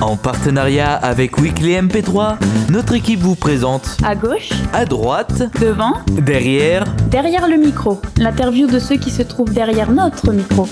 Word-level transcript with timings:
En 0.00 0.16
partenariat 0.16 0.94
avec 0.94 1.38
Weekly 1.38 1.72
MP3, 1.72 2.36
notre 2.70 2.94
équipe 2.94 3.20
vous 3.20 3.34
présente 3.34 3.96
À 4.04 4.14
gauche, 4.14 4.50
à 4.72 4.84
droite, 4.84 5.42
devant, 5.60 5.94
derrière, 6.10 6.84
derrière 7.10 7.48
le 7.48 7.56
micro. 7.56 8.00
L'interview 8.18 8.66
de 8.66 8.78
ceux 8.78 8.96
qui 8.96 9.10
se 9.10 9.22
trouvent 9.22 9.52
derrière 9.52 9.90
notre 9.90 10.32
micro. 10.32 10.68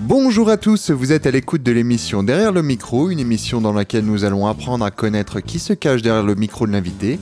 Bonjour 0.00 0.50
à 0.50 0.56
tous, 0.56 0.90
vous 0.90 1.12
êtes 1.12 1.26
à 1.26 1.30
l'écoute 1.30 1.62
de 1.62 1.72
l'émission 1.72 2.22
Derrière 2.22 2.52
le 2.52 2.62
micro, 2.62 3.10
une 3.10 3.20
émission 3.20 3.60
dans 3.60 3.72
laquelle 3.72 4.04
nous 4.04 4.24
allons 4.24 4.46
apprendre 4.46 4.84
à 4.84 4.90
connaître 4.90 5.40
qui 5.40 5.58
se 5.58 5.72
cache 5.72 6.02
derrière 6.02 6.24
le 6.24 6.34
micro 6.34 6.66
de 6.66 6.72
l'invité. 6.72 7.18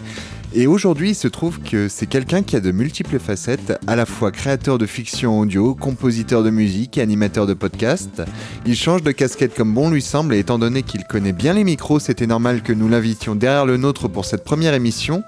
Et 0.55 0.67
aujourd'hui, 0.67 1.11
il 1.11 1.15
se 1.15 1.29
trouve 1.29 1.61
que 1.61 1.89
c'est 1.89 2.07
quelqu'un 2.07 2.43
qui 2.43 2.57
a 2.57 2.61
de 2.61 2.73
multiples 2.73 3.19
facettes, 3.19 3.73
à 3.87 3.97
la 3.97 4.05
fois 4.05 4.31
créateur 4.31 4.77
de 4.77 4.85
fiction 4.85 5.41
audio, 5.41 5.75
compositeur 5.75 6.43
de 6.43 6.51
musique 6.51 6.99
et 6.99 7.01
animateur 7.01 7.47
de 7.47 7.55
podcast. 7.55 8.23
Il 8.67 8.77
change 8.77 9.03
de 9.03 9.13
casquette 9.13 9.55
comme 9.55 9.73
bon 9.73 9.89
lui 9.91 10.03
semble 10.03 10.35
et 10.35 10.39
étant 10.41 10.59
donné 10.59 10.83
qu'il 10.83 11.05
connaît 11.05 11.33
bien 11.33 11.55
les 11.55 11.65
micros, 11.65 12.01
c'était 12.01 12.27
normal 12.27 12.61
que 12.63 12.75
nous 12.75 12.87
l'invitions 12.89 13.35
derrière 13.35 13.65
le 13.65 13.79
nôtre 13.79 14.09
pour 14.09 14.27
cette 14.27 14.45
première 14.45 14.75
émission. 14.75 15.23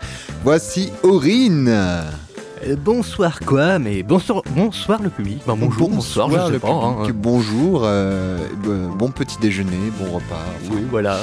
Voici 0.45 0.91
Aurine 1.03 1.69
Euh, 1.69 2.77
bonsoir 2.77 3.41
quoi, 3.41 3.79
mais 3.79 4.03
bonsoir, 4.03 4.43
bonsoir 4.55 5.03
le 5.03 5.09
public. 5.09 5.41
Bonjour, 5.47 5.89
bonsoir, 5.89 6.31
je 6.31 6.37
sais 6.37 6.53
le 6.53 6.59
pas. 6.59 6.69
public, 6.69 7.11
hein. 7.11 7.13
Bonjour, 7.15 7.83
euh, 7.85 8.39
euh, 8.69 8.89
bon 8.89 9.11
petit 9.11 9.39
déjeuner, 9.41 9.91
bon 9.99 10.13
repas. 10.17 10.45
Oui, 10.71 10.83
voilà. 10.91 11.19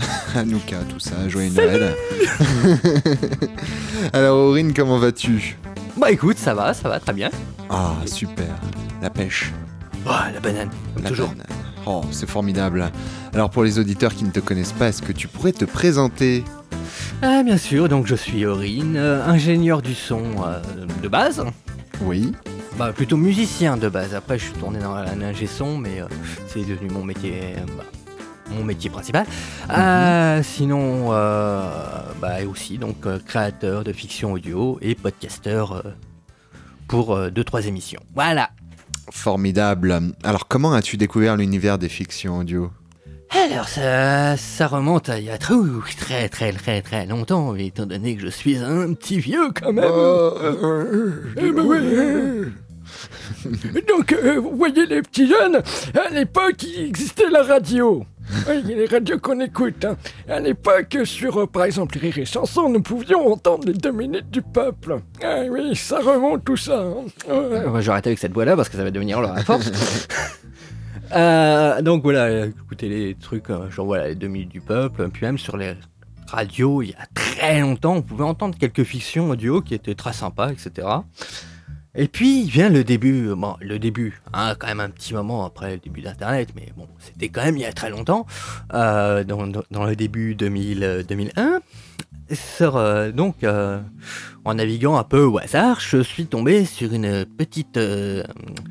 Hanouka, 0.34 0.76
tout 0.88 1.00
ça, 1.00 1.28
joyeux 1.28 1.50
Noël. 1.50 1.94
Alors 4.12 4.38
Aurine, 4.38 4.72
comment 4.74 4.98
vas-tu? 4.98 5.56
Bah 5.96 6.10
écoute, 6.10 6.38
ça 6.38 6.54
va, 6.54 6.72
ça 6.74 6.88
va, 6.88 7.00
très 7.00 7.12
bien. 7.12 7.30
Ah, 7.68 7.94
super. 8.06 8.46
La 9.02 9.10
pêche. 9.10 9.52
Oh, 10.06 10.10
la 10.32 10.40
banane, 10.40 10.70
comme 10.94 11.02
la 11.04 11.10
toujours. 11.10 11.28
banane. 11.28 11.46
Oh, 11.86 12.02
c'est 12.10 12.28
formidable. 12.28 12.90
Alors 13.34 13.50
pour 13.50 13.64
les 13.64 13.78
auditeurs 13.78 14.14
qui 14.14 14.24
ne 14.24 14.30
te 14.30 14.40
connaissent 14.40 14.72
pas, 14.72 14.88
est-ce 14.88 15.02
que 15.02 15.12
tu 15.12 15.28
pourrais 15.28 15.52
te 15.52 15.64
présenter? 15.64 16.44
Ah 17.22 17.42
bien 17.42 17.56
sûr, 17.58 17.88
donc 17.88 18.06
je 18.06 18.14
suis 18.14 18.46
Aurine, 18.46 18.96
euh, 18.96 19.24
ingénieur 19.26 19.82
du 19.82 19.94
son 19.94 20.22
euh, 20.46 20.60
de 21.02 21.08
base. 21.08 21.44
Oui. 22.02 22.32
Bah 22.78 22.92
plutôt 22.94 23.16
musicien 23.18 23.76
de 23.76 23.88
base. 23.88 24.14
Après 24.14 24.38
je 24.38 24.44
suis 24.44 24.54
tourné 24.54 24.78
dans 24.78 24.94
l'ingé 24.94 25.46
son, 25.46 25.76
mais 25.76 26.00
euh, 26.00 26.06
c'est 26.48 26.64
devenu 26.64 26.88
mon 26.90 27.04
métier, 27.04 27.54
bah, 27.76 27.84
mon 28.50 28.64
métier 28.64 28.90
principal. 28.90 29.26
Euh, 29.70 30.42
sinon, 30.42 31.12
euh, 31.12 31.70
bah 32.20 32.44
aussi 32.48 32.78
donc 32.78 33.06
euh, 33.06 33.18
créateur 33.24 33.84
de 33.84 33.92
fiction 33.92 34.32
audio 34.32 34.78
et 34.82 34.94
podcasteur 34.94 35.82
pour 36.88 37.18
deux 37.30 37.44
trois 37.44 37.66
émissions. 37.66 38.00
Voilà. 38.14 38.50
Formidable. 39.10 40.00
Alors 40.22 40.48
comment 40.48 40.72
as-tu 40.72 40.96
découvert 40.96 41.36
l'univers 41.36 41.78
des 41.78 41.88
fictions 41.88 42.38
audio? 42.38 42.70
Alors 43.30 43.68
ça, 43.68 44.36
ça 44.36 44.66
remonte 44.66 45.08
à 45.08 45.20
il 45.20 45.26
y 45.26 45.30
a 45.30 45.38
très 45.38 45.56
très 45.96 46.28
très 46.28 46.52
très 46.52 46.82
très 46.82 47.06
longtemps, 47.06 47.54
étant 47.54 47.86
donné 47.86 48.16
que 48.16 48.22
je 48.22 48.28
suis 48.28 48.56
un 48.58 48.92
petit 48.94 49.20
vieux 49.20 49.50
quand 49.54 49.72
même. 49.72 49.84
Eh 51.36 51.52
ben 51.52 51.62
oui. 51.64 52.52
Donc, 53.88 54.12
euh, 54.12 54.40
vous 54.40 54.56
voyez 54.56 54.84
les 54.86 55.00
petits 55.02 55.28
jeunes, 55.28 55.62
à 55.94 56.10
l'époque, 56.10 56.62
il 56.62 56.86
existait 56.86 57.30
la 57.30 57.42
radio. 57.42 58.04
Oui, 58.48 58.62
les 58.66 58.86
radios 58.86 59.18
qu'on 59.18 59.40
écoute. 59.40 59.84
hein. 59.84 59.96
À 60.28 60.40
l'époque, 60.40 60.96
sur, 61.04 61.38
euh, 61.40 61.46
par 61.46 61.64
exemple, 61.64 61.98
Rire 61.98 62.18
et 62.18 62.24
Chanson, 62.24 62.68
nous 62.68 62.82
pouvions 62.82 63.32
entendre 63.32 63.66
les 63.66 63.72
deux 63.74 63.92
minutes 63.92 64.30
du 64.30 64.42
peuple. 64.42 65.00
Ah 65.22 65.40
oui, 65.50 65.74
ça 65.76 65.98
remonte 65.98 66.44
tout 66.44 66.56
ça. 66.56 66.78
hein. 66.80 67.04
Ouais. 67.28 67.62
On 67.66 67.70
va 67.70 67.92
arrêter 67.92 68.10
avec 68.10 68.18
cette 68.18 68.32
voix-là 68.32 68.56
parce 68.56 68.68
que 68.68 68.76
ça 68.76 68.84
va 68.84 68.90
devenir 68.90 69.20
leur 69.20 69.38
force. 69.40 69.70
Euh, 71.12 71.82
donc 71.82 72.04
voilà, 72.04 72.46
écoutez 72.46 72.88
les 72.88 73.14
trucs, 73.16 73.50
euh, 73.50 73.68
genre 73.68 73.86
voilà, 73.86 74.06
les 74.08 74.14
deux 74.14 74.28
minutes 74.28 74.50
du 74.50 74.60
peuple, 74.60 75.08
puis 75.08 75.26
même 75.26 75.38
sur 75.38 75.56
les 75.56 75.74
radios, 76.28 76.82
il 76.82 76.90
y 76.90 76.94
a 76.94 77.04
très 77.14 77.58
longtemps, 77.60 77.96
on 77.96 78.02
pouvait 78.02 78.22
entendre 78.22 78.56
quelques 78.56 78.84
fictions 78.84 79.28
audio 79.30 79.60
qui 79.60 79.74
étaient 79.74 79.96
très 79.96 80.12
sympas, 80.12 80.50
etc. 80.52 80.86
Et 81.96 82.06
puis 82.06 82.44
vient 82.44 82.68
le 82.68 82.84
début, 82.84 83.28
euh, 83.28 83.34
bon, 83.34 83.56
le 83.60 83.78
début, 83.80 84.20
hein, 84.32 84.54
quand 84.58 84.68
même 84.68 84.78
un 84.80 84.90
petit 84.90 85.12
moment 85.12 85.44
après 85.44 85.72
le 85.72 85.78
début 85.78 86.02
d'Internet, 86.02 86.50
mais 86.54 86.68
bon, 86.76 86.86
c'était 87.00 87.28
quand 87.28 87.42
même 87.44 87.56
il 87.56 87.62
y 87.62 87.66
a 87.66 87.72
très 87.72 87.90
longtemps, 87.90 88.26
euh, 88.74 89.24
dans, 89.24 89.46
dans- 89.46 89.84
le 89.84 89.96
début 89.96 90.34
2000, 90.36 90.84
euh, 90.84 91.02
2001. 91.02 91.60
Sur, 92.32 92.76
euh, 92.76 93.10
donc, 93.10 93.42
euh, 93.42 93.80
en 94.44 94.54
naviguant 94.54 94.96
un 94.98 95.02
peu 95.02 95.24
au 95.24 95.38
hasard, 95.38 95.80
je 95.80 96.00
suis 96.00 96.26
tombé 96.26 96.64
sur 96.64 96.92
une 96.94 97.24
petite 97.26 97.76
euh, 97.76 98.22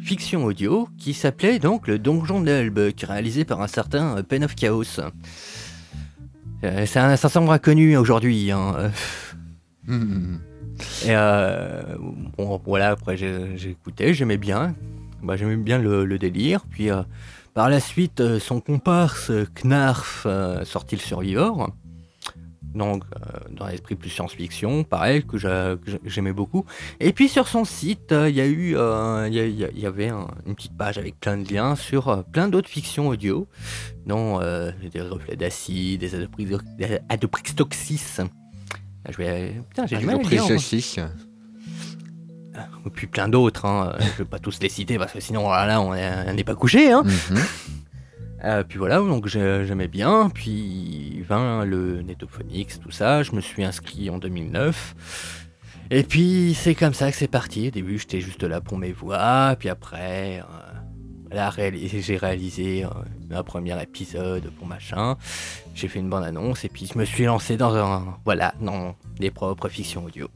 fiction 0.02 0.46
audio 0.46 0.88
qui 0.98 1.14
s'appelait 1.14 1.60
donc 1.60 1.88
Le 1.90 2.00
Donjon 2.00 2.40
de 2.40 2.46
l'Elbe, 2.46 2.80
réalisé 3.04 3.44
par 3.44 3.60
un 3.62 3.68
certain 3.68 4.18
euh, 4.20 4.24
Pen 4.24 4.46
of 4.46 4.56
Chaos. 4.56 5.02
Euh, 6.64 6.86
un, 6.96 7.16
ça 7.18 7.28
semble 7.30 7.50
inconnu 7.52 7.98
aujourd'hui. 7.98 8.50
hein, 8.52 8.76
euh, 8.78 8.90
Hmm. 9.88 10.38
Et 11.06 11.10
euh, 11.10 11.82
bon, 12.38 12.60
voilà, 12.66 12.90
après 12.92 13.16
écouté, 13.70 14.14
j'aimais 14.14 14.38
bien. 14.38 14.76
Bah, 15.22 15.36
j'aimais 15.36 15.58
bien 15.58 15.78
le, 15.78 16.06
délire. 16.18 16.62
Puis 16.70 16.90
euh, 16.90 17.02
par 17.54 17.70
la 17.70 17.80
suite, 17.80 18.22
euh, 18.22 18.40
son 18.40 18.62
comparse 18.62 19.30
euh, 19.32 19.46
Knarf 19.64 20.24
euh, 20.26 20.64
sortit 20.66 20.96
le 20.96 21.02
Survivor. 21.02 21.72
Donc, 22.76 23.04
euh, 23.16 23.40
dans 23.50 23.66
l'esprit 23.66 23.96
plus 23.96 24.12
science-fiction, 24.12 24.84
pareil, 24.84 25.26
que 25.26 25.40
j'a- 25.40 25.76
que 25.84 25.90
j'a- 25.90 25.98
j'aimais 26.06 26.34
beaucoup. 26.34 26.66
Et 27.00 27.14
puis 27.14 27.28
sur 27.28 27.48
son 27.48 27.66
site, 27.66 28.12
euh, 28.12 28.30
il 28.30 28.36
y 28.36 28.42
eu, 28.46 28.76
euh, 28.78 29.28
y, 29.80 29.86
avait 29.88 30.10
un- 30.10 30.28
une 30.46 30.54
petite 30.54 30.78
page 30.78 31.00
avec 31.00 31.20
plein 31.20 31.38
de 31.38 31.52
liens 31.52 31.76
sur 31.76 32.10
euh, 32.10 32.22
plein 32.32 32.48
d'autres 32.48 32.70
fictions 32.70 33.08
audio, 33.08 33.48
dont 34.06 34.40
euh, 34.40 34.72
des 34.94 35.02
reflets 35.02 35.36
d'acide, 35.36 36.02
des 36.02 36.14
adoprixtoxis. 37.10 38.22
Ah, 39.10 39.12
Je 39.12 39.18
vais, 39.18 39.62
putain, 39.70 39.86
j'ai 39.88 39.96
du 40.00 40.06
mal 40.06 40.16
à 40.16 40.18
moi. 40.20 40.30
Et 42.86 42.90
puis 42.90 43.08
plein 43.08 43.28
d'autres, 43.30 43.66
hein. 43.66 43.94
Euh, 44.00 44.04
je 44.14 44.24
vais 44.24 44.30
pas 44.30 44.40
tous 44.40 44.60
les 44.62 44.70
citer 44.70 44.98
parce 44.98 45.14
que 45.14 45.20
sinon 45.20 45.50
là, 45.50 45.66
là, 45.66 45.82
on 45.82 45.94
est- 45.94 46.30
on 46.30 46.34
n'est 46.34 46.44
pas 46.44 46.56
couché. 46.56 46.92
Hein. 46.92 47.04
Mhm. 47.04 47.38
Euh, 48.46 48.64
puis 48.64 48.78
voilà, 48.78 49.00
donc 49.00 49.28
j'ai- 49.28 49.66
j'aimais 49.68 49.90
bien, 49.90 50.30
puis 50.34 51.22
vint 51.28 51.66
le 51.66 52.02
Netophonix, 52.02 52.80
tout 52.80 52.90
ça, 52.90 53.22
je 53.22 53.34
me 53.34 53.42
suis 53.42 53.66
inscrit 53.66 54.10
en 54.10 54.18
2009. 54.18 54.96
Et 55.92 56.04
puis 56.04 56.56
c'est 56.58 56.74
comme 56.74 56.94
ça 56.94 57.12
que 57.12 57.18
c'est 57.18 57.28
parti. 57.28 57.68
Au 57.68 57.72
début 57.72 57.98
j'étais 58.00 58.22
juste 58.22 58.44
là 58.44 58.62
pour 58.62 58.78
mes 58.78 58.94
voix, 58.94 59.58
puis 59.60 59.68
après 59.68 60.40
euh, 60.40 60.44
là, 61.32 61.52
j'ai 61.82 62.18
réalisé 62.18 62.86
euh, 62.86 62.90
un 63.32 63.44
premier 63.44 63.82
épisode 63.82 64.52
pour 64.58 64.68
machin. 64.68 65.18
J'ai 65.74 65.88
fait 65.88 66.00
une 66.00 66.10
bande 66.10 66.24
annonce 66.24 66.66
et 66.66 66.70
puis 66.70 66.90
je 66.92 66.98
me 66.98 67.06
suis 67.06 67.26
lancé 67.26 67.58
dans 67.58 67.76
un 67.76 68.18
voilà 68.26 68.54
dans 68.62 68.96
des 69.20 69.32
propres 69.32 69.70
fictions 69.70 70.06
audio. 70.06 70.28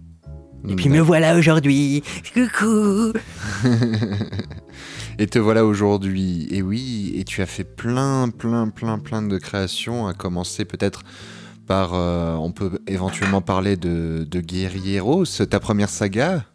Et 0.67 0.75
puis 0.75 0.87
me 0.87 1.01
voilà 1.01 1.37
aujourd'hui. 1.37 2.03
Coucou. 2.33 3.11
Et 5.19 5.27
te 5.27 5.37
voilà 5.37 5.65
aujourd'hui. 5.65 6.47
Et 6.49 6.61
oui, 6.61 7.13
et 7.15 7.23
tu 7.23 7.41
as 7.41 7.45
fait 7.45 7.63
plein, 7.63 8.29
plein, 8.29 8.69
plein, 8.69 8.97
plein 8.97 9.21
de 9.21 9.37
créations, 9.37 10.07
à 10.07 10.13
commencer 10.13 10.65
peut-être 10.65 11.03
par, 11.67 11.93
euh, 11.93 12.33
on 12.35 12.51
peut 12.51 12.79
éventuellement 12.87 13.41
parler 13.41 13.77
de, 13.77 14.27
de 14.29 14.39
Guerrieros, 14.39 15.25
ta 15.25 15.59
première 15.59 15.89
saga? 15.89 16.45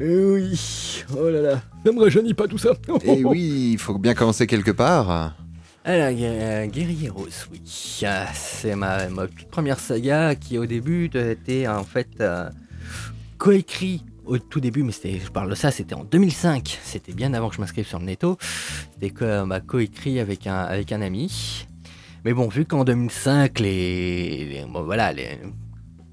Eh 0.00 0.24
oui, 0.24 1.04
oh 1.16 1.28
là 1.28 1.40
là, 1.40 1.62
ne 1.84 1.90
me 1.90 2.00
rajeunit 2.02 2.34
pas 2.34 2.46
tout 2.46 2.58
ça. 2.58 2.70
Et 3.04 3.24
oui, 3.24 3.70
il 3.72 3.78
faut 3.78 3.98
bien 3.98 4.14
commencer 4.14 4.46
quelque 4.46 4.70
part. 4.70 5.34
Alors, 5.84 6.10
Gu- 6.12 6.70
Guerrieros, 6.70 7.26
oui. 7.50 7.60
Ah, 8.06 8.26
C'est 8.34 8.76
ma, 8.76 9.08
ma 9.08 9.26
toute 9.26 9.48
première 9.48 9.80
saga 9.80 10.34
qui, 10.36 10.56
au 10.58 10.66
début, 10.66 11.06
était 11.14 11.66
en 11.66 11.82
fait 11.82 12.08
euh, 12.20 12.48
coécrit 13.38 14.04
au 14.24 14.38
tout 14.38 14.60
début, 14.60 14.82
mais 14.82 14.92
c'était, 14.92 15.18
je 15.24 15.30
parle 15.30 15.48
de 15.50 15.54
ça, 15.54 15.70
c'était 15.70 15.94
en 15.94 16.04
2005. 16.04 16.78
C'était 16.84 17.12
bien 17.14 17.32
avant 17.34 17.48
que 17.48 17.56
je 17.56 17.60
m'inscrive 17.60 17.86
sur 17.86 17.98
le 17.98 18.04
netto. 18.04 18.36
C'était 18.94 19.10
que, 19.10 19.46
bah, 19.46 19.60
coécrit 19.60 20.20
avec 20.20 20.46
un, 20.46 20.58
avec 20.58 20.92
un 20.92 21.00
ami. 21.00 21.66
Mais 22.24 22.34
bon, 22.34 22.46
vu 22.48 22.66
qu'en 22.66 22.84
2005, 22.84 23.58
les, 23.60 24.44
les- 24.44 24.64
bon, 24.68 24.82
voilà, 24.82 25.12
les, 25.12 25.38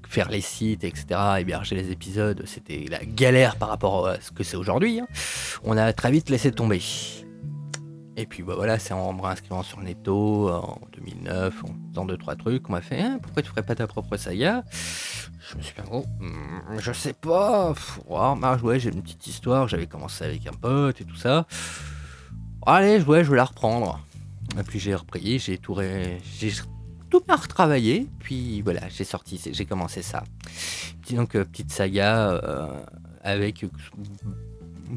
faire 0.08 0.28
les 0.30 0.40
sites, 0.40 0.84
etc., 0.84 1.06
héberger 1.38 1.74
les 1.76 1.90
épisodes, 1.90 2.42
c'était 2.46 2.86
la 2.88 3.04
galère 3.04 3.56
par 3.56 3.68
rapport 3.68 4.06
à 4.08 4.20
ce 4.20 4.30
que 4.30 4.42
c'est 4.44 4.56
aujourd'hui. 4.56 5.00
hein. 5.00 5.06
On 5.64 5.76
a 5.76 5.92
très 5.92 6.10
vite 6.10 6.30
laissé 6.30 6.50
tomber. 6.52 6.80
Et 8.18 8.24
puis 8.24 8.42
bah 8.42 8.54
voilà, 8.56 8.78
c'est 8.78 8.94
en 8.94 9.12
me 9.12 9.20
réinscrivant 9.20 9.62
sur 9.62 9.78
Netto 9.80 10.48
en 10.48 10.80
2009, 10.94 11.64
en 11.64 11.68
faisant 11.90 12.06
deux 12.06 12.16
trois 12.16 12.34
trucs, 12.34 12.66
on 12.68 12.72
m'a 12.72 12.80
fait 12.80 12.98
Hein, 12.98 13.18
pourquoi 13.22 13.42
tu 13.42 13.50
ferais 13.50 13.62
pas 13.62 13.74
ta 13.74 13.86
propre 13.86 14.16
saga? 14.16 14.64
Je 15.50 15.56
me 15.58 15.62
suis 15.62 15.74
dit 15.74 15.88
oh, 15.92 16.02
hmm, 16.20 16.78
je 16.78 16.92
sais 16.92 17.12
pas, 17.12 17.74
oh, 18.08 18.34
bah, 18.40 18.58
ouais, 18.62 18.80
j'ai 18.80 18.90
une 18.90 19.02
petite 19.02 19.26
histoire, 19.26 19.68
j'avais 19.68 19.86
commencé 19.86 20.24
avec 20.24 20.46
un 20.46 20.52
pote 20.52 20.98
et 21.00 21.04
tout 21.04 21.14
ça. 21.16 21.46
Allez, 22.64 23.02
ouais, 23.02 23.22
je 23.22 23.30
vais 23.30 23.36
la 23.36 23.44
reprendre. 23.44 24.00
Et 24.58 24.62
puis 24.62 24.78
j'ai 24.80 24.94
repris, 24.94 25.38
j'ai 25.38 25.58
tout, 25.58 25.74
ré- 25.74 26.18
tout 27.18 27.24
bien 27.26 27.36
retravaillé, 27.36 28.06
puis 28.20 28.60
voilà, 28.62 28.88
j'ai 28.88 29.04
sorti, 29.04 29.40
j'ai 29.50 29.64
commencé 29.64 30.02
ça. 30.02 30.22
Donc 31.10 31.34
euh, 31.34 31.44
petite 31.44 31.70
saga 31.70 32.30
euh, 32.32 32.68
avec 33.22 33.64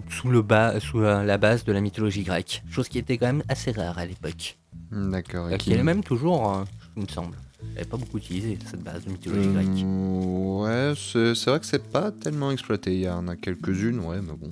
sous, 0.10 0.30
le 0.30 0.42
bas, 0.42 0.80
sous 0.80 1.00
la, 1.00 1.38
base 1.38 1.64
de 1.64 1.72
la 1.72 1.82
mythologie 1.82 2.24
grecque. 2.24 2.64
Chose 2.70 2.90
qui 2.90 2.98
était 2.98 3.18
quand 3.18 3.28
même 3.28 3.44
assez 3.48 3.72
rare 3.72 3.98
à 3.98 4.06
l'époque. 4.06 4.58
D'accord. 4.92 5.50
et 5.50 5.54
Euh, 5.54 5.58
Qui 5.58 5.74
est 5.74 5.84
même 5.84 6.04
toujours, 6.04 6.58
euh, 6.58 6.64
il 6.98 7.04
me 7.04 7.08
semble. 7.08 7.38
Elle 7.76 7.84
n'est 7.84 7.90
pas 7.90 7.98
beaucoup 7.98 8.18
utilisée, 8.18 8.58
cette 8.70 8.84
base 8.84 9.06
de 9.06 9.12
mythologie 9.12 9.50
grecque. 9.50 9.68
Euh, 9.84 10.90
ouais, 10.90 10.94
c'est 10.98 11.36
c'est 11.36 11.50
vrai 11.50 11.60
que 11.60 11.66
c'est 11.66 11.92
pas 11.92 12.12
tellement 12.12 12.52
exploité. 12.52 12.96
Il 12.96 13.02
y 13.02 13.10
en 13.10 13.28
a 13.28 13.36
quelques-unes, 13.36 14.00
ouais, 14.00 14.22
mais 14.22 14.34
bon. 14.34 14.52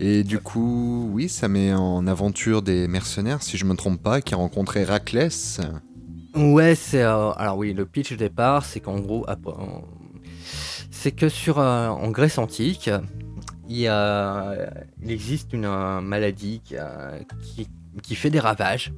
Et 0.00 0.24
du 0.24 0.38
coup, 0.38 1.08
oui, 1.12 1.28
ça 1.28 1.48
met 1.48 1.72
en 1.72 2.06
aventure 2.06 2.62
des 2.62 2.88
mercenaires, 2.88 3.42
si 3.42 3.56
je 3.56 3.64
me 3.64 3.74
trompe 3.74 4.02
pas, 4.02 4.20
qui 4.20 4.34
rencontrent 4.34 4.76
Héraclès. 4.76 5.60
Ouais, 6.34 6.74
c'est. 6.74 7.02
euh, 7.02 7.30
alors 7.32 7.56
oui, 7.58 7.72
le 7.72 7.86
pitch 7.86 8.12
départ, 8.14 8.64
c'est 8.64 8.80
qu'en 8.80 8.98
gros, 8.98 9.24
c'est 10.90 11.12
que 11.12 11.28
sur 11.28 11.60
euh, 11.60 11.88
en 11.88 12.10
Grèce 12.10 12.38
antique, 12.38 12.90
il, 13.68 13.86
existe 15.06 15.52
une 15.52 15.64
euh, 15.64 16.00
maladie 16.00 16.60
qui, 16.64 17.68
qui, 18.02 18.14
fait 18.16 18.30
des 18.30 18.40
ravages. 18.40 18.92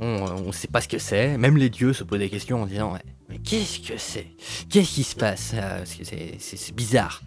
On 0.00 0.46
ne 0.46 0.52
sait 0.52 0.68
pas 0.68 0.80
ce 0.80 0.88
que 0.88 0.98
c'est. 0.98 1.36
Même 1.36 1.56
les 1.58 1.68
dieux 1.68 1.92
se 1.92 2.04
posent 2.04 2.20
des 2.20 2.30
questions 2.30 2.62
en 2.62 2.66
disant 2.66 2.96
mais 3.28 3.38
qu'est-ce 3.38 3.80
que 3.80 3.98
c'est? 3.98 4.28
Qu'est-ce 4.70 4.94
qui 4.94 5.04
se 5.04 5.16
passe? 5.16 5.54
C'est- 5.84 6.74
bizarre. 6.74 7.20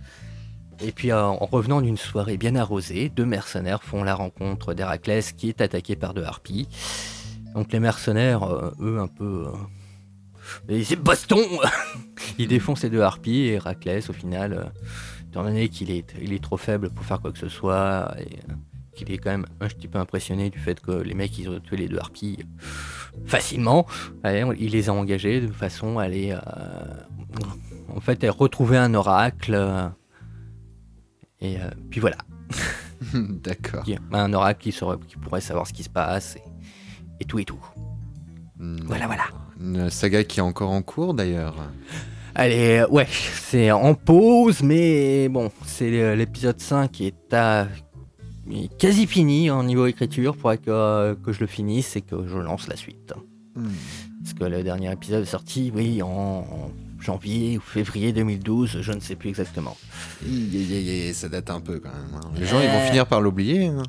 Et 0.83 0.91
puis 0.91 1.13
en 1.13 1.35
revenant 1.37 1.81
d'une 1.81 1.97
soirée 1.97 2.37
bien 2.37 2.55
arrosée, 2.55 3.09
deux 3.09 3.25
mercenaires 3.25 3.83
font 3.83 4.03
la 4.03 4.15
rencontre 4.15 4.73
d'Héraclès 4.73 5.33
qui 5.33 5.49
est 5.49 5.61
attaqué 5.61 5.95
par 5.95 6.15
deux 6.15 6.23
harpies. 6.23 6.67
Donc 7.53 7.71
les 7.73 7.79
mercenaires, 7.79 8.43
euh, 8.43 8.71
eux, 8.79 8.99
un 8.99 9.07
peu... 9.07 9.47
euh, 10.69 10.81
c'est 10.83 10.95
baston 11.01 11.39
Ils 12.37 12.47
défoncent 12.47 12.83
les 12.83 12.89
deux 12.89 13.01
harpies 13.01 13.39
et 13.41 13.53
Héraclès, 13.53 14.09
au 14.09 14.13
final, 14.13 14.53
euh, 14.53 14.63
étant 15.29 15.43
donné 15.43 15.69
qu'il 15.69 15.91
est, 15.91 16.13
il 16.21 16.33
est 16.33 16.43
trop 16.43 16.57
faible 16.57 16.89
pour 16.89 17.05
faire 17.05 17.19
quoi 17.21 17.31
que 17.31 17.37
ce 17.39 17.49
soit, 17.49 18.13
et 18.19 18.39
euh, 18.49 18.53
qu'il 18.95 19.11
est 19.11 19.17
quand 19.17 19.31
même 19.31 19.45
un 19.59 19.67
petit 19.67 19.87
peu 19.87 19.99
impressionné 19.99 20.49
du 20.49 20.59
fait 20.59 20.79
que 20.79 20.91
les 20.91 21.13
mecs, 21.13 21.37
ils 21.37 21.49
ont 21.49 21.59
tué 21.59 21.77
les 21.77 21.87
deux 21.87 21.99
harpies 21.99 22.37
facilement, 23.25 23.85
allez, 24.23 24.43
on- 24.43 24.53
il 24.53 24.71
les 24.71 24.89
a 24.89 24.93
engagés 24.93 25.41
de 25.41 25.51
façon 25.51 25.99
à 25.99 26.03
aller... 26.03 26.35
en 27.93 27.99
fait, 28.01 28.23
à 28.23 28.31
retrouver 28.31 28.77
un 28.77 28.93
oracle. 28.93 29.91
et 31.41 31.57
puis 31.89 31.99
voilà, 31.99 32.17
D'accord. 33.13 33.83
Un 34.11 34.33
oracle 34.33 34.61
qui, 34.61 34.71
saurait- 34.71 34.97
qui 35.07 35.17
pourrait 35.17 35.41
savoir 35.41 35.67
ce 35.67 35.73
qui 35.73 35.83
se 35.83 35.89
passe 35.89 36.35
et, 36.37 36.41
et 37.21 37.25
tout 37.25 37.39
et 37.39 37.45
tout. 37.45 37.59
Voilà, 38.85 39.07
voilà. 39.07 39.23
Une 39.59 39.89
saga 39.89 40.23
qui 40.23 40.39
est 40.39 40.43
encore 40.43 40.71
en 40.71 40.81
cours 40.81 41.13
d'ailleurs. 41.13 41.55
Allez, 42.35 42.79
euh, 42.79 42.87
ouais, 42.89 43.07
c'est 43.09 43.71
en 43.71 43.93
pause, 43.93 44.61
mais 44.63 45.27
bon, 45.29 45.51
c'est 45.65 45.89
le- 45.89 46.15
l'épisode 46.15 46.59
5 46.59 46.91
qui 46.91 47.07
est 47.07 47.33
à 47.33 47.67
est 48.49 48.75
quasi 48.77 49.05
fini 49.07 49.49
en 49.51 49.63
niveau 49.63 49.85
écriture. 49.85 50.35
Faudrait 50.35 50.57
que, 50.57 51.13
que 51.23 51.31
je 51.31 51.39
le 51.41 51.47
finisse 51.47 51.95
et 51.95 52.01
que 52.01 52.27
je 52.27 52.37
lance 52.37 52.67
la 52.67 52.75
suite. 52.75 53.13
Parce 53.55 54.33
que 54.33 54.43
le 54.45 54.63
dernier 54.63 54.91
épisode 54.91 55.23
est 55.23 55.25
sorti, 55.25 55.71
oui, 55.75 56.01
en, 56.01 56.07
en 56.07 56.71
janvier 56.99 57.57
ou 57.57 57.61
février 57.61 58.13
2012, 58.13 58.81
je 58.81 58.91
ne 58.93 58.99
sais 58.99 59.15
plus 59.15 59.29
exactement. 59.29 59.75
Ça 61.13 61.29
date 61.29 61.49
un 61.49 61.59
peu 61.61 61.79
quand 61.79 61.89
même. 61.89 62.15
hein. 62.15 62.31
Les 62.37 62.45
gens 62.45 62.59
ils 62.61 62.69
vont 62.69 62.85
finir 62.87 63.05
par 63.07 63.21
l'oublier. 63.21 63.67
hein. 63.67 63.83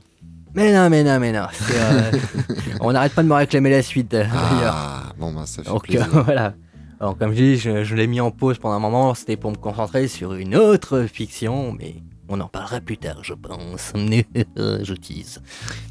Mais 0.55 0.73
non, 0.73 0.91
mais 0.91 1.03
non, 1.03 1.19
mais 1.19 1.33
non. 1.33 1.47
euh, 1.73 2.11
on 2.81 2.93
n'arrête 2.93 3.15
pas 3.15 3.23
de 3.23 3.29
me 3.29 3.35
réclamer 3.35 3.71
la 3.71 3.83
suite, 3.83 4.13
euh. 4.15 4.25
Ah, 4.33 5.13
bon, 5.19 5.33
bah, 5.33 5.45
ça 5.47 5.63
fait 5.63 5.69
Donc 5.71 5.85
plaisir. 5.85 6.07
euh, 6.17 6.23
voilà. 6.25 6.55
Alors 7.01 7.17
comme 7.19 7.31
je 7.33 7.37
dis, 7.37 7.57
je, 7.57 7.83
je 7.85 7.95
l'ai 7.97 8.07
mis 8.07 8.21
en 8.21 8.31
pause 8.31 8.59
pendant 8.59 8.77
un 8.77 8.79
moment, 8.79 9.15
c'était 9.15 9.37
pour 9.37 9.51
me 9.51 9.57
concentrer 9.57 10.07
sur 10.09 10.35
une 10.35 10.55
autre 10.55 11.07
fiction, 11.13 11.73
mais 11.73 11.97
on 12.29 12.39
en 12.41 12.47
parlera 12.49 12.81
plus 12.81 12.97
tard, 12.97 13.19
je 13.25 13.35
pense. 13.35 13.93
je 14.57 14.95
tease. 14.95 15.41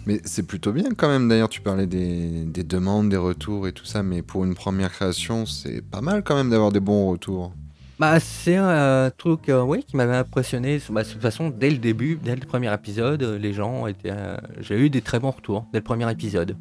Mais 0.06 0.22
c'est 0.24 0.44
plutôt 0.44 0.72
bien 0.72 0.90
quand 0.96 1.10
même. 1.10 1.28
D'ailleurs, 1.28 1.50
tu 1.50 1.60
parlais 1.62 1.86
des, 1.88 2.46
des 2.46 2.64
demandes, 2.64 3.10
des 3.10 3.18
retours 3.18 3.68
et 3.68 3.74
tout 3.74 3.86
ça. 3.86 4.04
Mais 4.04 4.22
pour 4.22 4.46
une 4.46 4.56
première 4.56 4.92
création, 4.92 5.46
c'est 5.46 5.82
pas 5.82 6.02
mal 6.02 6.24
quand 6.24 6.36
même 6.36 6.50
d'avoir 6.50 6.72
des 6.72 6.80
bons 6.80 7.10
retours. 7.12 7.54
Bah 8.02 8.20
c'est 8.20 8.56
un 8.56 9.12
truc 9.16 9.48
euh, 9.50 9.62
oui, 9.62 9.84
qui 9.84 9.96
m'avait 9.96 10.16
impressionné. 10.16 10.82
Bah, 10.90 11.04
de 11.04 11.08
toute 11.08 11.22
façon, 11.22 11.52
dès 11.52 11.70
le 11.70 11.78
début, 11.78 12.18
dès 12.24 12.36
le 12.36 12.48
premier 12.48 12.74
épisode, 12.74 13.22
euh, 13.22 13.38
les 13.38 13.54
gens 13.54 13.86
étaient... 13.86 14.10
euh, 14.10 14.38
J'ai 14.60 14.80
eu 14.80 14.90
des 14.90 15.04
très 15.04 15.20
bons 15.20 15.30
retours 15.30 15.68
dès 15.72 15.78
le 15.78 15.84
premier 15.84 16.12
épisode. 16.12 16.58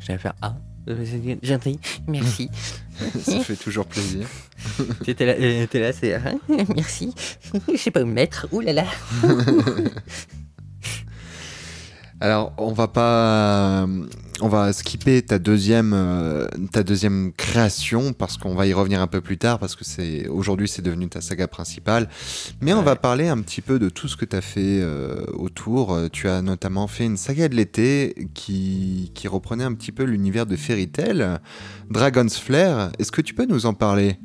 J'allais 0.00 0.18
faire 0.18 0.32
Ah, 0.40 0.54
euh, 0.88 1.04
c'est 1.04 1.46
gentil, 1.46 1.78
merci. 2.08 2.48
ça 3.20 3.40
fait 3.40 3.54
toujours 3.54 3.84
plaisir. 3.84 4.26
T'étais 5.04 5.26
là, 5.26 5.34
euh, 5.38 5.66
t'es 5.66 5.80
là 5.80 5.92
c'est 5.92 6.14
Ah, 6.14 6.32
merci. 6.74 7.14
Je 7.70 7.76
sais 7.76 7.90
pas 7.90 8.02
où 8.02 8.06
me 8.06 8.14
mettre, 8.14 8.48
ouh 8.50 8.60
là 8.60 8.72
là. 8.72 8.84
Alors, 12.22 12.54
on 12.56 12.72
va 12.72 12.88
pas, 12.88 13.82
euh, 13.82 14.06
on 14.42 14.48
va 14.48 14.72
skipper 14.72 15.22
ta 15.22 15.38
deuxième, 15.38 15.92
euh, 15.94 16.46
ta 16.72 16.82
deuxième 16.82 17.32
création 17.32 18.12
parce 18.12 18.36
qu'on 18.36 18.54
va 18.54 18.66
y 18.66 18.72
revenir 18.72 19.00
un 19.00 19.06
peu 19.06 19.20
plus 19.20 19.38
tard 19.38 19.58
parce 19.60 19.76
que 19.76 19.84
c'est 19.84 20.26
aujourd'hui 20.28 20.68
c'est 20.68 20.82
devenu 20.82 21.08
ta 21.08 21.20
saga 21.20 21.46
principale. 21.46 22.08
Mais 22.60 22.74
on 22.74 22.82
va 22.82 22.96
parler 22.96 23.28
un 23.28 23.40
petit 23.40 23.60
peu 23.60 23.78
de 23.78 23.88
tout 23.88 24.08
ce 24.08 24.16
que 24.16 24.24
tu 24.24 24.34
as 24.34 24.40
fait 24.40 24.80
euh, 24.82 25.24
autour. 25.34 25.94
Euh, 25.94 26.08
Tu 26.12 26.28
as 26.28 26.42
notamment 26.42 26.88
fait 26.88 27.04
une 27.04 27.16
saga 27.16 27.48
de 27.48 27.54
l'été 27.54 28.28
qui, 28.34 29.12
qui 29.14 29.28
reprenait 29.28 29.64
un 29.64 29.74
petit 29.74 29.92
peu 29.92 30.02
l'univers 30.02 30.46
de 30.46 30.56
Fairy 30.56 30.88
Tail, 30.88 31.38
Dragon's 31.90 32.38
Flair. 32.38 32.90
Est-ce 32.98 33.12
que 33.12 33.22
tu 33.22 33.34
peux 33.34 33.46
nous 33.46 33.66
en 33.66 33.74
parler? 33.74 34.18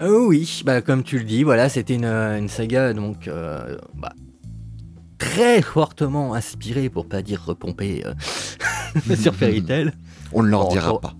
Euh, 0.00 0.26
oui, 0.26 0.62
bah, 0.64 0.80
comme 0.80 1.02
tu 1.04 1.18
le 1.18 1.24
dis, 1.24 1.44
voilà, 1.44 1.68
c'était 1.68 1.94
une, 1.94 2.06
une 2.06 2.48
saga 2.48 2.92
donc 2.94 3.28
euh, 3.28 3.76
bah, 3.94 4.14
très 5.20 5.62
fortement 5.62 6.34
inspirée, 6.34 6.88
pour 6.88 7.06
pas 7.06 7.22
dire 7.22 7.44
repompée, 7.44 8.02
euh, 8.04 9.14
sur 9.16 9.34
Fairy 9.36 9.62
Tail. 9.62 9.92
On 10.32 10.42
ne 10.42 10.48
leur 10.48 10.66
dira 10.68 10.98
pas. 10.98 11.14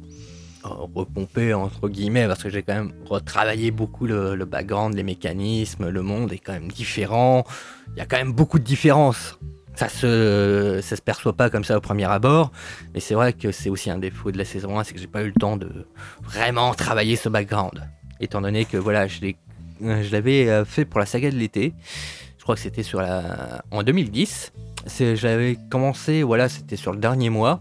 Euh, 0.64 0.69
repompée 0.94 1.55
entre 1.55 1.88
guillemets, 1.88 2.26
parce 2.26 2.43
que 2.43 2.50
j'ai 2.50 2.62
quand 2.62 2.75
même 2.75 2.93
retravaillé 3.06 3.70
beaucoup 3.70 4.06
le, 4.06 4.35
le 4.35 4.44
background, 4.44 4.94
les 4.94 5.05
mécanismes, 5.05 5.88
le 5.88 6.02
monde 6.02 6.32
est 6.32 6.38
quand 6.38 6.52
même 6.52 6.73
différent. 6.73 7.44
Il 7.94 7.99
y 7.99 8.00
a 8.00 8.06
quand 8.06 8.17
même 8.17 8.32
beaucoup 8.32 8.58
de 8.58 8.64
différences. 8.64 9.38
Ça 9.76 9.88
se, 9.88 10.81
ça 10.82 10.96
se 10.96 11.00
perçoit 11.00 11.32
pas 11.32 11.49
comme 11.49 11.64
ça 11.64 11.79
au 11.79 11.81
premier 11.81 12.05
abord, 12.05 12.50
mais 12.93 13.00
c'est 13.00 13.14
vrai 13.14 13.32
que 13.32 13.53
c'est 13.53 13.70
aussi 13.70 13.88
un 13.88 13.99
défaut 13.99 14.31
de 14.31 14.37
la 14.37 14.44
saison 14.44 14.79
1, 14.79 14.85
c'est 14.85 14.94
que 14.94 15.00
j'ai 15.00 15.06
pas 15.06 15.23
eu 15.23 15.29
le 15.29 15.32
temps 15.32 15.56
de 15.56 15.87
vraiment 16.23 16.75
travailler 16.75 17.17
ce 17.17 17.29
background. 17.29 17.88
Étant 18.19 18.43
donné 18.43 18.64
que 18.67 18.76
voilà, 18.76 19.06
je 19.06 19.20
euh, 19.82 20.03
l'avais 20.11 20.50
euh, 20.50 20.64
fait 20.64 20.85
pour 20.85 21.00
la 21.00 21.06
saga 21.06 21.31
de 21.31 21.37
l'été, 21.37 21.73
je 22.40 22.42
crois 22.42 22.54
que 22.54 22.62
c'était 22.62 22.82
sur 22.82 23.02
la 23.02 23.62
en 23.70 23.82
2010. 23.82 24.52
C'est, 24.87 25.14
j'avais 25.14 25.58
commencé, 25.70 26.22
voilà, 26.22 26.48
c'était 26.48 26.76
sur 26.76 26.90
le 26.90 26.98
dernier 26.98 27.28
mois. 27.28 27.60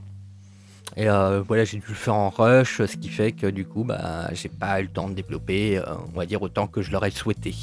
Et 0.95 1.09
euh, 1.09 1.41
voilà, 1.41 1.65
j'ai 1.65 1.79
dû 1.79 1.83
le 1.89 1.95
faire 1.95 2.15
en 2.15 2.29
rush, 2.29 2.77
ce 2.77 2.95
qui 2.95 3.09
fait 3.09 3.33
que 3.33 3.47
du 3.47 3.65
coup, 3.65 3.83
bah, 3.83 4.29
j'ai 4.31 4.47
pas 4.47 4.79
eu 4.79 4.83
le 4.83 4.89
temps 4.89 5.09
de 5.09 5.15
développer, 5.15 5.79
euh, 5.79 5.83
on 6.13 6.17
va 6.17 6.25
dire 6.25 6.41
autant 6.41 6.65
que 6.65 6.81
je 6.81 6.93
l'aurais 6.93 7.11
souhaité. 7.11 7.53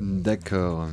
D'accord. 0.00 0.86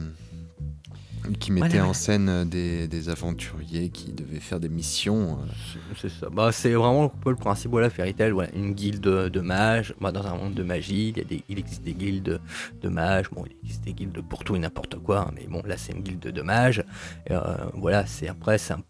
Qui 1.39 1.51
mettait 1.51 1.69
Voilà, 1.77 1.87
en 1.87 1.93
scène 1.93 2.29
euh, 2.29 2.45
des, 2.45 2.87
des 2.87 3.09
aventuriers 3.09 3.89
qui 3.89 4.11
devaient 4.13 4.39
faire 4.39 4.59
des 4.59 4.69
missions. 4.69 5.39
euh. 5.39 5.45
C'est- 5.95 6.09
ça. 6.09 6.29
Bah, 6.29 6.51
c'est 6.51 6.73
vraiment 6.73 7.05
un 7.05 7.09
peu 7.09 7.29
le 7.31 7.35
principe, 7.35 7.71
voilà, 7.71 7.89
Fairy 7.89 8.13
Tail, 8.13 8.31
voilà, 8.31 8.53
une 8.55 8.73
guilde 8.73 9.01
de, 9.01 9.39
mages. 9.39 9.93
Bah, 10.01 10.11
dans 10.11 10.25
un 10.25 10.35
monde 10.35 10.53
de 10.53 10.63
magie, 10.63 11.09
il, 11.09 11.17
y 11.17 11.21
a 11.21 11.23
des, 11.23 11.43
il 11.49 11.59
existe 11.59 11.83
des 11.83 11.93
guildes 11.93 12.39
de 12.81 12.89
mages. 12.89 13.29
Bon, 13.31 13.43
il 13.45 13.55
existe 13.63 13.83
des 13.85 13.93
guildes 13.93 14.21
pour 14.29 14.43
tout 14.43 14.55
et 14.55 14.59
n'importe 14.59 14.97
quoi, 14.99 15.21
hein, 15.27 15.31
mais 15.35 15.47
bon, 15.47 15.61
là, 15.65 15.77
c'est 15.77 15.93
une 15.93 16.01
guilde 16.01 16.19
de 16.19 16.41
mages. 16.41 16.83
Et, 17.27 17.33
euh, 17.33 17.39
voilà, 17.73 18.05
c'est 18.05 18.27
après, 18.27 18.57
c'est 18.57 18.73
un. 18.73 18.83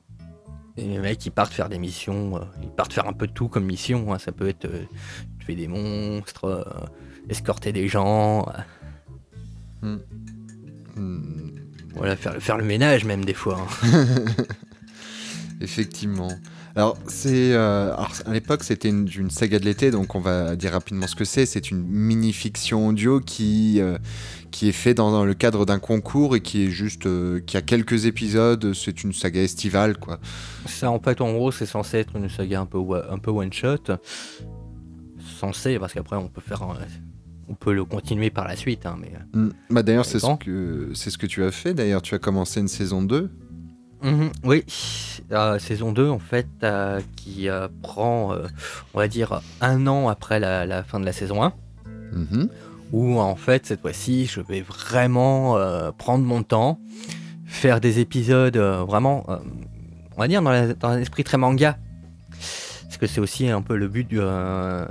Les 0.77 0.99
mecs, 0.99 1.25
ils 1.25 1.31
partent 1.31 1.53
faire 1.53 1.69
des 1.69 1.79
missions, 1.79 2.35
euh, 2.35 2.41
ils 2.61 2.69
partent 2.69 2.91
faire 2.91 3.07
un 3.07 3.13
peu 3.13 3.27
de 3.27 3.31
tout 3.31 3.47
comme 3.47 3.63
mission. 3.65 4.13
hein. 4.13 4.19
Ça 4.19 4.33
peut 4.33 4.49
être 4.49 4.65
euh, 4.65 4.83
tuer 5.39 5.55
des 5.55 5.67
monstres, 5.69 6.43
euh, 6.45 6.63
escorter 7.29 7.71
des 7.71 7.87
gens, 7.87 8.45
euh, 9.83 9.97
Hmm, 10.95 11.54
voilà, 11.95 12.15
faire, 12.15 12.35
faire 12.41 12.57
le 12.57 12.63
ménage 12.65 13.05
même 13.05 13.23
des 13.25 13.33
fois. 13.33 13.65
hein. 13.83 14.05
Effectivement. 15.61 16.31
Alors, 16.75 16.97
c'est, 17.07 17.53
euh, 17.53 17.93
alors, 17.93 18.11
à 18.25 18.33
l'époque, 18.33 18.61
c'était 18.63 18.89
une, 18.89 19.07
une 19.17 19.29
saga 19.29 19.59
de 19.59 19.63
l'été, 19.63 19.91
donc 19.91 20.13
on 20.15 20.19
va 20.19 20.57
dire 20.57 20.73
rapidement 20.73 21.07
ce 21.07 21.15
que 21.15 21.23
c'est. 21.23 21.45
C'est 21.45 21.71
une 21.71 21.81
mini-fiction 21.81 22.87
audio 22.87 23.21
qui, 23.21 23.79
euh, 23.79 23.97
qui 24.51 24.67
est 24.67 24.73
fait 24.73 24.93
dans, 24.93 25.09
dans 25.11 25.23
le 25.23 25.33
cadre 25.33 25.65
d'un 25.65 25.79
concours 25.79 26.35
et 26.35 26.41
qui 26.41 26.65
est 26.65 26.69
juste, 26.69 27.05
euh, 27.05 27.39
qui 27.39 27.55
a 27.55 27.61
quelques 27.61 28.05
épisodes. 28.05 28.73
C'est 28.73 29.05
une 29.05 29.13
saga 29.13 29.41
estivale, 29.41 29.97
quoi. 29.97 30.19
Ça, 30.65 30.91
en 30.91 30.99
fait, 30.99 31.21
en 31.21 31.31
gros, 31.31 31.53
c'est 31.53 31.65
censé 31.65 31.99
être 31.99 32.13
une 32.17 32.27
saga 32.27 32.59
un 32.59 32.65
peu, 32.65 32.79
un 33.09 33.17
peu 33.19 33.31
one 33.31 33.53
shot. 33.53 33.77
Censé, 35.39 35.79
parce 35.79 35.93
qu'après, 35.93 36.17
on 36.17 36.27
peut 36.27 36.41
faire. 36.41 36.61
un- 36.63 36.75
on 37.49 37.53
peut 37.53 37.73
le 37.73 37.85
continuer 37.85 38.29
par 38.29 38.47
la 38.47 38.55
suite, 38.55 38.85
hein, 38.85 38.97
mais. 38.99 39.11
Hmm. 39.33 39.49
Bah, 39.69 39.83
d'ailleurs, 39.83 40.05
c'est 40.05 40.19
ce 40.19 40.35
que, 40.37 40.91
c'est 40.93 41.09
ce 41.09 41.17
que 41.17 41.27
tu 41.27 41.43
as 41.43 41.51
fait. 41.51 41.73
D'ailleurs, 41.73 42.01
tu 42.01 42.15
as 42.15 42.19
commencé 42.19 42.59
une 42.59 42.67
saison 42.67 43.01
2. 43.01 43.31
Mhm, 44.03 44.29
oui, 44.43 44.63
euh, 45.31 45.57
saison 45.57 45.91
2, 45.91 46.09
en 46.09 46.19
fait, 46.19 46.47
euh, 46.63 47.01
qui 47.15 47.49
euh, 47.49 47.67
prend, 47.81 48.33
euh, 48.33 48.45
on 48.93 48.99
va 48.99 49.07
dire, 49.07 49.41
un 49.61 49.87
an 49.87 50.09
après 50.09 50.39
la, 50.39 50.65
la 50.65 50.83
fin 50.83 50.99
de 50.99 51.05
la 51.05 51.13
saison 51.13 51.41
1. 51.43 51.53
Mhm. 52.13 52.49
où 52.93 53.19
en 53.19 53.35
fait 53.35 53.65
cette 53.65 53.81
fois-ci 53.81 54.25
je 54.25 54.39
vais 54.39 54.61
vraiment 54.61 55.57
euh, 55.57 55.91
prendre 55.91 56.23
mon 56.23 56.43
temps, 56.43 56.79
faire 57.45 57.81
des 57.81 57.99
épisodes 57.99 58.55
euh, 58.55 58.83
vraiment, 58.83 59.25
euh, 59.29 59.37
on 60.15 60.21
va 60.21 60.27
dire 60.27 60.41
dans 60.41 60.87
un 60.89 60.99
esprit 60.99 61.23
très 61.23 61.37
manga. 61.37 61.77
Parce 62.85 62.97
que 62.97 63.07
c'est 63.07 63.19
aussi 63.19 63.49
un 63.49 63.61
peu 63.61 63.75
le 63.75 63.87
but 63.87 64.07
du, 64.07 64.19
euh, 64.19 64.85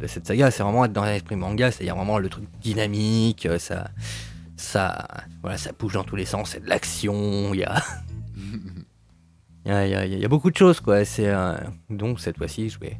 de, 0.00 0.06
cette 0.06 0.26
saga, 0.26 0.50
c'est 0.50 0.62
vraiment 0.62 0.84
être 0.84 0.92
dans 0.92 1.02
un 1.02 1.12
esprit 1.12 1.36
manga, 1.36 1.70
c'est-à-dire 1.70 1.96
vraiment 1.96 2.18
le 2.18 2.28
truc 2.28 2.44
dynamique, 2.62 3.46
euh, 3.46 3.58
ça, 3.58 3.90
ça, 4.56 5.06
voilà, 5.42 5.58
ça 5.58 5.72
bouge 5.78 5.94
dans 5.94 6.04
tous 6.04 6.16
les 6.16 6.24
sens, 6.24 6.50
c'est 6.50 6.62
de 6.62 6.68
l'action, 6.68 7.52
il 7.52 7.60
y 7.60 7.64
a, 7.64 7.82
il 9.86 10.14
y, 10.16 10.20
y 10.20 10.24
a 10.24 10.28
beaucoup 10.28 10.50
de 10.50 10.56
choses 10.56 10.80
quoi. 10.80 11.04
C'est 11.04 11.28
euh, 11.28 11.56
donc 11.90 12.20
cette 12.20 12.38
fois-ci 12.38 12.70
je 12.70 12.78
vais 12.78 12.96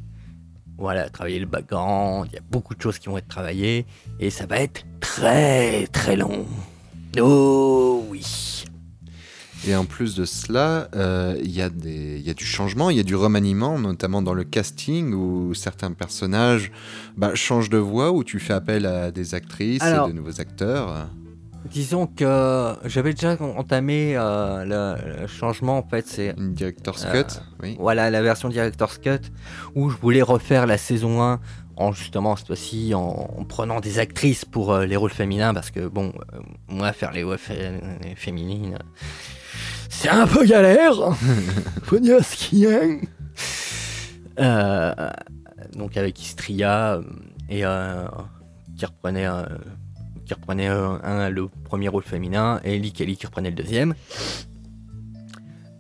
voilà 0.77 1.09
travailler 1.09 1.39
le 1.39 1.47
background, 1.47 2.29
il 2.31 2.35
y 2.35 2.39
a 2.39 2.43
beaucoup 2.51 2.75
de 2.75 2.83
choses 2.83 2.99
qui 2.99 3.09
vont 3.09 3.19
être 3.19 3.29
travaillées 3.29 3.87
et 4.19 4.31
ça 4.31 4.47
va 4.47 4.59
être 4.59 4.85
très 5.01 5.87
très 5.89 6.17
long. 6.17 6.47
Oh 7.21 8.05
oui. 8.11 8.54
Et 9.67 9.75
en 9.75 9.87
plus 9.87 10.15
de 10.15 10.27
cela, 10.27 10.89
euh, 10.95 11.37
il 11.43 11.51
y, 11.51 11.63
a 11.63 11.69
y 11.69 12.35
du 12.35 12.45
changement, 12.45 12.91
il 12.91 12.99
y 12.99 13.01
a 13.01 13.03
du 13.03 13.17
remaniement, 13.17 13.79
notamment 13.79 14.21
dans 14.21 14.35
le 14.35 14.45
casting 14.45 15.15
où 15.15 15.55
certains 15.55 15.93
personnages 15.93 16.71
bah, 17.17 17.35
changent 17.35 17.71
de 17.71 17.79
voix, 17.79 18.13
où 18.13 18.25
tu 18.25 18.39
fais 18.41 18.53
appel 18.53 18.85
à 18.85 19.11
des 19.11 19.35
actrices 19.35 19.81
Alors- 19.83 20.09
et 20.09 20.13
de 20.13 20.17
nouveaux 20.17 20.39
acteurs. 20.41 21.09
Disons 21.71 22.07
que 22.07 22.75
j'avais 22.85 23.15
déjà 23.15 23.39
entamé 23.41 24.15
euh, 24.19 24.67
le, 24.99 25.23
le 25.23 25.27
changement 25.27 25.79
en 25.79 25.83
fait, 25.83 26.07
c'est 26.07 26.35
Une 26.37 26.53
director's 26.53 27.07
Euh, 27.07 27.23
cut, 27.23 27.41
oui. 27.63 27.77
voilà 27.81 28.11
la 28.11 28.21
version 28.21 28.51
Director's 28.51 28.99
Cut 28.99 29.31
où 29.75 29.89
je 29.89 29.97
voulais 29.97 30.21
refaire 30.21 30.67
la 30.67 30.77
saison 30.77 31.23
1 31.23 31.41
en 31.77 31.93
justement 31.93 32.37
cette 32.37 32.49
fois-ci 32.49 32.93
en, 32.93 33.01
en 33.39 33.45
prenant 33.47 33.81
des 33.81 33.99
actrices 33.99 34.45
pour 34.45 34.75
euh, 34.75 34.85
les 34.85 34.97
rôles 34.97 35.11
féminins 35.11 35.55
parce 35.55 35.71
que 35.71 35.89
bon 35.89 36.13
euh, 36.35 36.41
moi 36.69 36.93
faire 36.93 37.13
les 37.13 37.23
voix 37.25 37.39
féminines 37.39 38.77
c'est 40.01 40.09
un 40.09 40.27
peu 40.27 40.45
galère 40.45 40.95
faut 41.85 41.99
dire 41.99 42.25
ce 42.25 42.37
qu'il 42.37 42.59
y 42.59 42.67
a 42.67 42.81
Euh, 44.41 45.11
donc 45.77 45.97
avec 45.97 46.21
Istria 46.21 46.95
euh, 46.95 47.03
et 47.49 47.65
euh, 47.65 48.07
qui 48.77 48.85
reprenait 48.85 49.27
euh, 49.27 49.45
qui 50.27 50.35
reprenait 50.35 50.69
un, 50.69 51.29
le 51.31 51.49
premier 51.65 51.89
rôle 51.89 52.03
féminin 52.03 52.61
et 52.65 52.79
Lee 52.79 52.93
Kelly 52.93 53.17
qui 53.17 53.27
reprenait 53.27 53.51
le 53.51 53.57
deuxième 53.57 53.95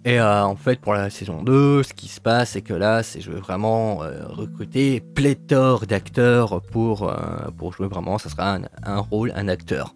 et 0.06 0.20
en 0.20 0.54
fait, 0.54 0.80
pour 0.80 0.92
la 0.92 1.08
saison 1.08 1.42
2, 1.42 1.82
ce 1.82 1.94
qui 1.94 2.08
se 2.08 2.20
passe, 2.20 2.50
c'est 2.50 2.60
que 2.60 2.74
là, 2.74 3.02
c'est 3.02 3.22
je 3.22 3.30
veux 3.30 3.38
vraiment 3.38 4.00
recruter 4.28 5.00
pléthore 5.00 5.86
d'acteurs 5.86 6.60
pour, 6.60 7.10
pour 7.56 7.72
jouer 7.72 7.88
vraiment. 7.88 8.18
Ça 8.18 8.28
sera 8.28 8.56
un, 8.56 8.62
un 8.82 8.98
rôle, 8.98 9.32
un 9.34 9.48
acteur. 9.48 9.94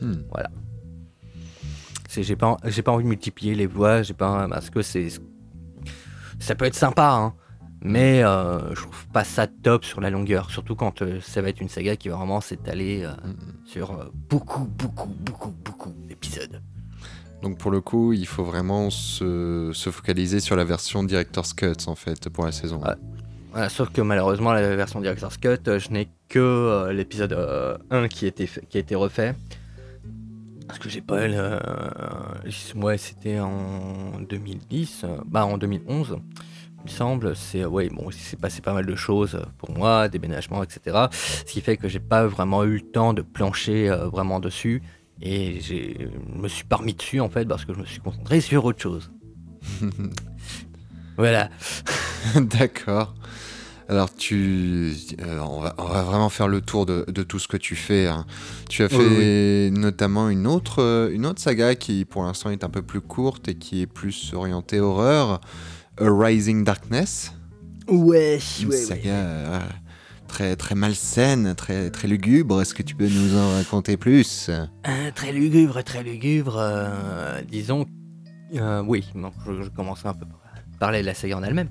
Hmm. 0.00 0.14
C'est 0.34 0.61
j'ai 2.20 2.36
pas 2.36 2.56
j'ai 2.64 2.82
pas 2.82 2.92
envie 2.92 3.04
de 3.04 3.08
multiplier 3.08 3.54
les 3.54 3.66
voix, 3.66 4.02
j'ai 4.02 4.14
pas 4.14 4.46
parce 4.48 4.68
que 4.70 4.82
c'est 4.82 5.08
ça 6.38 6.54
peut 6.54 6.64
être 6.64 6.74
sympa, 6.74 7.10
hein, 7.12 7.34
mais 7.80 8.22
euh, 8.22 8.74
je 8.74 8.82
trouve 8.82 9.06
pas 9.08 9.24
ça 9.24 9.46
top 9.46 9.84
sur 9.84 10.00
la 10.00 10.10
longueur, 10.10 10.50
surtout 10.50 10.74
quand 10.74 11.02
euh, 11.02 11.20
ça 11.22 11.40
va 11.40 11.48
être 11.48 11.60
une 11.60 11.68
saga 11.68 11.96
qui 11.96 12.08
va 12.08 12.16
vraiment 12.16 12.40
s'étaler 12.40 13.04
euh, 13.04 13.12
Hmm. 13.24 13.34
sur 13.64 14.10
beaucoup, 14.28 14.64
beaucoup, 14.64 15.08
beaucoup, 15.08 15.54
beaucoup 15.64 15.92
d'épisodes. 16.08 16.60
Donc 17.42 17.58
pour 17.58 17.70
le 17.70 17.80
coup, 17.80 18.12
il 18.12 18.26
faut 18.26 18.44
vraiment 18.44 18.90
se, 18.90 19.70
se 19.72 19.90
focaliser 19.90 20.40
sur 20.40 20.56
la 20.56 20.64
version 20.64 21.02
director's 21.04 21.54
cut 21.54 21.72
en 21.86 21.94
fait 21.94 22.28
pour 22.28 22.44
la 22.44 22.52
saison. 22.52 22.80
Ouais. 22.82 22.94
Voilà, 23.52 23.68
sauf 23.68 23.90
que 23.90 24.00
malheureusement, 24.00 24.52
la 24.52 24.76
version 24.76 25.00
Director's 25.00 25.36
Cut, 25.36 25.58
je 25.66 25.90
n'ai 25.90 26.08
que 26.30 26.88
l'épisode 26.90 27.34
euh, 27.34 27.76
1 27.90 28.08
qui 28.08 28.32
qui 28.32 28.76
a 28.76 28.80
été 28.80 28.94
refait. 28.94 29.34
Parce 30.72 30.80
que 30.80 30.88
j'ai 30.88 31.02
pas 31.02 31.26
le. 31.28 31.34
euh, 31.36 32.76
ouais, 32.76 32.96
c'était 32.96 33.38
en 33.38 34.18
2010, 34.26 35.02
euh, 35.04 35.18
bah 35.26 35.44
en 35.44 35.58
2011, 35.58 36.16
il 36.16 36.82
me 36.84 36.88
semble. 36.88 37.36
C'est 37.36 37.66
ouais, 37.66 37.90
bon, 37.90 38.06
il 38.08 38.14
s'est 38.14 38.38
passé 38.38 38.62
pas 38.62 38.72
mal 38.72 38.86
de 38.86 38.94
choses 38.94 39.38
pour 39.58 39.70
moi, 39.70 40.08
déménagement, 40.08 40.62
etc. 40.62 41.08
Ce 41.12 41.52
qui 41.52 41.60
fait 41.60 41.76
que 41.76 41.88
j'ai 41.88 42.00
pas 42.00 42.26
vraiment 42.26 42.64
eu 42.64 42.76
le 42.76 42.90
temps 42.90 43.12
de 43.12 43.20
plancher 43.20 43.90
euh, 43.90 44.08
vraiment 44.08 44.40
dessus. 44.40 44.82
Et 45.20 45.60
je 45.60 46.06
me 46.40 46.48
suis 46.48 46.64
pas 46.64 46.76
remis 46.76 46.94
dessus 46.94 47.20
en 47.20 47.28
fait 47.28 47.44
parce 47.44 47.66
que 47.66 47.74
je 47.74 47.78
me 47.78 47.84
suis 47.84 48.00
concentré 48.00 48.40
sur 48.40 48.64
autre 48.64 48.80
chose. 48.80 49.12
voilà. 51.18 51.50
D'accord. 52.34 53.14
Alors 53.92 54.14
tu, 54.14 54.94
euh, 55.20 55.38
on, 55.40 55.60
va, 55.60 55.74
on 55.76 55.84
va 55.84 56.02
vraiment 56.02 56.30
faire 56.30 56.48
le 56.48 56.62
tour 56.62 56.86
de, 56.86 57.04
de 57.08 57.22
tout 57.22 57.38
ce 57.38 57.46
que 57.46 57.58
tu 57.58 57.76
fais. 57.76 58.06
hein. 58.06 58.24
Tu 58.70 58.82
as 58.82 58.86
Oui, 58.86 58.90
fait 59.04 59.70
notamment 59.70 60.30
une 60.30 60.46
autre, 60.46 60.80
euh, 60.82 61.10
une 61.12 61.26
autre 61.26 61.42
saga 61.42 61.74
qui 61.74 62.06
pour 62.06 62.22
l'instant 62.24 62.48
est 62.48 62.64
un 62.64 62.70
peu 62.70 62.80
plus 62.80 63.02
courte 63.02 63.48
et 63.48 63.54
qui 63.54 63.82
est 63.82 63.86
plus 63.86 64.32
orientée 64.32 64.80
horreur, 64.80 65.42
A 66.00 66.04
Rising 66.08 66.64
Darkness. 66.64 67.34
Ouais, 67.86 68.38
Une 68.62 68.72
saga 68.72 69.10
euh, 69.12 69.60
très 70.26 70.56
très 70.56 70.74
malsaine, 70.74 71.54
très 71.54 71.90
très 71.90 72.08
lugubre. 72.08 72.62
Est-ce 72.62 72.72
que 72.72 72.82
tu 72.82 72.94
peux 72.94 73.06
nous 73.10 73.36
en 73.36 73.50
raconter 73.56 73.98
plus? 73.98 74.48
Euh, 74.48 75.10
très 75.14 75.32
lugubre, 75.32 75.84
très 75.84 76.02
lugubre. 76.02 76.58
disons. 77.50 77.84
oui, 78.86 79.04
non, 79.14 79.32
je, 79.46 79.64
je 79.64 79.68
commencerai 79.68 80.08
un 80.08 80.14
peu 80.14 80.24
par 80.24 80.38
parler 80.82 81.02
de 81.02 81.06
la 81.06 81.14
saga 81.14 81.36
en 81.36 81.44
elle-même. 81.44 81.68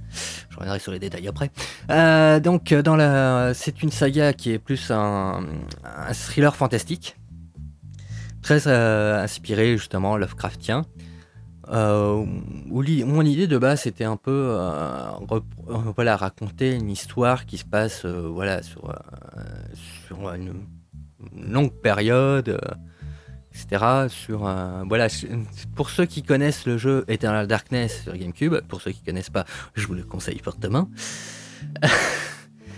Je 0.49 0.55
reviendrai 0.55 0.79
sur 0.79 0.93
les 0.93 0.99
détails 0.99 1.27
après. 1.27 1.51
Euh, 1.89 2.39
donc, 2.39 2.71
euh, 2.71 3.53
c'est 3.53 3.83
une 3.83 3.91
saga 3.91 4.31
qui 4.31 4.51
est 4.51 4.57
plus 4.57 4.89
un, 4.89 5.43
thriller 6.13 6.55
fantastique, 6.55 7.17
très 8.41 8.67
euh, 8.67 9.21
inspiré 9.21 9.77
justement 9.77 10.15
Lovecraftien. 10.15 10.85
Où 11.67 12.25
mon 13.05 13.25
idée 13.25 13.47
de 13.47 13.57
base 13.57 13.81
c'était 13.81 14.03
un 14.03 14.17
peu 14.17 14.57
voilà 15.95 16.17
raconter 16.17 16.75
une 16.75 16.89
histoire 16.89 17.45
qui 17.45 17.57
se 17.57 17.63
passe 17.63 18.05
voilà 18.05 18.61
sur 18.61 18.83
une, 20.33 20.53
longue 21.37 21.71
période 21.71 22.59
etc. 23.53 24.07
Sur 24.09 24.45
un- 24.47 24.85
voilà, 24.87 25.07
pour 25.75 25.89
ceux 25.89 26.05
qui 26.05 26.23
connaissent 26.23 26.65
le 26.65 26.77
jeu 26.77 27.05
Eternal 27.07 27.47
Darkness 27.47 28.03
sur 28.03 28.15
GameCube, 28.17 28.55
pour 28.67 28.81
ceux 28.81 28.91
qui 28.91 29.01
connaissent 29.03 29.29
pas, 29.29 29.45
je 29.75 29.85
vous 29.87 29.93
le 29.93 30.03
conseille 30.03 30.39
fortement. 30.39 30.89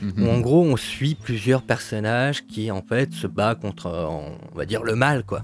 Mhm. 0.01 0.24
Où 0.27 0.30
en 0.30 0.39
gros, 0.42 0.63
on 0.65 0.75
suit 0.75 1.15
plusieurs 1.15 1.62
personnages 1.63 2.46
qui 2.46 2.72
en 2.72 2.82
fait 2.82 3.13
se 3.13 3.27
battent 3.27 3.62
contre, 3.62 3.86
euh, 3.88 4.06
on 4.08 4.56
va 4.58 4.65
dire, 4.65 4.84
le 4.84 4.96
mal, 4.96 5.24
quoi. 5.24 5.44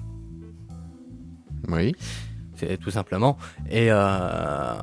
Oui. 1.70 1.96
C'est 2.56 2.76
tout 2.78 2.92
simplement. 2.92 3.38
Et 3.70 3.88
euh, 3.90 4.74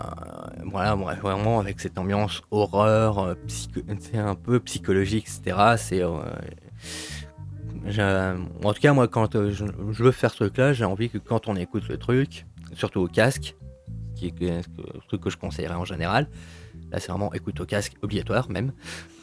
voilà, 0.65 0.95
vraiment 0.95 1.61
avec 1.61 1.79
cette 1.81 1.99
ambiance 1.99 2.41
horreur, 2.51 3.19
euh, 3.19 3.35
psycho- 3.47 3.83
un 4.15 4.35
peu 4.35 4.61
psychologique, 4.61 5.27
etc. 5.29 5.75
C'est 5.77 6.03
euh, 6.03 6.21
en 7.89 8.73
tout 8.73 8.81
cas, 8.81 8.93
moi, 8.93 9.09
quand 9.09 9.37
euh, 9.37 9.51
je, 9.51 9.65
je 9.93 10.03
veux 10.03 10.13
faire 10.13 10.31
ce 10.31 10.37
truc-là, 10.37 10.73
j'ai 10.73 10.85
envie 10.85 11.11
que 11.11 11.19
quand 11.19 11.49
on 11.49 11.57
écoute 11.57 11.89
le 11.89 11.99
truc, 11.99 12.47
surtout 12.75 13.01
au 13.01 13.09
casque, 13.09 13.57
qui 14.17 14.29
est 14.29 14.41
le 14.41 15.01
truc 15.09 15.21
que 15.21 15.31
je 15.31 15.37
conseillerais 15.37 15.75
en 15.75 15.85
général, 15.85 16.29
là 16.91 16.99
c'est 17.01 17.11
vraiment 17.11 17.33
écoute 17.35 17.61
au 17.61 17.67
casque 17.67 17.95
obligatoire 18.03 18.51
même, 18.51 18.73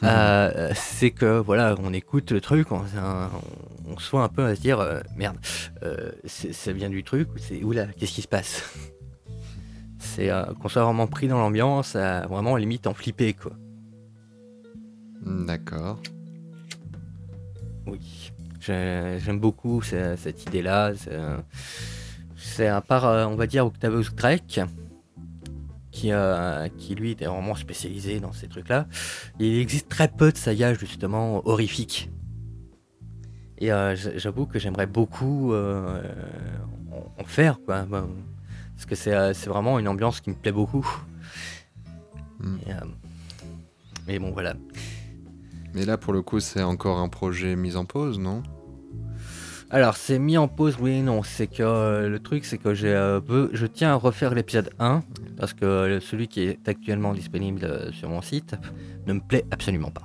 euh, 0.04 0.70
c'est 0.74 1.10
que 1.10 1.38
voilà, 1.38 1.74
on 1.82 1.92
écoute 1.92 2.30
le 2.30 2.40
truc, 2.40 2.70
on, 2.70 2.82
on, 2.96 3.92
on 3.92 3.98
soit 3.98 4.22
un 4.22 4.28
peu 4.28 4.44
à 4.44 4.54
se 4.54 4.60
dire 4.60 4.78
euh, 4.78 5.00
merde, 5.16 5.36
euh, 5.82 6.12
ça 6.26 6.72
vient 6.72 6.90
du 6.90 7.02
truc 7.02 7.28
ou 7.34 7.38
c'est 7.38 7.62
oula, 7.64 7.86
qu'est-ce 7.86 8.12
qui 8.12 8.22
se 8.22 8.28
passe? 8.28 8.72
C'est 9.98 10.30
euh, 10.30 10.44
qu'on 10.60 10.68
soit 10.68 10.84
vraiment 10.84 11.08
pris 11.08 11.26
dans 11.26 11.38
l'ambiance, 11.38 11.96
à 11.96 12.26
vraiment 12.26 12.56
limite 12.56 12.86
en 12.86 12.94
flipper 12.94 13.34
quoi. 13.34 13.52
D'accord. 15.26 15.98
Oui, 17.86 18.23
j'aime 18.66 19.38
beaucoup 19.38 19.82
ce- 19.82 20.16
cette 20.16 20.44
idée-là. 20.44 20.92
C'est, 22.36 22.66
à 22.66 22.80
part, 22.80 23.06
euh, 23.06 23.26
on 23.26 23.36
va 23.36 23.46
dire, 23.46 23.66
Octavius 23.66 24.14
Drake, 24.14 24.60
qui, 25.90 26.12
euh, 26.12 26.68
qui 26.76 26.94
lui 26.94 27.12
était 27.12 27.26
vraiment 27.26 27.54
spécialisé 27.54 28.20
dans 28.20 28.32
ces 28.32 28.48
trucs-là. 28.48 28.86
Il 29.38 29.58
existe 29.58 29.88
très 29.88 30.08
peu 30.08 30.30
de 30.32 30.36
sagas 30.36 30.74
justement 30.74 31.46
horrifiques. 31.48 32.10
Et 33.58 33.72
euh, 33.72 33.94
j'avoue 34.16 34.46
que 34.46 34.58
j'aimerais 34.58 34.86
beaucoup 34.86 35.52
euh, 35.52 36.02
en, 37.18 37.24
faire, 37.24 37.60
quoi. 37.64 37.86
Parce 38.74 38.86
que 38.86 38.94
c'est 38.96 39.32
c'est 39.34 39.48
vraiment 39.48 39.78
une 39.78 39.88
ambiance 39.88 40.20
qui 40.20 40.30
me 40.30 40.34
plaît 40.34 40.52
beaucoup. 40.52 40.86
Mm. 42.40 42.56
Et, 42.66 42.72
euh, 42.72 42.76
mais 44.06 44.18
bon, 44.18 44.32
voilà. 44.32 44.54
Mais 45.72 45.84
là, 45.84 45.96
pour 45.96 46.12
le 46.12 46.22
coup, 46.22 46.40
c'est 46.40 46.62
encore 46.62 46.98
un 46.98 47.08
projet 47.08 47.56
mis 47.56 47.76
en 47.76 47.84
pause, 47.84 48.18
non? 48.18 48.42
Alors, 49.74 49.96
c'est 49.96 50.20
mis 50.20 50.38
en 50.38 50.46
pause, 50.46 50.76
oui 50.80 50.92
et 50.98 51.02
non. 51.02 51.22
C'est 51.24 51.48
que 51.48 51.62
euh, 51.64 52.08
le 52.08 52.20
truc, 52.20 52.44
c'est 52.44 52.58
que 52.58 52.74
j'ai, 52.74 52.94
euh, 52.94 53.18
veux- 53.26 53.50
je 53.52 53.66
tiens 53.66 53.90
à 53.92 53.94
refaire 53.96 54.32
l'épisode 54.32 54.70
1, 54.78 55.02
parce 55.36 55.52
que 55.52 55.64
euh, 55.64 56.00
celui 56.00 56.28
qui 56.28 56.42
est 56.42 56.68
actuellement 56.68 57.12
disponible 57.12 57.64
euh, 57.64 57.90
sur 57.90 58.08
mon 58.08 58.22
site 58.22 58.54
ne 59.08 59.14
me 59.14 59.20
plaît 59.20 59.44
absolument 59.50 59.90
pas. 59.90 60.04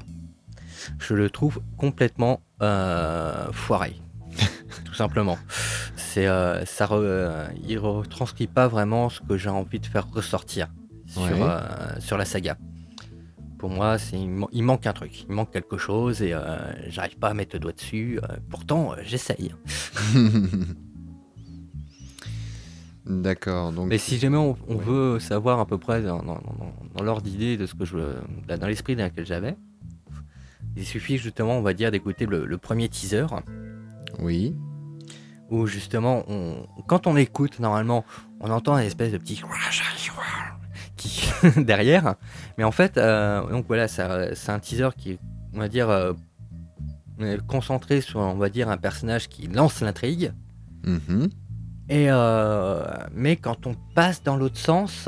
Je 0.97 1.13
le 1.13 1.29
trouve 1.29 1.61
complètement 1.77 2.41
euh, 2.63 3.51
foiré, 3.51 3.93
tout 4.85 4.95
simplement. 4.95 5.37
C'est, 5.95 6.25
euh, 6.27 6.65
ça, 6.65 6.85
re- 6.87 6.93
euh, 7.01 7.45
il 7.67 7.77
retranscrit 7.77 8.47
pas 8.47 8.67
vraiment 8.67 9.09
ce 9.09 9.19
que 9.21 9.37
j'ai 9.37 9.49
envie 9.49 9.79
de 9.79 9.85
faire 9.85 10.07
ressortir 10.11 10.67
sur, 11.05 11.21
Ouais. 11.21 11.37
euh, 11.41 11.99
sur 11.99 12.17
la 12.17 12.25
saga. 12.25 12.57
Pour 13.59 13.69
moi, 13.69 13.97
c'est, 13.99 14.17
il, 14.19 14.29
man- 14.29 14.47
il 14.53 14.63
manque 14.63 14.87
un 14.87 14.93
truc, 14.93 15.23
il 15.27 15.31
manque 15.35 15.51
quelque 15.51 15.77
chose 15.77 16.21
et 16.21 16.33
euh, 16.33 16.57
j'arrive 16.89 17.17
pas 17.19 17.27
à 17.29 17.33
mettre 17.33 17.55
le 17.55 17.59
doigt 17.59 17.73
dessus. 17.73 18.19
euh, 18.23 18.37
pourtant, 18.49 18.93
euh, 18.93 18.95
j'essaye. 19.03 19.53
D'accord, 23.05 23.71
donc 23.71 23.87
Mais 23.87 23.97
si 23.97 24.17
jamais 24.19 24.37
on, 24.37 24.55
on 24.67 24.75
Ouais. 24.75 24.83
veut 24.83 25.19
savoir 25.19 25.59
à 25.59 25.65
peu 25.65 25.77
près 25.77 26.01
dans, 26.03 26.19
dans- 26.19 26.35
dans- 26.35 26.73
dans 26.95 27.03
l'ordre 27.03 27.21
d'idée 27.23 27.57
de 27.57 27.65
ce 27.65 27.73
que 27.73 27.85
je 27.85 27.97
dans 28.47 28.67
l'esprit 28.67 28.95
dans 28.95 29.05
lequel 29.05 29.25
j'avais, 29.25 29.55
il 30.75 30.85
suffit 30.85 31.17
justement, 31.17 31.57
on 31.57 31.61
va 31.61 31.73
dire, 31.73 31.91
d'écouter 31.91 32.25
le, 32.25 32.45
le 32.45 32.57
premier 32.57 32.87
teaser 32.87 33.25
oui. 34.19 34.55
où 35.49 35.65
justement, 35.65 36.23
on, 36.27 36.67
quand 36.87 37.07
on 37.07 37.17
écoute, 37.17 37.59
normalement, 37.59 38.05
on 38.41 38.51
entend 38.51 38.77
une 38.77 38.85
espèce 38.85 39.11
de 39.11 39.17
petit 39.17 39.41
qui 40.97 41.23
derrière. 41.57 42.15
Mais 42.59 42.65
en 42.65 42.71
fait, 42.71 42.97
euh, 42.97 43.49
donc 43.49 43.67
voilà, 43.69 43.87
c'est 43.87 44.01
un 44.51 44.59
teaser 44.59 44.89
qui 44.97 45.11
est, 45.11 45.19
on 45.53 45.59
va 45.59 45.69
dire, 45.69 45.89
euh, 45.89 46.11
concentré 47.47 48.01
sur, 48.01 48.19
on 48.19 48.35
va 48.35 48.49
dire, 48.49 48.67
un 48.69 48.75
personnage 48.75 49.29
qui 49.29 49.47
lance 49.47 49.79
l'intrigue. 49.79 50.33
Mhm. 50.83 51.29
Et 51.87 52.07
euh, 52.09 52.83
mais 53.13 53.37
quand 53.37 53.65
on 53.65 53.75
passe 53.95 54.23
dans 54.23 54.35
l'autre 54.35 54.57
sens, 54.57 55.07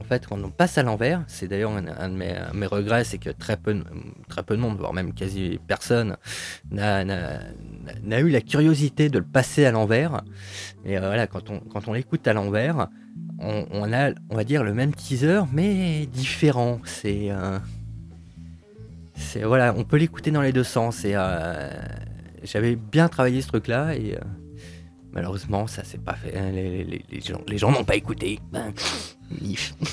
en 0.00 0.04
fait, 0.04 0.24
quand 0.28 0.40
on 0.40 0.50
passe 0.50 0.78
à 0.78 0.84
l'envers, 0.84 1.24
c'est 1.26 1.48
d'ailleurs 1.48 1.72
un, 1.72 1.84
un 1.88 2.08
de 2.10 2.14
mes, 2.14 2.38
mes 2.54 2.66
regrets, 2.66 3.02
c'est 3.02 3.18
que 3.18 3.30
très 3.30 3.56
peu, 3.56 3.74
de- 3.74 3.84
très 4.28 4.44
peu 4.44 4.54
de 4.56 4.60
monde, 4.62 4.78
voire 4.78 4.92
même 4.92 5.14
quasi 5.14 5.58
personne, 5.66 6.16
n'a- 6.70 8.20
eu 8.20 8.28
la 8.30 8.40
curiosité 8.40 9.08
de 9.08 9.18
le 9.18 9.24
passer 9.24 9.64
à 9.64 9.72
l'envers. 9.72 10.22
Et 10.84 10.96
euh, 10.96 11.00
voilà, 11.00 11.26
quand 11.26 11.50
on, 11.50 11.58
quand 11.58 11.88
on 11.88 11.92
l'écoute 11.92 12.26
à 12.28 12.32
l'envers, 12.34 12.86
on, 13.38 13.92
a, 13.92 14.12
on 14.30 14.36
va 14.36 14.44
dire, 14.44 14.62
le 14.64 14.72
même 14.74 14.94
teaser, 14.94 15.42
mais 15.52 16.06
différent. 16.06 16.80
C'est. 16.84 17.30
euh, 17.30 17.58
c'est 19.16 19.42
voilà, 19.44 19.74
on 19.76 19.84
peut 19.84 19.96
l'écouter 19.96 20.30
dans 20.30 20.42
les 20.42 20.52
deux 20.52 20.64
sens. 20.64 21.02
Euh, 21.04 21.70
j'avais 22.42 22.76
bien 22.76 23.08
travaillé 23.08 23.40
ce 23.42 23.48
truc-là 23.48 23.94
et. 23.94 24.14
euh, 24.16 24.20
Malheureusement, 25.12 25.68
ça 25.68 25.84
s'est 25.84 25.98
pas 25.98 26.14
fait. 26.14 26.32
Les, 26.50 26.82
les- 27.08 27.20
gens, 27.20 27.40
les 27.46 27.56
gens 27.56 27.70
n'ont 27.70 27.84
pas 27.84 27.94
écouté. 27.94 28.40
Ben, 28.52 28.72
mif. 29.40 29.74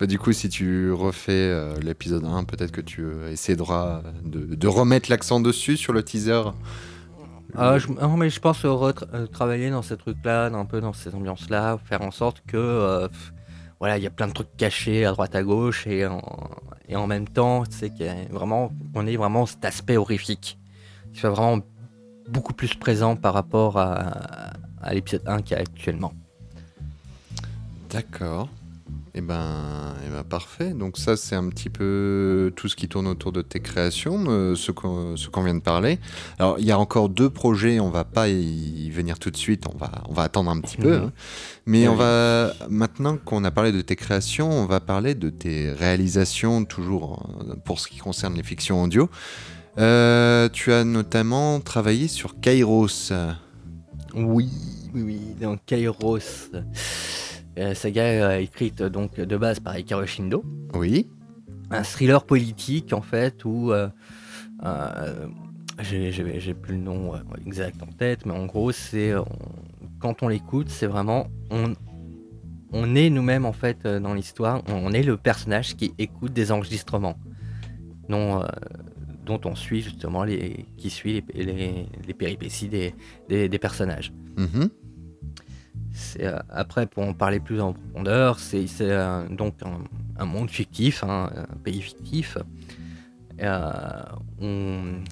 Bah, 0.00 0.06
du 0.06 0.18
coup, 0.18 0.32
si 0.32 0.48
tu 0.48 0.90
refais 0.90 1.78
l'épisode 1.80 2.24
1, 2.24 2.44
peut-être 2.44 2.72
que 2.72 2.80
tu 2.80 3.04
essaieras 3.30 4.02
de 4.24 4.66
remettre 4.66 5.10
l'accent 5.10 5.38
dessus 5.40 5.76
sur 5.76 5.92
le 5.92 6.02
teaser. 6.02 6.42
Ah, 7.54 7.78
je, 7.78 7.88
non, 7.88 8.16
mais 8.16 8.30
je 8.30 8.40
pense 8.40 8.64
euh, 8.64 8.92
travailler 9.26 9.70
dans 9.70 9.82
ces 9.82 9.96
trucs-là, 9.96 10.46
un 10.46 10.64
peu 10.64 10.80
dans 10.80 10.92
ces 10.92 11.14
ambiances-là, 11.14 11.78
faire 11.84 12.02
en 12.02 12.10
sorte 12.10 12.42
que 12.46 12.56
euh, 12.56 13.08
voilà, 13.78 13.98
il 13.98 14.04
y 14.04 14.06
a 14.06 14.10
plein 14.10 14.28
de 14.28 14.32
trucs 14.32 14.56
cachés 14.56 15.04
à 15.04 15.12
droite 15.12 15.34
à 15.34 15.42
gauche 15.42 15.86
et 15.86 16.06
en, 16.06 16.22
et 16.88 16.96
en 16.96 17.06
même 17.06 17.28
temps, 17.28 17.64
c'est 17.68 17.92
vraiment, 18.30 18.72
on 18.94 19.06
ait 19.06 19.16
vraiment 19.16 19.44
cet 19.44 19.64
aspect 19.64 19.96
horrifique 19.96 20.58
qui 21.12 21.20
soit 21.20 21.30
vraiment 21.30 21.62
beaucoup 22.28 22.54
plus 22.54 22.74
présent 22.74 23.16
par 23.16 23.34
rapport 23.34 23.76
à, 23.78 24.52
à 24.80 24.94
l'épisode 24.94 25.22
1 25.26 25.42
qu'il 25.42 25.56
y 25.56 25.58
a 25.58 25.62
actuellement. 25.62 26.14
D'accord. 27.90 28.48
Et 29.14 29.20
ben, 29.20 29.94
eh 30.06 30.10
ben, 30.10 30.24
parfait. 30.24 30.70
Donc 30.72 30.96
ça, 30.96 31.16
c'est 31.16 31.34
un 31.34 31.48
petit 31.50 31.68
peu 31.68 32.50
tout 32.56 32.68
ce 32.68 32.76
qui 32.76 32.88
tourne 32.88 33.06
autour 33.06 33.30
de 33.30 33.42
tes 33.42 33.60
créations, 33.60 34.24
euh, 34.28 34.54
ce 34.54 34.70
qu'on 34.72 35.42
vient 35.42 35.54
de 35.54 35.60
parler. 35.60 35.98
Alors, 36.38 36.58
il 36.58 36.64
y 36.64 36.72
a 36.72 36.78
encore 36.78 37.10
deux 37.10 37.28
projets, 37.28 37.78
on 37.78 37.90
va 37.90 38.04
pas 38.04 38.28
y 38.28 38.88
venir 38.90 39.18
tout 39.18 39.30
de 39.30 39.36
suite, 39.36 39.64
on 39.72 39.76
va, 39.76 39.90
on 40.08 40.14
va 40.14 40.22
attendre 40.22 40.50
un 40.50 40.58
petit 40.60 40.78
peu. 40.78 40.96
Mhm. 40.96 41.04
hein. 41.04 41.12
Mais 41.66 41.82
Oui, 41.82 41.88
on 41.88 41.94
va, 41.94 42.54
maintenant 42.70 43.18
qu'on 43.18 43.44
a 43.44 43.50
parlé 43.50 43.70
de 43.70 43.82
tes 43.82 43.96
créations, 43.96 44.50
on 44.50 44.66
va 44.66 44.80
parler 44.80 45.14
de 45.14 45.28
tes 45.28 45.70
réalisations, 45.70 46.64
toujours 46.64 47.28
euh, 47.46 47.54
pour 47.64 47.80
ce 47.80 47.88
qui 47.88 47.98
concerne 47.98 48.34
les 48.34 48.42
fictions 48.42 48.82
audio. 48.82 49.10
Euh, 49.78 50.48
tu 50.50 50.72
as 50.72 50.84
notamment 50.84 51.60
travaillé 51.60 52.08
sur 52.08 52.40
Kairos. 52.40 53.12
Oui, 54.14 54.48
oui, 54.94 55.02
oui. 55.02 55.20
Donc 55.40 55.60
Kairos, 55.66 56.50
saga 57.74 58.02
euh, 58.02 58.38
écrite 58.38 58.82
donc 58.82 59.16
de 59.20 59.36
base 59.36 59.60
par 59.60 59.76
Ikaro 59.78 60.06
Shindo. 60.06 60.44
Oui. 60.74 61.08
un 61.70 61.82
thriller 61.82 62.24
politique 62.24 62.92
en 62.92 63.02
fait 63.02 63.44
où 63.44 63.72
euh, 63.72 63.88
euh, 64.64 65.28
j'ai- 65.80 66.54
plus 66.54 66.74
le 66.76 66.82
nom 66.82 67.12
exact 67.46 67.82
en 67.82 67.86
tête 67.86 68.26
mais 68.26 68.32
en 68.32 68.46
gros 68.46 68.72
c'est 68.72 69.14
on- 69.14 69.24
quand 70.00 70.22
on 70.22 70.28
l'écoute 70.28 70.68
c'est 70.68 70.86
vraiment 70.86 71.26
on, 71.50 71.74
on 72.72 72.94
est 72.94 73.08
nous-mêmes 73.10 73.44
en 73.46 73.52
fait 73.52 73.86
dans 73.86 74.14
l'histoire 74.14 74.62
on, 74.68 74.92
est 74.92 75.02
le 75.02 75.16
personnage 75.16 75.76
qui 75.76 75.92
écoute 75.98 76.32
des 76.32 76.52
enregistrements 76.52 77.16
dont, 78.08 78.42
euh, 78.42 78.46
dont 79.24 79.40
on 79.44 79.54
suit 79.54 79.80
justement 79.82 80.24
les 80.24 80.66
qui 80.76 80.90
suit 80.90 81.22
les, 81.34 81.44
les- 81.44 81.86
les 82.06 82.14
péripéties 82.14 82.68
des, 82.68 82.94
des- 83.28 83.48
des 83.48 83.58
personnages 83.58 84.12
Mhm. 84.38 84.68
Euh, 86.20 86.38
après, 86.50 86.86
pour 86.86 87.02
en 87.04 87.12
parler 87.14 87.40
plus 87.40 87.60
en 87.60 87.72
profondeur, 87.72 88.38
c'est 88.38 88.66
euh, 88.80 89.28
donc 89.28 89.54
un, 89.64 89.78
un 90.18 90.24
monde 90.24 90.50
fictif, 90.50 91.04
hein, 91.04 91.30
un 91.36 91.56
pays 91.58 91.80
fictif. 91.82 92.38
Euh, 93.40 94.02
on- 94.40 95.02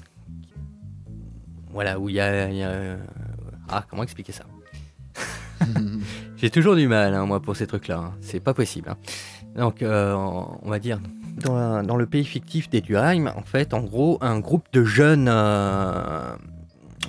Voilà, 1.71 1.99
où 1.99 2.09
il 2.09 2.15
y 2.15 2.19
a. 2.19 2.49
il 2.49 2.57
y 2.57 2.63
a- 2.63 2.97
Ah, 3.69 3.85
comment 3.89 4.03
expliquer 4.03 4.31
ça? 4.33 4.43
J'ai 6.37 6.49
toujours 6.49 6.75
du 6.75 6.87
mal, 6.87 7.13
hein, 7.13 7.25
moi, 7.25 7.39
pour 7.39 7.55
ces 7.55 7.67
trucs-là. 7.67 7.97
hein. 7.97 8.13
C'est 8.21 8.39
pas 8.39 8.53
possible. 8.53 8.89
hein. 8.89 8.97
Donc, 9.55 9.81
euh, 9.81 10.13
on 10.13 10.69
va 10.69 10.79
dire, 10.79 10.99
dans, 11.43 11.55
la- 11.55 11.83
dans 11.83 11.95
le 11.95 12.05
pays 12.05 12.25
fictif 12.25 12.69
d'Eduheim, 12.69 13.27
en 13.35 13.43
fait, 13.43 13.73
en 13.73 13.81
gros, 13.81 14.17
un 14.21 14.39
groupe 14.39 14.65
de 14.73 14.83
jeunes, 14.83 15.27
euh, 15.29 16.35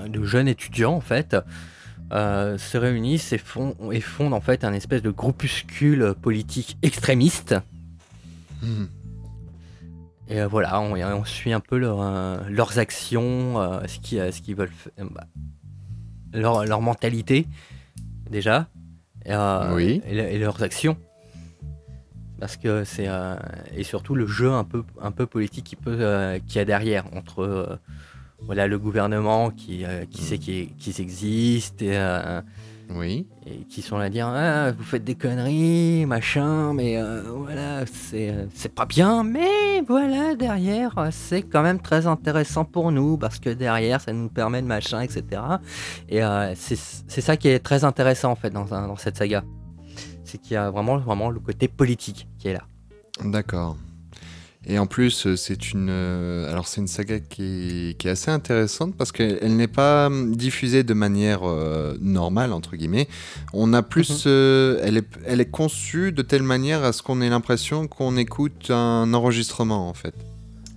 de 0.07 0.23
jeunes 0.25 0.49
étudiants, 0.49 0.95
en 0.95 1.01
fait, 1.01 1.37
euh, 2.13 2.59
se 2.59 2.77
réunissent 2.79 3.33
et, 3.33 3.39
font, 3.39 3.75
et 3.91 4.01
fondent 4.01 4.35
en 4.35 4.41
fait 4.41 4.65
un 4.65 4.73
espèce 4.73 5.03
de 5.03 5.11
groupuscule 5.11 6.15
politique 6.21 6.77
extrémiste. 6.83 7.55
Mhm. 8.63 8.89
Et 10.29 10.41
euh, 10.41 10.47
voilà, 10.47 10.81
on, 10.81 10.95
on 10.95 11.25
suit 11.25 11.53
un 11.53 11.61
peu 11.61 11.77
leur, 11.79 12.01
euh, 12.01 12.39
leurs 12.49 12.79
actions, 12.79 13.55
ce 13.87 13.99
qu'ils 14.41 14.55
veulent 14.57 14.69
faire, 14.71 15.05
bah, 15.11 15.27
leur, 16.33 16.65
leur 16.65 16.81
mentalité, 16.81 17.47
déjà, 18.31 18.69
et, 19.27 19.35
Oui. 19.73 20.01
et, 20.07 20.15
le- 20.15 20.29
et 20.29 20.39
leurs 20.39 20.63
actions. 20.63 20.97
Parce 22.41 22.57
que 22.57 22.83
c'est. 22.85 23.07
euh, 23.09 23.37
et 23.77 23.85
surtout 23.85 24.15
le 24.17 24.27
jeu 24.27 24.51
un 24.53 24.65
peu, 24.65 24.83
un 25.01 25.13
peu 25.13 25.27
politique 25.27 25.65
qui 25.65 25.77
peut, 25.77 25.97
euh, 26.01 26.39
qu'il 26.41 26.57
y 26.57 26.59
a 26.59 26.65
derrière, 26.65 27.05
entre 27.15 27.41
euh, 27.45 27.77
voilà, 28.47 28.67
le 28.67 28.79
gouvernement 28.79 29.51
qui, 29.51 29.85
euh, 29.85 30.05
qui 30.11 30.23
sait 30.23 30.39
qu'ils 30.39 30.75
qu'ils 30.77 31.01
existent 31.01 31.85
et. 31.85 31.97
euh, 31.97 32.41
Oui. 32.91 33.27
et 33.47 33.65
qui 33.71 33.81
sont 33.81 33.97
là 33.97 34.05
à 34.07 34.11
dire 34.11 34.27
ah, 34.27 34.73
vous 34.73 34.83
faites 34.85 35.05
des 35.05 35.15
conneries 35.15 36.05
machin 36.05 36.75
mais 36.75 36.99
euh, 36.99 37.23
voilà 37.45 37.85
c'est 37.87 38.75
pas 38.75 38.85
bien 38.85 39.23
mais 39.25 39.81
voilà 39.89 40.35
derrière 40.35 40.93
c'est 41.11 41.43
quand 41.43 41.63
même 41.63 41.81
très 41.81 42.07
intéressant 42.07 42.65
pour 42.67 42.93
nous 42.93 43.17
parce 43.17 43.39
que 43.39 43.49
derrière 43.51 44.01
ça 44.01 44.13
nous 44.13 44.29
permet 44.29 44.61
de 44.61 44.67
machin 44.67 45.01
etc 45.01 45.21
et 46.11 46.21
c'est 46.55 47.21
ça 47.29 47.37
qui 47.39 47.49
est 47.49 47.61
très 47.61 47.85
intéressant 47.85 48.31
en 48.33 48.37
fait 48.37 48.51
dans, 48.51 48.65
dans 48.67 48.97
cette 48.97 49.17
saga 49.17 49.43
c'est 50.25 50.39
qu'il 50.39 50.55
y 50.55 50.57
a 50.57 50.71
vraiment 50.71 50.99
vraiment 50.99 51.31
le 51.31 51.41
côté 51.41 51.69
politique 51.69 52.29
qui 52.39 52.49
est 52.49 52.55
là 52.55 52.65
D'accord. 53.25 53.77
Et 54.65 54.79
en 54.79 54.87
plus, 54.87 55.27
euh, 55.27 55.35
c'est 55.37 55.73
une, 55.73 55.89
euh, 55.91 56.49
alors 56.51 56.69
c'est 56.69 56.81
une 56.81 56.87
saga 56.87 57.19
qui 57.19 57.43
est, 57.91 57.99
qui 57.99 58.07
est 58.07 58.13
assez 58.13 58.31
intéressante 58.31 58.95
parce 58.97 59.11
qu'elle 59.11 59.39
elle 59.43 59.57
n'est 59.57 59.67
pas 59.67 60.07
hum, 60.07 60.37
diffusée 60.37 60.85
de 60.85 60.95
manière 60.95 61.41
euh, 61.43 61.97
normale 62.01 62.53
entre 62.53 62.77
guillemets. 62.77 63.09
On 63.53 63.73
a 63.73 63.83
plus, 63.83 64.23
euh, 64.27 64.81
elle 64.85 64.99
est, 64.99 65.09
elle 65.27 65.41
est 65.41 65.51
conçue 65.51 66.13
de 66.13 66.23
telle 66.23 66.45
manière 66.45 66.85
à 66.85 66.93
ce 66.93 67.03
qu'on 67.03 67.21
ait 67.21 67.29
l'impression 67.29 67.89
qu'on 67.89 68.17
écoute 68.17 68.71
un 68.71 69.13
enregistrement 69.15 69.89
en 69.89 69.95
fait. 69.95 70.15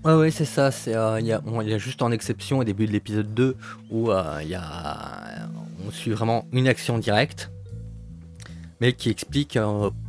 Ouais, 0.03 0.15
ouais, 0.15 0.31
c'est 0.31 0.45
ça. 0.45 0.71
C'est, 0.71 0.95
euh, 0.95 1.19
il 1.19 1.27
y, 1.27 1.31
a- 1.31 1.39
bon, 1.41 1.61
il 1.61 1.69
y 1.69 1.73
a 1.73 1.77
juste 1.77 2.01
en 2.01 2.11
exception 2.11 2.59
au 2.59 2.63
début 2.63 2.87
de 2.87 2.91
l'épisode 2.91 3.33
2 3.35 3.55
où 3.91 4.09
il 4.41 4.47
y 4.49 4.55
a, 4.55 5.47
on 5.87 5.91
suit 5.91 6.11
vraiment 6.11 6.45
une 6.51 6.67
action 6.67 6.97
directe, 6.97 7.51
mais 8.81 8.93
qui 8.93 9.11
explique 9.11 9.59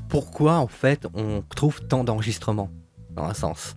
pourquoi 0.09 0.55
en 0.57 0.67
fait 0.67 1.07
on 1.15 1.43
trouve 1.55 1.83
tant 1.83 2.05
d'enregistrements 2.05 2.71
dans 3.17 3.25
un 3.25 3.35
sens. 3.35 3.77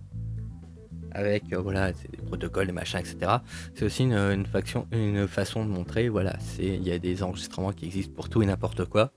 Avec 1.12 1.52
euh, 1.52 1.58
voilà, 1.58 1.92
des 1.92 2.16
protocoles, 2.24 2.66
des 2.66 2.72
machins, 2.72 3.00
etc. 3.00 3.38
C'est 3.74 3.84
aussi 3.84 4.04
une, 4.04 4.12
une, 4.12 4.46
faction, 4.46 4.86
une 4.92 5.26
façon 5.26 5.64
de 5.64 5.70
montrer, 5.70 6.08
voilà, 6.08 6.36
c'est, 6.38 6.66
il 6.66 6.86
y 6.86 6.92
a 6.92 6.98
des 6.98 7.22
enregistrements 7.22 7.72
qui 7.72 7.86
existent 7.86 8.14
pour 8.14 8.28
tout 8.28 8.42
et 8.42 8.46
n'importe 8.46 8.84
quoi, 8.84 9.12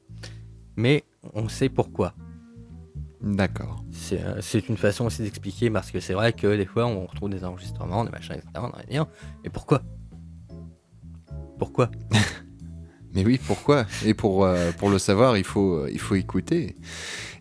mais 0.76 1.04
on 1.34 1.48
sait 1.50 1.70
pourquoi. 1.70 2.16
D'accord. 3.22 3.86
C'est 3.92 4.22
euh, 4.22 4.42
une 4.68 4.76
façon 4.76 5.06
aussi 5.06 5.22
d'expliquer 5.22 5.70
parce 5.70 5.92
que 5.92 6.00
c'est 6.00 6.14
vrai 6.14 6.34
que 6.34 6.58
des 6.58 6.66
fois 6.66 6.88
on 6.88 7.06
retrouve 7.06 7.30
des 7.30 7.46
enregistrements, 7.46 8.04
des 8.04 8.12
machins, 8.12 8.36
etc. 8.36 8.50
On 8.56 8.92
dire, 8.92 9.06
mais 9.44 9.50
pourquoi? 9.50 9.82
Pourquoi? 11.60 11.92
Mais 13.16 13.24
oui, 13.24 13.40
pourquoi? 13.46 13.86
Et 14.04 14.16
pour, 14.16 14.44
euh, 14.44 14.72
pour 14.72 14.90
le 14.90 14.98
savoir, 14.98 15.38
il 15.38 15.44
faut, 15.44 15.86
il 15.88 16.00
faut 16.00 16.16
écouter. 16.16 16.76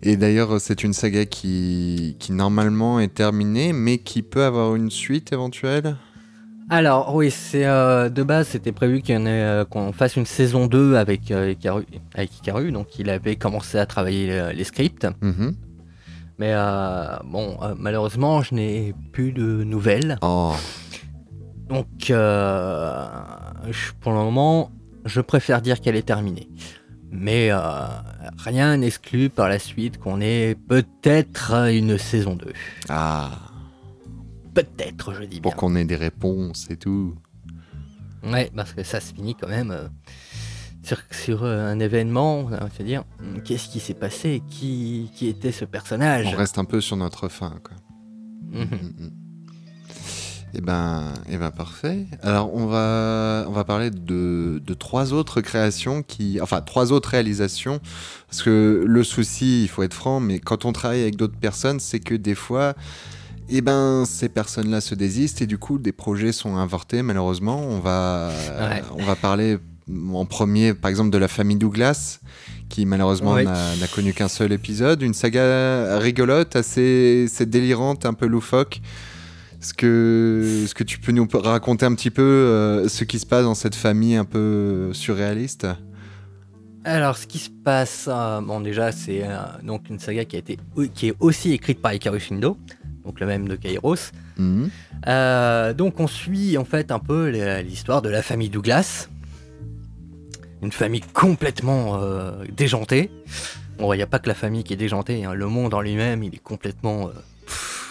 Et 0.03 0.17
d'ailleurs, 0.17 0.61
c'est 0.61 0.83
une 0.83 0.93
saga 0.93 1.25
qui, 1.27 2.17
qui 2.19 2.33
normalement 2.33 2.99
est 2.99 3.15
terminée, 3.15 3.73
mais 3.73 3.99
qui 3.99 4.23
peut 4.23 4.45
avoir 4.45 4.75
une 4.75 4.91
suite 4.91 5.33
éventuelle? 5.33 5.97
Alors 6.71 7.15
oui, 7.15 7.31
c'est 7.31 7.67
euh, 7.67 8.09
de 8.09 8.23
base 8.23 8.49
c'était 8.49 8.73
prévu 8.73 9.03
qu'il 9.03 9.15
y 9.15 9.19
en 9.19 9.27
ait, 9.27 9.43
euh, 9.43 9.65
qu'on 9.65 9.93
fasse 9.93 10.17
une 10.17 10.25
saison 10.27 10.67
2 10.67 10.97
avec 10.97 11.31
euh, 11.31 11.51
Hikaru, 11.53 11.85
avec 12.15 12.31
donc 12.73 12.99
il 12.99 13.11
avait 13.11 13.37
commencé 13.37 13.79
à 13.79 13.85
travailler 13.85 14.33
euh, 14.33 14.53
les 14.53 14.65
scripts. 14.65 15.07
Mhm. 15.21 15.55
Mais 16.39 16.53
euh, 16.55 17.17
bon, 17.25 17.59
euh, 17.63 17.75
malheureusement, 17.79 18.43
je 18.43 18.55
n'ai 18.55 18.95
plus 19.13 19.33
de 19.33 19.63
nouvelles. 19.65 20.19
Oh, 20.23 20.55
Donc, 21.69 22.11
euh, 22.11 23.07
je- 23.71 23.93
pour 24.01 24.13
le 24.13 24.19
moment, 24.19 24.71
je 25.05 25.21
préfère 25.21 25.61
dire 25.63 25.81
qu'elle 25.81 25.97
est 25.97 26.07
terminée. 26.07 26.49
Mais 27.15 27.51
euh, 27.51 27.61
rien 28.39 28.79
n'exclut 28.79 29.29
par 29.29 29.49
la 29.49 29.59
suite 29.59 29.99
qu'on 29.99 30.21
ait 30.23 30.57
peut-être 30.69 31.53
une 31.71 31.99
saison 31.99 32.35
2. 32.37 32.53
ah, 32.89 33.31
Peut-être, 34.55 35.13
je 35.15 35.21
dis 35.25 35.41
bien. 35.41 35.43
pour 35.43 35.57
qu'on 35.57 35.77
ait 35.77 35.85
des 35.85 35.97
réponses 35.97 36.67
et 36.71 36.77
tout. 36.77 37.15
Ouais, 38.25 38.51
parce 38.57 38.73
que 38.73 38.83
ça 38.83 39.01
se 39.01 39.13
finit 39.15 39.35
quand 39.35 39.49
même 39.49 39.71
euh, 39.73 39.89
sur, 40.83 40.99
sur, 41.11 41.45
euh, 41.45 41.71
un 41.73 41.79
événement. 41.81 42.41
On 42.41 42.45
va 42.45 42.71
se 42.71 42.83
dire, 42.83 43.05
hum, 43.21 43.43
qu'est-ce 43.43 43.69
qui 43.69 43.81
s'est 43.81 43.95
passé? 43.95 44.43
Qui, 44.49 45.11
qui 45.15 45.29
était 45.29 45.53
ce 45.53 45.65
personnage? 45.65 46.27
On 46.33 46.37
reste 46.37 46.57
un 46.59 46.65
peu 46.65 46.81
sur 46.81 46.97
notre 46.97 47.29
fin, 47.29 47.59
quoi. 47.63 47.77
Mhm. 48.53 48.69
Mhm. 48.71 49.11
Eh 50.55 50.61
ben, 50.61 51.15
eh 51.31 51.39
ben 51.39 51.51
parfait. 51.51 52.05
Alors 52.23 52.55
on 52.55 52.67
va, 52.67 53.47
on 53.49 53.53
va 53.53 53.65
parler 53.65 53.91
de, 53.91 54.61
de 54.65 54.75
trois 54.75 55.15
autres 55.15 55.41
créations 55.41 56.03
qui, 56.03 56.41
enfin 56.43 56.61
trois 56.61 56.93
autres 56.93 57.09
réalisations, 57.11 57.81
parce 58.29 58.43
que 58.43 58.85
le 58.87 59.03
souci, 59.05 59.63
il 59.63 59.69
faut 59.69 59.83
être 59.83 59.95
franc, 59.95 60.21
mais 60.21 60.39
quand 60.41 60.65
on 60.67 60.73
travaille 60.73 61.01
avec 61.03 61.17
d'autres 61.17 61.39
personnes, 61.39 61.81
c'est 61.81 62.01
que 62.01 62.15
des 62.15 62.35
fois, 62.35 62.75
eh 63.49 63.63
ben 63.63 64.05
ces 64.07 64.29
personnes-là 64.29 64.83
se 64.83 64.95
désistent 64.95 65.41
et 65.41 65.47
du 65.47 65.57
coup 65.57 65.79
des 65.79 65.93
projets 65.93 66.33
sont 66.33 66.57
invertés 66.57 67.03
malheureusement. 67.03 67.59
On 67.59 67.79
va, 67.81 68.31
Ouais. 68.61 68.83
on 68.99 69.05
va 69.05 69.17
parler 69.17 69.59
en 70.15 70.27
premier, 70.27 70.75
par 70.75 70.91
exemple, 70.91 71.11
de 71.11 71.19
la 71.19 71.29
famille 71.29 71.57
Douglas, 71.57 72.21
qui 72.69 72.85
malheureusement 72.87 73.37
n'a 73.43 73.87
connu 73.95 74.13
qu'un 74.13 74.29
seul 74.29 74.53
épisode, 74.53 75.01
une 75.03 75.15
saga 75.15 75.99
rigolote, 75.99 76.57
assez, 76.57 77.25
assez 77.27 77.47
délirante, 77.47 78.05
un 78.07 78.15
peu 78.15 78.27
loufoque. 78.27 78.81
Est-ce 79.63 79.75
que, 79.75 80.83
tu 80.83 80.99
peux 80.99 81.13
nous 81.13 81.29
raconter 81.33 81.87
un 81.87 81.95
petit 81.95 82.11
peu 82.11 82.23
euh, 82.23 82.89
ce 82.89 83.05
qui 83.05 83.21
se 83.21 83.27
passe 83.27 83.45
dans 83.45 83.55
cette 83.55 83.77
famille 83.77 84.17
un 84.17 84.25
peu 84.25 84.93
surréaliste? 84.93 85.69
Alors, 86.83 87.17
ce 87.17 87.29
qui 87.29 87.39
se 87.39 87.49
passe, 87.49 88.09
euh, 88.11 88.41
bon, 88.41 88.61
déjà, 88.61 88.91
c'est 88.91 89.23
euh, 89.23 89.37
donc 89.63 89.89
une 89.89 90.01
saga 90.01 90.25
qui, 90.25 90.35
a 90.35 90.41
été, 90.41 90.59
qui 90.95 91.09
est 91.09 91.15
aussi 91.21 91.53
écrite 91.53 91.81
par 91.81 91.93
Hikaru 91.93 92.19
Shindo, 92.19 92.59
donc 93.05 93.21
le 93.21 93.27
même 93.27 93.47
de 93.47 93.55
Kairos. 93.55 94.11
Mhm. 94.37 94.69
Donc, 95.77 96.01
on 96.01 96.09
suit 96.09 96.59
en 96.59 96.65
fait 96.65 96.91
un 96.91 96.99
peu 96.99 97.29
l'histoire 97.61 98.03
de 98.03 98.09
la 98.09 98.23
famille 98.23 98.51
Douglas. 98.51 99.09
Une 100.61 100.73
famille 100.73 101.03
complètement 101.13 102.01
déjantée. 102.51 103.13
Bon, 103.79 103.93
il 103.93 103.99
n'y 103.99 104.03
a 104.03 104.09
pas 104.09 104.19
que 104.19 104.29
la 104.29 104.35
famille 104.35 104.65
qui 104.65 104.73
est 104.73 104.77
déjantée, 104.77 105.25
hein, 105.25 105.35
le 105.35 105.47
monde 105.47 105.73
en 105.73 105.81
lui-même, 105.81 106.25
il 106.25 106.35
est 106.35 106.43
complètement. 106.43 107.11
pff, 107.47 107.82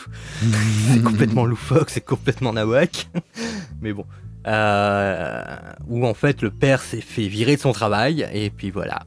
c'est 0.42 1.04
complètement 1.04 1.46
loufoque, 1.46 1.90
c'est 1.90 2.06
complètement 2.06 2.54
nawak. 2.54 3.10
Mais 3.82 3.94
bon. 3.94 4.06
Euh, 4.48 5.56
où 5.88 6.04
en 6.08 6.16
fait 6.16 6.42
le 6.42 6.50
père 6.50 6.82
s'est 6.82 7.02
fait 7.02 7.28
virer 7.28 7.58
de 7.58 7.62
son 7.62 7.74
travail 7.74 8.28
et 8.34 8.50
puis 8.50 8.72
voilà. 8.72 9.04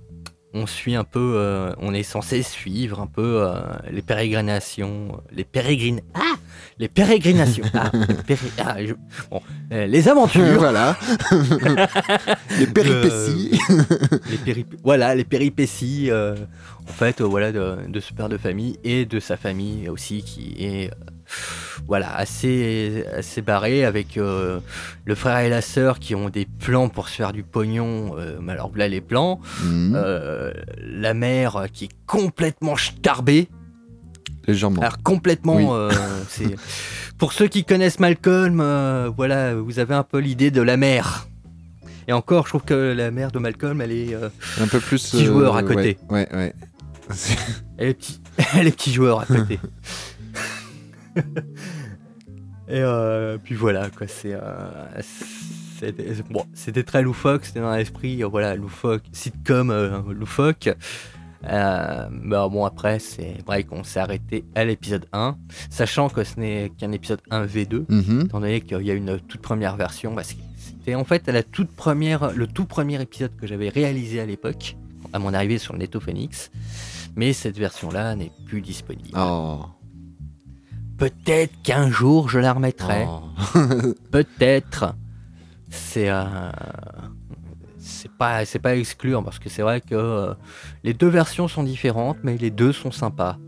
On 0.56 0.66
suit 0.66 0.94
un 0.94 1.02
peu, 1.02 1.34
euh, 1.36 1.72
on 1.78 1.92
est 1.92 2.04
censé 2.04 2.42
suivre 2.44 3.00
un 3.00 3.08
peu 3.08 3.42
euh, 3.42 3.54
les 3.90 4.02
pérégrinations, 4.02 5.20
les 5.32 5.42
pérégrines, 5.42 6.00
ah, 6.14 6.20
les 6.78 6.86
pérégrinations, 6.88 7.64
ah, 7.74 7.90
les, 8.08 8.14
péré- 8.14 8.52
ah, 8.64 8.76
je- 8.84 8.94
bon, 9.32 9.40
euh, 9.72 9.86
les 9.86 10.08
aventures, 10.08 10.44
voilà. 10.56 10.96
Les 12.58 12.66
péripéties. 12.68 13.58
les 14.30 14.36
périp- 14.38 14.76
voilà, 14.84 15.14
les 15.16 15.24
péripéties, 15.24 16.10
euh, 16.10 16.36
en 16.88 16.92
fait, 16.92 17.20
euh, 17.20 17.24
voilà, 17.24 17.50
de, 17.50 17.76
de 17.88 18.00
ce 18.00 18.12
père 18.12 18.28
de 18.28 18.38
famille 18.38 18.78
et 18.84 19.06
de 19.06 19.18
sa 19.18 19.36
famille 19.36 19.88
aussi, 19.88 20.22
qui 20.22 20.54
est, 20.58 20.90
euh, 20.90 20.94
voilà, 21.86 22.14
assez, 22.16 23.04
assez 23.16 23.42
barré 23.42 23.84
avec 23.84 24.16
euh, 24.16 24.60
le 25.04 25.14
frère 25.14 25.38
et 25.38 25.48
la 25.50 25.60
sœur 25.60 25.98
qui 25.98 26.14
ont 26.14 26.28
des 26.28 26.46
plans 26.46 26.88
pour 26.88 27.08
se 27.08 27.16
faire 27.16 27.32
du 27.32 27.42
pognon. 27.42 28.16
euh, 28.18 28.38
mais 28.40 28.52
alors 28.52 28.70
là, 28.74 28.88
les 28.88 29.00
plans, 29.00 29.40
Mhm. 29.62 29.92
euh, 29.96 30.52
la 30.78 31.14
mère 31.14 31.66
qui 31.72 31.84
est 31.86 31.96
complètement 32.06 32.76
starbée, 32.76 33.48
Légèrement. 34.46 34.80
alors 34.82 35.02
complètement, 35.02 35.56
Oui. 35.56 35.66
euh, 35.70 35.90
c'est 36.28 36.54
pour 37.18 37.32
ceux 37.32 37.48
qui 37.48 37.64
connaissent 37.64 38.00
Malcolm, 38.00 38.58
voilà, 39.16 39.54
vous 39.54 39.78
avez 39.78 39.94
un 39.94 40.02
peu 40.04 40.18
l'idée 40.18 40.50
de 40.50 40.62
la 40.62 40.76
mère. 40.76 41.26
Et 42.06 42.12
encore, 42.12 42.44
je 42.44 42.50
trouve 42.50 42.64
que 42.64 42.92
la 42.92 43.10
mère 43.10 43.30
de 43.30 43.38
Malcolm, 43.38 43.80
elle 43.80 43.92
est 43.92 44.14
un 44.60 44.66
peu 44.68 44.78
plus. 44.80 45.02
petit 45.10 45.24
joueur 45.24 45.56
à 45.56 45.62
côté. 45.62 45.96
Ouais, 46.10 46.28
ouais. 46.32 46.36
ouais. 46.36 46.54
Elle 47.78 47.88
est 47.88 47.94
petit, 47.94 48.20
elle 48.54 48.66
est 48.66 48.70
petit 48.70 48.92
joueur 48.92 49.20
à 49.20 49.26
côté. 49.26 49.58
Et 52.68 52.80
euh, 52.80 53.36
puis 53.42 53.54
voilà, 53.54 53.90
quoi, 53.90 54.06
c'est. 54.06 54.32
euh, 54.34 55.00
c'était 55.78 56.14
bon, 56.30 56.46
très 56.86 57.02
loufoque, 57.02 57.44
c'était 57.44 57.60
dans 57.60 57.74
l'esprit, 57.74 58.22
voilà, 58.22 58.54
loufoque, 58.56 59.02
sitcom 59.12 59.70
euh, 59.70 60.00
loufoque. 60.12 60.70
Euh, 61.46 62.08
bah 62.24 62.48
bon, 62.48 62.64
après, 62.64 62.98
c'est 63.00 63.36
vrai 63.46 63.64
qu'on 63.64 63.84
s'est 63.84 64.00
arrêté 64.00 64.44
à 64.54 64.64
l'épisode 64.64 65.04
1, 65.12 65.36
sachant 65.68 66.08
que 66.08 66.24
ce 66.24 66.40
n'est 66.40 66.72
qu'un 66.78 66.90
épisode 66.92 67.20
1v2, 67.30 67.84
Mhm. 67.90 68.20
étant 68.22 68.40
donné 68.40 68.62
qu'il 68.62 68.80
y 68.80 68.90
a 68.90 68.94
une 68.94 69.20
toute 69.20 69.42
première 69.42 69.76
version. 69.76 70.14
Parce 70.14 70.32
que 70.32 70.38
c'était 70.56 70.94
en 70.94 71.04
fait 71.04 71.28
la 71.28 71.42
toute 71.42 71.70
première, 71.70 72.32
le 72.32 72.46
tout 72.46 72.64
premier 72.64 72.98
épisode 73.02 73.32
que 73.38 73.46
j'avais 73.46 73.68
réalisé 73.68 74.20
à 74.20 74.26
l'époque, 74.26 74.76
à 75.12 75.18
mon 75.18 75.34
arrivée 75.34 75.58
sur 75.58 75.74
le 75.74 75.80
Netto 75.80 76.00
Phoenix. 76.00 76.50
Mais 77.14 77.34
cette 77.34 77.58
version-là 77.58 78.16
n'est 78.16 78.32
plus 78.46 78.62
disponible. 78.62 79.10
Oh. 79.18 79.66
Peut-être 80.98 81.52
qu'un 81.62 81.90
jour 81.90 82.28
je 82.28 82.38
la 82.38 82.52
remettrai. 82.52 83.06
Oh. 83.08 83.58
Peut-être. 84.10 84.94
C'est 85.70 86.08
euh, 86.08 86.50
c'est 87.78 88.10
pas 88.12 88.44
c'est 88.44 88.58
pas 88.60 88.70
à 88.70 88.74
exclure 88.76 89.24
parce 89.24 89.38
que 89.38 89.48
c'est 89.48 89.62
vrai 89.62 89.80
que 89.80 89.94
euh, 89.94 90.34
les 90.84 90.94
deux 90.94 91.08
versions 91.08 91.48
sont 91.48 91.62
différentes, 91.64 92.18
mais 92.22 92.36
les 92.36 92.50
deux 92.50 92.72
sont 92.72 92.92
sympas. 92.92 93.38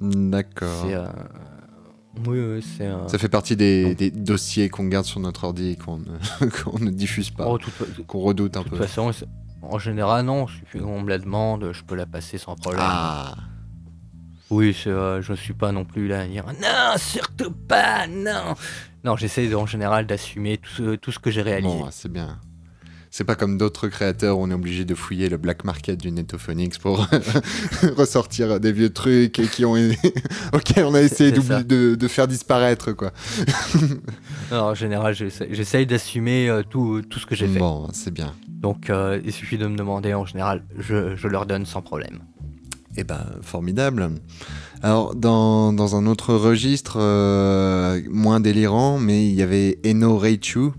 D'accord. 0.00 0.82
C'est 0.82 0.94
euh, 0.94 1.06
oui, 2.26 2.38
oui, 2.40 2.62
c'est 2.62 2.86
euh, 2.86 3.08
Ça 3.08 3.18
fait 3.18 3.28
partie 3.28 3.56
des, 3.56 3.94
des 3.94 4.10
dossiers 4.10 4.68
qu'on 4.68 4.84
garde 4.84 5.04
sur 5.04 5.20
notre 5.20 5.44
ordi 5.44 5.70
et 5.70 5.76
qu'on 5.76 5.98
ne, 6.78 6.90
diffuse 6.90 7.30
pas, 7.30 7.46
oh, 7.48 7.58
qu'on 8.06 8.20
redoute 8.20 8.56
un 8.56 8.62
De 8.62 8.68
peu. 8.68 8.76
toute 8.76 8.86
façon, 8.86 9.10
en 9.62 9.78
général, 9.78 10.24
non. 10.24 10.46
Qu'on 10.72 11.00
me 11.00 11.08
la 11.08 11.18
demande, 11.18 11.72
je 11.72 11.82
peux 11.82 11.96
la 11.96 12.06
passer 12.06 12.38
sans 12.38 12.54
problème. 12.54 12.82
Ah, 12.84 13.34
Oui, 14.54 14.76
euh, 14.86 15.20
je 15.20 15.34
suis 15.34 15.52
pas 15.52 15.72
non 15.72 15.84
plus 15.84 16.06
là 16.06 16.20
à 16.20 16.26
dire 16.28 16.44
non, 16.46 16.96
surtout 16.96 17.50
pas, 17.50 18.06
non. 18.06 18.54
Non, 19.02 19.16
j'essaie 19.16 19.52
en 19.52 19.66
général 19.66 20.06
d'assumer 20.06 20.58
tout 20.58 20.70
ce, 20.70 20.94
tout 20.94 21.10
ce 21.10 21.18
que 21.18 21.32
j'ai 21.32 21.42
réalisé. 21.42 21.76
bon, 21.76 21.88
c'est 21.90 22.10
bien. 22.10 22.38
C'est 23.10 23.24
pas 23.24 23.34
comme 23.34 23.58
d'autres 23.58 23.88
créateurs 23.88 24.38
où 24.38 24.42
on 24.44 24.50
est 24.50 24.54
obligé 24.54 24.84
de 24.84 24.94
fouiller 24.94 25.28
le 25.28 25.38
black 25.38 25.64
market 25.64 26.00
du 26.00 26.10
Netophonix 26.12 26.78
pour 26.78 27.06
ressortir 27.96 28.60
des 28.60 28.70
vieux 28.72 28.92
trucs 28.92 29.38
et 29.40 29.46
qui 29.46 29.64
ont 29.64 29.74
ok 30.52 30.72
on 30.78 30.94
a 30.94 31.00
essayé 31.00 31.32
de, 31.32 31.94
de 31.96 32.08
faire 32.08 32.28
disparaître 32.28 32.92
quoi. 32.92 33.12
Non, 34.52 34.60
en 34.60 34.74
général, 34.74 35.14
j'essaie, 35.14 35.48
j'essaie 35.50 35.86
d'assumer 35.86 36.48
euh, 36.48 36.62
tout, 36.62 37.02
tout 37.08 37.18
ce 37.18 37.26
que 37.26 37.34
j'ai 37.34 37.48
fait. 37.48 37.58
Bon, 37.58 37.88
c'est 37.92 38.12
bien. 38.12 38.34
Donc, 38.48 38.90
euh, 38.90 39.20
il 39.24 39.32
suffit 39.32 39.58
de 39.58 39.66
me 39.66 39.76
demander, 39.76 40.12
en 40.14 40.26
général, 40.26 40.62
je, 40.78 41.16
je 41.16 41.28
leur 41.28 41.46
donne 41.46 41.66
sans 41.66 41.82
problème. 41.82 42.20
Eh 42.96 43.04
ben, 43.04 43.24
formidable. 43.42 44.10
Alors, 44.82 45.14
dans, 45.14 45.72
dans 45.72 45.96
un 45.96 46.06
autre 46.06 46.34
registre, 46.34 46.96
euh, 47.00 48.00
moins 48.08 48.38
délirant, 48.40 48.98
mais 48.98 49.26
il 49.26 49.34
y 49.34 49.42
avait 49.42 49.78
Eno 49.84 50.16
Reichu, 50.16 50.70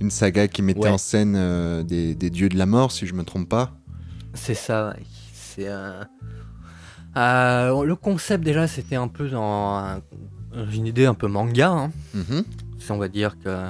une 0.00 0.10
saga 0.10 0.48
qui 0.48 0.62
mettait 0.62 0.80
Ouais. 0.80 0.88
en 0.88 0.98
scène 0.98 1.34
euh, 1.36 1.82
des, 1.84 2.14
des 2.16 2.30
dieux 2.30 2.48
de 2.48 2.58
la 2.58 2.66
mort, 2.66 2.90
si 2.90 3.06
je 3.06 3.14
me 3.14 3.22
trompe 3.22 3.48
pas. 3.48 3.76
C'est 4.34 4.54
ça, 4.54 4.96
c'est 5.32 5.68
un... 5.68 6.06
Euh, 7.16 7.84
le 7.84 7.94
concept 7.94 8.42
déjà 8.42 8.66
c'était 8.66 8.96
un 8.96 9.06
peu 9.08 9.28
dans 9.28 9.74
un- 9.76 10.00
une 10.72 10.86
idée 10.86 11.04
un 11.04 11.12
peu 11.12 11.28
manga, 11.28 11.68
hein. 11.70 11.92
Mhm. 12.14 12.42
si 12.80 12.90
on 12.90 12.96
va 12.96 13.08
dire 13.08 13.36
que 13.38 13.50
le, 13.50 13.64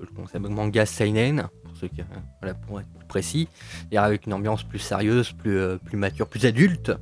le 0.00 0.06
concept 0.14 0.46
manga 0.46 0.84
seinen, 0.84 1.48
pour 1.64 1.74
ceux 1.76 1.88
qui, 1.88 2.02
voilà, 2.42 2.54
pour 2.54 2.80
être 2.80 2.88
plus 2.98 3.06
précis, 3.06 3.48
et 3.90 3.96
avec 3.96 4.26
une 4.26 4.34
ambiance 4.34 4.62
plus 4.62 4.78
sérieuse, 4.78 5.32
plus, 5.32 5.58
plus 5.84 5.96
mature, 5.96 6.28
plus 6.28 6.44
adulte. 6.44 6.92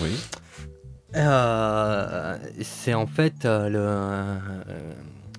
Oui. 0.00 0.16
Euh, 1.14 2.38
c'est 2.62 2.94
en 2.94 3.06
fait 3.06 3.44
euh, 3.44 3.68
le. 3.68 3.78
euh, 3.78 4.94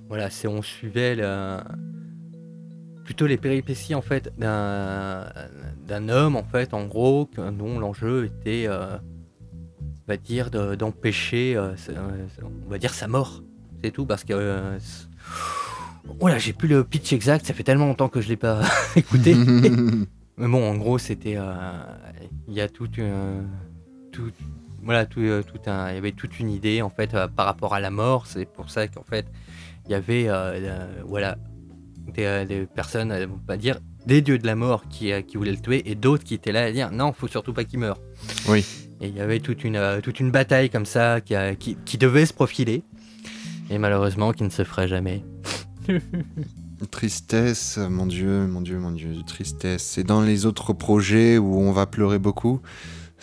voilà, 0.08 0.30
c'est 0.30 0.48
on 0.48 0.62
suivait 0.62 1.16
le, 1.16 1.58
plutôt 3.04 3.26
les 3.26 3.38
péripéties 3.38 3.96
en 3.96 4.02
fait 4.02 4.32
d'un 4.38 5.26
d'un 5.88 6.10
homme 6.10 6.36
en 6.36 6.44
fait 6.44 6.74
en 6.74 6.86
gros 6.86 7.30
dont 7.38 7.80
l'enjeu 7.80 8.26
était 8.26 8.68
on 8.70 9.00
va 10.08 10.18
dire 10.18 10.52
de- 10.52 10.76
d'empêcher 10.76 11.60
sa- 11.78 11.92
on 12.44 12.70
va 12.70 12.78
dire 12.78 12.94
sa 12.94 13.08
mort 13.08 13.42
c'est 13.84 13.92
tout 13.92 14.06
parce 14.06 14.24
que 14.24 14.78
oh 16.20 16.28
là 16.28 16.38
j'ai 16.38 16.54
plus 16.54 16.68
le 16.70 16.84
pitch 16.84 17.12
exact 17.14 17.46
ça 17.48 17.54
fait 17.54 17.64
tellement 17.64 17.88
longtemps 17.88 18.10
que 18.10 18.22
je 18.22 18.30
l'ai 18.30 18.38
pas 18.38 18.62
écouté 18.96 19.36
mais 20.38 20.48
bon 20.48 20.70
en 20.70 20.76
gros 20.78 20.98
c'était 21.00 21.38
il 22.48 22.54
y 22.54 22.62
a 22.62 22.70
toute 22.70 22.98
une 22.98 23.48
tout 24.14 24.32
voilà 24.84 25.06
tout, 25.06 25.20
euh, 25.20 25.44
tout 25.44 25.70
un 25.70 25.90
il 25.90 25.96
y 25.96 25.98
avait 25.98 26.12
toute 26.12 26.40
une 26.40 26.50
idée 26.50 26.82
en 26.82 26.90
fait 26.90 27.14
euh, 27.14 27.28
par 27.28 27.46
rapport 27.46 27.74
à 27.74 27.80
la 27.80 27.90
mort 27.90 28.28
c'est 28.28 28.46
pour 28.46 28.70
ça 28.70 28.88
qu'en 28.88 29.04
fait 29.04 29.26
il 29.86 29.92
y 29.92 29.96
avait 29.96 30.26
euh, 30.28 30.86
voilà 31.06 31.38
des, 32.14 32.46
des 32.46 32.66
personnes, 32.66 33.12
on 33.12 33.48
va 33.48 33.58
dire, 33.58 33.80
des 34.06 34.22
dieux 34.22 34.38
de 34.38 34.46
la 34.46 34.56
mort 34.56 34.84
qui, 34.90 35.12
qui 35.24 35.38
voulaient 35.38 35.52
le 35.52 35.60
tuer 35.60 35.90
et 35.90 35.96
d'autres 35.96 36.24
qui 36.24 36.34
étaient 36.34 36.52
là 36.52 36.64
à 36.64 36.72
dire 36.72 36.92
non, 36.92 37.12
faut 37.14 37.28
surtout 37.28 37.54
pas 37.54 37.64
qu'il 37.64 37.80
meure. 37.80 38.00
Oui. 38.48 38.66
Et 39.02 39.08
il 39.08 39.16
y 39.16 39.22
avait 39.22 39.40
toute 39.40 39.64
une, 39.64 40.00
toute 40.04 40.20
une 40.20 40.30
bataille 40.30 40.70
comme 40.70 40.86
ça 40.86 41.22
qui, 41.22 41.34
qui, 41.60 41.76
qui 41.86 41.98
devait 41.98 42.26
se 42.26 42.34
profiler 42.34 42.84
et 43.70 43.78
malheureusement 43.78 44.32
qui 44.32 44.44
ne 44.44 44.50
se 44.50 44.64
ferait 44.64 44.88
jamais. 44.88 45.24
Tristesse, 46.92 47.78
mon 47.78 48.06
Dieu, 48.06 48.46
mon 48.48 48.62
Dieu, 48.62 48.78
mon 48.78 48.92
Dieu, 48.92 49.16
tristesse. 49.26 49.84
C'est 49.84 50.04
dans 50.04 50.22
les 50.22 50.46
autres 50.46 50.74
projets 50.74 51.38
où 51.38 51.58
on 51.60 51.72
va 51.72 51.86
pleurer 51.86 52.20
beaucoup. 52.20 52.62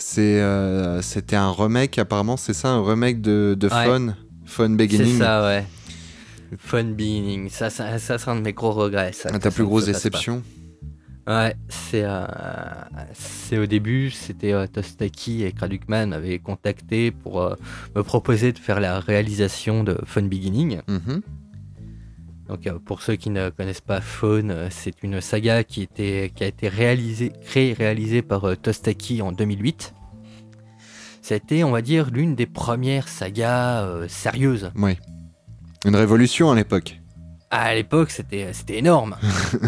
C'est, 0.02 0.40
euh, 0.40 1.02
c'était 1.02 1.36
un 1.36 1.52
remake, 1.52 1.98
apparemment, 1.98 2.36
c'est 2.38 2.54
ça, 2.54 2.68
un 2.68 2.82
remake 2.84 3.20
de, 3.20 3.54
de 3.58 3.66
Ouais. 3.68 3.84
Fun, 3.86 4.14
Fun 4.46 4.68
C'est 4.70 4.76
Beginning. 4.76 5.18
ça, 5.18 5.42
ouais. 5.44 5.64
Fun 6.58 6.84
Beginning, 6.84 7.48
ça, 7.50 7.68
ça, 7.70 7.98
ça 7.98 8.18
c'est 8.18 8.30
un 8.30 8.36
de 8.36 8.40
mes 8.40 8.52
gros 8.54 8.72
regrets. 8.72 9.12
Ça, 9.12 9.28
Ah, 9.32 9.38
ta 9.38 9.50
plus 9.50 9.64
grosse 9.64 9.84
déception? 9.86 10.42
Ouais, 11.28 11.54
c'est 11.68 12.02
euh, 12.02 12.24
c'est 13.12 13.58
au 13.58 13.66
début, 13.66 14.10
c'était 14.10 14.52
euh, 14.52 14.66
Tostaki 14.66 15.44
et 15.44 15.52
Kradukman 15.52 16.06
m'avaient 16.08 16.38
contacté 16.40 17.10
pour 17.12 17.42
euh, 17.42 17.54
me 17.94 18.02
proposer 18.02 18.52
de 18.52 18.58
faire 18.58 18.80
la 18.80 18.98
réalisation 18.98 19.84
de 19.84 19.96
Fun 20.06 20.22
Beginning. 20.22 20.80
Mhm. 20.88 21.20
Donc 22.50 22.66
euh, 22.66 22.80
pour 22.84 23.00
ceux 23.00 23.14
qui 23.14 23.30
ne 23.30 23.48
connaissent 23.48 23.80
pas 23.80 24.00
Faune, 24.00 24.50
euh, 24.50 24.66
c'est 24.70 25.04
une 25.04 25.20
saga 25.20 25.62
qui, 25.62 25.82
était, 25.82 26.32
qui 26.34 26.42
a 26.42 26.48
été 26.48 26.68
réalisée, 26.68 27.30
créée 27.44 27.70
et 27.70 27.74
réalisée 27.74 28.22
par 28.22 28.44
euh, 28.44 28.56
Tostaki 28.56 29.22
en 29.22 29.30
2008. 29.30 29.94
C'était, 31.22 31.62
on 31.62 31.70
va 31.70 31.80
dire, 31.80 32.10
l'une 32.10 32.34
des 32.34 32.46
premières 32.46 33.06
sagas 33.06 33.82
euh, 33.84 34.08
sérieuses. 34.08 34.72
Oui. 34.74 34.98
Une 35.84 35.94
révolution 35.94 36.50
à 36.50 36.56
l'époque. 36.56 36.96
À 37.52 37.72
l'époque, 37.74 38.10
c'était 38.10 38.52
c'était 38.52 38.78
énorme. 38.78 39.16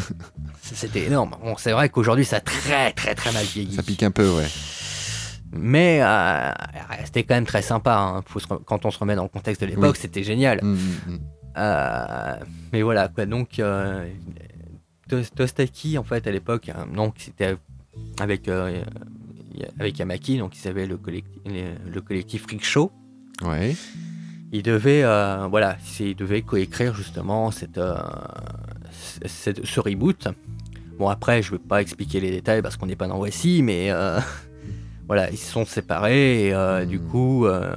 c'était 0.62 1.04
énorme. 1.04 1.36
Bon, 1.42 1.54
c'est 1.58 1.72
vrai 1.72 1.88
qu'aujourd'hui, 1.88 2.24
ça 2.24 2.36
a 2.36 2.40
très 2.40 2.92
très 2.92 3.14
très 3.14 3.30
mal 3.32 3.44
vieilli. 3.44 3.74
Ça 3.76 3.82
pique 3.84 4.02
un 4.02 4.10
peu, 4.10 4.28
ouais. 4.28 4.46
Mais 5.52 6.00
euh, 6.02 6.50
c'était 7.04 7.22
quand 7.24 7.34
même 7.34 7.46
très 7.46 7.62
sympa. 7.62 7.94
hein. 7.96 8.22
Faut 8.26 8.40
se 8.40 8.46
re- 8.48 8.62
Quand 8.64 8.84
on 8.86 8.90
se 8.90 8.98
remet 8.98 9.14
dans 9.14 9.22
le 9.24 9.28
contexte 9.28 9.60
de 9.62 9.66
l'époque, 9.66 9.94
Oui. 9.94 9.98
c'était 10.00 10.22
génial. 10.24 10.60
Mm, 10.64 10.72
mm. 10.72 10.78
Euh, 11.10 11.16
mais 11.56 12.82
voilà, 12.82 13.08
quoi. 13.08 13.26
Donc, 13.26 13.58
euh, 13.58 14.08
Tos- 15.08 15.30
Tostaki, 15.34 15.98
en 15.98 16.04
fait, 16.04 16.26
à 16.26 16.30
l'époque, 16.30 16.68
hein, 16.70 16.86
donc 16.94 17.14
c'était 17.18 17.56
avec, 18.20 18.48
euh, 18.48 18.82
avec 19.78 19.98
Yamaki, 19.98 20.38
donc 20.38 20.56
ils 20.58 20.68
avaient 20.68 20.86
le 20.86 20.96
collectif, 20.96 21.40
le 21.44 22.00
collectif 22.00 22.42
Freak 22.42 22.64
Show. 22.64 22.90
Ouais. 23.42 23.74
Il 24.52 24.62
devait, 24.62 25.02
euh, 25.02 25.46
voilà, 25.48 25.76
il 26.00 26.14
devait 26.14 26.42
coécrire 26.42 26.94
justement 26.94 27.50
cette, 27.50 27.78
euh, 27.78 27.94
ce 29.26 29.80
reboot. 29.80 30.28
Bon, 30.98 31.08
après, 31.08 31.42
je 31.42 31.52
ne 31.52 31.56
vais 31.58 31.62
pas 31.64 31.80
expliquer 31.80 32.20
les 32.20 32.30
détails 32.30 32.60
parce 32.62 32.76
qu'on 32.76 32.86
n'est 32.86 32.96
pas 32.96 33.06
dans 33.08 33.16
Voici, 33.16 33.62
mais 33.62 33.90
euh, 33.90 34.20
voilà, 35.06 35.30
ils 35.30 35.38
se 35.38 35.50
sont 35.50 35.64
séparés 35.64 36.48
et 36.48 36.54
euh, 36.54 36.84
du 36.84 36.98
Mhm. 36.98 37.08
coup, 37.08 37.46
euh, 37.46 37.74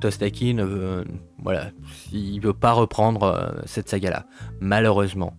Tostaki 0.00 0.54
ne 0.54 0.64
veut, 0.64 1.04
voilà, 1.38 1.70
il 2.12 2.40
veut 2.40 2.52
pas 2.52 2.72
reprendre 2.72 3.22
euh, 3.24 3.50
cette 3.66 3.88
saga-là, 3.88 4.26
malheureusement. 4.60 5.36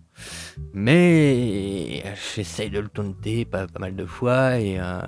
Mais 0.72 2.02
j'essaye 2.34 2.70
de 2.70 2.78
le 2.80 2.88
taunter 2.88 3.44
pas, 3.44 3.66
pas 3.66 3.80
mal 3.80 3.96
de 3.96 4.06
fois 4.06 4.58
et 4.58 4.78
euh, 4.78 5.00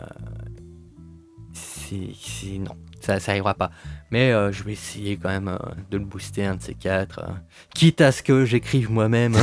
c'est 1.52 2.58
non, 2.58 2.76
ça, 3.00 3.20
ça 3.20 3.32
arrivera 3.32 3.54
pas. 3.54 3.70
Mais 4.10 4.32
euh, 4.32 4.52
je 4.52 4.62
vais 4.62 4.72
essayer 4.72 5.16
quand 5.16 5.28
même 5.28 5.48
euh, 5.48 5.58
de 5.90 5.98
le 5.98 6.04
booster 6.04 6.44
un 6.44 6.56
de 6.56 6.62
ces 6.62 6.74
quatre, 6.74 7.24
quitte 7.74 8.00
à 8.00 8.12
ce 8.12 8.22
que 8.22 8.44
j'écrive 8.44 8.90
moi-même 8.90 9.36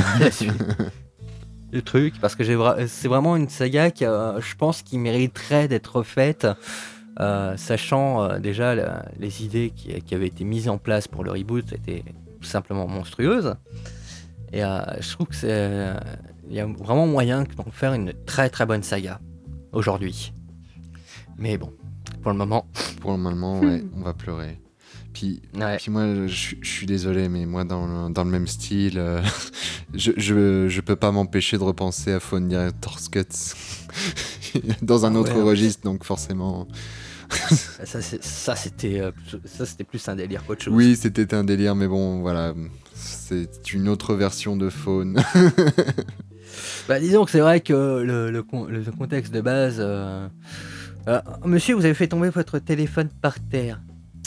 le 1.72 1.82
truc, 1.82 2.16
parce 2.22 2.36
que 2.36 2.44
vra- 2.44 2.88
c'est 2.88 3.08
vraiment 3.08 3.36
une 3.36 3.50
saga 3.50 3.92
qui, 3.92 4.04
je 4.06 4.56
pense, 4.56 4.82
qui 4.82 4.98
mériterait 4.98 5.68
d'être 5.68 6.04
faite, 6.04 6.48
euh, 7.20 7.56
sachant 7.58 8.24
euh, 8.24 8.40
déjà 8.40 8.76
la- 8.76 9.06
les 9.20 9.44
idées 9.44 9.72
qui, 9.76 9.94
qui 10.02 10.16
avaient 10.16 10.28
été 10.28 10.44
mises 10.44 10.68
en 10.70 10.78
place 10.78 11.08
pour 11.08 11.24
le 11.24 11.32
reboot 11.32 11.72
étaient 11.74 12.04
tout 12.42 12.48
simplement 12.48 12.88
monstrueuses. 12.88 13.56
Et 14.52 14.64
euh, 14.64 14.82
je 15.00 15.12
trouve 15.14 15.28
que 15.28 15.36
c'est, 15.36 15.48
euh, 15.52 15.94
il 16.50 16.56
y 16.56 16.60
a 16.60 16.66
vraiment 16.66 17.08
moyen 17.08 17.44
d'en 17.58 17.72
faire 17.72 17.94
une 17.94 18.14
très 18.26 18.50
très 18.50 18.66
bonne 18.66 18.84
saga 18.84 19.20
aujourd'hui. 19.72 20.34
Mais 21.38 21.58
bon, 21.58 21.72
pour 22.22 22.32
le 22.32 22.38
moment, 22.38 22.66
Pour 23.02 23.12
le 23.12 23.18
moment, 23.18 23.60
ouais, 23.62 23.84
on 23.98 24.02
va 24.02 24.14
pleurer. 24.14 24.60
Puis, 25.14 25.42
ouais. 25.56 25.78
puis 25.78 25.92
moi, 25.92 26.26
je, 26.28 26.56
je 26.62 26.68
suis 26.70 26.86
désolé, 26.88 27.30
mais 27.30 27.46
moi, 27.46 27.64
dans 27.64 27.86
le, 28.08 28.12
dans 28.14 28.24
le 28.24 28.32
même 28.32 28.48
style, 28.48 28.98
euh, 28.98 29.22
je, 29.94 30.12
je, 30.18 30.68
je 30.68 30.82
peux 30.82 30.96
pas 30.96 31.12
m'empêcher 31.12 31.58
de 31.58 31.64
repenser 31.64 32.12
à 32.14 32.20
Phone 32.20 32.48
Director's 32.50 33.10
Cuts 33.10 33.54
dans 34.82 35.06
un 35.06 35.16
Ah 35.16 35.20
autre 35.20 35.36
ouais. 35.36 35.44
registre, 35.44 35.84
donc 35.84 36.04
forcément. 36.04 36.68
Ça, 37.84 38.02
c'est- 38.02 38.24
ça, 38.24 38.56
c'était 38.56 39.00
euh, 39.02 39.12
plus- 39.12 39.40
ça, 39.46 39.66
c'était 39.66 39.84
plus 39.84 40.08
un 40.08 40.16
délire 40.16 40.44
qu'autre 40.46 40.64
chose. 40.64 40.74
Oui, 40.74 40.96
c'était 40.96 41.34
un 41.34 41.44
délire, 41.44 41.76
mais 41.76 41.88
bon, 41.88 42.22
voilà. 42.22 42.54
C'est 42.96 43.74
une 43.74 43.90
autre 43.90 44.14
version 44.16 44.56
de 44.58 44.70
Faune. 44.70 45.22
Bah, 46.88 47.00
disons 47.00 47.26
que 47.26 47.32
c'est 47.32 47.40
vrai 47.40 47.62
que 47.62 47.74
le, 48.04 48.30
le 48.30 48.46
le 48.70 48.92
contexte 48.92 49.34
de 49.34 49.42
base. 49.42 49.78
euh, 49.80 50.28
euh, 51.08 51.20
monsieur, 51.46 51.74
vous 51.76 51.86
avez 51.86 51.94
fait 51.94 52.08
tomber 52.08 52.30
votre 52.30 52.60
téléphone 52.60 53.10
par 53.22 53.40
terre. 53.40 53.80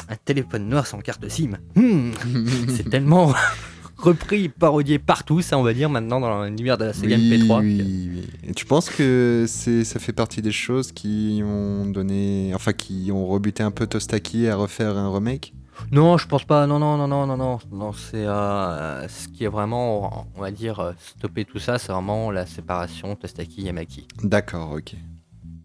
Un 0.09 0.17
téléphone 0.17 0.69
noir 0.69 0.87
sans 0.87 1.01
carte 1.01 1.29
SIM. 1.29 1.59
Hmm, 1.75 2.13
c'est 2.77 2.89
tellement 2.89 3.33
repris, 3.97 4.49
parodié 4.49 4.99
partout, 4.99 5.41
ça 5.41 5.59
on 5.59 5.63
va 5.63 5.73
dire 5.73 5.91
maintenant 5.91 6.21
dans 6.21 6.45
l'univers 6.45 6.79
de 6.79 6.85
la 6.85 6.93
Sega 6.93 7.17
oui, 7.17 7.39
MP3. 7.39 7.61
oui, 7.61 8.11
oui. 8.13 8.27
Et 8.49 8.53
tu 8.53 8.65
penses 8.67 8.91
que 8.91 9.47
c'est, 9.49 9.85
ça 9.85 9.99
fait 9.99 10.13
partie 10.13 10.43
des 10.43 10.53
choses 10.53 10.93
qui 10.93 11.43
ont 11.45 11.87
donné, 11.87 12.53
enfin 12.55 12.73
qui 12.73 13.11
ont 13.13 13.27
rebuté 13.27 13.63
un 13.63 13.71
peu 13.71 13.87
Tostaki 13.87 14.49
à 14.49 14.57
refaire 14.57 14.97
un 14.97 15.13
remake? 15.13 15.53
Non, 15.93 16.17
je 16.17 16.27
pense 16.27 16.45
pas. 16.45 16.67
Non, 16.67 16.79
non, 16.79 16.97
non, 16.97 17.07
non, 17.07 17.27
non, 17.27 17.37
non. 17.37 17.59
non 17.71 17.93
c'est 17.93 18.27
euh, 18.27 19.07
ce 19.09 19.29
qui 19.29 19.45
est 19.45 19.49
vraiment, 19.49 20.27
on 20.35 20.41
va 20.41 20.51
dire, 20.51 20.81
euh, 20.81 20.93
stoppé 20.99 21.45
tout 21.45 21.59
ça, 21.59 21.79
c'est 21.79 21.93
vraiment 21.93 22.31
la 22.31 22.47
séparation 22.47 23.15
Tostaki-Yamaki. 23.15 24.07
D'accord, 24.23 24.73
ok. 24.73 24.95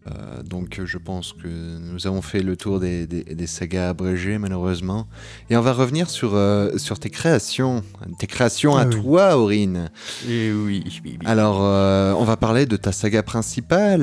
Euh, 0.07 0.41
donc 0.41 0.81
je 0.83 0.97
pense 0.97 1.31
que 1.33 1.47
nous 1.47 2.07
avons 2.07 2.23
fait 2.23 2.41
le 2.41 2.57
tour 2.57 2.79
des, 2.79 3.05
des- 3.05 3.23
des 3.23 3.45
sagas 3.47 3.89
abrégées 3.89 4.39
malheureusement. 4.39 5.07
Et 5.51 5.55
on 5.57 5.61
va 5.61 5.73
revenir 5.73 6.09
sur, 6.09 6.31
euh, 6.33 6.75
sur 6.79 6.97
tes 6.97 7.11
créations. 7.11 7.83
Tes 8.17 8.25
créations 8.25 8.75
à 8.75 8.81
Ah 8.81 8.85
oui. 8.87 8.95
toi, 9.01 9.37
Aurine. 9.37 9.91
Et 10.27 10.51
oui, 10.51 10.81
oui, 10.85 11.01
oui. 11.05 11.17
Alors 11.25 11.59
euh, 11.61 12.13
on 12.17 12.23
va 12.23 12.35
parler 12.35 12.65
de 12.65 12.77
ta 12.77 12.91
saga 12.91 13.21
principale. 13.21 14.01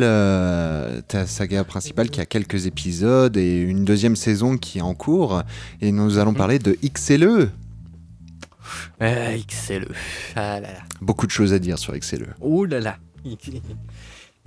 ta 1.09 1.27
saga 1.27 1.65
principale 1.65 2.11
qui 2.11 2.21
a 2.21 2.27
quelques 2.27 2.67
épisodes 2.67 3.37
et 3.37 3.57
une 3.61 3.85
deuxième 3.85 4.15
saison 4.15 4.57
qui 4.57 4.79
est 4.79 4.83
en 4.83 4.95
cours. 4.95 5.43
Et 5.81 5.91
nous 5.91 6.19
allons 6.19 6.31
Mhm. 6.31 6.37
parler 6.39 6.59
de 6.61 6.77
XLE. 6.81 7.51
Euh, 9.03 9.37
XLE. 9.49 9.89
Ah 10.37 10.61
là 10.61 10.73
là. 10.73 10.79
Beaucoup 11.01 11.27
de 11.27 11.33
choses 11.33 11.53
à 11.53 11.59
dire 11.59 11.77
sur 11.79 11.93
XLE. 11.97 12.35
Oh 12.41 12.65
là 12.67 12.79
là 12.79 12.99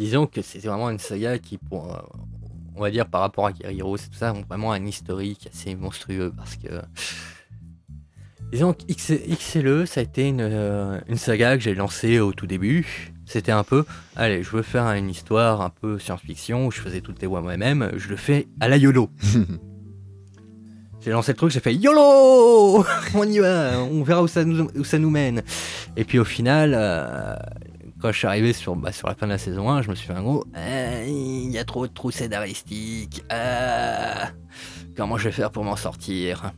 Disons 0.01 0.25
que 0.25 0.41
c'était 0.41 0.67
vraiment 0.67 0.89
une 0.89 0.97
saga 0.97 1.37
qui, 1.37 1.59
pour, 1.59 1.93
euh, 1.93 1.99
on 2.75 2.81
va 2.81 2.89
dire 2.89 3.05
par 3.05 3.21
rapport 3.21 3.45
à 3.45 3.51
Guerrero 3.51 3.97
et 3.97 3.99
tout 3.99 4.17
ça, 4.17 4.33
ont 4.33 4.41
vraiment 4.49 4.71
un 4.71 4.83
historique 4.83 5.47
assez 5.53 5.75
monstrueux 5.75 6.33
parce 6.35 6.55
que. 6.55 6.69
Disons 8.51 8.73
que 8.73 8.83
XLE, 8.91 9.85
ça 9.85 9.99
a 9.99 10.03
été 10.03 10.27
une, 10.27 10.41
euh, 10.41 10.99
une 11.07 11.17
saga 11.17 11.55
que 11.55 11.61
j'ai 11.61 11.75
lancée 11.75 12.19
au 12.19 12.33
tout 12.33 12.47
début. 12.47 13.13
C'était 13.27 13.51
un 13.51 13.63
peu, 13.63 13.85
allez, 14.15 14.41
je 14.41 14.49
veux 14.49 14.63
faire 14.63 14.87
une 14.87 15.11
histoire 15.11 15.61
un 15.61 15.69
peu 15.69 15.99
science-fiction 15.99 16.65
où 16.65 16.71
je 16.71 16.81
faisais 16.81 17.01
toutes 17.01 17.21
les 17.21 17.27
voix 17.27 17.41
moi-même, 17.41 17.91
je 17.95 18.09
le 18.09 18.15
fais 18.15 18.47
à 18.59 18.67
la 18.69 18.77
YOLO. 18.77 19.07
J'ai 21.03 21.09
lancé 21.09 21.31
le 21.31 21.37
truc, 21.37 21.49
j'ai 21.49 21.59
fait 21.59 21.73
YOLO 21.73 22.85
On 23.15 23.23
y 23.23 23.39
va, 23.39 23.79
on 23.79 24.03
verra 24.03 24.21
où 24.21 24.27
ça 24.27 24.45
nous, 24.45 24.69
où 24.75 24.83
ça 24.83 24.99
nous 24.99 25.09
mène. 25.09 25.41
Et 25.97 26.03
puis 26.03 26.19
au 26.19 26.23
final, 26.23 26.75
euh, 26.75 27.35
quand 28.01 28.11
je 28.11 28.17
suis 28.17 28.27
arrivé 28.27 28.53
sur, 28.53 28.75
bah, 28.75 28.91
sur 28.91 29.07
la 29.07 29.15
fin 29.15 29.27
de 29.27 29.31
la 29.31 29.37
saison 29.37 29.69
1, 29.69 29.83
je 29.83 29.89
me 29.89 29.95
suis 29.95 30.07
fait 30.07 30.13
un 30.13 30.23
gros 30.23 30.43
Ah, 30.53 31.03
il 31.05 31.51
y 31.51 31.57
a 31.57 31.63
trop 31.63 31.87
de 31.87 31.93
trous 31.93 32.11
scénaristiques. 32.11 33.23
ah. 33.29 34.29
comment 34.97 35.17
je 35.17 35.25
vais 35.25 35.31
faire 35.31 35.51
pour 35.51 35.63
m'en 35.63 35.75
sortir? 35.75 36.51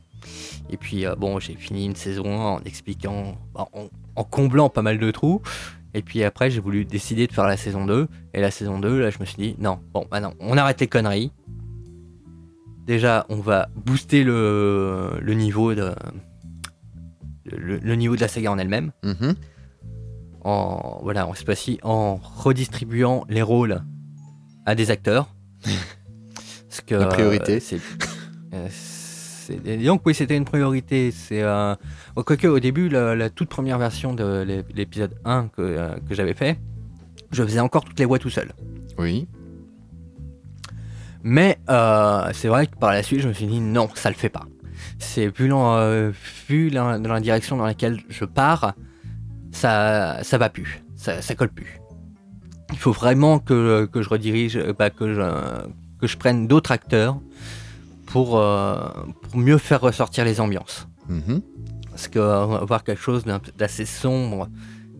Et 0.69 0.77
puis 0.77 1.05
euh, 1.05 1.15
bon, 1.15 1.39
j'ai 1.39 1.55
fini 1.55 1.85
une 1.85 1.95
saison 1.95 2.25
1 2.25 2.45
en 2.55 2.59
expliquant, 2.63 3.37
en, 3.55 3.67
en 4.15 4.23
comblant 4.23 4.69
pas 4.69 4.81
mal 4.81 4.97
de 4.97 5.11
trous. 5.11 5.41
Et 5.93 6.01
puis 6.01 6.23
après, 6.23 6.49
j'ai 6.49 6.59
voulu 6.59 6.85
décider 6.85 7.27
de 7.27 7.33
faire 7.33 7.45
la 7.45 7.57
saison 7.57 7.85
2. 7.85 8.07
Et 8.33 8.41
la 8.41 8.49
saison 8.49 8.79
2, 8.79 8.99
là, 8.99 9.09
je 9.09 9.19
me 9.19 9.25
suis 9.25 9.35
dit, 9.37 9.55
non, 9.59 9.79
bon, 9.93 10.07
bah 10.09 10.19
on 10.39 10.57
arrête 10.57 10.79
les 10.81 10.87
conneries. 10.87 11.31
Déjà, 12.87 13.25
on 13.29 13.37
va 13.37 13.69
booster 13.75 14.23
le, 14.23 15.19
niveau 15.27 15.73
de 15.75 15.93
le, 17.45 17.95
niveau 17.95 18.15
de 18.15 18.21
la 18.21 18.27
saga 18.27 18.51
en 18.51 18.57
elle-même. 18.57 18.91
Mhm. 19.03 19.35
En 20.43 20.99
voilà, 21.03 21.27
en 21.27 21.33
cette 21.33 21.45
fois-ci, 21.45 21.79
en 21.83 22.15
redistribuant 22.17 23.23
les 23.29 23.41
rôles 23.41 23.81
à 24.65 24.75
des 24.75 24.91
acteurs. 24.91 25.33
Parce 26.69 26.81
que 26.85 26.95
La 26.95 27.05
priorité. 27.07 27.55
euh, 28.53 28.67
c'est 28.69 29.59
euh, 29.67 29.83
donc 29.85 30.01
oui, 30.05 30.13
c'était 30.13 30.35
une 30.37 30.45
priorité. 30.45 31.11
C'est 31.11 31.41
euh, 31.43 31.75
bon, 32.15 32.23
quoique 32.23 32.47
au 32.47 32.59
début, 32.59 32.89
la, 32.89 33.15
la 33.15 33.29
toute 33.29 33.49
première 33.49 33.77
version 33.77 34.13
de 34.13 34.41
l'é- 34.45 34.63
l'épisode 34.73 35.15
1 35.25 35.49
que, 35.49 35.61
euh, 35.61 35.95
que 36.07 36.15
j'avais 36.15 36.33
fait, 36.33 36.57
je 37.31 37.43
faisais 37.43 37.59
encore 37.59 37.83
toutes 37.83 37.99
les 37.99 38.05
voix 38.05 38.19
tout 38.19 38.29
seul. 38.29 38.51
Oui. 38.97 39.27
Mais 41.23 41.57
euh, 41.69 42.29
c'est 42.33 42.47
vrai 42.47 42.67
que 42.67 42.75
par 42.75 42.91
la 42.91 43.01
suite, 43.03 43.21
je 43.21 43.27
me 43.27 43.33
suis 43.33 43.47
dit 43.47 43.59
non, 43.61 43.89
ça 43.95 44.09
le 44.09 44.15
fait 44.15 44.29
pas. 44.29 44.45
C'est 44.99 45.27
vu, 45.27 45.49
vu 46.49 46.69
la- 46.69 46.99
dans 46.99 47.13
la 47.13 47.19
direction 47.21 47.55
dans 47.57 47.65
laquelle 47.65 48.01
je 48.09 48.25
pars, 48.25 48.73
ça, 49.53 50.19
ça 50.23 50.37
va 50.37 50.49
plus, 50.49 50.83
ça, 50.97 51.21
ça 51.21 51.35
colle 51.35 51.49
plus. 51.49 51.79
Il 52.71 52.77
faut 52.79 52.91
vraiment 52.91 53.39
que, 53.39 53.85
que 53.85 54.01
je 54.01 54.09
redirige, 54.09 54.57
euh, 54.57 54.73
bah, 54.77 54.89
que, 54.89 55.13
je, 55.13 55.67
que 55.99 56.07
je 56.07 56.17
prenne 56.17 56.47
d'autres 56.47 56.71
acteurs 56.71 57.19
pour, 58.07 58.37
euh, 58.39 58.89
pour 59.21 59.37
mieux 59.37 59.57
faire 59.57 59.79
ressortir 59.81 60.25
les 60.25 60.41
ambiances. 60.41 60.87
Mhm. 61.07 61.41
Parce 61.91 62.07
que 62.07 62.19
euh, 62.19 62.57
avoir 62.57 62.83
quelque 62.83 63.01
chose 63.01 63.23
d'assez 63.57 63.85
sombre, 63.85 64.49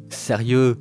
sérieux, 0.09 0.77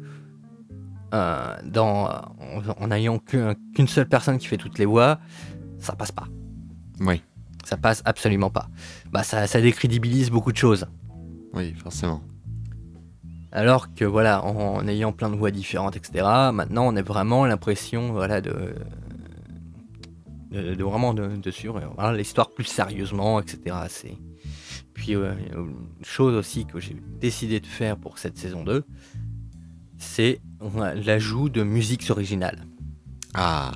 euh, 1.14 1.56
dans, 1.64 2.06
en, 2.08 2.62
en 2.80 2.90
ayant 2.90 3.18
qu'un- 3.18 3.54
qu'une 3.74 3.88
seule 3.88 4.08
personne 4.08 4.38
qui 4.38 4.46
fait 4.46 4.56
toutes 4.58 4.78
les 4.78 4.84
voix, 4.86 5.18
ça 5.78 5.94
passe 5.94 6.12
pas. 6.12 6.26
Oui. 7.00 7.22
Ça 7.64 7.76
passe 7.76 8.02
absolument 8.04 8.50
pas. 8.50 8.68
Bah, 9.12 9.22
ça, 9.22 9.46
ça 9.46 9.60
décrédibilise 9.60 10.30
beaucoup 10.30 10.52
de 10.52 10.56
choses. 10.58 10.86
Oui, 11.54 11.74
forcément. 11.82 12.20
Alors 13.52 13.94
que 13.94 14.04
voilà, 14.04 14.44
en, 14.44 14.76
en 14.76 14.88
ayant 14.88 15.12
plein 15.12 15.30
de 15.30 15.36
voix 15.36 15.50
différentes, 15.50 15.96
etc., 15.96 16.24
maintenant 16.52 16.86
on 16.86 16.96
a 16.96 17.02
vraiment 17.02 17.44
l'impression 17.44 18.12
voilà, 18.12 18.40
de, 18.40 18.74
de, 20.50 20.74
de 20.74 20.84
vraiment 20.84 21.12
de, 21.12 21.36
de 21.36 21.50
suivre 21.50 21.80
voilà, 21.94 22.16
l'histoire 22.16 22.50
plus 22.50 22.64
sérieusement, 22.64 23.40
etc. 23.40 23.76
C'est... 23.88 24.16
Puis 24.94 25.14
euh, 25.14 25.34
une 25.54 26.04
chose 26.04 26.34
aussi 26.34 26.66
que 26.66 26.80
j'ai 26.80 26.96
décidé 27.20 27.60
de 27.60 27.66
faire 27.66 27.96
pour 27.96 28.18
cette 28.18 28.38
saison 28.38 28.64
2, 28.64 28.84
c'est 29.98 30.40
euh, 30.62 30.94
l'ajout 30.94 31.48
de 31.48 31.62
musique 31.62 32.08
originale. 32.10 32.66
Ah. 33.34 33.72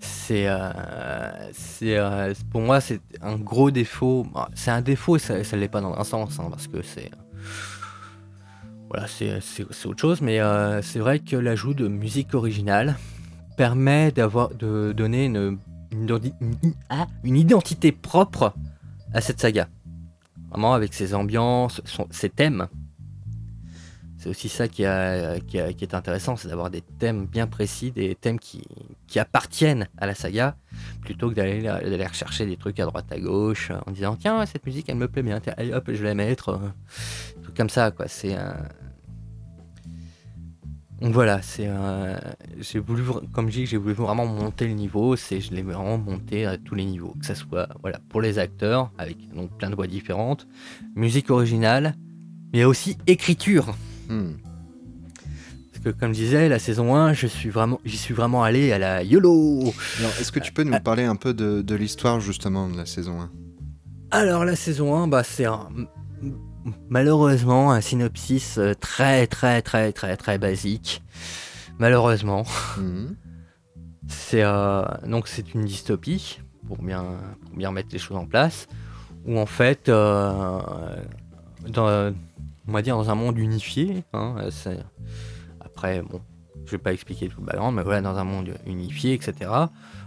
C'est, 0.00 0.46
euh, 0.46 1.52
c'est, 1.52 1.96
euh, 1.96 2.32
pour 2.50 2.60
moi, 2.60 2.80
c'est 2.80 3.00
un 3.20 3.36
gros 3.36 3.70
défaut. 3.70 4.26
C'est 4.54 4.70
un 4.70 4.80
défaut 4.80 5.16
et 5.16 5.18
ça 5.18 5.34
ne 5.34 5.60
l'est 5.60 5.68
pas 5.68 5.80
dans 5.80 5.94
un 5.94 6.04
sens, 6.04 6.38
hein, 6.38 6.46
parce 6.50 6.68
que 6.68 6.82
c'est. 6.82 7.10
Voilà, 8.90 9.06
c'est, 9.06 9.86
autre 9.86 10.00
chose, 10.00 10.20
mais 10.20 10.40
euh, 10.40 10.82
c'est 10.82 10.98
vrai 10.98 11.20
que 11.20 11.36
l'ajout 11.36 11.74
de 11.74 11.86
musique 11.86 12.34
originale 12.34 12.96
permet 13.56 14.10
d'avoir, 14.10 14.48
de 14.52 14.90
donner 14.90 15.26
une, 15.26 15.58
une, 15.92 16.20
ah, 16.88 17.06
identité 17.22 17.92
propre 17.92 18.52
à 19.14 19.20
cette 19.20 19.38
saga. 19.40 19.68
Vraiment, 20.48 20.74
avec 20.74 20.92
ses 20.92 21.14
ambiances, 21.14 21.80
ses 22.10 22.30
thèmes. 22.30 22.66
C'est 24.18 24.28
aussi 24.28 24.48
ça 24.48 24.66
qui, 24.66 24.82
qui 25.46 25.56
est 25.56 25.94
intéressant, 25.94 26.34
c'est 26.34 26.48
d'avoir 26.48 26.68
des 26.68 26.82
thèmes 26.82 27.26
bien 27.26 27.46
précis, 27.46 27.92
des 27.92 28.16
thèmes 28.16 28.40
qui, 28.40 28.62
qui 29.06 29.20
appartiennent 29.20 29.86
à 29.98 30.06
la 30.06 30.16
saga, 30.16 30.56
plutôt 31.00 31.30
que 31.30 31.34
d'aller 31.36 32.06
rechercher 32.06 32.44
des 32.44 32.56
trucs 32.56 32.80
à 32.80 32.86
droite 32.86 33.06
à 33.12 33.20
gauche 33.20 33.70
en 33.86 33.92
disant 33.92 34.16
tiens 34.16 34.44
cette 34.46 34.66
musique 34.66 34.88
elle 34.88 34.96
me 34.96 35.08
plaît 35.08 35.22
bien, 35.22 35.40
allez, 35.56 35.72
hop 35.72 35.84
je 35.86 36.02
vais 36.02 36.08
la 36.08 36.14
mettre, 36.14 36.60
truc 37.42 37.56
comme 37.56 37.70
ça 37.70 37.92
quoi. 37.92 38.08
C'est. 38.08 38.36
Donc 41.00 41.12
voilà, 41.14 41.40
c'est 41.42 41.66
un- 41.66 42.20
j'ai 42.60 42.78
voulu 42.78 43.02
comme 43.32 43.48
je 43.48 43.54
dis 43.60 43.66
j'ai 43.66 43.76
voulu 43.78 43.94
vraiment 43.94 44.26
monter 44.26 44.66
le 44.66 44.74
niveau, 44.74 45.16
c'est 45.16 45.40
je 45.40 45.52
l'ai 45.52 45.62
vraiment 45.62 45.96
monté 45.98 46.44
à 46.46 46.58
tous 46.58 46.74
les 46.74 46.84
niveaux, 46.84 47.14
que 47.18 47.24
ça 47.26 47.34
soit 47.34 47.68
voilà 47.82 48.00
pour 48.10 48.20
les 48.20 48.38
acteurs 48.38 48.90
avec 48.98 49.16
donc 49.34 49.50
plein 49.58 49.70
de 49.70 49.74
voix 49.74 49.86
différentes, 49.86 50.46
musique 50.94 51.30
originale, 51.30 51.94
mais 52.52 52.64
aussi 52.64 52.98
écriture. 53.06 53.74
Hmm. 54.08 54.32
Parce 55.72 55.84
que 55.84 55.98
comme 55.98 56.12
je 56.12 56.18
disais, 56.20 56.48
la 56.50 56.58
saison 56.58 56.94
1, 56.94 57.14
je 57.14 57.26
suis 57.26 57.48
vraiment, 57.48 57.80
j'y 57.86 57.96
suis 57.96 58.12
vraiment 58.12 58.42
allé 58.42 58.70
à 58.72 58.78
la 58.78 59.02
YOLO 59.02 59.60
Alors, 60.00 60.12
est-ce 60.20 60.30
que 60.30 60.40
tu 60.40 60.52
peux 60.52 60.64
nous 60.64 60.78
parler 60.80 61.04
un 61.04 61.16
peu 61.16 61.32
de, 61.32 61.62
de 61.62 61.74
l'histoire 61.74 62.20
justement 62.20 62.68
de 62.68 62.76
la 62.76 62.84
saison 62.84 63.20
1 63.22 63.30
Alors 64.10 64.44
la 64.44 64.56
saison 64.56 64.94
1, 64.94 65.08
bah, 65.08 65.22
c'est 65.24 65.46
un- 65.46 65.68
malheureusement 66.88 67.72
un 67.72 67.80
synopsis 67.80 68.58
euh, 68.58 68.74
très 68.74 69.26
très 69.26 69.62
très 69.62 69.92
très 69.92 70.16
très 70.16 70.38
basique. 70.38 71.02
Malheureusement, 71.78 72.44
Mhm. 72.76 73.16
c'est 74.08 74.42
euh, 74.42 74.82
donc 75.06 75.28
c'est 75.28 75.54
une 75.54 75.64
dystopie 75.64 76.40
pour 76.66 76.82
bien 76.82 77.04
pour 77.46 77.56
bien 77.56 77.72
mettre 77.72 77.88
les 77.92 77.98
choses 77.98 78.16
en 78.16 78.26
place, 78.26 78.68
où 79.26 79.38
en 79.38 79.46
fait, 79.46 79.88
euh, 79.88 80.60
dans, 81.68 82.12
on 82.68 82.72
va 82.72 82.82
dire 82.82 82.96
dans 82.96 83.10
un 83.10 83.14
monde 83.14 83.38
unifié, 83.38 84.04
hein, 84.12 84.36
après 85.60 86.02
bon, 86.02 86.20
je 86.66 86.72
vais 86.72 86.78
pas 86.78 86.92
expliquer 86.92 87.28
tout 87.28 87.40
le 87.40 87.46
background, 87.46 87.74
mais 87.76 87.82
voilà 87.82 88.02
dans 88.02 88.16
un 88.18 88.24
monde 88.24 88.50
unifié, 88.66 89.14
etc. 89.14 89.50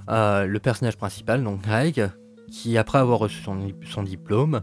euh, 0.09 0.45
le 0.45 0.59
personnage 0.59 0.97
principal, 0.97 1.43
donc 1.43 1.61
Greg, 1.61 2.09
qui 2.51 2.77
après 2.77 2.99
avoir 2.99 3.19
reçu 3.19 3.41
son, 3.41 3.57
son 3.89 4.03
diplôme, 4.03 4.61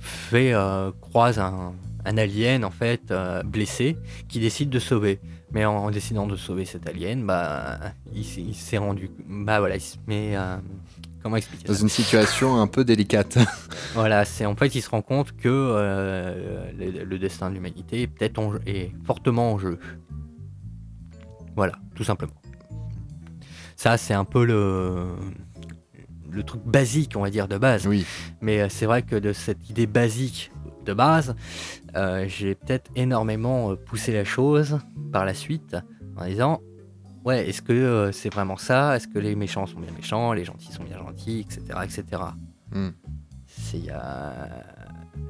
fait 0.00 0.52
euh, 0.52 0.90
croise 1.00 1.38
un, 1.38 1.72
un 2.04 2.18
alien 2.18 2.64
en 2.64 2.70
fait 2.70 3.10
euh, 3.10 3.42
blessé 3.42 3.96
qui 4.28 4.40
décide 4.40 4.70
de 4.70 4.78
sauver. 4.78 5.20
Mais 5.52 5.64
en, 5.64 5.76
en 5.76 5.90
décidant 5.90 6.26
de 6.26 6.36
sauver 6.36 6.64
cet 6.64 6.88
alien, 6.88 7.24
bah 7.24 7.78
il, 8.12 8.24
s'est 8.54 8.78
rendu, 8.78 9.10
bah 9.28 9.60
voilà, 9.60 9.76
il 9.76 9.80
se 9.80 9.96
met, 10.08 10.36
euh, 10.36 10.56
comment 11.22 11.36
expliquer 11.36 11.68
Dans 11.68 11.74
ça? 11.74 11.82
une 11.82 11.88
situation 11.88 12.60
un 12.60 12.66
peu 12.66 12.84
délicate. 12.84 13.38
Voilà, 13.94 14.24
c'est 14.24 14.44
en 14.46 14.56
fait 14.56 14.74
il 14.74 14.82
se 14.82 14.90
rend 14.90 15.02
compte 15.02 15.36
que 15.36 15.48
euh, 15.48 16.72
le, 16.76 17.04
le 17.04 17.18
destin 17.18 17.50
de 17.50 17.54
l'humanité 17.54 18.02
est 18.02 18.06
peut-être 18.08 18.60
est 18.66 18.90
fortement 19.04 19.52
en 19.52 19.58
jeu. 19.58 19.78
Voilà, 21.54 21.74
tout 21.94 22.02
simplement. 22.02 22.32
Ça 23.76 23.96
c'est 23.96 24.14
un 24.14 24.24
peu 24.24 24.44
le 24.44 25.06
le 26.34 26.42
truc 26.42 26.62
basique, 26.64 27.12
on 27.16 27.22
va 27.22 27.30
dire, 27.30 27.48
de 27.48 27.56
base. 27.58 27.86
oui. 27.86 28.04
Mais 28.40 28.60
euh, 28.60 28.68
c'est 28.68 28.86
vrai 28.86 29.02
que 29.02 29.16
de 29.16 29.32
cette 29.32 29.70
idée 29.70 29.86
basique 29.86 30.50
de 30.84 30.92
base, 30.92 31.34
euh, 31.96 32.26
j'ai 32.28 32.54
peut-être 32.54 32.90
énormément 32.96 33.70
euh, 33.70 33.76
poussé 33.76 34.12
la 34.12 34.24
chose 34.24 34.78
par 35.12 35.24
la 35.24 35.32
suite 35.34 35.76
en 36.16 36.26
disant 36.26 36.60
Ouais, 37.24 37.48
est-ce 37.48 37.62
que 37.62 37.72
euh, 37.72 38.12
c'est 38.12 38.28
vraiment 38.32 38.58
ça? 38.58 38.96
Est-ce 38.96 39.08
que 39.08 39.18
les 39.18 39.34
méchants 39.34 39.64
sont 39.66 39.80
bien 39.80 39.90
méchants? 39.96 40.32
Les 40.34 40.44
gentils 40.44 40.72
sont 40.72 40.84
bien 40.84 40.98
gentils? 40.98 41.40
Etc. 41.40 41.62
etc. 41.84 42.22
C'est, 43.46 43.78
y 43.78 43.90
a- 43.90 44.64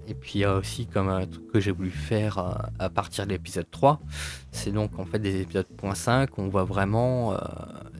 Et 0.08 0.14
puis 0.14 0.32
il 0.36 0.40
y 0.40 0.44
a 0.44 0.54
aussi 0.56 0.86
comme 0.86 1.08
un 1.08 1.26
truc 1.26 1.46
que 1.52 1.60
j'ai 1.60 1.70
voulu 1.70 1.90
faire 1.90 2.38
euh, 2.38 2.52
à 2.78 2.88
partir 2.88 3.26
de 3.26 3.30
l'épisode 3.32 3.70
3, 3.70 4.00
c'est 4.50 4.72
donc 4.72 4.98
en 4.98 5.04
fait 5.04 5.18
des 5.18 5.40
épisodes 5.42 5.66
.5, 5.80 6.28
on 6.38 6.48
voit 6.48 6.64
vraiment, 6.64 7.34
euh, 7.34 7.36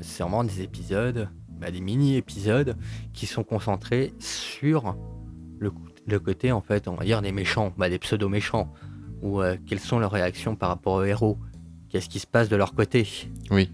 c'est 0.01 0.23
vraiment 0.23 0.43
des 0.45 0.61
épisodes, 0.63 1.29
bah, 1.61 1.71
des 1.71 1.81
mini-épisodes 1.81 2.77
qui 3.13 3.27
sont 3.27 3.45
concentrés 3.45 4.15
sur 4.19 4.97
le, 5.59 6.19
côté 6.19 6.53
en 6.53 6.61
fait, 6.61 6.89
on 6.89 6.95
va 6.95 7.05
dire 7.05 7.23
des 7.23 7.33
méchants, 7.33 7.73
bah, 7.77 7.89
des 7.89 7.99
pseudo-méchants, 7.99 8.73
ou 9.23 9.41
euh, 9.41 9.57
quelles 9.67 9.81
sont 9.81 9.99
leurs 9.99 10.11
réactions 10.11 10.57
par 10.57 10.69
rapport 10.69 10.95
aux 10.95 11.05
héros, 11.05 11.39
qu'est-ce 11.89 12.09
qui 12.09 12.19
se 12.19 12.27
passe 12.27 12.49
de 12.49 12.57
leur 12.57 12.75
côté? 12.75 13.07
Oui. 13.51 13.71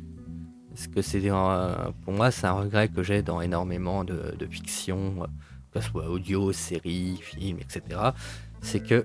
Parce 0.70 0.86
que 0.86 1.02
c'est 1.02 1.20
euh, 1.24 1.90
pour 2.04 2.12
moi 2.12 2.30
c'est 2.30 2.46
un 2.46 2.52
regret 2.52 2.88
que 2.88 3.02
j'ai 3.02 3.22
dans 3.22 3.40
énormément 3.40 4.04
de, 4.04 4.34
de 4.38 4.46
fiction, 4.46 5.22
euh, 5.22 5.26
que 5.72 5.80
ce 5.80 5.90
soit 5.90 6.08
audio, 6.08 6.52
séries, 6.52 7.18
films, 7.20 7.58
etc. 7.58 8.00
C'est 8.60 8.80
que 8.80 9.04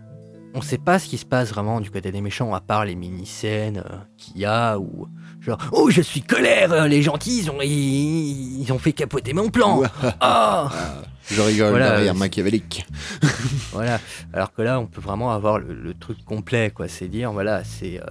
on 0.55 0.61
sait 0.61 0.77
pas 0.77 0.99
ce 0.99 1.09
qui 1.09 1.17
se 1.17 1.25
passe 1.25 1.49
vraiment 1.49 1.81
du 1.81 1.91
côté 1.91 2.11
des 2.11 2.21
méchants, 2.21 2.53
à 2.53 2.61
part 2.61 2.85
les 2.85 2.95
mini-scènes 2.95 3.83
euh, 3.85 3.97
qu'il 4.17 4.37
y 4.37 4.45
a, 4.45 4.79
ou 4.79 5.07
genre 5.45 5.57
«Oh, 5.71 5.89
je 5.89 6.01
suis 6.01 6.21
colère, 6.21 6.71
euh, 6.73 6.87
les 6.87 7.01
gentils, 7.01 7.39
ils 7.43 7.49
ont, 7.51 7.61
ils, 7.61 8.61
ils 8.61 8.73
ont 8.73 8.79
fait 8.79 8.93
capoter 8.93 9.33
mon 9.33 9.49
plan 9.49 9.81
Ah 10.19 10.69
Je 11.29 11.41
rigole 11.41 11.69
Voilà, 11.71 11.91
derrière 11.91 12.15
machiavélique. 12.15 12.85
Voilà. 13.71 13.99
Alors 14.33 14.53
que 14.53 14.61
là, 14.61 14.79
on 14.79 14.85
peut 14.87 15.01
vraiment 15.01 15.31
avoir 15.31 15.59
le, 15.59 15.73
le 15.73 15.93
truc 15.93 16.23
complet, 16.23 16.71
quoi. 16.73 16.87
C'est 16.87 17.07
dire, 17.07 17.31
voilà, 17.33 17.63
c'est 17.63 17.99
euh, 17.99 18.05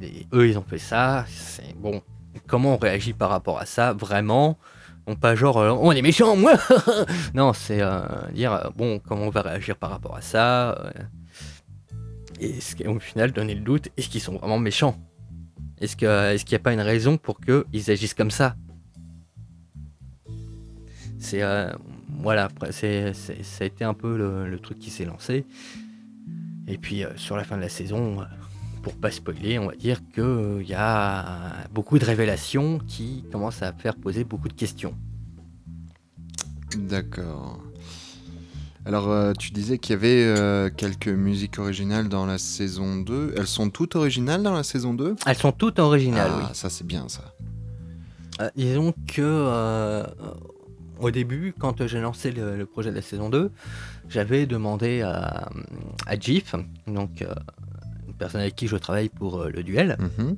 les- 0.00 0.26
eux, 0.32 0.48
ils 0.48 0.58
ont 0.58 0.64
fait 0.68 0.78
ça. 0.78 1.24
C'est 1.28 1.74
bon. 1.76 2.02
Comment 2.46 2.74
on 2.74 2.78
réagit 2.78 3.12
par 3.12 3.30
rapport 3.30 3.58
à 3.60 3.66
ça, 3.66 3.92
vraiment? 3.92 4.58
Non 5.06 5.16
pas 5.16 5.34
genre 5.34 5.56
euh, 5.56 5.70
on 5.70 5.92
est 5.92 6.02
méchant, 6.02 6.36
moi 6.36 6.52
Non, 7.34 7.52
c'est 7.54 7.80
euh, 7.80 8.00
dire 8.32 8.70
bon, 8.76 8.98
comment 8.98 9.22
on 9.22 9.30
va 9.30 9.40
réagir 9.42 9.76
par 9.76 9.88
rapport 9.90 10.14
à 10.16 10.20
ça 10.20 10.90
Et 12.40 12.60
ce 12.60 12.74
au 12.88 12.98
final, 12.98 13.32
donner 13.32 13.54
le 13.54 13.62
doute 13.62 13.88
est-ce 13.96 14.08
qu'ils 14.08 14.20
sont 14.20 14.34
vraiment 14.36 14.58
méchants 14.58 14.96
Est-ce 15.80 15.96
qu'il 15.96 16.08
n'y 16.50 16.56
a 16.56 16.58
pas 16.58 16.72
une 16.72 16.80
raison 16.80 17.18
pour 17.18 17.40
qu'ils 17.40 17.90
agissent 17.90 18.14
comme 18.14 18.30
ça? 18.30 18.56
C'est. 21.18 21.42
euh, 21.42 21.72
voilà, 22.20 22.48
c'est, 22.70 23.12
ça 23.14 23.32
a 23.60 23.64
été 23.64 23.84
un 23.84 23.94
peu 23.94 24.16
le, 24.16 24.48
le 24.48 24.58
truc 24.58 24.78
qui 24.78 24.90
s'est 24.90 25.04
lancé. 25.04 25.44
Et 26.66 26.78
puis 26.78 27.04
euh, 27.04 27.16
sur 27.16 27.36
la 27.36 27.44
fin 27.44 27.56
de 27.56 27.62
la 27.62 27.68
saison, 27.68 28.20
euh, 28.20 28.24
pour 28.82 28.94
pas 28.94 29.10
spoiler, 29.10 29.58
on 29.58 29.66
va 29.66 29.76
dire 29.76 30.00
qu'il 30.12 30.66
y 30.66 30.74
a 30.74 31.68
beaucoup 31.72 31.98
de 31.98 32.04
révélations 32.04 32.78
qui 32.78 33.24
commencent 33.30 33.62
à 33.62 33.72
faire 33.72 33.94
poser 33.96 34.24
beaucoup 34.24 34.48
de 34.48 34.52
questions. 34.54 34.94
D'accord. 36.76 37.62
Alors, 38.88 39.10
euh, 39.10 39.34
tu 39.38 39.50
disais 39.50 39.76
qu'il 39.76 39.92
y 39.92 39.96
avait 39.96 40.24
euh, 40.24 40.70
quelques 40.74 41.08
musiques 41.08 41.58
originales 41.58 42.08
dans 42.08 42.24
la 42.24 42.38
saison 42.38 42.96
2. 42.96 43.34
Elles 43.36 43.46
sont 43.46 43.68
toutes 43.68 43.96
originales 43.96 44.42
dans 44.42 44.54
la 44.54 44.62
saison 44.62 44.94
2 44.94 45.14
Elles 45.26 45.36
sont 45.36 45.52
toutes 45.52 45.78
originales, 45.78 46.30
oui. 46.38 46.44
Ah, 46.48 46.54
ça 46.54 46.70
c'est 46.70 46.86
bien 46.86 47.06
ça. 47.08 47.34
Euh, 48.40 48.48
disons 48.56 48.94
que 49.06 50.04
au 51.00 51.10
début, 51.10 51.54
quand 51.58 51.86
j'ai 51.86 52.00
lancé 52.00 52.30
le, 52.32 52.56
le 52.56 52.64
projet 52.66 52.90
de 52.90 52.96
la 52.96 53.02
saison 53.02 53.28
2, 53.28 53.50
j'avais 54.08 54.46
demandé 54.46 55.02
à, 55.02 55.50
à 56.06 56.18
Jif, 56.18 56.54
donc 56.86 57.22
une 58.08 58.14
personne 58.14 58.40
avec 58.40 58.56
qui 58.56 58.66
je 58.68 58.76
travaille 58.76 59.10
pour 59.10 59.44
le 59.44 59.62
duel, 59.62 59.96
Mhm. 60.18 60.36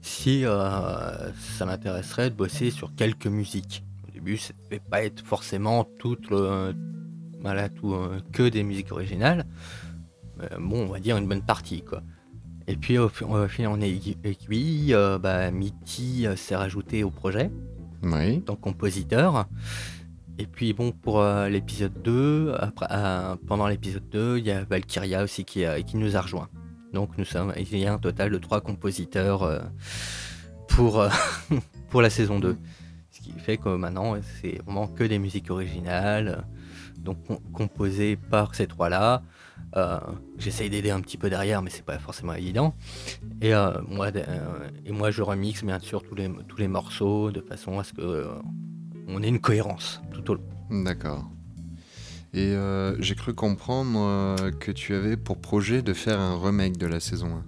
si 0.00 0.44
ça 0.44 1.66
m'intéresserait 1.66 2.30
de 2.30 2.36
bosser 2.36 2.70
sur 2.70 2.94
quelques 2.94 3.26
musiques. 3.26 3.82
Au 4.08 4.12
début, 4.12 4.36
ça 4.38 4.52
ne 4.54 4.64
devait 4.70 4.80
pas 4.88 5.02
être 5.02 5.26
forcément 5.26 5.84
toute 5.98 6.30
le- 6.30 6.72
voilà, 7.40 7.68
tout, 7.68 7.94
euh, 7.94 8.20
que 8.32 8.48
des 8.48 8.62
musiques 8.62 8.92
originales. 8.92 9.46
Euh, 10.42 10.46
bon, 10.58 10.84
on 10.84 10.92
va 10.92 11.00
dire 11.00 11.16
une 11.16 11.26
bonne 11.28 11.42
partie, 11.42 11.82
quoi. 11.82 12.02
Et 12.66 12.76
puis 12.76 12.98
au, 12.98 13.08
fi- 13.08 13.24
au 13.24 13.48
fil 13.48 13.66
en 13.66 13.80
aiguille, 13.80 14.16
euh, 14.94 15.18
bah, 15.18 15.50
Mitty 15.50 16.26
s'est 16.36 16.56
rajouté 16.56 17.02
au 17.02 17.10
projet 17.10 17.50
Oui. 18.02 18.42
que 18.44 18.52
compositeur. 18.52 19.46
Et 20.38 20.46
puis 20.46 20.72
bon, 20.74 20.92
pour 20.92 21.20
euh, 21.20 21.48
l'épisode 21.48 22.00
2, 22.04 22.54
après, 22.58 22.86
euh, 22.90 23.36
pendant 23.46 23.66
l'épisode 23.66 24.08
2, 24.10 24.38
il 24.38 24.44
y 24.46 24.50
a 24.50 24.62
Valkyria 24.64 25.24
aussi 25.24 25.44
qui, 25.44 25.64
euh, 25.64 25.80
qui 25.80 25.96
nous 25.96 26.16
a 26.16 26.20
rejoint. 26.20 26.48
Donc 26.92 27.16
nous 27.18 27.24
sommes, 27.24 27.52
il 27.56 27.76
y 27.78 27.86
a 27.86 27.92
un 27.92 27.98
total 27.98 28.30
de 28.30 28.38
trois 28.38 28.60
compositeurs 28.60 29.62
pour, 30.68 31.04
pour 31.90 32.02
la 32.02 32.10
saison 32.10 32.38
2. 32.38 32.56
Ce 33.10 33.20
qui 33.20 33.32
fait 33.32 33.56
que 33.56 33.70
maintenant, 33.76 34.14
c'est 34.40 34.62
vraiment 34.64 34.86
que 34.86 35.04
des 35.04 35.18
musiques 35.18 35.50
originales, 35.50 36.44
donc 37.02 37.24
com- 37.26 37.38
composées 37.52 38.16
par 38.16 38.54
ces 38.54 38.66
trois-là. 38.66 39.22
Euh, 39.76 39.98
J'essaye 40.38 40.70
d'aider 40.70 40.90
un 40.90 41.00
petit 41.00 41.16
peu 41.18 41.28
derrière, 41.30 41.62
mais 41.62 41.70
c'est 41.70 41.84
pas 41.84 41.98
forcément 41.98 42.32
évident. 42.34 42.74
Et, 43.42 43.54
euh, 43.54 43.72
moi, 43.88 44.10
euh, 44.14 44.68
et 44.86 44.92
moi, 44.92 45.10
je 45.10 45.22
remixe 45.22 45.64
bien 45.64 45.78
sûr 45.80 46.02
tous 46.02 46.14
les, 46.14 46.30
tous 46.48 46.56
les 46.58 46.68
morceaux 46.68 47.30
de 47.30 47.40
façon 47.40 47.78
à 47.78 47.84
ce 47.84 47.92
que 47.92 48.28
on 49.08 49.22
ait 49.22 49.28
une 49.28 49.40
cohérence 49.40 50.00
tout 50.12 50.30
au 50.30 50.34
long. 50.34 50.44
D'accord. 50.84 51.24
Et 52.34 52.54
j'ai 53.00 53.14
cru 53.14 53.32
comprendre 53.34 54.50
que 54.60 54.70
tu 54.70 54.94
avais 54.94 55.16
pour 55.16 55.38
projet 55.38 55.80
de 55.82 55.94
faire 55.94 56.20
un 56.20 56.38
remake 56.38 56.76
de 56.76 56.86
la 56.86 57.00
saison 57.00 57.28
1. 57.36 57.44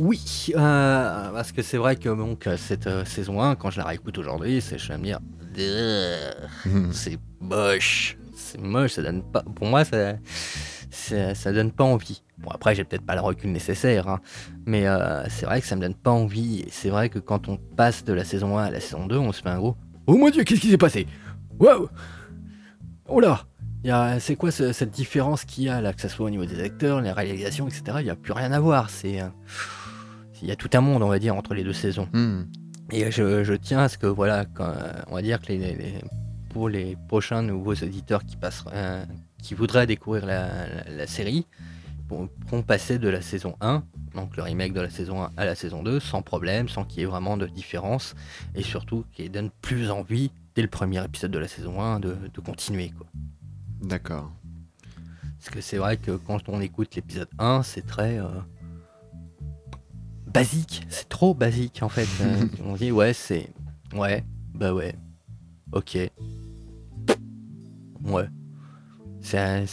Oui, 0.00 0.50
parce 0.54 1.52
que 1.52 1.62
c'est 1.62 1.78
vrai 1.78 1.96
que 1.96 2.08
donc, 2.08 2.48
cette 2.56 2.88
saison 3.06 3.40
1, 3.40 3.54
quand 3.56 3.70
je 3.70 3.78
la 3.78 3.84
réécoute 3.86 4.18
aujourd'hui, 4.18 4.60
c'est- 4.60 4.78
je 4.78 4.88
vais 4.88 4.98
me 4.98 5.04
dire, 5.04 5.20
c'est 6.92 7.18
moche, 7.40 8.16
c'est 8.52 8.60
moche, 8.60 8.92
ça 8.92 9.02
donne 9.02 9.22
pas, 9.22 9.42
pour 9.42 9.66
moi, 9.66 9.84
ça, 9.84 10.14
ça, 10.90 11.34
ça 11.34 11.52
donne 11.52 11.72
pas 11.72 11.84
envie. 11.84 12.22
Bon, 12.38 12.50
après, 12.50 12.74
j'ai 12.74 12.84
peut-être 12.84 13.04
pas 13.06 13.14
le 13.14 13.20
recul 13.20 13.50
nécessaire, 13.52 14.08
hein, 14.08 14.20
mais 14.66 14.86
euh, 14.86 15.28
c'est 15.28 15.46
vrai 15.46 15.60
que 15.60 15.66
ça 15.66 15.76
me 15.76 15.80
donne 15.80 15.94
pas 15.94 16.10
envie. 16.10 16.60
Et 16.60 16.68
c'est 16.70 16.88
vrai 16.90 17.08
que 17.08 17.18
quand 17.18 17.48
on 17.48 17.56
passe 17.56 18.04
de 18.04 18.12
la 18.12 18.24
saison 18.24 18.58
1 18.58 18.64
à 18.64 18.70
la 18.70 18.80
saison 18.80 19.06
2, 19.06 19.16
on 19.16 19.32
se 19.32 19.42
fait 19.42 19.48
un 19.48 19.58
gros, 19.58 19.76
oh 20.06 20.16
mon 20.16 20.30
dieu, 20.30 20.44
qu'est-ce 20.44 20.60
qui 20.60 20.70
s'est 20.70 20.78
passé? 20.78 21.06
Waouh 21.58 21.88
Oh 23.08 23.20
là 23.20 23.44
C'est 24.20 24.36
quoi 24.36 24.50
ce- 24.50 24.72
cette 24.72 24.90
différence 24.90 25.44
qu'il 25.44 25.64
y 25.64 25.68
a 25.68 25.80
là, 25.80 25.92
que 25.92 26.00
ce 26.00 26.08
soit 26.08 26.26
au 26.26 26.30
niveau 26.30 26.44
des 26.44 26.60
acteurs, 26.62 27.00
les 27.00 27.12
réalisations, 27.12 27.66
etc. 27.68 27.98
Il 28.00 28.04
n'y 28.04 28.10
a 28.10 28.16
plus 28.16 28.32
rien 28.32 28.52
à 28.52 28.60
voir. 28.60 28.90
C'est, 28.90 29.20
euh, 29.20 29.26
il 30.42 30.48
y 30.48 30.52
a 30.52 30.56
tout 30.56 30.70
un 30.74 30.80
monde, 30.80 31.02
on 31.02 31.08
va 31.08 31.18
dire, 31.18 31.34
entre 31.34 31.54
les 31.54 31.64
deux 31.64 31.72
saisons. 31.72 32.08
Hmm. 32.12 32.42
Et 32.92 33.10
je, 33.10 33.44
je 33.44 33.54
tiens 33.54 33.80
à 33.80 33.88
ce 33.88 33.98
que, 33.98 34.06
voilà, 34.06 34.44
quand, 34.46 34.72
on 35.08 35.14
va 35.14 35.22
dire 35.22 35.40
que 35.40 35.48
les, 35.48 35.58
les- 35.58 36.00
pour 36.58 36.68
les 36.68 36.96
prochains 37.06 37.40
nouveaux 37.40 37.74
auditeurs 37.74 38.24
qui, 38.26 38.36
euh, 38.72 39.04
qui 39.40 39.54
voudraient 39.54 39.86
découvrir 39.86 40.26
la, 40.26 40.48
la- 40.66 40.90
la 40.90 41.06
série, 41.06 41.46
pour- 42.08 42.28
pourront 42.28 42.62
passer 42.64 42.98
de 42.98 43.08
la 43.08 43.22
saison 43.22 43.54
1, 43.60 43.84
donc 44.16 44.36
le 44.36 44.42
remake 44.42 44.72
de 44.72 44.80
la 44.80 44.90
saison 44.90 45.22
1 45.22 45.30
à 45.36 45.44
la 45.44 45.54
saison 45.54 45.84
2, 45.84 46.00
sans 46.00 46.20
problème, 46.20 46.68
sans 46.68 46.84
qu'il 46.84 46.98
y 46.98 47.02
ait 47.04 47.06
vraiment 47.06 47.36
de 47.36 47.46
différence, 47.46 48.16
et 48.56 48.64
surtout 48.64 49.04
qui 49.12 49.30
donne 49.30 49.50
plus 49.62 49.88
envie, 49.92 50.32
dès 50.56 50.62
le 50.62 50.66
premier 50.68 51.04
épisode 51.04 51.30
de 51.30 51.38
la 51.38 51.46
saison 51.46 51.80
1, 51.80 52.00
de, 52.00 52.16
de 52.34 52.40
continuer. 52.40 52.90
Quoi. 52.90 53.06
D'accord. 53.80 54.32
Parce 55.38 55.50
que 55.50 55.60
c'est 55.60 55.76
vrai 55.78 55.96
que 55.96 56.10
quand 56.16 56.48
on 56.48 56.60
écoute 56.60 56.96
l'épisode 56.96 57.28
1, 57.38 57.62
c'est 57.62 57.86
très 57.86 58.18
euh, 58.18 58.26
basique. 60.26 60.84
C'est 60.88 61.08
trop 61.08 61.34
basique 61.34 61.84
en 61.84 61.88
fait. 61.88 62.08
On 62.64 62.74
dit 62.74 62.90
ouais, 62.90 63.12
c'est. 63.12 63.48
Ouais, 63.94 64.24
bah 64.54 64.74
ouais. 64.74 64.96
Ok. 65.70 65.98
Ouais. 68.08 68.28
C'est. 69.20 69.66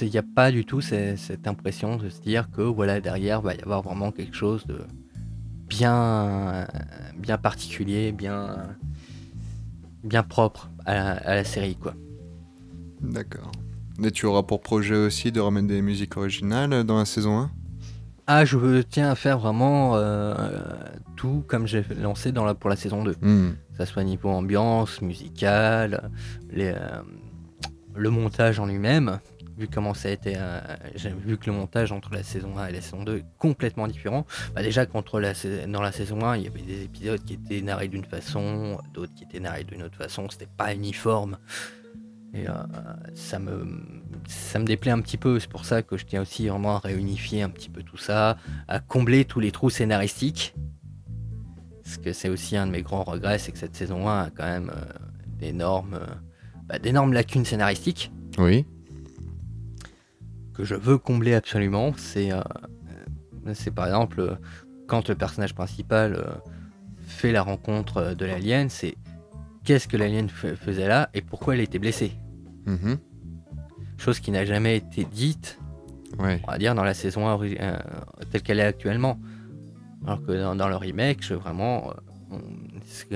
Il 0.00 0.10
n'y 0.10 0.18
a 0.18 0.22
pas 0.22 0.52
du 0.52 0.64
tout 0.64 0.80
cette 0.80 1.46
impression 1.46 1.96
de 1.96 2.08
se 2.08 2.20
dire 2.20 2.50
que 2.50 2.62
voilà, 2.62 3.00
derrière 3.00 3.40
va 3.40 3.54
y 3.54 3.60
avoir 3.60 3.82
vraiment 3.82 4.12
quelque 4.12 4.36
chose 4.36 4.64
de 4.66 4.78
bien, 5.66 6.66
bien 7.18 7.38
particulier, 7.38 8.12
bien, 8.12 8.76
bien 10.04 10.22
propre 10.22 10.70
à 10.84 10.94
la, 10.94 11.10
à 11.12 11.34
la 11.34 11.44
série 11.44 11.76
quoi. 11.76 11.94
D'accord. 13.00 13.50
Et 14.02 14.10
tu 14.10 14.26
auras 14.26 14.42
pour 14.42 14.60
projet 14.60 14.94
aussi 14.94 15.32
de 15.32 15.40
remettre 15.40 15.68
des 15.68 15.82
musiques 15.82 16.16
originales 16.16 16.84
dans 16.84 16.98
la 16.98 17.04
saison 17.04 17.38
1 17.38 17.50
Ah, 18.26 18.44
je 18.44 18.82
tiens 18.82 19.10
à 19.10 19.14
faire 19.14 19.38
vraiment 19.38 19.96
euh, 19.96 20.34
tout 21.16 21.44
comme 21.46 21.66
j'ai 21.66 21.84
lancé 22.00 22.32
dans 22.32 22.44
la, 22.44 22.54
pour 22.54 22.70
la 22.70 22.76
saison 22.76 23.04
2. 23.04 23.16
Hmm. 23.20 23.50
Ça 23.76 23.86
soit 23.86 24.04
niveau 24.04 24.28
ambiance, 24.28 25.00
musicale, 25.02 26.10
euh, 26.56 27.02
le 27.94 28.10
montage 28.10 28.58
en 28.60 28.66
lui-même. 28.66 29.20
Vu 29.58 29.68
comment 29.68 29.92
ça 29.92 30.08
a 30.08 30.12
été. 30.12 30.34
euh, 30.36 30.60
vu 31.24 31.36
que 31.36 31.50
le 31.50 31.56
montage 31.56 31.92
entre 31.92 32.14
la 32.14 32.22
saison 32.22 32.56
1 32.56 32.66
et 32.68 32.72
la 32.72 32.80
saison 32.80 33.02
2 33.02 33.18
est 33.18 33.24
complètement 33.38 33.86
différent. 33.86 34.26
Bah, 34.54 34.62
déjà, 34.62 34.86
contre 34.86 35.20
la, 35.20 35.32
dans 35.68 35.82
la 35.82 35.92
saison 35.92 36.22
1, 36.24 36.38
il 36.38 36.44
y 36.44 36.46
avait 36.46 36.62
des 36.62 36.84
épisodes 36.84 37.22
qui 37.22 37.34
étaient 37.34 37.60
narrés 37.60 37.88
d'une 37.88 38.04
façon, 38.04 38.78
d'autres 38.94 39.14
qui 39.14 39.24
étaient 39.24 39.40
narrés 39.40 39.64
d'une 39.64 39.82
autre 39.82 39.96
façon. 39.96 40.26
C'était 40.30 40.48
pas 40.56 40.74
uniforme. 40.74 41.36
Euh, 42.34 42.48
ça, 43.14 43.38
me, 43.38 43.84
ça 44.26 44.58
me 44.58 44.64
déplaît 44.64 44.90
un 44.90 45.00
petit 45.00 45.18
peu. 45.18 45.38
C'est 45.38 45.50
pour 45.50 45.66
ça 45.66 45.82
que 45.82 45.96
je 45.98 46.06
tiens 46.06 46.22
aussi 46.22 46.48
vraiment 46.48 46.76
à 46.76 46.78
réunifier 46.78 47.42
un 47.42 47.50
petit 47.50 47.68
peu 47.68 47.82
tout 47.82 47.98
ça, 47.98 48.38
à 48.68 48.80
combler 48.80 49.24
tous 49.26 49.40
les 49.40 49.52
trous 49.52 49.70
scénaristiques. 49.70 50.54
Parce 51.84 51.98
que 51.98 52.12
c'est 52.12 52.28
aussi 52.28 52.56
un 52.56 52.66
de 52.66 52.72
mes 52.72 52.82
grands 52.82 53.02
regrets, 53.02 53.38
c'est 53.38 53.52
que 53.52 53.58
cette 53.58 53.74
saison 53.74 54.08
1 54.08 54.22
a 54.24 54.30
quand 54.30 54.44
même 54.44 54.70
euh, 54.74 54.84
d'énormes, 55.38 55.94
euh, 55.94 56.06
bah, 56.68 56.78
d'énormes 56.78 57.12
lacunes 57.12 57.44
scénaristiques 57.44 58.12
Oui. 58.38 58.64
que 60.54 60.64
je 60.64 60.74
veux 60.74 60.98
combler 60.98 61.34
absolument. 61.34 61.92
C'est, 61.96 62.32
euh, 62.32 62.40
c'est 63.54 63.72
par 63.72 63.86
exemple 63.86 64.38
quand 64.86 65.08
le 65.08 65.14
personnage 65.14 65.54
principal 65.54 66.40
fait 67.06 67.32
la 67.32 67.42
rencontre 67.42 68.14
de 68.14 68.24
l'alien, 68.26 68.68
c'est 68.68 68.94
qu'est-ce 69.64 69.88
que 69.88 69.96
l'alien 69.96 70.28
faisait 70.28 70.88
là 70.88 71.08
et 71.14 71.20
pourquoi 71.22 71.54
elle 71.54 71.60
était 71.60 71.78
blessée. 71.78 72.12
Mhm. 72.66 72.98
Chose 73.98 74.20
qui 74.20 74.30
n'a 74.30 74.44
jamais 74.44 74.76
été 74.76 75.04
dite, 75.04 75.58
Ouais. 76.18 76.40
on 76.46 76.50
va 76.52 76.58
dire, 76.58 76.74
dans 76.74 76.84
la 76.84 76.94
saison 76.94 77.26
1 77.28 77.34
ori- 77.34 77.56
euh, 77.60 77.76
telle 78.30 78.42
qu'elle 78.42 78.60
est 78.60 78.64
actuellement. 78.64 79.18
Alors 80.04 80.22
que 80.22 80.32
dans, 80.56 80.68
le 80.68 80.76
remake, 80.76 81.22
je 81.22 81.34
vraiment. 81.34 81.90
euh, 81.90 81.94
on- 82.32 82.40
c'est 82.84 83.08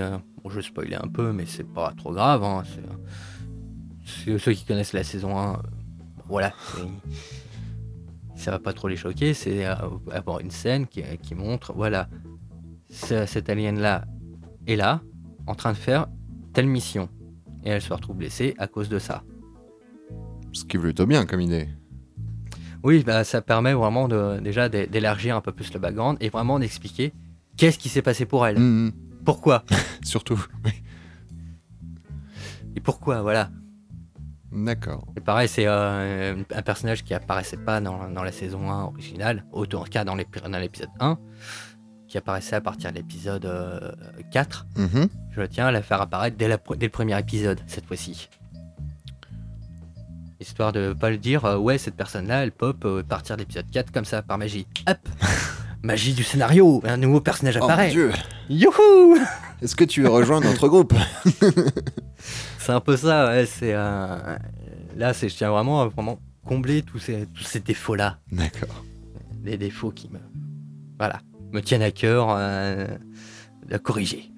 bon, 0.42 0.50
je 0.50 0.60
un 0.94 1.08
peu, 1.08 1.32
mais 1.32 1.46
c'est 1.46 1.64
pas 1.64 1.92
trop 1.96 2.12
grave. 2.12 2.44
hein, 2.44 2.62
c'est- 2.64 4.24
c'est- 4.24 4.38
ceux 4.38 4.52
qui 4.52 4.64
connaissent 4.64 4.92
la 4.92 5.04
saison 5.04 5.36
1, 5.38 5.54
euh, 5.54 5.56
voilà. 6.28 6.52
c'est- 6.74 6.82
Ça 8.36 8.50
va 8.50 8.58
pas 8.58 8.74
trop 8.74 8.86
les 8.88 8.96
choquer. 8.96 9.32
C'est 9.32 9.66
euh, 9.66 9.74
avoir 10.12 10.40
une 10.40 10.50
scène 10.50 10.86
qui, 10.86 11.02
qui 11.22 11.34
montre, 11.34 11.72
voilà, 11.72 12.08
ce- 12.90 13.24
cette 13.26 13.48
alien-là 13.48 14.04
est 14.66 14.76
là, 14.76 15.00
en 15.46 15.54
train 15.54 15.72
de 15.72 15.76
faire 15.78 16.06
telle 16.52 16.66
mission. 16.66 17.08
Et 17.64 17.70
elle 17.70 17.80
se 17.82 17.92
retrouve 17.92 18.16
blessée 18.16 18.54
à 18.58 18.66
cause 18.68 18.88
de 18.90 18.98
ça. 18.98 19.24
Ce 20.52 20.64
qui 20.64 20.76
est 20.76 20.80
plutôt 20.80 21.06
bien 21.06 21.24
comme 21.26 21.40
idée. 21.40 21.68
Oui, 22.82 23.02
bah, 23.04 23.24
ça 23.24 23.42
permet 23.42 23.72
vraiment 23.74 24.08
de, 24.08 24.38
déjà 24.40 24.68
d'é- 24.68 24.86
d'élargir 24.86 25.36
un 25.36 25.40
peu 25.40 25.52
plus 25.52 25.72
le 25.72 25.80
background 25.80 26.16
et 26.20 26.28
vraiment 26.28 26.58
d'expliquer 26.58 27.12
qu'est-ce 27.56 27.78
qui 27.78 27.88
s'est 27.88 28.02
passé 28.02 28.26
pour 28.26 28.46
elle. 28.46 28.58
Mhm. 28.58 28.92
pourquoi? 29.24 29.64
Surtout. 30.04 30.44
Oui. 30.64 30.72
Et 32.76 32.80
pourquoi, 32.80 33.22
voilà. 33.22 33.50
D'accord. 34.52 35.06
Et 35.16 35.20
pareil, 35.20 35.48
c'est 35.48 35.66
euh, 35.66 36.36
un 36.54 36.62
personnage 36.62 37.02
qui 37.04 37.12
apparaissait 37.14 37.56
pas 37.56 37.80
dans, 37.80 38.08
dans 38.10 38.22
la 38.22 38.32
saison 38.32 38.70
1 38.70 38.84
originale, 38.84 39.44
au 39.52 39.62
en 39.64 39.66
tout 39.66 39.82
cas 39.90 40.04
dans 40.04 40.14
l'épi- 40.14 40.40
dans 40.40 40.58
l'épisode 40.58 40.88
1, 41.00 41.18
qui 42.08 42.16
apparaissait 42.16 42.56
à 42.56 42.60
partir 42.60 42.90
de 42.92 42.96
l'épisode 42.96 43.44
euh, 43.46 43.92
4. 44.30 44.66
Mhm. 44.76 45.08
Je 45.32 45.42
tiens 45.42 45.66
à 45.66 45.72
la 45.72 45.82
faire 45.82 46.00
apparaître 46.00 46.36
dès, 46.36 46.48
la 46.48 46.56
pre- 46.58 46.76
dès 46.76 46.86
le 46.86 46.92
premier 46.92 47.18
épisode, 47.18 47.60
cette 47.66 47.86
fois-ci. 47.86 48.28
Histoire 50.40 50.72
de 50.72 50.92
pas 50.92 51.10
le 51.10 51.16
dire, 51.16 51.44
euh, 51.46 51.56
ouais, 51.56 51.78
cette 51.78 51.96
personne-là, 51.96 52.42
elle 52.42 52.52
pop 52.52 52.84
euh, 52.84 53.00
à 53.00 53.04
partir 53.04 53.36
de 53.36 53.42
l'épisode 53.42 53.70
4 53.70 53.90
comme 53.90 54.04
ça, 54.04 54.20
par 54.22 54.36
magie. 54.38 54.66
Hop 54.88 54.98
Magie 55.82 56.14
du 56.14 56.24
scénario, 56.24 56.82
un 56.84 56.96
nouveau 56.96 57.20
personnage 57.20 57.56
Oh 57.56 57.60
mon 57.60 57.66
apparaît. 57.68 57.90
Dieu 57.90 58.10
Youhou 58.50 59.16
Est-ce 59.62 59.76
que 59.76 59.84
tu 59.84 60.02
veux 60.02 60.08
rejoindre 60.08 60.46
notre 60.46 60.68
groupe? 60.68 60.92
C'est 62.58 62.72
un 62.72 62.80
peu 62.80 62.96
ça, 62.96 63.26
ouais, 63.28 63.46
c'est... 63.46 63.72
euh, 63.74 64.36
Là, 64.96 65.12
c'est, 65.12 65.28
je 65.28 65.36
tiens 65.36 65.50
vraiment 65.50 65.82
à 65.82 65.86
vraiment 65.88 66.18
combler 66.44 66.82
tous 66.82 66.98
ces, 66.98 67.26
tous 67.26 67.44
ces 67.44 67.60
défauts-là. 67.60 68.18
D'accord. 68.32 68.84
Des 69.44 69.56
défauts 69.56 69.90
qui 69.92 70.08
me... 70.10 70.18
Voilà, 70.98 71.20
me 71.52 71.60
tiennent 71.60 71.82
à 71.82 71.90
cœur 71.92 72.28
euh, 72.30 72.86
de 73.68 73.76
corriger. 73.76 74.30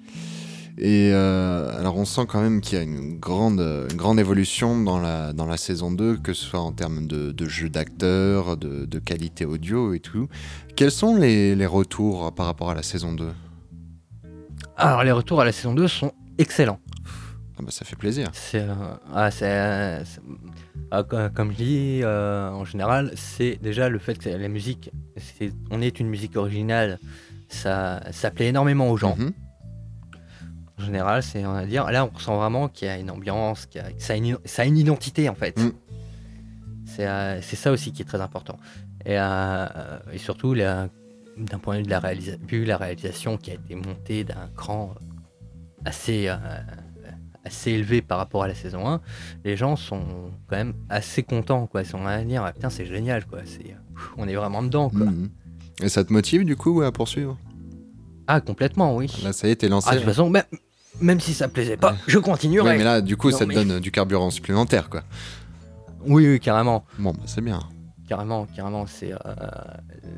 Et 0.80 1.10
euh, 1.12 1.76
alors 1.76 1.96
on 1.96 2.04
sent 2.04 2.26
quand 2.28 2.40
même 2.40 2.60
qu'il 2.60 2.78
y 2.78 2.80
a 2.80 2.84
une 2.84 3.18
grande, 3.18 3.58
une 3.90 3.96
grande 3.96 4.20
évolution 4.20 4.80
dans 4.80 5.00
la, 5.00 5.32
dans 5.32 5.46
la 5.46 5.56
saison 5.56 5.90
2, 5.90 6.18
que 6.18 6.32
ce 6.32 6.44
soit 6.44 6.60
en 6.60 6.70
termes 6.72 7.06
de, 7.08 7.32
de 7.32 7.48
jeu 7.48 7.68
d'acteurs, 7.68 8.56
de, 8.56 8.84
de 8.84 8.98
qualité 9.00 9.44
audio 9.44 9.92
et 9.92 9.98
tout. 10.00 10.28
Quels 10.76 10.92
sont 10.92 11.16
les, 11.16 11.56
les 11.56 11.66
retours 11.66 12.32
par 12.32 12.46
rapport 12.46 12.70
à 12.70 12.74
la 12.74 12.84
saison 12.84 13.12
2 13.12 13.28
Alors, 14.76 15.02
les 15.02 15.10
retours 15.10 15.40
à 15.40 15.44
la 15.44 15.50
saison 15.52 15.74
2 15.74 15.88
sont 15.88 16.12
excellents. 16.38 16.78
ah 17.58 17.62
bah, 17.62 17.70
Ça 17.70 17.84
fait 17.84 17.96
plaisir. 17.96 18.28
C'est, 18.32 18.60
euh, 18.62 18.74
ah, 19.12 19.30
ah, 20.92 21.02
co- 21.02 21.16
comme 21.34 21.50
je 21.50 21.56
dis, 21.56 22.00
euh, 22.04 22.50
en 22.50 22.64
général, 22.64 23.10
c'est 23.16 23.58
déjà 23.60 23.88
le 23.88 23.98
fait 23.98 24.16
que 24.16 24.28
la 24.28 24.48
musique, 24.48 24.90
on 25.72 25.82
est 25.82 25.98
une 25.98 26.08
musique 26.08 26.36
originale, 26.36 27.00
ça, 27.48 28.00
ça 28.12 28.30
plaît 28.30 28.46
énormément 28.46 28.88
aux 28.90 28.96
gens. 28.96 29.16
Mhm. 29.16 29.32
En 30.78 30.84
général, 30.84 31.22
c'est, 31.22 31.44
on 31.44 31.52
va 31.54 31.66
dire, 31.66 31.90
là, 31.90 32.04
on 32.04 32.14
ressent 32.14 32.36
vraiment 32.36 32.68
qu'il 32.68 32.86
y 32.86 32.90
a 32.90 32.98
une 32.98 33.10
ambiance, 33.10 33.66
qu'il 33.66 33.80
y 33.82 33.84
a, 33.84 33.90
que 33.90 34.00
ça, 34.02 34.12
a 34.12 34.16
une, 34.16 34.38
ça 34.44 34.62
a 34.62 34.64
une 34.64 34.78
identité, 34.78 35.28
en 35.28 35.34
fait. 35.34 35.58
Mm. 35.58 35.72
C'est, 36.86 37.06
euh, 37.06 37.40
c'est 37.42 37.56
ça 37.56 37.72
aussi 37.72 37.92
qui 37.92 38.02
est 38.02 38.04
très 38.04 38.20
important. 38.20 38.56
Et, 39.04 39.18
euh, 39.18 39.66
et 40.12 40.18
surtout, 40.18 40.54
la- 40.54 40.88
d'un 41.36 41.58
point 41.58 41.74
de 41.74 41.78
vue 41.80 41.84
de 41.86 41.90
la, 41.90 42.00
réalisa- 42.00 42.38
vu 42.48 42.64
la 42.64 42.76
réalisation 42.76 43.36
qui 43.36 43.50
a 43.50 43.54
été 43.54 43.74
montée 43.74 44.24
d'un 44.24 44.48
cran 44.56 44.94
assez, 45.84 46.28
euh, 46.28 46.36
assez 47.44 47.70
élevé 47.72 48.02
par 48.02 48.18
rapport 48.18 48.42
à 48.42 48.48
la 48.48 48.54
saison 48.54 48.88
1, 48.88 49.00
les 49.44 49.56
gens 49.56 49.76
sont 49.76 50.30
quand 50.48 50.56
même 50.56 50.74
assez 50.88 51.22
contents. 51.22 51.66
Quoi. 51.66 51.82
Ils 51.82 51.86
sont 51.86 52.04
à 52.06 52.22
dire, 52.24 52.42
ah, 52.44 52.52
putain, 52.52 52.70
c'est 52.70 52.86
génial, 52.86 53.24
quoi. 53.26 53.40
C'est, 53.44 53.76
on 54.16 54.26
est 54.28 54.34
vraiment 54.34 54.62
dedans. 54.62 54.90
Quoi. 54.90 55.06
Mhm. 55.06 55.30
Et 55.82 55.88
ça 55.88 56.04
te 56.04 56.12
motive 56.12 56.44
du 56.44 56.56
coup 56.56 56.82
à 56.82 56.90
poursuivre? 56.92 57.38
Ah, 58.26 58.40
complètement, 58.40 58.96
oui. 58.96 59.10
Là 59.22 59.32
ça 59.32 59.48
y 59.48 59.52
est, 59.52 59.56
t'es 59.56 59.68
lancé. 59.68 59.88
Ah, 59.90 59.94
de 59.94 60.00
toute 60.00 60.08
façon, 60.08 60.28
même, 60.28 60.42
même 61.00 61.20
si 61.20 61.34
ça 61.34 61.48
plaisait 61.48 61.76
pas, 61.76 61.96
je 62.06 62.18
continuerai. 62.18 62.70
Ouais, 62.70 62.78
mais 62.78 62.84
là 62.84 63.00
du 63.00 63.16
coup 63.16 63.30
Non, 63.30 63.36
ça 63.38 63.44
te 63.44 63.48
mais- 63.48 63.54
donne 63.54 63.80
du 63.80 63.90
carburant 63.90 64.30
supplémentaire 64.30 64.88
quoi. 64.90 65.02
Oui, 66.06 66.26
oui, 66.28 66.40
carrément. 66.40 66.84
Bon 66.98 67.12
bah 67.12 67.20
c'est 67.26 67.40
bien. 67.40 67.60
Carrément, 68.08 68.46
carrément. 68.46 68.86
C'est, 68.86 69.12
euh, 69.12 69.18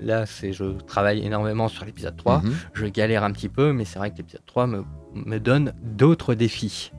là, 0.01 0.25
c'est, 0.25 0.53
je 0.53 0.79
travaille 0.83 1.27
énormément 1.27 1.67
sur 1.67 1.85
l'épisode 1.85 2.17
3. 2.17 2.41
Mhm. 2.43 2.55
Je 2.73 2.87
galère 2.87 3.25
un 3.25 3.33
petit 3.33 3.49
peu, 3.49 3.73
mais 3.73 3.85
c'est 3.85 3.99
vrai 3.99 4.13
que 4.13 4.19
l'épisode 4.19 4.47
3 4.47 4.69
me, 4.69 4.85
me 5.15 5.41
donne 5.41 5.73
d'autres 5.83 6.35
défis. 6.35 6.93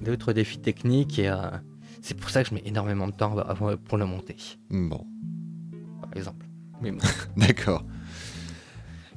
D'autres 0.00 0.32
défis 0.32 0.58
techniques 0.58 1.18
et 1.18 1.28
euh, 1.28 1.36
c'est 2.00 2.14
pour 2.16 2.30
ça 2.30 2.42
que 2.42 2.48
je 2.48 2.54
mets 2.54 2.62
énormément 2.64 3.08
de 3.08 3.12
temps 3.12 3.36
avant- 3.36 3.76
pour 3.76 3.98
le 3.98 4.06
monter, 4.06 4.36
Bon, 4.70 5.04
par 6.00 6.10
exemple. 6.16 6.46
Bon, 6.80 6.96
d'accord. 7.36 7.84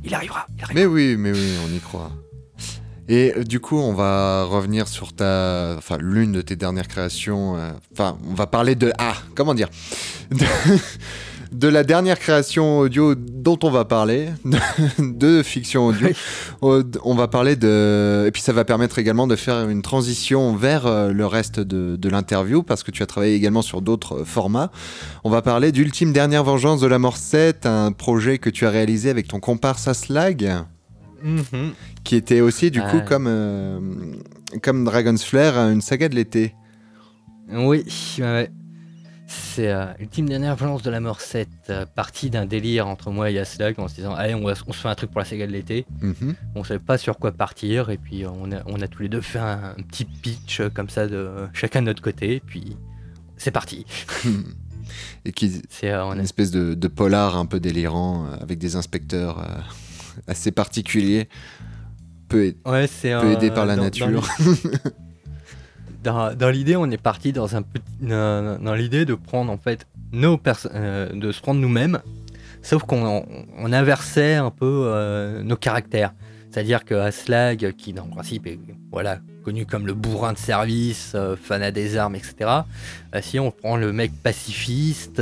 il 0.03 0.13
arrivera, 0.13 0.47
il 0.57 0.63
arrivera. 0.63 0.73
Mais 0.73 0.85
oui, 0.85 1.15
mais 1.17 1.31
oui, 1.31 1.53
on 1.65 1.73
y 1.73 1.79
croit. 1.79 2.11
Et 3.11 3.33
euh, 3.35 3.43
du 3.43 3.59
coup, 3.59 3.77
on 3.77 3.93
va 3.93 4.45
revenir 4.45 4.87
sur 4.87 5.11
ta, 5.11 5.75
enfin 5.77 5.97
l'une 5.99 6.31
de 6.31 6.41
tes 6.41 6.55
dernières 6.55 6.87
créations. 6.87 7.57
euh, 7.57 7.71
Enfin, 7.91 8.17
on 8.29 8.33
va 8.33 8.47
parler 8.47 8.73
de 8.75 8.93
ah, 8.97 9.15
comment 9.35 9.53
dire, 9.53 9.67
de, 10.31 10.45
de 11.51 11.67
la 11.67 11.83
dernière 11.83 12.17
création 12.17 12.79
audio 12.79 13.13
dont 13.13 13.59
on 13.63 13.69
va 13.69 13.83
parler, 13.83 14.29
de, 14.45 14.57
de 14.99 15.43
fiction 15.43 15.87
audio. 15.87 16.07
Euh, 16.63 16.83
On 17.03 17.13
va 17.13 17.27
parler 17.27 17.57
de, 17.57 18.23
et 18.27 18.31
puis 18.31 18.41
ça 18.41 18.53
va 18.53 18.63
permettre 18.63 18.97
également 18.97 19.27
de 19.27 19.35
faire 19.35 19.67
une 19.67 19.81
transition 19.81 20.55
vers 20.55 21.11
le 21.11 21.25
reste 21.25 21.59
de, 21.59 21.97
de 21.97 22.09
l'interview 22.09 22.63
parce 22.63 22.81
que 22.81 22.91
tu 22.91 23.03
as 23.03 23.07
travaillé 23.07 23.35
également 23.35 23.61
sur 23.61 23.81
d'autres 23.81 24.23
formats. 24.23 24.71
On 25.25 25.29
va 25.29 25.41
parler 25.41 25.73
d'Ultime 25.73 26.13
Dernière 26.13 26.45
Vengeance 26.45 26.79
de 26.79 26.87
la 26.87 26.97
Mort 26.97 27.17
7, 27.17 27.65
un 27.65 27.91
projet 27.91 28.37
que 28.37 28.49
tu 28.49 28.65
as 28.65 28.69
réalisé 28.69 29.09
avec 29.09 29.27
ton 29.27 29.41
comparse 29.41 29.89
Aslag 29.89 30.63
Mhm. 31.23 31.73
qui 32.03 32.15
était 32.15 32.41
aussi 32.41 32.71
du 32.71 32.81
coup 32.81 33.01
comme, 33.07 33.25
euh, 33.27 33.79
comme 34.61 34.85
Dragon's 34.85 35.23
Flare, 35.23 35.57
une 35.69 35.81
saga 35.81 36.09
de 36.09 36.15
l'été. 36.15 36.55
Oui, 37.51 37.85
ouais. 38.19 38.49
C'est 39.27 39.69
euh, 39.71 39.85
Ultime 39.99 40.27
Dernière 40.27 40.55
Violence 40.57 40.81
de 40.81 40.89
la 40.89 40.99
Mort 40.99 41.21
7, 41.21 41.47
euh, 41.69 41.85
partie 41.85 42.29
d'un 42.29 42.45
délire 42.45 42.87
entre 42.87 43.11
moi 43.11 43.31
et 43.31 43.39
Aslak 43.39 43.79
en 43.79 43.87
se 43.87 43.95
disant 43.95 44.13
Allez, 44.13 44.33
on, 44.35 44.43
va- 44.43 44.55
on 44.67 44.73
se 44.73 44.79
fait 44.81 44.89
un 44.89 44.95
truc 44.95 45.09
pour 45.11 45.19
la 45.19 45.25
saga 45.25 45.47
de 45.47 45.53
l'été. 45.53 45.85
Mhm. 46.01 46.35
On 46.55 46.63
savait 46.65 46.79
pas 46.81 46.97
sur 46.97 47.17
quoi 47.17 47.31
partir, 47.31 47.89
et 47.91 47.97
puis 47.97 48.25
euh, 48.25 48.29
on 48.29 48.51
a, 48.51 48.61
on 48.65 48.81
a 48.81 48.87
tous 48.89 49.03
les 49.03 49.09
deux 49.09 49.21
fait 49.21 49.39
un, 49.39 49.73
un 49.77 49.83
petit 49.83 50.03
pitch 50.05 50.59
euh, 50.59 50.69
comme 50.69 50.89
ça, 50.89 51.07
de 51.07 51.29
chacun 51.53 51.81
de 51.81 51.85
notre 51.87 52.01
côté, 52.01 52.35
et 52.35 52.39
puis 52.41 52.75
c'est 53.37 53.51
parti. 53.51 53.85
Et 55.23 55.31
qui 55.31 55.61
C'est, 55.69 55.91
euh, 55.91 56.03
a- 56.03 56.13
une 56.15 56.19
espèce 56.19 56.51
de, 56.51 56.73
de 56.73 56.87
polar 56.89 57.37
un 57.37 57.45
peu 57.45 57.59
délirant 57.61 58.25
avec 58.41 58.59
des 58.59 58.75
inspecteurs 58.75 59.39
euh, 59.39 59.61
assez 60.27 60.51
particuliers, 60.51 61.27
peu, 62.29 62.53
Ouais, 62.65 62.87
peu 63.01 63.07
euh, 63.09 63.33
aidé 63.33 63.49
par 63.51 63.65
la 63.65 63.75
dans- 63.75 63.83
nature. 63.83 64.27
Dans, 66.03 66.33
dans 66.35 66.49
l'idée, 66.49 66.75
on 66.75 66.89
est 66.89 66.97
parti 66.97 67.31
dans 67.31 67.55
un 67.55 67.61
petit, 67.61 67.83
dans, 68.01 68.59
dans 68.59 68.73
l'idée 68.73 69.05
de 69.05 69.13
prendre 69.13 69.51
en 69.51 69.57
fait 69.57 69.85
nos 70.11 70.39
euh, 70.73 71.09
de 71.13 71.31
se 71.31 71.39
prendre 71.41 71.59
nous-mêmes, 71.61 71.99
sauf 72.63 72.81
qu'on 72.83 73.23
on 73.55 73.71
inversait 73.73 74.33
un 74.33 74.49
peu 74.49 74.85
euh, 74.87 75.43
nos 75.43 75.55
caractères. 75.57 76.13
C'est-à-dire 76.49 76.85
que 76.85 76.95
Aslag, 76.95 77.73
qui 77.77 77.93
dans 77.93 78.05
le 78.05 78.09
principe 78.09 78.47
est 78.47 78.57
voilà 78.91 79.19
connu 79.45 79.67
comme 79.67 79.85
le 79.85 79.93
bourrin 79.93 80.33
de 80.33 80.39
service, 80.39 81.11
euh, 81.13 81.35
fanat 81.35 81.69
des 81.69 81.97
armes, 81.97 82.15
etc. 82.15 82.33
euh, 83.13 83.19
si 83.21 83.39
on 83.39 83.51
prend 83.51 83.77
le 83.77 83.93
mec 83.93 84.11
pacifiste 84.23 85.21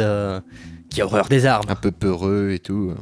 qui 0.90 1.02
a 1.02 1.06
horreur 1.06 1.28
des 1.28 1.46
armes, 1.46 1.66
un 1.70 1.76
peu 1.76 1.92
peureux 1.92 2.52
et 2.54 2.60
tout. 2.60 2.94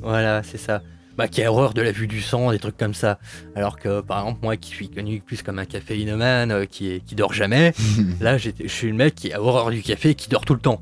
voilà, 0.00 0.42
c'est 0.42 0.58
ça. 0.58 0.82
Bah, 1.16 1.28
qui 1.28 1.42
a 1.42 1.52
horreur 1.52 1.74
de 1.74 1.82
la 1.82 1.92
vue 1.92 2.06
du 2.06 2.22
sang, 2.22 2.52
des 2.52 2.58
trucs 2.58 2.76
comme 2.78 2.94
ça. 2.94 3.18
Alors 3.54 3.78
que, 3.78 4.00
par 4.00 4.20
exemple, 4.20 4.40
moi 4.42 4.56
qui 4.56 4.70
suis 4.70 4.88
connu 4.88 5.20
plus 5.20 5.42
comme 5.42 5.58
un 5.58 5.66
caféinomane 5.66 6.50
euh, 6.50 6.64
qui, 6.64 7.02
qui 7.04 7.14
dort 7.14 7.34
jamais, 7.34 7.74
là, 8.20 8.38
j'étais- 8.38 8.66
je 8.66 8.72
suis 8.72 8.88
le 8.88 8.94
mec 8.94 9.14
qui 9.14 9.32
a 9.32 9.42
horreur 9.42 9.70
du 9.70 9.82
café 9.82 10.10
et 10.10 10.14
qui 10.14 10.28
dort 10.30 10.44
tout 10.46 10.54
le 10.54 10.60
temps. 10.60 10.80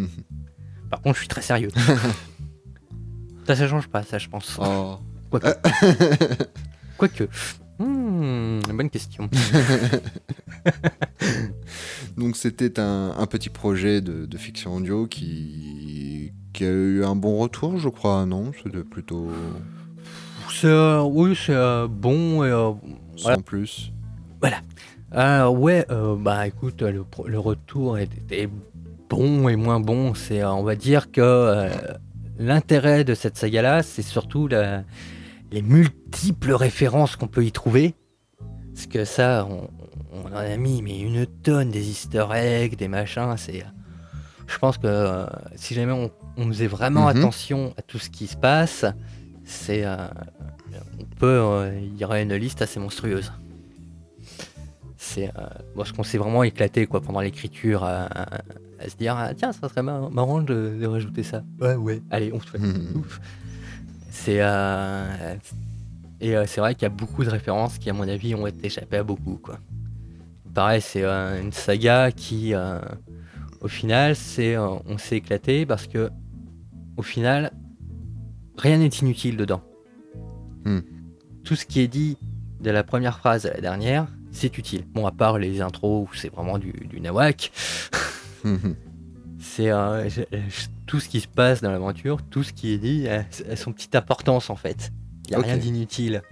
Par 0.90 1.00
contre, 1.00 1.14
je 1.16 1.20
suis 1.20 1.28
très 1.28 1.42
sérieux. 1.42 1.70
ça, 3.46 3.56
ça 3.56 3.68
change 3.68 3.88
pas, 3.88 4.02
ça, 4.02 4.18
je 4.18 4.28
pense. 4.28 4.58
Oh. 4.60 4.98
Quoique. 5.30 5.48
Quoique. 6.98 7.24
Hmm, 7.78 8.60
bonne 8.74 8.90
question. 8.90 9.30
Donc 12.16 12.36
c'était 12.36 12.80
un, 12.80 13.14
un 13.16 13.26
petit 13.26 13.50
projet 13.50 14.00
de, 14.00 14.26
de 14.26 14.36
fiction 14.36 14.74
audio 14.76 15.06
qui, 15.06 16.32
qui 16.52 16.64
a 16.64 16.68
eu 16.70 17.04
un 17.04 17.14
bon 17.16 17.38
retour, 17.38 17.78
je 17.78 17.88
crois, 17.88 18.24
non? 18.26 18.52
C'était 18.62 18.82
plutôt 18.84 19.28
C'est, 20.50 20.66
euh, 20.66 21.02
oui, 21.02 21.36
c'est 21.36 21.54
euh, 21.54 21.86
bon. 21.88 22.44
et, 22.44 22.48
euh, 22.50 22.72
sans 23.16 23.22
Voilà. 23.24 23.36
plus. 23.38 23.92
Euh, 25.14 25.48
ouais, 25.48 25.86
euh, 25.90 26.16
bah 26.18 26.46
écoute, 26.46 26.82
le, 26.82 27.02
le 27.26 27.38
retour 27.38 27.96
était 27.98 28.48
bon 29.08 29.48
et 29.48 29.56
moins 29.56 29.80
bon. 29.80 30.12
C'est, 30.14 30.44
on 30.44 30.62
va 30.62 30.74
dire 30.76 31.10
que 31.10 31.70
l'intérêt 32.38 33.04
de 33.04 33.14
cette 33.14 33.36
saga-là, 33.38 33.82
c'est 33.82 34.02
surtout 34.02 34.48
la- 34.48 34.82
les 35.50 35.62
multiples 35.62 36.52
références 36.52 37.16
qu'on 37.16 37.26
peut 37.26 37.44
y 37.44 37.52
trouver. 37.52 37.94
Parce 38.74 38.86
que 38.86 39.04
ça, 39.06 39.46
on, 39.50 39.70
on 40.12 40.26
en 40.30 40.36
a 40.36 40.56
mis 40.58 40.82
mais 40.82 41.00
une 41.00 41.24
tonne 41.26 41.70
des 41.70 41.88
Easter 41.88 42.26
eggs, 42.34 42.76
des 42.76 42.88
machins. 42.88 43.34
C'est, 43.38 43.64
je 44.46 44.58
pense 44.58 44.76
que 44.76 45.24
si 45.56 45.72
jamais 45.74 45.92
on, 45.92 46.10
on 46.38 46.46
faisait 46.48 46.66
vraiment 46.68 47.02
Mhm. 47.10 47.16
attention 47.18 47.74
à 47.76 47.82
tout 47.82 47.98
ce 47.98 48.08
qui 48.08 48.26
se 48.26 48.36
passe, 48.36 48.86
c'est, 49.44 49.84
euh, 49.84 49.96
on 51.00 51.04
peut, 51.18 51.26
euh, 51.26 51.78
il 51.82 51.96
y 51.98 52.04
aurait 52.04 52.22
une 52.22 52.34
liste 52.34 52.62
assez 52.62 52.80
monstrueuse 52.80 53.30
c'est 55.00 55.28
euh, 55.28 55.46
bon, 55.76 55.84
ce 55.84 55.92
qu'on 55.92 56.02
s'est 56.02 56.18
vraiment 56.18 56.42
éclaté 56.42 56.86
quoi 56.86 57.00
pendant 57.00 57.20
l'écriture 57.20 57.84
à, 57.84 58.06
à- 58.06 58.38
à 58.80 58.88
se 58.88 58.96
dire 58.96 59.14
ah, 59.16 59.32
tiens 59.34 59.52
ça 59.52 59.68
serait 59.68 59.82
mar- 59.82 60.10
marrant 60.10 60.42
de, 60.42 60.76
de 60.80 60.86
rajouter 60.86 61.22
ça 61.22 61.42
ouais 61.60 61.76
ouais 61.76 62.02
allez 62.10 62.32
on 62.32 62.40
se 62.40 62.46
fait 62.48 62.58
Mhm. 62.58 62.96
Ouf. 62.96 63.20
c'est 64.10 64.38
euh, 64.40 65.34
Et 66.20 66.36
euh, 66.36 66.44
c'est 66.48 66.60
vrai 66.60 66.74
qu'il 66.74 66.82
y 66.82 66.86
a 66.86 66.94
beaucoup 66.94 67.22
de 67.22 67.30
références 67.30 67.78
qui, 67.78 67.88
à 67.90 67.92
mon 67.92 68.08
avis, 68.08 68.34
ont 68.34 68.46
été 68.48 68.66
échappées 68.66 68.96
à 68.96 69.04
beaucoup. 69.04 69.38
Quoi. 69.40 69.60
Pareil, 70.52 70.80
c'est 70.80 71.04
euh, 71.04 71.40
une 71.40 71.52
saga 71.52 72.10
qui, 72.10 72.54
euh, 72.54 72.80
au 73.60 73.68
final, 73.68 74.16
c'est, 74.16 74.56
euh, 74.56 74.66
on 74.86 74.98
s'est 74.98 75.18
éclaté 75.18 75.64
parce 75.64 75.86
que, 75.86 76.10
au 76.98 77.02
final, 77.02 77.52
rien 78.58 78.78
n'est 78.78 78.88
inutile 78.88 79.36
dedans. 79.36 79.62
Hmm. 80.64 80.80
Tout 81.44 81.54
ce 81.56 81.64
qui 81.64 81.80
est 81.80 81.88
dit 81.88 82.18
de 82.60 82.70
la 82.70 82.82
première 82.82 83.18
phrase 83.18 83.46
à 83.46 83.54
la 83.54 83.60
dernière, 83.60 84.08
c'est 84.32 84.58
utile. 84.58 84.84
Bon, 84.92 85.06
à 85.06 85.12
part 85.12 85.38
les 85.38 85.60
intros 85.62 86.08
où 86.08 86.14
c'est 86.14 86.28
vraiment 86.28 86.58
du, 86.58 86.72
du 86.72 87.00
nawak, 87.00 87.50
Mhm. 88.44 88.76
c'est 89.40 89.70
euh, 89.70 90.08
tout 90.86 91.00
ce 91.00 91.08
qui 91.08 91.20
se 91.20 91.26
passe 91.28 91.60
dans 91.60 91.70
l'aventure, 91.72 92.22
tout 92.30 92.42
ce 92.42 92.52
qui 92.52 92.72
est 92.72 92.78
dit 92.78 93.08
a, 93.08 93.24
a 93.50 93.56
son 93.56 93.72
petite 93.72 93.96
importance 93.96 94.50
en 94.50 94.56
fait. 94.56 94.92
Il 95.26 95.30
n'y 95.30 95.36
a 95.36 95.40
rien 95.40 95.56
d'inutile. 95.56 96.22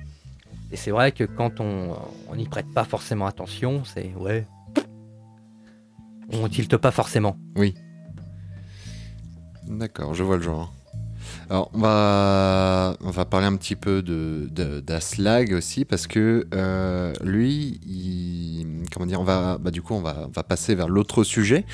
Et 0.72 0.76
c'est 0.76 0.90
vrai 0.90 1.12
que 1.12 1.24
quand 1.24 1.60
on 1.60 1.96
on 2.28 2.36
n'y 2.36 2.46
prête 2.48 2.70
pas 2.72 2.84
forcément 2.84 3.26
attention, 3.26 3.84
c'est 3.84 4.12
ouais. 4.14 4.46
On 6.32 6.48
tilte 6.48 6.76
pas 6.76 6.90
forcément. 6.90 7.36
D'accord, 9.66 10.14
je 10.14 10.22
vois 10.22 10.36
le 10.36 10.42
genre. 10.42 10.75
Alors, 11.48 11.70
on 11.74 11.78
va, 11.78 12.96
on 13.04 13.10
va 13.10 13.24
parler 13.24 13.46
un 13.46 13.54
petit 13.54 13.76
peu 13.76 14.02
de, 14.02 14.48
de- 14.50 14.80
d'Aslag 14.80 15.52
aussi, 15.52 15.84
parce 15.84 16.08
que 16.08 16.44
euh, 16.52 17.12
lui, 17.22 17.80
il, 17.86 18.66
comment 18.92 19.06
dire, 19.06 19.20
on 19.20 19.24
va, 19.24 19.56
bah, 19.58 19.70
du 19.70 19.80
coup, 19.80 19.94
on 19.94 20.00
va, 20.00 20.24
on 20.26 20.32
va 20.34 20.42
passer 20.42 20.74
vers 20.74 20.88
l'autre 20.88 21.22
sujet. 21.22 21.64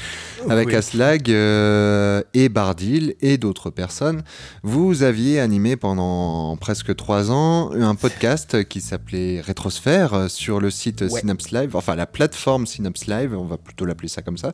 Avec 0.51 0.69
Oui. 0.69 0.75
Aslag 0.75 1.31
euh, 1.31 2.23
et 2.35 2.51
Bardil 2.51 3.15
et 3.23 3.39
d'autres 3.39 3.71
personnes, 3.71 4.23
vous 4.63 5.03
aviez 5.05 5.41
animé 5.41 5.77
pendant 5.77 6.55
presque 6.59 6.95
trois 6.95 7.31
ans 7.31 7.71
un 7.73 7.95
podcast 7.95 8.65
qui 8.65 8.83
s'appelait 8.83 9.41
Rétrosphère 9.41 10.13
euh, 10.15 10.29
sur 10.29 10.61
le 10.61 10.71
site 10.71 11.01
Ouais. 11.01 11.09
Synops 11.21 11.51
Live, 11.51 11.75
enfin 11.77 11.95
la 11.95 12.07
plateforme 12.07 12.67
Synops 12.67 13.07
Live, 13.07 13.35
on 13.37 13.45
va 13.47 13.57
plutôt 13.57 13.87
l'appeler 13.87 14.09
ça 14.09 14.21
comme 14.21 14.37
ça, 14.37 14.53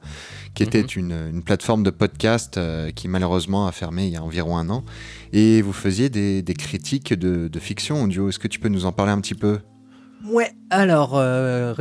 qui 0.54 0.62
Mhm. 0.62 0.68
était 0.68 0.80
une, 0.82 1.12
une 1.32 1.42
plateforme 1.42 1.82
de 1.82 1.90
podcast 1.90 2.56
euh, 2.56 2.90
qui 2.92 3.08
malheureusement 3.08 3.66
a 3.66 3.72
fermé 3.72 4.06
il 4.06 4.12
y 4.12 4.16
a 4.16 4.22
environ 4.22 4.56
un 4.56 4.68
an. 4.70 4.84
Et 5.32 5.62
vous 5.62 5.72
faisiez 5.72 6.08
des, 6.08 6.42
critiques 6.54 7.14
de, 7.14 7.58
fiction 7.58 8.02
audio. 8.02 8.28
Est-ce 8.28 8.38
que 8.38 8.48
tu 8.48 8.58
peux 8.58 8.68
nous 8.68 8.86
en 8.86 8.92
parler 8.92 9.12
un 9.12 9.20
petit 9.20 9.34
peu? 9.34 9.58
Ouais, 10.26 10.50
alors, 10.70 11.12
euh, 11.14 11.74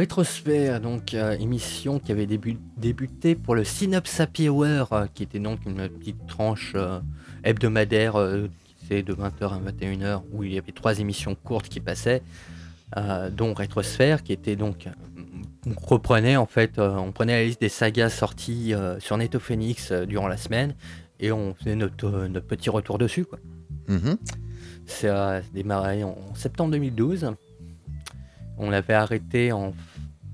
donc 0.81 1.13
euh, 1.13 1.31
émission 1.39 1.97
qui 1.97 2.11
avait 2.11 2.27
débu- 2.27 2.59
débuté 2.77 3.33
pour 3.33 3.55
le 3.55 3.63
Synops 3.63 4.19
Happy 4.19 4.47
Hour, 4.47 4.93
euh, 4.93 5.05
qui 5.11 5.23
était 5.23 5.39
donc 5.39 5.65
une 5.65 5.89
petite 5.89 6.27
tranche 6.27 6.73
euh, 6.75 6.99
hebdomadaire 7.43 8.13
qui 8.87 9.03
de 9.03 9.13
20h 9.13 9.53
à 9.53 9.59
21h, 9.59 10.21
où 10.31 10.43
il 10.43 10.53
y 10.53 10.57
avait 10.57 10.71
trois 10.71 10.99
émissions 10.99 11.35
courtes 11.35 11.67
qui 11.67 11.79
passaient, 11.81 12.21
dont 13.31 13.53
Rétrosphère, 13.53 14.23
qui 14.23 14.31
était 14.31 14.55
donc. 14.55 14.87
On 15.65 15.73
reprenait 15.85 16.37
en 16.37 16.45
fait, 16.45 16.79
on 16.79 17.11
prenait 17.11 17.33
la 17.33 17.43
liste 17.43 17.59
des 17.59 17.69
sagas 17.69 18.09
sorties 18.09 18.73
sur 18.99 19.17
Netophoenix 19.17 19.91
euh, 19.91 20.05
durant 20.05 20.29
la 20.29 20.37
semaine 20.37 20.73
et 21.19 21.31
on 21.31 21.53
faisait 21.55 21.75
notre, 21.75 22.05
euh, 22.05 22.27
notre 22.27 22.47
petit 22.47 22.69
retour 22.69 22.97
dessus. 22.97 23.25
Quoi. 23.25 23.39
Mhm. 23.87 24.17
Ça 24.85 25.37
a 25.37 25.41
démarré 25.53 26.03
en 26.03 26.17
septembre 26.35 26.71
2012. 26.71 27.31
On 28.57 28.69
l'avait 28.69 28.93
arrêté 28.93 29.51
en, 29.51 29.73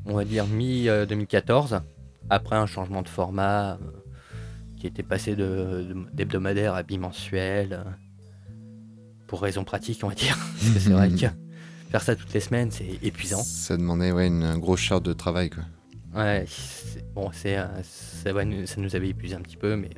on 0.05 0.13
va 0.15 0.25
dire, 0.25 0.45
mi-2014, 0.47 1.81
après 2.29 2.55
un 2.55 2.65
changement 2.67 3.01
de 3.01 3.09
format 3.09 3.73
euh, 3.73 3.77
qui 4.79 4.87
était 4.87 5.03
passé 5.03 5.35
de- 5.35 5.85
de- 5.93 6.05
d'hebdomadaire 6.13 6.73
à 6.75 6.83
bimensuel, 6.83 7.73
euh, 7.73 7.83
pour 9.27 9.41
raisons 9.41 9.63
pratiques, 9.63 10.01
on 10.03 10.09
va 10.09 10.15
dire. 10.15 10.37
C'est 10.77 10.89
vrai 10.91 11.09
que 11.09 11.27
faire 11.89 12.01
ça 12.01 12.15
toutes 12.15 12.33
les 12.33 12.39
semaines, 12.39 12.71
c'est 12.71 12.97
épuisant. 13.03 13.41
Ça 13.43 13.77
demandait 13.77 14.11
ouais, 14.11 14.27
une 14.27 14.57
grosse 14.57 14.79
charge 14.79 15.03
de 15.03 15.13
travail. 15.13 15.49
Quoi. 15.51 15.63
Ouais, 16.15 16.45
bon, 17.15 17.29
c'est, 17.33 17.57
euh, 17.57 17.65
ça, 17.83 18.31
nous, 18.45 18.65
ça 18.67 18.79
nous 18.81 18.95
avait 18.95 19.09
épuisé 19.09 19.35
un 19.35 19.41
petit 19.41 19.57
peu, 19.57 19.75
mais 19.75 19.89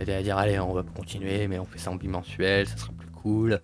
était 0.00 0.14
à 0.14 0.22
dire, 0.22 0.36
allez, 0.36 0.58
on 0.58 0.72
va 0.72 0.82
continuer, 0.82 1.48
mais 1.48 1.58
on 1.58 1.64
fait 1.64 1.78
ça 1.78 1.90
en 1.90 1.96
bimensuel, 1.96 2.66
ça 2.66 2.76
sera 2.76 2.92
plus 2.92 3.10
cool, 3.10 3.60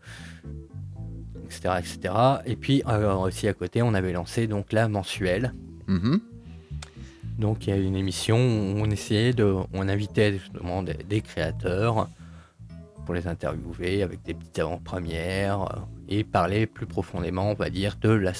etc. 1.45 1.75
etc. 1.79 2.15
Et 2.47 2.57
puis, 2.57 2.83
euh, 2.89 3.15
aussi 3.15 3.49
à 3.49 3.55
côté, 3.55 3.83
on 3.83 3.95
avait 3.95 4.13
lancé 4.13 4.47
donc 4.47 4.73
la 4.73 4.89
mensuelle. 4.89 5.55
Mhm. 5.87 6.21
Donc, 7.39 7.67
il 7.67 7.71
y 7.71 7.73
a 7.73 7.77
une 7.77 7.97
émission 7.97 8.37
où 8.37 8.79
on 8.79 8.91
essayait 8.91 9.33
de. 9.33 9.55
On 9.73 9.89
invitait 9.89 10.39
justement 10.39 10.83
des, 10.83 10.95
des 10.95 11.21
créateurs 11.21 12.09
pour 13.05 13.15
les 13.15 13.27
interviewer 13.27 14.03
avec 14.03 14.23
des 14.23 14.35
petites 14.35 14.59
avant-premières 14.59 15.63
euh, 15.63 15.81
et 16.09 16.25
parler 16.25 16.67
plus 16.67 16.87
profondément, 16.87 17.51
on 17.51 17.55
va 17.55 17.71
dire, 17.71 17.97
de 18.01 18.11
la, 18.11 18.33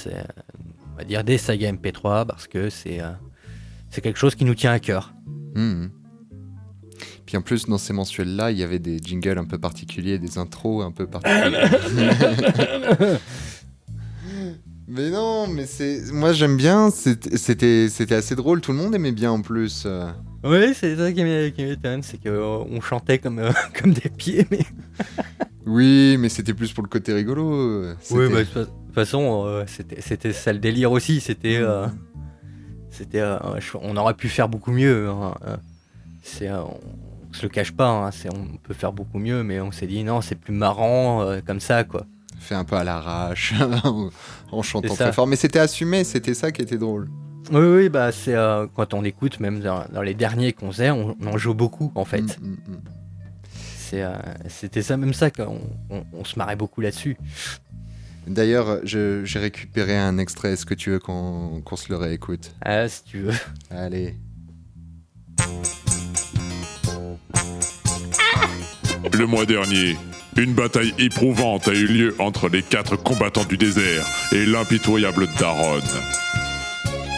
on 0.93 0.97
va 0.97 1.03
dire 1.03 1.23
des 1.23 1.37
sagas 1.37 1.71
MP3 1.71 2.25
parce 2.25 2.47
que 2.47 2.69
c'est 2.69 3.01
euh, 3.01 3.11
c'est 3.89 4.01
quelque 4.01 4.19
chose 4.19 4.35
qui 4.35 4.45
nous 4.45 4.55
tient 4.55 4.71
à 4.71 4.79
cœur. 4.79 5.13
Mhm. 5.55 5.91
Puis 7.33 7.39
en 7.39 7.41
plus, 7.41 7.65
dans 7.65 7.79
ces 7.79 7.93
mensuels-là, 7.93 8.51
il 8.51 8.59
y 8.59 8.63
avait 8.63 8.77
des 8.77 8.99
jingles 9.03 9.39
un 9.39 9.45
peu 9.45 9.57
particuliers, 9.57 10.19
des 10.19 10.37
intros 10.37 10.83
un 10.85 10.91
peu 10.91 11.07
particuliers. 11.07 11.57
mais 14.87 15.09
non, 15.09 15.47
mais 15.47 15.65
c'est. 15.65 16.11
Moi, 16.11 16.33
j'aime 16.33 16.57
bien. 16.57 16.91
C'était 16.91 17.87
assez 18.13 18.35
drôle. 18.35 18.61
Tout 18.61 18.71
le 18.71 18.77
monde 18.77 18.93
aimait 18.93 19.11
bien 19.11 19.31
en 19.31 19.41
plus. 19.41 19.87
Oui, 20.43 20.75
c'est 20.75 20.95
ça 20.95 21.11
qui 21.11 21.23
m'é- 21.23 21.51
qui 21.55 21.63
m'étonne, 21.65 22.03
c'est 22.03 22.19
qu'on 22.21 22.79
chantait 22.81 23.17
comme, 23.17 23.39
euh, 23.39 23.51
comme 23.81 23.93
des 23.93 24.09
pieds, 24.09 24.45
mais. 24.51 24.59
Oui, 25.65 26.17
mais 26.19 26.29
c'était 26.29 26.53
plus 26.53 26.71
pour 26.71 26.83
le 26.83 26.89
côté 26.89 27.13
rigolo. 27.13 27.93
Oui, 28.11 28.27
bah, 28.31 28.43
de 28.43 28.65
toute 28.65 28.69
façon, 28.93 29.43
euh, 29.47 29.63
c'était 29.65 30.01
c'était 30.01 30.33
ça 30.33 30.53
le 30.53 30.59
délire 30.59 30.91
aussi. 30.91 31.19
C'était, 31.19 31.57
euh, 31.57 31.87
c'était, 32.91 33.21
euh, 33.21 33.39
on 33.81 33.97
aurait 33.97 34.13
pu 34.13 34.27
faire 34.29 34.49
beaucoup 34.49 34.71
mieux. 34.71 35.09
hein, 35.09 35.33
C'est, 36.21 36.49
euh, 36.49 36.61
on, 37.33 37.37
se 37.37 37.43
le 37.43 37.49
cache 37.49 37.71
pas. 37.71 37.87
hein, 37.87 38.09
on 38.33 38.57
peut 38.57 38.73
faire 38.73 38.93
beaucoup 38.93 39.19
mieux, 39.19 39.43
mais 39.43 39.59
on 39.59 39.71
s'est 39.71 39.87
dit 39.87 40.03
non, 40.03 40.21
c'est 40.21 40.35
plus 40.35 40.53
marrant 40.53 41.21
euh, 41.23 41.41
comme 41.45 41.59
ça, 41.59 41.83
quoi. 41.83 42.05
fait 42.39 42.55
un 42.55 42.63
peu 42.63 42.75
à 42.75 42.83
l'arrache, 42.83 43.53
en 44.51 44.61
chantant 44.61 44.93
très 44.93 45.11
fort. 45.11 45.27
Mais 45.27 45.35
c'était 45.35 45.59
assumé, 45.59 46.03
c'était 46.03 46.33
ça 46.33 46.51
qui 46.51 46.61
était 46.61 46.77
drôle. 46.77 47.09
Oui, 47.51 47.65
oui, 47.65 47.89
bah 47.89 48.11
c'est 48.11 48.35
euh, 48.35 48.67
quand 48.73 48.93
on 48.93 49.03
écoute, 49.03 49.39
même 49.39 49.59
dans, 49.59 49.83
dans 49.91 50.01
les 50.01 50.13
derniers 50.13 50.53
qu'on 50.53 50.71
faisait, 50.71 50.91
on, 50.91 51.15
on 51.19 51.27
en 51.27 51.37
joue 51.37 51.53
beaucoup 51.53 51.91
en 51.95 52.05
fait. 52.05 52.21
Mm, 52.21 52.47
mm, 52.47 52.57
mm. 52.67 52.81
Euh, 53.95 54.15
c'était 54.47 54.81
ça, 54.81 54.97
même 54.97 55.13
ça, 55.13 55.29
qu'on 55.29 55.59
on, 55.89 56.03
on 56.13 56.23
se 56.23 56.37
marrait 56.39 56.55
beaucoup 56.55 56.81
là-dessus. 56.81 57.17
D'ailleurs, 58.25 58.79
j'ai 58.83 59.23
récupéré 59.35 59.97
un 59.97 60.17
extrait. 60.17 60.53
Est-ce 60.53 60.65
que 60.65 60.73
tu 60.73 60.91
veux 60.91 60.99
qu'on 60.99 61.61
qu'on 61.63 61.75
se 61.75 61.89
le 61.89 61.97
réécoute? 61.97 62.55
Ah, 62.61 62.87
si 62.87 63.03
tu 63.03 63.19
veux. 63.19 63.33
Allez. 63.69 64.15
Le 69.11 69.25
mois 69.25 69.45
dernier, 69.45 69.97
une 70.37 70.53
bataille 70.53 70.93
éprouvante 70.97 71.67
a 71.67 71.73
eu 71.73 71.85
lieu 71.85 72.15
entre 72.19 72.47
les 72.47 72.63
quatre 72.63 72.95
combattants 72.95 73.43
du 73.43 73.57
désert 73.57 74.05
et 74.31 74.45
l'impitoyable 74.45 75.27
Daron. 75.39 75.81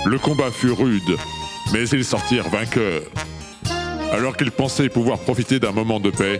Le 0.06 0.18
combat 0.18 0.50
fut 0.52 0.72
rude, 0.72 1.16
mais 1.72 1.88
ils 1.90 2.04
sortirent 2.04 2.50
vainqueurs. 2.50 3.04
Alors 4.12 4.36
qu'ils 4.36 4.52
pensaient 4.52 4.90
pouvoir 4.90 5.20
profiter 5.20 5.60
d'un 5.60 5.72
moment 5.72 6.00
de 6.00 6.10
paix, 6.10 6.40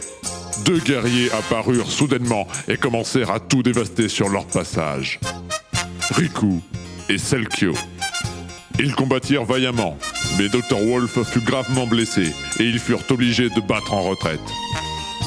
deux 0.66 0.80
guerriers 0.80 1.32
apparurent 1.32 1.92
soudainement 1.92 2.48
et 2.68 2.78
commencèrent 2.78 3.32
à 3.32 3.40
tout 3.40 3.62
dévaster 3.62 4.10
sur 4.10 4.30
leur 4.30 4.46
passage. 4.46 5.20
Riku 6.12 6.62
et 7.08 7.18
Selkio. 7.18 7.74
Ils 8.80 8.96
combattirent 8.96 9.46
vaillamment, 9.46 9.98
mais 10.38 10.50
Dr. 10.50 10.78
Wolf 10.80 11.24
fut 11.24 11.42
gravement 11.42 11.88
blessé 11.88 12.34
et 12.60 12.64
ils 12.64 12.80
furent 12.80 13.04
obligés 13.10 13.50
de 13.50 13.62
battre 13.62 13.94
en 13.94 14.02
retraite. 14.02 14.40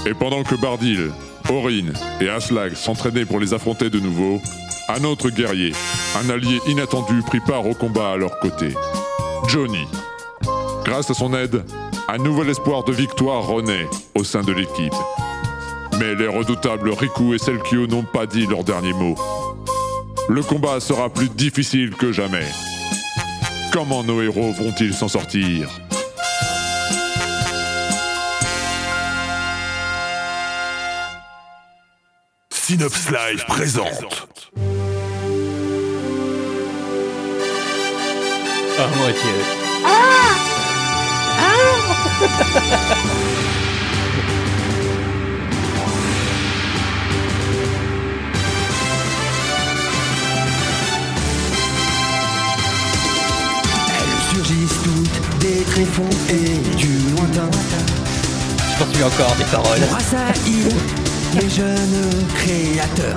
Et 0.09 0.15
pendant 0.15 0.43
que 0.43 0.55
Bardil, 0.55 1.11
Orin 1.51 1.93
et 2.23 2.31
Aslag 2.31 2.75
s'entraînaient 2.75 3.27
pour 3.27 3.41
les 3.41 3.53
affronter 3.53 3.91
de 3.91 4.01
nouveau, 4.01 4.41
un 4.89 5.05
autre 5.05 5.29
guerrier, 5.29 5.75
un 6.17 6.31
allié 6.31 6.61
inattendu, 6.67 7.21
prit 7.27 7.41
part 7.41 7.67
au 7.67 7.75
combat 7.75 8.13
à 8.13 8.17
leur 8.17 8.39
côté. 8.39 8.73
Johnny. 9.49 9.87
Grâce 10.83 11.11
à 11.11 11.15
son 11.15 11.35
aide, 11.35 11.63
un 12.09 12.17
nouvel 12.17 12.49
espoir 12.49 12.85
de 12.85 12.93
victoire 12.93 13.47
renaît 13.47 13.87
au 14.15 14.25
sein 14.25 14.41
de 14.41 14.53
l'équipe. 14.53 14.95
Mais 16.01 16.15
les 16.15 16.27
redoutables 16.27 16.91
Riku 16.91 17.35
et 17.35 17.39
Selkio 17.39 17.87
n'ont 17.87 18.03
pas 18.03 18.25
dit 18.25 18.47
leur 18.47 18.65
dernier 18.65 18.95
mot. 18.95 19.15
Le 20.31 20.43
combat 20.43 20.81
sera 20.81 21.11
plus 21.11 21.29
difficile 21.29 21.95
que 21.95 22.13
jamais. 22.13 22.47
Comment 23.75 24.03
nos 24.03 24.23
héros 24.23 24.53
vont-ils 24.53 24.95
s'en 24.95 25.09
sortir? 25.09 25.69
Synops 32.69 33.09
Live 33.09 33.47
présente. 33.49 34.29
Ah, 38.79 38.87
moi, 38.95 39.07
ok. 39.09 39.25
Ah 39.87 39.89
Ah 41.41 41.55
toutes 54.85 55.39
des 55.39 55.63
tréfonds 55.63 56.11
et 56.29 56.59
du 56.77 56.99
lointain. 57.17 57.49
Je 58.61 58.85
pense 58.85 59.03
encore 59.03 59.35
des 59.37 59.45
paroles 59.45 61.08
les 61.35 61.49
jeunes 61.49 62.25
créateurs. 62.35 63.17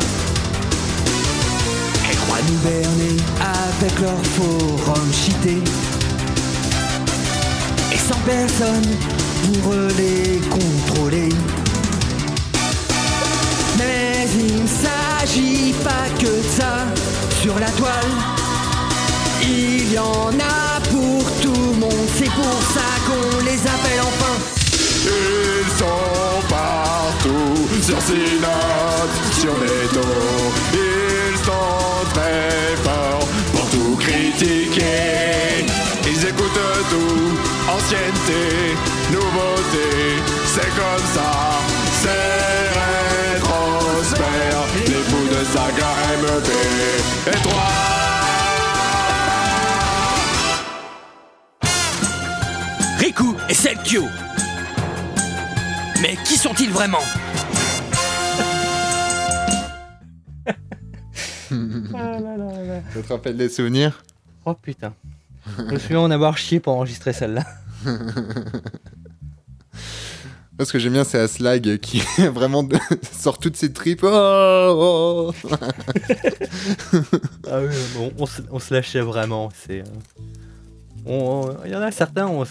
Elles 2.09 2.18
croient 2.18 2.38
nous 2.47 2.57
berner 2.59 3.18
avec 3.39 3.99
leur 3.99 4.18
forum 4.36 5.09
cheaté. 5.14 5.57
Et 7.93 7.97
sans 7.97 8.20
personne 8.26 8.89
pour 9.64 9.74
les 9.97 10.39
contrôler. 10.49 11.30
Mais 13.78 14.28
il 14.36 14.64
ne 14.64 14.68
s'agit 14.68 15.74
pas 15.84 16.07
que 16.20 16.26
de 16.26 16.49
ça 16.57 16.86
sur 17.41 17.57
la 17.59 17.70
toile. 17.72 18.12
Il 19.43 19.93
y 19.93 19.99
en 19.99 20.30
a 20.39 20.80
pour 20.89 21.24
tout 21.41 21.53
le 21.53 21.80
monde, 21.80 22.07
c'est 22.18 22.30
pour 22.30 22.62
ça 22.74 22.88
qu'on 23.07 23.45
les 23.45 23.59
appelle 23.62 24.01
enfin. 24.01 24.61
Ils 25.04 25.72
sont 25.80 26.41
partout 26.47 27.58
sur 27.82 27.99
Synapse, 28.02 29.39
sur 29.39 29.54
Netto. 29.58 30.08
Ils 30.74 31.38
sont 31.38 32.06
très 32.14 32.76
forts 32.84 33.28
pour 33.52 33.70
tout 33.72 33.95
critiquer. 33.99 35.66
Ils 36.06 36.28
écoutent 36.28 36.86
tout, 36.91 37.32
ancienneté, 37.68 38.76
nouveauté. 39.12 40.22
C'est 40.45 40.72
comme 40.76 41.08
ça, 41.16 41.32
c'est 42.02 42.70
rétrosphère. 43.34 44.62
Les 44.86 45.04
fous 45.10 45.28
de 45.32 45.41
saga 45.52 45.91
MEP. 46.22 46.49
Et 47.28 47.39
Riku 53.04 53.30
et 53.49 53.56
Selkio. 53.56 54.04
Mais 56.02 56.16
qui 56.26 56.38
sont-ils 56.38 56.72
vraiment 56.72 56.99
Ça 61.49 63.02
te 63.02 63.08
rappelle 63.14 63.38
des 63.38 63.49
souvenirs 63.49 64.04
Oh 64.45 64.54
putain. 64.54 64.93
Je 65.58 65.64
me 65.74 65.80
souviens 65.80 65.99
en 65.99 66.12
avoir 66.12 66.38
chié 66.38 66.60
pour 66.60 66.74
enregistrer 66.74 67.14
celle-là. 67.14 67.43
Moi, 67.86 67.97
Ce 70.66 70.72
que 70.72 70.80
j'aime 70.80 70.93
bien, 70.93 71.04
c'est 71.04 71.20
Aslag 71.20 71.78
qui 71.80 71.99
vraiment 72.34 72.68
sort 73.12 73.38
toutes 73.39 73.58
ses 73.58 73.74
tripes. 73.74 74.04
Oh, 74.04 75.34
oh. 75.43 75.56
Ah 77.49 77.60
oui, 77.62 77.76
bon, 77.95 78.12
on, 78.18 78.26
se, 78.26 78.41
on 78.52 78.60
se 78.60 78.74
lâchait 78.74 79.02
vraiment. 79.02 79.49
C'est. 79.56 79.82
euh, 79.82 79.84
on- 81.06 81.56
Il 81.66 81.72
y 81.72 81.76
en 81.76 81.82
a 81.82 81.91
certains, 81.91 82.28
on, 82.28 82.43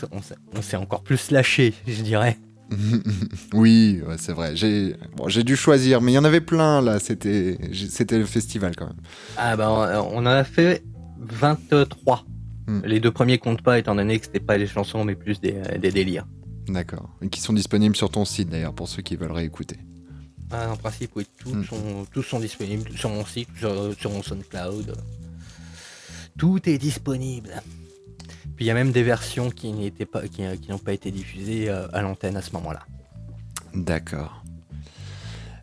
on 0.54 0.62
s'est 0.62 0.76
encore 0.76 1.02
plus 1.02 1.30
lâché, 1.30 1.74
je 1.86 2.02
dirais. 2.02 2.38
Oui, 3.52 4.00
ouais, 4.06 4.16
c'est 4.18 4.32
vrai. 4.32 4.54
J'ai 4.56 4.94
bon, 5.16 5.26
dû 5.26 5.56
choisir, 5.56 6.00
mais 6.00 6.12
il 6.12 6.14
y 6.14 6.18
en 6.18 6.24
avait 6.24 6.40
plein 6.40 6.80
là. 6.80 6.98
C'était 7.00 7.58
le 8.18 8.26
festival 8.26 8.76
quand 8.76 8.86
même. 8.86 9.00
Ah 9.36 9.56
bah 9.56 9.70
on, 9.70 10.16
on 10.16 10.20
en 10.20 10.26
a 10.26 10.44
fait 10.44 10.82
23. 11.18 12.24
Hmm. 12.66 12.80
Les 12.84 13.00
deux 13.00 13.10
premiers 13.10 13.38
comptent 13.38 13.62
pas 13.62 13.78
étant 13.78 13.94
donné 13.94 14.18
que 14.18 14.26
c'était 14.26 14.40
pas 14.40 14.58
des 14.58 14.66
chansons 14.66 15.04
mais 15.04 15.14
plus 15.14 15.40
des, 15.40 15.54
euh, 15.54 15.78
des 15.78 15.90
délires. 15.90 16.26
D'accord. 16.68 17.10
Et 17.22 17.28
qui 17.28 17.40
sont 17.40 17.52
disponibles 17.52 17.96
sur 17.96 18.10
ton 18.10 18.24
site 18.24 18.48
d'ailleurs 18.50 18.74
pour 18.74 18.88
ceux 18.88 19.02
qui 19.02 19.16
veulent 19.16 19.32
réécouter. 19.32 19.78
Ah, 20.52 20.70
en 20.72 20.76
principe, 20.76 21.12
oui, 21.16 21.26
tous, 21.38 21.52
Hmm. 21.54 21.64
sont, 21.64 22.06
tous 22.12 22.22
sont 22.22 22.40
disponibles 22.40 22.90
sur 22.96 23.08
mon 23.08 23.24
site, 23.24 23.48
sur, 23.58 23.94
sur 23.98 24.10
mon 24.10 24.22
SoundCloud. 24.22 24.96
Tout 26.38 26.68
est 26.68 26.78
disponible. 26.78 27.50
Puis 28.60 28.66
il 28.66 28.68
y 28.68 28.72
a 28.72 28.74
même 28.74 28.92
des 28.92 29.02
versions 29.02 29.48
qui 29.48 29.72
n'étaient 29.72 30.04
pas, 30.04 30.20
qui, 30.28 30.44
euh, 30.44 30.54
qui 30.54 30.70
n'ont 30.70 30.76
pas 30.76 30.92
été 30.92 31.10
diffusées 31.10 31.70
euh, 31.70 31.86
à 31.94 32.02
l'antenne 32.02 32.36
à 32.36 32.42
ce 32.42 32.52
moment-là. 32.52 32.80
D'accord. 33.74 34.44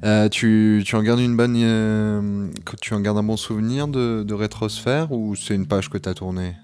Euh, 0.04 0.28
tu, 0.30 0.82
tu 0.84 0.96
en 0.96 1.04
gardes 1.04 1.20
une 1.20 1.38
bonne, 1.38 1.54
euh, 1.62 2.48
tu 2.82 2.96
en 2.96 3.00
gardes 3.00 3.20
un 3.20 3.24
bon 3.24 3.38
souvenir 3.38 3.88
de, 3.88 4.24
de 4.24 4.34
Rétrosphère 4.34 5.12
ou 5.12 5.36
c'est 5.36 5.54
une 5.54 5.68
page 5.68 5.92
que 5.92 6.00
tu 6.00 6.10
as 6.10 6.16
tournée? 6.16 6.56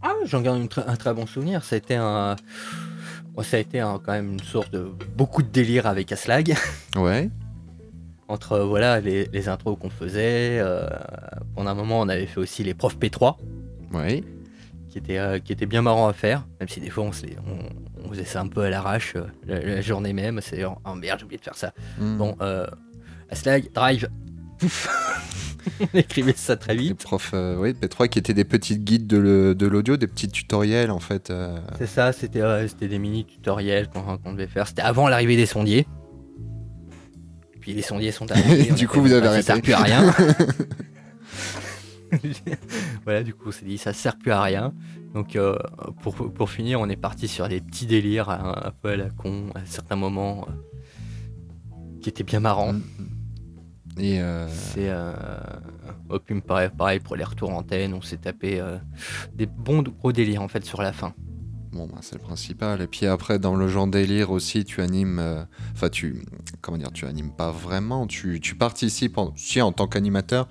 Ah, 0.00 0.14
j'en 0.24 0.40
garde 0.40 0.60
une 0.62 0.68
un 0.86 0.96
très 0.96 1.12
bon 1.12 1.26
souvenir. 1.26 1.62
Ça 1.62 1.74
a 1.74 1.78
été 1.78 1.94
un, 1.96 2.36
bon, 3.34 3.42
ça 3.42 3.58
a 3.58 3.60
été 3.60 3.78
un- 3.80 3.98
quand 4.02 4.12
même 4.12 4.32
une 4.32 4.40
source 4.42 4.70
de 4.70 4.90
beaucoup 5.14 5.42
de 5.42 5.48
délire 5.48 5.86
avec 5.86 6.10
Aslag. 6.10 6.54
Ouais. 6.96 7.28
Entre 8.28 8.52
euh, 8.52 8.64
voilà 8.64 8.98
les, 9.00 9.28
les 9.30 9.48
intros 9.50 9.76
qu'on 9.78 9.90
faisait. 9.90 10.58
pendant 11.54 11.68
un 11.72 11.74
moment, 11.74 12.00
on 12.00 12.08
avait 12.08 12.24
fait 12.24 12.40
aussi 12.40 12.64
les 12.64 12.72
profs 12.72 12.96
P3. 12.96 13.36
Ouais. 13.92 14.24
Qui 14.92 14.98
était, 14.98 15.18
euh, 15.18 15.38
qui 15.38 15.52
était 15.52 15.64
bien 15.66 15.80
marrant 15.82 16.06
à 16.06 16.12
faire, 16.12 16.46
même 16.60 16.68
si 16.68 16.78
des 16.80 16.90
fois 16.90 17.04
on, 17.04 17.12
se 17.12 17.24
les- 17.24 17.36
on, 17.46 18.04
on 18.04 18.10
faisait 18.10 18.24
ça 18.26 18.42
un 18.42 18.46
peu 18.48 18.60
à 18.60 18.68
l'arrache 18.70 19.14
euh, 19.16 19.24
la, 19.46 19.60
la 19.60 19.80
journée 19.80 20.12
même. 20.12 20.40
C'est 20.42 20.64
oh, 20.64 20.76
oh 20.84 20.94
merde, 20.94 21.18
j'ai 21.18 21.24
oublié 21.24 21.38
de 21.38 21.44
faire 21.44 21.56
ça. 21.56 21.72
Hmm. 21.98 22.16
Bon, 22.18 22.36
euh, 22.42 22.66
Aslag, 23.30 23.72
drive, 23.72 24.08
pouf 24.58 24.88
On 25.94 25.96
écrivait 25.98 26.34
ça 26.36 26.56
très 26.56 26.74
Les 26.74 26.80
vite. 26.88 27.02
profs, 27.04 27.30
euh, 27.34 27.56
oui, 27.56 27.70
P3 27.72 28.08
qui 28.08 28.18
étaient 28.18 28.34
des 28.34 28.44
petites 28.44 28.82
guides 28.84 29.06
de 29.06 29.16
le- 29.16 29.54
de 29.54 29.66
l'audio, 29.66 29.96
des 29.96 30.08
petits 30.08 30.28
tutoriels 30.28 30.90
en 30.90 30.98
fait. 31.00 31.32
C'est 31.78 31.86
ça, 31.86 32.12
c'était 32.12 32.42
c'était 32.68 32.88
des 32.88 32.98
mini 32.98 33.24
tutoriels 33.24 33.88
qu'on 33.88 34.18
qu'on 34.18 34.32
devait 34.32 34.46
faire. 34.48 34.66
C'était 34.68 34.82
avant 34.82 35.08
l'arrivée 35.08 35.36
des 35.36 35.46
sondiers. 35.46 35.86
Puis 37.60 37.72
les 37.74 37.82
sondiers 37.82 38.10
sont 38.12 38.30
arrivés. 38.30 38.72
Du 38.76 38.88
coup, 38.88 39.00
vous 39.00 39.12
avez 39.12 39.22
bah, 39.22 39.34
Ça 39.36 39.42
sert 39.42 39.52
arrêté. 39.52 39.62
plus 39.62 39.72
à 39.72 39.82
rien. 39.82 40.12
voilà, 43.04 43.22
du 43.22 43.34
coup, 43.34 43.48
on 43.48 43.52
s'est 43.52 43.64
dit 43.64 43.78
ça 43.78 43.92
sert 43.92 44.16
plus 44.18 44.30
à 44.32 44.42
rien. 44.42 44.72
Donc, 45.14 45.36
euh, 45.36 45.56
pour, 46.02 46.14
pour 46.32 46.50
finir, 46.50 46.80
on 46.80 46.88
est 46.88 46.96
parti 46.96 47.28
sur 47.28 47.48
des 47.48 47.60
petits 47.60 47.86
délires 47.86 48.30
un, 48.30 48.54
un 48.66 48.70
peu 48.70 48.90
à 48.90 48.96
la 48.96 49.10
con 49.10 49.50
à 49.54 49.64
certains 49.66 49.96
moments 49.96 50.46
euh, 50.48 52.00
qui 52.00 52.08
étaient 52.08 52.24
bien 52.24 52.40
marrants. 52.40 52.72
Mm. 52.74 52.82
Et 53.98 54.20
euh, 54.20 54.48
C'est 54.48 54.88
euh, 54.88 55.12
oh, 56.08 56.18
puis 56.18 56.40
pareil, 56.40 56.70
pareil 56.76 56.98
pour 57.00 57.14
les 57.14 57.24
retours 57.24 57.50
antennes, 57.50 57.92
on 57.92 58.00
s'est 58.00 58.16
tapé 58.16 58.58
euh, 58.58 58.78
des 59.34 59.44
bons 59.46 59.82
gros 59.82 60.12
délires 60.12 60.40
en 60.42 60.48
fait 60.48 60.64
sur 60.64 60.80
la 60.80 60.92
fin. 60.92 61.12
bon, 61.72 61.86
bah, 61.88 61.98
c'est 62.00 62.14
le 62.16 62.22
principal. 62.22 62.80
Et 62.80 62.86
puis 62.86 63.04
après, 63.04 63.38
dans 63.38 63.54
le 63.54 63.68
genre 63.68 63.86
délire 63.86 64.30
aussi, 64.30 64.64
tu 64.64 64.80
animes. 64.80 65.18
euh, 65.18 65.44
Enfin, 65.74 65.90
tu. 65.90 66.22
Comment 66.62 66.78
dire 66.78 66.90
Tu 66.94 67.04
animes 67.04 67.32
pas 67.36 67.50
vraiment. 67.50 68.06
Tu, 68.06 68.40
tu 68.40 68.54
participes, 68.54 69.18
en, 69.18 69.34
si, 69.36 69.60
en 69.60 69.72
tant 69.72 69.86
qu'animateur, 69.86 70.48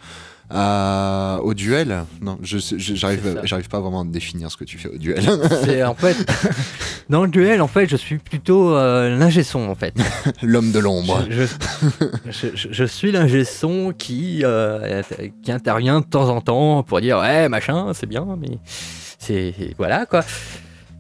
à- 0.54 1.40
au 1.44 1.54
duel. 1.54 2.04
Non, 2.22 2.38
je 2.42 2.58
j'arrive 2.78 3.40
j'arrive 3.44 3.70
pas 3.70 3.80
vraiment 3.80 4.02
à 4.02 4.06
définir 4.06 4.52
ce 4.52 4.58
que 4.58 4.64
tu 4.64 4.78
fais 4.78 4.90
au 4.90 4.98
duel. 4.98 5.24
C'est 5.64 5.84
en 5.84 5.96
fait 5.96 6.18
dans 7.10 7.24
le 7.24 7.30
duel 7.32 7.62
en 7.62 7.68
fait 7.68 7.88
je 7.90 7.96
suis 7.96 8.18
plutôt 8.18 8.76
euh, 8.76 9.18
l'ingé 9.18 9.44
son 9.44 9.70
en 9.70 9.76
fait. 9.76 9.94
L'homme 10.42 10.72
de 10.72 10.80
l'ombre. 10.80 11.26
Je, 11.30 11.44
je- 12.30 12.48
je- 12.56 12.68
je 12.72 12.84
suis 12.86 13.12
l'ingé 13.12 13.44
son 13.46 13.94
qui 13.98 14.42
euh, 14.44 15.02
qui 15.44 15.52
intervient 15.52 16.02
de 16.02 16.06
temps 16.06 16.30
en 16.30 16.42
temps 16.42 16.84
pour 16.84 17.02
dire 17.02 17.18
ouais 17.20 17.50
machin 17.50 17.92
c'est 17.94 18.08
bien 18.08 18.26
mais 18.40 18.58
c'est 19.20 19.54
voilà 19.78 20.06
quoi. 20.06 20.24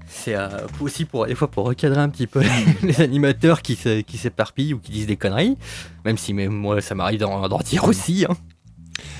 C'est 0.07 0.35
euh, 0.35 0.49
aussi 0.81 1.05
pour 1.05 1.25
des 1.25 1.35
fois 1.35 1.49
pour 1.49 1.65
recadrer 1.65 1.99
un 2.01 2.09
petit 2.09 2.27
peu 2.27 2.41
les, 2.83 3.01
animateurs 3.01 3.61
qui 3.61 3.77
qui 4.05 4.17
s'éparpillent 4.17 4.73
ou 4.73 4.79
qui 4.79 4.91
disent 4.91 5.07
des 5.07 5.15
conneries, 5.15 5.57
même 6.05 6.17
si 6.17 6.33
même 6.33 6.51
moi 6.51 6.81
ça 6.81 6.95
m'arrive 6.95 7.19
d'en 7.21 7.47
d'en 7.47 7.57
dire 7.59 7.85
aussi. 7.85 8.25
Hein. 8.29 8.35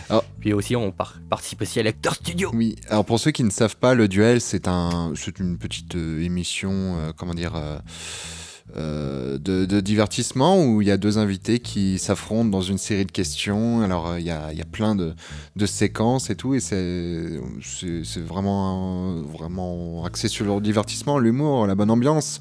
Ah. 0.10 0.24
Puis 0.40 0.54
aussi 0.54 0.76
on 0.76 0.92
par- 0.92 1.16
participe 1.30 1.62
aussi 1.62 1.80
à 1.80 1.84
l'acteur 1.84 2.16
studio. 2.16 2.50
Oui, 2.54 2.76
alors 2.90 3.06
pour 3.06 3.20
ceux 3.20 3.32
qui 3.32 3.44
ne 3.44 3.50
savent 3.50 3.78
pas, 3.78 3.94
le 3.94 4.08
duel, 4.08 4.42
c'est 4.42 4.68
un, 4.68 5.14
une 5.40 5.58
petite 5.58 5.96
euh, 5.96 6.22
émission, 6.24 6.72
euh, 6.98 7.12
comment 7.16 7.34
dire, 7.34 7.54
euh, 8.78 9.38
de, 9.38 9.66
de 9.66 9.80
divertissement 9.82 10.64
où 10.64 10.82
il 10.82 10.88
y 10.88 10.92
a 10.92 10.98
deux 10.98 11.18
invités 11.18 11.60
qui 11.60 12.00
s'affrontent 12.00 12.50
dans 12.50 12.62
une 12.62 12.78
série 12.78 13.06
de 13.06 13.12
questions. 13.12 13.82
Alors 13.82 14.18
il 14.18 14.24
y, 14.26 14.32
a, 14.32 14.52
il 14.54 14.58
y 14.58 14.62
a 14.62 14.66
plein 14.66 14.96
de, 14.96 15.14
de 15.58 15.66
séquences 15.66 16.30
et 16.30 16.36
tout, 16.36 16.54
et 16.56 16.60
c'est, 16.62 17.40
vraiment, 18.26 19.10
un- 19.18 19.22
vraiment 19.24 20.06
axé 20.06 20.28
sur 20.30 20.46
le 20.46 20.62
divertissement, 20.62 21.20
l'humour, 21.20 21.68
la 21.68 21.76
bonne 21.76 21.92
ambiance, 21.92 22.40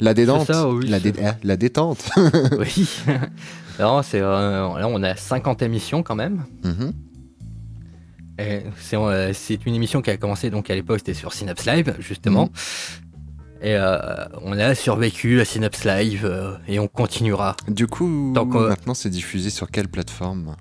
la 0.00 0.12
détente, 0.14 0.46
ça, 0.48 0.68
oui, 0.68 0.88
la, 0.88 0.98
dé- 0.98 1.12
ah, 1.24 1.36
la 1.44 1.56
détente. 1.56 2.04
Oui. 2.58 2.88
Non, 3.80 4.02
c'est 4.02 4.20
euh, 4.20 4.78
là 4.78 4.86
on 4.88 5.02
a 5.02 5.16
50 5.16 5.62
émissions 5.62 6.02
quand 6.02 6.14
même. 6.14 6.44
Mhm. 6.64 6.92
Et 8.38 8.62
C'est 8.78 8.96
euh, 8.96 9.32
c'est 9.32 9.66
une 9.66 9.74
émission 9.74 10.02
qui 10.02 10.10
a 10.10 10.16
commencé 10.16 10.50
donc 10.50 10.70
à 10.70 10.74
l'époque 10.74 10.98
c'était 10.98 11.14
sur 11.14 11.32
Synapse 11.32 11.66
Live 11.66 11.96
justement. 11.98 12.50
Et 13.62 13.74
euh, 13.76 13.98
on 14.42 14.58
a 14.58 14.74
survécu 14.74 15.40
à 15.40 15.44
Synapse 15.44 15.84
Live 15.84 16.58
et 16.66 16.78
on 16.78 16.88
continuera 16.88 17.56
Du 17.68 17.86
coup, 17.86 18.06
maintenant 18.06 18.94
c'est 18.94 19.10
diffusé 19.10 19.50
sur 19.50 19.70
quelle 19.70 19.88
plateforme? 19.88 20.56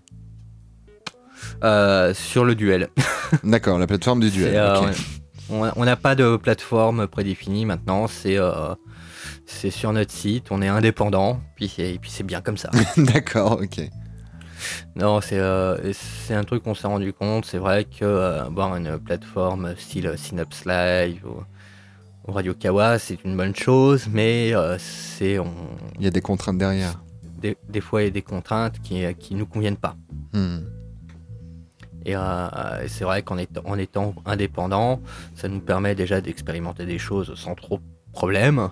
Sur 2.14 2.46
le 2.46 2.56
duel. 2.56 2.90
D'accord, 3.44 3.80
la 3.80 3.88
plateforme 3.88 4.22
du 4.22 4.30
duel. 4.30 4.52
C'est, 4.52 4.58
euh, 4.58 4.82
ok. 4.82 5.74
on 5.76 5.86
n'a 5.86 5.96
pas 5.96 6.16
de 6.16 6.38
plateforme 6.38 7.08
prédéfinie 7.08 7.66
maintenant. 7.66 8.08
C'est 8.08 8.38
c'est 9.50 9.70
sur 9.72 9.92
notre 9.94 10.12
site. 10.12 10.48
On 10.52 10.62
est 10.62 10.68
indépendant. 10.68 11.40
Puis 11.56 11.68
c'est- 11.68 11.94
et 11.96 12.00
puis 12.00 12.10
c'est 12.12 12.24
bien 12.24 12.42
comme 12.42 12.58
ça. 12.58 12.70
D'accord, 12.98 13.60
ok. 13.62 13.90
Non, 14.96 15.22
c'est 15.22 15.40
euh, 15.40 15.94
c'est 15.94 16.34
un 16.36 16.44
truc 16.44 16.64
qu'on 16.64 16.76
s'est 16.76 16.88
rendu 16.88 17.14
compte. 17.14 17.46
C'est 17.46 17.58
vrai 17.60 17.86
que 17.86 18.04
euh, 18.04 18.44
avoir 18.46 18.76
une 18.76 18.98
plateforme 19.00 19.74
style 19.78 20.14
Synapse 20.18 20.66
Live 20.66 21.24
ou, 21.26 21.44
Radio 22.32 22.54
Kawa, 22.54 23.00
c'est 23.00 23.24
une 23.24 23.36
bonne 23.38 23.56
chose, 23.56 24.08
mais 24.12 24.54
euh, 24.54 24.78
c'est 24.78 25.40
on- 25.40 25.54
Il 25.98 26.04
y 26.04 26.08
a 26.08 26.12
des 26.12 26.22
contraintes 26.22 26.58
derrière. 26.58 27.02
des, 27.42 27.58
des 27.70 27.82
fois 27.82 28.02
il 28.02 28.06
y 28.06 28.08
a 28.10 28.12
des 28.12 28.22
contraintes 28.22 28.80
qui 28.82 29.02
qui 29.16 29.34
nous 29.36 29.46
conviennent 29.48 29.78
pas. 29.78 29.96
Hmm. 30.34 30.60
Et 32.06 32.16
euh, 32.16 32.88
c'est 32.88 33.04
vrai 33.04 33.24
qu'en 33.24 33.38
étant, 33.38 33.62
en 33.66 33.78
étant 33.78 34.14
indépendant, 34.26 35.02
ça 35.36 35.48
nous 35.48 35.60
permet 35.60 35.96
déjà 35.96 36.22
d'expérimenter 36.22 36.86
des 36.86 36.98
choses 37.00 37.34
sans 37.36 37.56
trop 37.56 37.78
de 37.78 37.84
problème. 38.14 38.70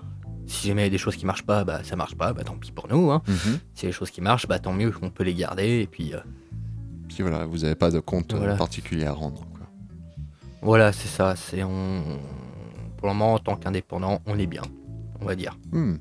Si 0.47 0.67
jamais 0.69 0.83
il 0.83 0.85
y 0.85 0.87
a 0.87 0.91
des 0.91 0.97
choses 0.97 1.15
qui 1.17 1.25
marchent 1.25 1.45
pas, 1.45 1.63
bah 1.65 1.81
ça 1.83 1.95
marche 1.95 2.15
pas, 2.15 2.31
bah 2.33 2.43
tant 2.43 2.55
pis 2.55 2.71
pour 2.71 2.87
nous. 2.87 3.11
hein. 3.11 3.21
Si 3.73 3.81
il 3.81 3.83
y 3.83 3.85
a 3.85 3.89
des 3.89 3.91
choses 3.91 4.09
qui 4.11 4.21
marchent, 4.21 4.47
bah 4.47 4.59
tant 4.59 4.73
mieux, 4.73 4.91
on 5.01 5.09
peut 5.09 5.23
les 5.23 5.33
garder. 5.33 5.81
Et 5.81 5.87
puis 5.87 6.13
euh, 6.13 6.19
Puis 7.09 7.21
voilà, 7.21 7.45
vous 7.45 7.59
n'avez 7.59 7.75
pas 7.75 7.91
de 7.91 7.99
compte 7.99 8.33
Voilà. 8.33 8.55
particulier 8.55 9.05
à 9.05 9.11
rendre. 9.11 9.41
quoi. 9.51 9.67
voilà, 10.61 10.91
c'est 10.93 11.09
ça. 11.09 11.35
C'est 11.35 11.63
on, 11.63 12.01
pour 12.97 13.07
le 13.09 13.13
moment, 13.13 13.33
en 13.33 13.39
tant 13.39 13.55
qu'indépendant, 13.57 14.21
on 14.25 14.39
est 14.39 14.47
bien, 14.47 14.63
on 15.21 15.25
va 15.25 15.35
dire. 15.35 15.57
Hmm. 15.71 15.95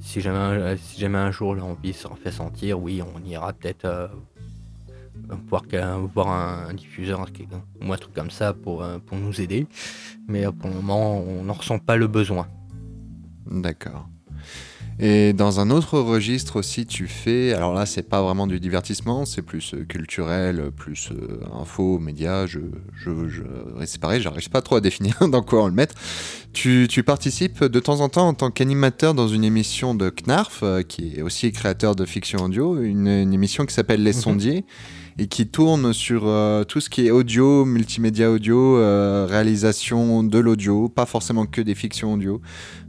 Si 0.00 0.20
jamais, 0.20 0.38
un- 0.38 0.76
si 0.76 1.00
jamais 1.00 1.18
un 1.18 1.30
jour 1.30 1.54
l'envie 1.54 1.92
s'en 1.94 2.14
fait 2.16 2.30
sentir, 2.32 2.78
oui, 2.80 3.00
on 3.02 3.24
ira 3.26 3.52
peut-être 3.54 3.84
euh, 3.86 4.08
voir, 5.48 6.28
un, 6.28 6.66
un 6.70 6.74
diffuseur 6.74 7.20
ou 7.80 7.92
un 7.92 7.96
truc 7.96 8.12
comme 8.14 8.30
ça 8.30 8.52
pour, 8.52 8.82
euh, 8.82 8.98
pour 8.98 9.16
nous 9.16 9.40
aider. 9.40 9.66
Mais 10.28 10.44
euh, 10.46 10.52
pour 10.52 10.68
le 10.68 10.76
moment, 10.76 11.18
on 11.20 11.44
n'en 11.44 11.52
ressent 11.54 11.78
pas 11.78 11.96
le 11.96 12.06
besoin. 12.06 12.46
D'accord. 13.50 14.08
Et 14.98 15.32
dans 15.32 15.58
un 15.58 15.70
autre 15.70 15.98
registre 15.98 16.56
aussi, 16.56 16.84
tu 16.86 17.06
fais. 17.08 17.54
Alors 17.54 17.72
là, 17.72 17.86
c'est 17.86 18.02
pas 18.08 18.22
vraiment 18.22 18.46
du 18.46 18.60
divertissement, 18.60 19.24
c'est 19.24 19.40
plus 19.42 19.72
euh, 19.74 19.84
culturel, 19.84 20.60
euh, 20.60 20.70
plus 20.70 21.10
euh, 21.12 21.40
info, 21.60 21.98
médias. 21.98 22.46
Je, 22.46 22.60
je, 22.94 23.26
je- 23.26 23.42
c'est 23.86 24.00
pareil, 24.00 24.20
j'arrive 24.20 24.50
pas 24.50 24.60
trop 24.60 24.76
à 24.76 24.80
définir 24.80 25.16
dans 25.28 25.42
quoi 25.42 25.64
on 25.64 25.66
le 25.68 25.72
mettre. 25.72 25.94
Tu, 26.52 26.86
tu 26.90 27.02
participes 27.02 27.64
de 27.64 27.80
temps 27.80 28.00
en 28.00 28.10
temps 28.10 28.28
en 28.28 28.34
tant 28.34 28.50
qu'animateur 28.50 29.14
dans 29.14 29.28
une 29.28 29.44
émission 29.44 29.94
de 29.94 30.10
Knarf, 30.10 30.62
qui 30.88 31.14
est 31.16 31.22
aussi 31.22 31.50
créateur 31.52 31.96
de 31.96 32.04
fiction 32.04 32.40
audio, 32.44 32.78
une, 32.80 33.08
une 33.08 33.32
émission 33.32 33.64
qui 33.64 33.74
s'appelle 33.74 34.02
Les 34.02 34.12
Mhm. 34.12 34.20
Sondiers 34.20 34.64
et 35.22 35.26
qui 35.28 35.46
tourne 35.46 35.92
sur 35.92 36.22
euh, 36.26 36.64
tout 36.64 36.80
ce 36.80 36.90
qui 36.90 37.06
est 37.06 37.10
audio, 37.12 37.64
multimédia 37.64 38.28
audio, 38.30 38.76
euh, 38.76 39.24
réalisation 39.28 40.24
de 40.24 40.38
l'audio, 40.38 40.88
pas 40.88 41.06
forcément 41.06 41.46
que 41.46 41.60
des 41.60 41.76
fictions 41.76 42.14
audio, 42.14 42.40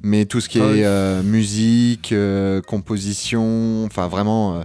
mais 0.01 0.25
tout 0.25 0.41
ce 0.41 0.49
qui 0.49 0.59
Ah 0.59 0.65
est 0.65 0.71
oui. 0.73 0.81
euh, 0.83 1.21
musique, 1.21 2.13
composition, 2.67 3.85
enfin 3.85 4.07
vraiment 4.07 4.63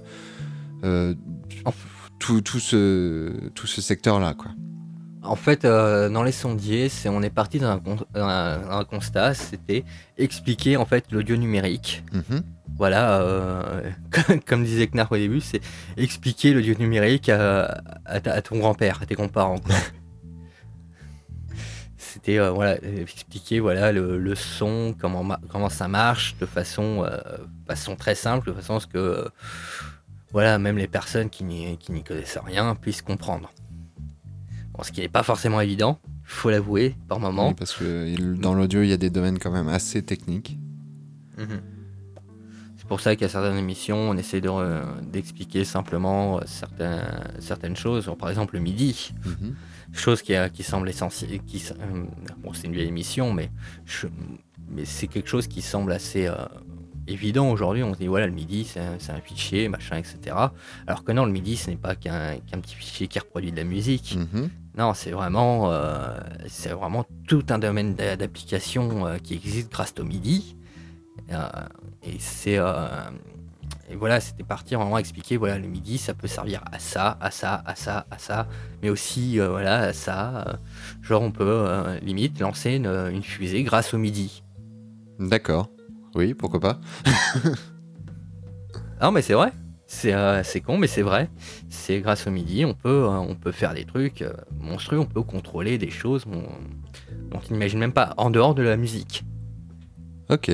En- 0.85 1.73
tout, 2.19 2.41
tout 2.41 2.59
ce, 2.61 3.31
tout 3.55 3.67
ce 3.67 3.81
secteur-là. 3.83 4.35
quoi. 4.35 4.51
En 5.29 5.37
fait, 5.37 5.65
euh, 5.67 6.09
dans 6.09 6.23
les 6.23 6.33
sondiers, 6.33 6.89
c'est, 6.89 7.09
on 7.11 7.21
est 7.23 7.29
parti 7.31 7.59
d'un 7.59 7.79
con- 7.79 7.99
un, 8.15 8.61
un 8.71 8.85
constat, 8.85 9.35
c'était 9.35 9.85
expliquer 10.17 10.77
en 10.79 10.87
fait 10.87 11.05
l'audio 11.13 11.37
numérique. 11.37 12.03
Mhm. 12.13 12.43
Voilà, 12.79 13.21
euh, 13.21 13.91
comme, 14.11 14.41
comme 14.41 14.65
disait 14.65 14.87
Knarf 14.87 15.13
au 15.13 15.17
début, 15.17 15.41
c'est 15.41 15.61
expliquer 15.97 16.55
l'audio 16.55 16.75
numérique 16.79 17.29
à, 17.29 17.83
à 18.07 18.21
ta- 18.21 18.33
à 18.33 18.41
ton 18.43 18.59
grand-père, 18.59 19.01
à 19.03 19.07
tes 19.07 19.15
grands-parents. 19.17 19.59
quoi. 19.59 19.75
C'était 21.99 22.39
euh, 22.39 22.51
voilà, 22.51 22.77
expliquer 22.85 23.61
voilà 23.61 23.93
le, 23.93 24.19
le 24.19 24.35
son, 24.35 24.95
comment 24.99 25.25
ma- 25.25 25.41
comment 25.51 25.69
ça 25.69 25.89
marche, 25.89 26.37
de 26.41 26.47
façon 26.47 27.05
euh, 27.05 27.19
façon 27.67 27.97
très 27.97 28.15
simple, 28.15 28.49
de 28.49 28.53
façon 28.55 28.77
à 28.77 28.81
ce 28.81 28.87
que 28.87 28.99
euh, 28.99 29.29
voilà 30.33 30.59
même 30.59 30.79
les 30.79 30.89
personnes 30.89 31.29
qui 31.29 31.45
n'y 31.45 31.77
qui 31.79 31.93
n'y 31.93 32.03
connaissent 32.03 32.39
rien 32.45 32.75
puissent 32.75 33.03
comprendre. 33.03 33.51
Ce 34.83 34.93
qui 34.93 35.01
n'est 35.01 35.09
pas 35.09 35.23
forcément 35.23 35.61
évident, 35.61 35.99
faut 36.25 36.51
l'avouer 36.51 36.95
par 37.09 37.19
moment. 37.21 37.49
Oui, 37.49 37.55
parce 37.55 37.75
que 37.75 38.07
il- 38.09 38.39
dans 38.41 38.55
l'audio, 38.55 38.83
il 38.83 38.89
y 38.89 38.93
a 38.93 38.97
des 38.97 39.11
domaines 39.11 39.39
quand 39.39 39.51
même 39.51 39.69
assez 39.69 40.03
techniques. 40.03 40.59
Mhm. 41.37 41.61
C'est 42.77 42.87
pour 42.87 43.01
ça 43.01 43.17
qu'à 43.17 43.29
certaines 43.29 43.57
émissions, 43.57 43.97
on 44.11 44.17
essaie 44.17 44.41
de 44.41 44.49
re- 44.49 44.83
d'expliquer 45.11 45.65
simplement 45.65 46.39
euh, 46.39 46.43
certains- 46.47 47.25
certaines 47.41 47.77
choses. 47.77 48.11
Par 48.19 48.31
exemple, 48.31 48.55
le 48.55 48.61
midi, 48.61 49.13
Mhm. 49.27 49.55
chose 49.93 50.23
qui, 50.23 50.35
a- 50.35 50.49
qui 50.49 50.63
semble 50.63 50.89
essentielle. 50.89 51.41
Qui, 51.47 51.63
euh, 51.73 52.05
bon, 52.43 52.53
c'est 52.53 52.67
une 52.67 52.73
vieille 52.73 52.89
émission, 52.89 53.33
mais, 53.33 53.51
je- 53.85 54.07
mais 54.71 54.85
c'est 54.85 55.07
quelque 55.09 55.29
chose 55.29 55.49
qui 55.49 55.61
semble 55.61 55.93
assez 55.93 56.27
euh, 56.29 56.35
évident 57.09 57.51
aujourd'hui. 57.51 57.83
On 57.83 57.95
se 57.95 57.99
dit, 57.99 58.07
voilà, 58.07 58.27
le 58.27 58.33
midi, 58.33 58.65
c'est 58.65 58.81
un, 58.81 58.95
c'est 58.99 59.13
un 59.13 59.21
fichier, 59.21 59.69
machin, 59.69 59.97
etc. 59.97 60.37
Alors 60.87 61.05
que 61.05 61.13
non, 61.13 61.25
le 61.27 61.33
midi, 61.33 61.57
ce 61.57 61.71
n'est 61.71 61.77
pas 61.77 61.95
qu'un 61.97 62.37
qu'un 62.47 62.59
petit 62.61 62.75
fichier 62.75 63.09
qui 63.09 63.19
reproduit 63.19 63.51
de 63.51 63.57
la 63.57 63.65
musique. 63.65 64.17
Mhm. 64.17 64.49
Non, 64.79 64.95
c'est 64.95 65.11
vraiment, 65.11 65.73
euh, 65.73 66.17
c'est 66.47 66.69
vraiment 66.69 67.05
tout 67.27 67.45
un 67.51 67.59
domaine 67.59 67.95
d'a- 67.97 68.17
d'application 68.17 69.07
euh, 69.07 69.19
qui 69.19 69.35
existe 69.35 69.73
grâce 69.73 69.93
au 69.99 70.05
MIDI. 70.05 70.57
Euh, 71.33 71.49
et 72.05 72.17
c'est, 72.21 72.59
euh, 72.59 72.87
et 73.91 73.97
voilà, 73.97 74.21
c'était 74.21 74.45
parti 74.45 74.77
vraiment 74.77 74.99
expliquer, 74.99 75.37
voilà, 75.37 75.59
le 75.59 75.67
MIDI, 75.67 75.99
ça 75.99 76.15
peut 76.15 76.29
servir 76.29 76.63
à 76.71 76.79
ça, 76.79 77.19
à 77.21 77.33
ça, 77.33 77.61
à 77.67 77.75
ça, 77.75 78.07
à 78.13 78.19
ça, 78.19 78.47
mais 78.81 78.89
aussi, 78.89 79.39
voilà, 79.39 79.79
à 79.81 79.93
ça. 79.93 80.59
genre, 81.03 81.23
on 81.23 81.33
peut 81.33 81.67
limite 82.03 82.39
lancer 82.39 82.77
une, 82.77 82.87
une 82.87 83.25
fusée 83.25 83.65
grâce 83.65 83.93
au 83.95 83.99
MIDI. 83.99 84.45
D'accord. 85.19 85.71
Oui, 86.15 86.35
pourquoi 86.35 86.61
pas. 86.61 86.79
Ah, 89.01 89.13
mais 89.13 89.23
c'est 89.23 89.35
vrai. 89.35 89.53
C'est 89.91 90.13
euh, 90.13 90.43
c'est 90.45 90.61
con, 90.61 90.77
mais 90.77 90.87
c'est 90.87 91.03
vrai. 91.03 91.31
C'est 91.71 92.01
grâce 92.01 92.27
au 92.27 92.31
MIDI, 92.31 92.67
on 92.67 92.75
peut, 92.75 93.05
euh, 93.05 93.09
on 93.09 93.35
peut 93.35 93.53
faire 93.53 93.73
des 93.73 93.87
trucs 93.87 94.21
euh, 94.21 94.35
monstrueux, 94.61 94.99
on 94.99 95.07
peut 95.07 95.23
contrôler 95.23 95.79
des 95.79 95.89
choses 95.91 96.27
dont, 96.27 96.45
on 97.33 97.41
n'imagine 97.51 97.79
même 97.79 97.95
pas 97.95 98.13
en 98.19 98.29
dehors 98.29 98.55
de 98.55 98.63
la 98.63 98.77
musique. 98.77 99.25
Ok. 100.29 100.51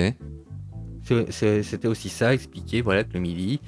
C'était 1.30 1.88
aussi 1.88 2.08
ça, 2.10 2.32
expliquer 2.32 2.80
voilà, 2.80 3.02
que 3.02 3.12
le 3.14 3.20
MIDI, 3.20 3.60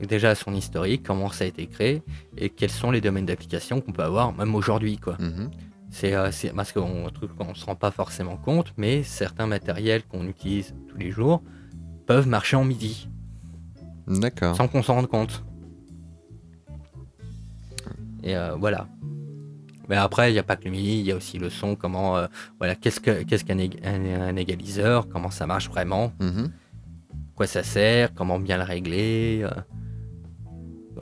déjà 0.00 0.36
son 0.36 0.54
historique, 0.54 1.02
comment 1.04 1.28
ça 1.28 1.42
a 1.42 1.48
été 1.48 1.66
créé 1.66 2.02
et 2.38 2.48
quels 2.48 2.70
sont 2.70 2.92
les 2.92 3.00
domaines 3.00 3.26
d'application 3.26 3.80
qu'on 3.80 3.92
peut 3.92 4.04
avoir, 4.04 4.32
même 4.32 4.54
aujourd'hui. 4.54 4.98
quoi. 4.98 5.18
C'est 5.90 6.14
euh, 6.14 6.30
c'est- 6.30 6.54
parce 6.54 6.70
qu'on 6.70 7.10
ne 7.10 7.54
se 7.54 7.64
rend 7.64 7.74
pas 7.74 7.90
forcément 7.90 8.36
compte, 8.36 8.72
mais 8.76 9.02
certains 9.02 9.48
matériels 9.48 10.04
qu'on 10.04 10.28
utilise 10.28 10.72
tous 10.88 10.98
les 10.98 11.10
jours 11.10 11.42
peuvent 12.06 12.28
marcher 12.28 12.54
en 12.54 12.64
MIDI 12.64 13.08
D'accord. 14.06 14.56
sans 14.56 14.68
qu'on 14.68 14.82
s'en 14.82 14.94
rende 14.94 15.06
compte. 15.08 15.42
Et 18.22 18.36
euh, 18.36 18.54
voilà. 18.56 18.88
Mais 19.88 19.96
après, 19.96 20.30
il 20.30 20.32
n'y 20.32 20.38
a 20.38 20.42
pas 20.42 20.56
que 20.56 20.64
le 20.64 20.70
MIDI, 20.70 21.00
il 21.00 21.06
y 21.06 21.12
a 21.12 21.16
aussi 21.16 21.38
le 21.38 21.50
son, 21.50 21.76
comment, 21.76 22.16
euh, 22.16 22.26
voilà, 22.58 22.74
qu'est-ce 22.74 23.00
que- 23.00 23.22
qu'est-ce 23.22 23.44
qu'un 23.44 23.58
un- 23.58 24.20
un 24.28 24.36
égaliseur, 24.36 25.08
comment 25.08 25.30
ça 25.30 25.46
marche 25.46 25.68
vraiment, 25.68 26.12
Mhm. 26.20 26.50
quoi 27.34 27.46
ça 27.46 27.62
sert, 27.62 28.14
comment 28.14 28.38
bien 28.38 28.56
le 28.56 28.62
régler, 28.64 29.42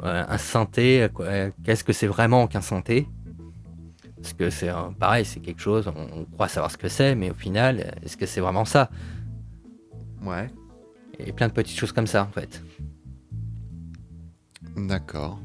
euh, 0.02 0.24
un 0.28 0.38
synthé, 0.38 1.08
qu'est-ce 1.62 1.84
que 1.84 1.92
c'est 1.92 2.08
vraiment 2.08 2.48
qu'un 2.48 2.60
synthé? 2.60 3.06
Parce 4.16 4.32
que 4.32 4.50
c'est 4.50 4.70
pareil, 4.98 5.24
c'est 5.24 5.38
quelque 5.40 5.60
chose, 5.60 5.86
on, 5.94 6.20
on 6.20 6.24
croit 6.24 6.48
savoir 6.48 6.70
ce 6.72 6.76
que 6.76 6.88
c'est, 6.88 7.14
mais 7.14 7.30
au 7.30 7.34
final, 7.34 7.94
est-ce 8.02 8.16
que 8.16 8.26
c'est 8.26 8.40
vraiment 8.40 8.64
ça? 8.64 8.90
Ouais. 10.24 10.48
Et 11.20 11.30
plein 11.32 11.46
de 11.48 11.52
petites 11.52 11.78
choses 11.78 11.92
comme 11.92 12.06
ça, 12.08 12.24
en 12.24 12.32
fait. 12.32 12.62
D'accord. 14.76 15.38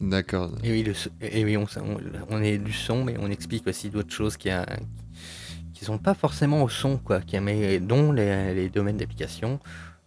D'accord. 0.00 0.50
Et 0.62 0.70
oui, 0.72 0.82
le 0.82 0.92
et 1.22 1.44
oui 1.44 1.56
on, 1.56 1.64
on- 1.80 2.00
on 2.28 2.42
est 2.42 2.58
du 2.58 2.72
son, 2.72 3.04
mais 3.04 3.16
on 3.18 3.30
explique 3.30 3.66
aussi 3.66 3.88
d'autres 3.90 4.12
choses 4.12 4.36
qui, 4.36 4.50
a- 4.50 4.66
qui 5.72 5.84
sont 5.84 5.98
pas 5.98 6.14
forcément 6.14 6.62
au 6.62 6.68
son, 6.68 6.98
quoi, 6.98 7.20
qui, 7.20 7.38
mais 7.40 7.78
dont 7.80 8.12
les, 8.12 8.54
les 8.54 8.68
domaines 8.68 8.98
d'application 8.98 9.58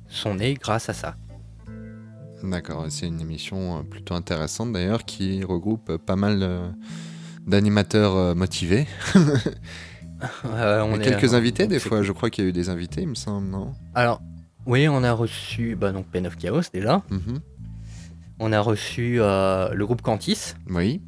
sont 0.08 0.36
nés 0.36 0.54
grâce 0.54 0.90
à 0.90 0.94
ça. 0.94 1.16
D'accord. 2.44 2.86
C'est 2.90 3.08
une 3.08 3.20
émission 3.20 3.80
euh, 3.80 3.82
plutôt 3.84 4.14
intéressante 4.14 4.72
d'ailleurs 4.74 5.04
qui 5.06 5.44
regroupe 5.44 5.90
euh, 5.90 5.98
pas 5.98 6.16
mal 6.16 6.40
euh, 6.42 6.70
d'animateurs 7.48 8.36
motivés. 8.36 8.88
Euh, 10.44 10.82
on 10.82 10.96
Et 10.98 11.00
est- 11.00 11.04
quelques 11.06 11.34
invités 11.34 11.66
des 11.66 11.80
fois. 11.80 12.04
Je 12.04 12.12
crois 12.12 12.30
qu'il 12.30 12.44
y 12.44 12.48
a 12.48 12.50
eu 12.50 12.52
des 12.54 12.68
invités, 12.68 13.04
il 13.04 13.08
me 13.08 13.16
semble, 13.16 13.48
non? 13.48 13.72
Alors, 13.96 14.22
oui, 14.66 14.86
on 14.90 15.02
a 15.06 15.14
reçu 15.14 15.78
bah, 15.78 15.94
donc 15.94 16.08
Pen 16.08 16.28
of 16.28 16.36
Chaos 16.36 16.64
déjà. 16.74 17.02
Mhm. 17.10 17.40
On 18.40 18.52
a 18.54 18.60
reçu 18.62 19.18
euh, 19.20 19.70
le 19.74 19.86
groupe 19.86 20.02
Cantis, 20.02 20.54
Oui. 20.70 21.02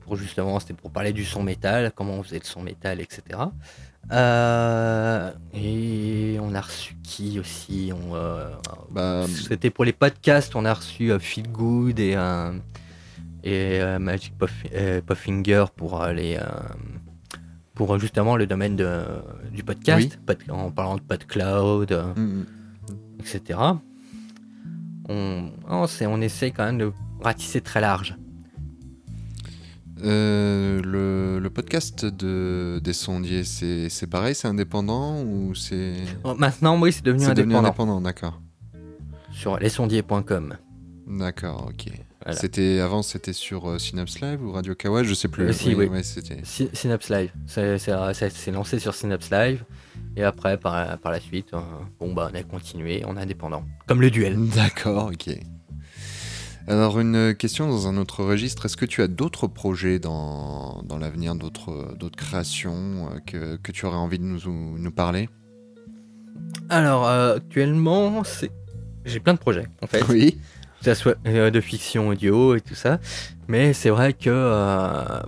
pour 0.00 0.16
justement, 0.16 0.58
c'était 0.60 0.74
pour 0.74 0.90
parler 0.92 1.12
du 1.12 1.24
son 1.24 1.42
métal, 1.42 1.92
comment 1.94 2.14
on 2.14 2.22
faisait 2.22 2.38
le 2.38 2.44
son 2.44 2.62
métal, 2.62 3.00
etc. 3.00 3.22
Euh, 4.12 5.30
et 5.52 6.38
on 6.40 6.54
a 6.54 6.60
reçu 6.60 6.94
qui 7.02 7.38
aussi? 7.38 7.92
On, 7.94 8.14
euh, 8.14 8.50
Bah, 8.90 9.26
C'était 9.28 9.70
pour 9.70 9.84
les 9.84 9.92
podcasts, 9.92 10.54
on 10.56 10.64
a 10.64 10.74
reçu 10.74 11.12
Feel 11.20 11.48
Good 11.50 11.98
et, 12.00 12.16
et 13.44 13.80
Magic 13.98 14.34
Puff- 14.38 15.02
Puffinger 15.02 15.64
pour 15.76 16.04
les. 16.06 16.38
pour 17.74 17.98
justement 17.98 18.36
le 18.36 18.46
domaine 18.46 18.76
de, 18.76 19.02
du 19.52 19.62
podcast, 19.64 20.18
pod- 20.26 20.50
en 20.50 20.70
parlant 20.70 20.96
de 20.96 21.02
PodCloud, 21.02 21.92
euh, 21.92 22.14
mm, 22.14 22.46
etc. 23.20 23.58
On, 25.10 25.50
on, 25.68 26.20
essaie 26.20 26.50
quand 26.52 26.64
même 26.64 26.78
de 26.78 26.92
ratisser 27.20 27.60
très 27.60 27.80
large. 27.80 28.16
euh, 30.04 30.80
le, 31.40 31.50
podcast 31.50 32.04
de, 32.04 32.80
des 32.82 32.92
sondiers, 32.92 33.42
c'est 33.44 34.06
pareil, 34.08 34.34
c'est 34.34 34.48
indépendant 34.48 35.20
ou 35.22 35.54
c'est. 35.54 35.94
Oh, 36.24 36.34
Maintenant, 36.34 36.80
oui, 36.80 36.92
c'est 36.92 37.04
devenu 37.04 37.24
C'est 37.24 37.34
devenu 37.34 37.54
indépendant 37.56 37.98
indépendant, 37.98 38.00
d'accord. 38.00 38.40
sur 39.32 39.58
lesondiers.com. 39.58 40.56
D'accord, 41.08 41.70
ok. 41.70 41.92
Voilà. 42.24 42.38
C'était 42.38 42.78
avant, 42.80 43.02
c'était 43.02 43.32
sur 43.32 43.68
euh, 43.68 43.78
Synapse 43.78 44.20
Live 44.20 44.44
ou 44.44 44.52
Radio 44.52 44.74
Kawa, 44.74 45.02
je 45.02 45.14
sais 45.14 45.28
plus. 45.28 45.44
Euh, 45.44 45.52
si, 45.52 45.74
oui. 45.74 45.86
ouais, 45.86 46.02
c'était. 46.02 46.38
Sy- 46.44 46.68
Synapse 46.72 47.08
Live. 47.08 47.32
C'est 47.46 48.50
lancé 48.52 48.78
sur 48.78 48.94
Synapse 48.94 49.30
Live. 49.30 49.64
Et 50.16 50.24
après, 50.24 50.58
par, 50.58 50.98
par 50.98 51.12
la 51.12 51.20
suite, 51.20 51.54
euh, 51.54 51.60
bon, 51.98 52.12
bah, 52.12 52.30
on 52.32 52.34
a 52.36 52.42
continué 52.42 53.04
en 53.04 53.16
indépendant. 53.16 53.64
Comme 53.86 54.00
le 54.00 54.10
duel. 54.10 54.36
D'accord, 54.54 55.10
ok. 55.12 55.34
Alors 56.68 57.00
une 57.00 57.34
question 57.34 57.68
dans 57.68 57.88
un 57.88 57.96
autre 57.96 58.22
registre, 58.22 58.66
est-ce 58.66 58.76
que 58.76 58.84
tu 58.84 59.02
as 59.02 59.08
d'autres 59.08 59.46
projets 59.48 59.98
dans, 59.98 60.82
dans 60.84 60.98
l'avenir, 60.98 61.34
d'autres 61.34 61.96
d'autres 61.98 62.18
créations 62.18 63.08
euh, 63.10 63.18
que, 63.26 63.56
que 63.56 63.72
tu 63.72 63.86
aurais 63.86 63.96
envie 63.96 64.18
de 64.18 64.24
nous, 64.24 64.78
nous 64.78 64.90
parler? 64.92 65.28
Alors, 66.68 67.08
euh, 67.08 67.36
actuellement, 67.36 68.22
c'est... 68.24 68.50
j'ai 69.04 69.20
plein 69.20 69.34
de 69.34 69.38
projets, 69.38 69.66
en 69.82 69.86
fait. 69.86 70.02
Oui. 70.08 70.38
que 70.78 70.84
ça 70.84 70.94
soit 70.94 71.16
euh, 71.26 71.50
de 71.50 71.60
fiction 71.60 72.08
audio 72.08 72.54
et 72.54 72.60
tout 72.60 72.74
ça. 72.74 73.00
Mais 73.48 73.72
c'est 73.72 73.90
vrai 73.90 74.12
que, 74.12 74.30
euh, 74.30 75.20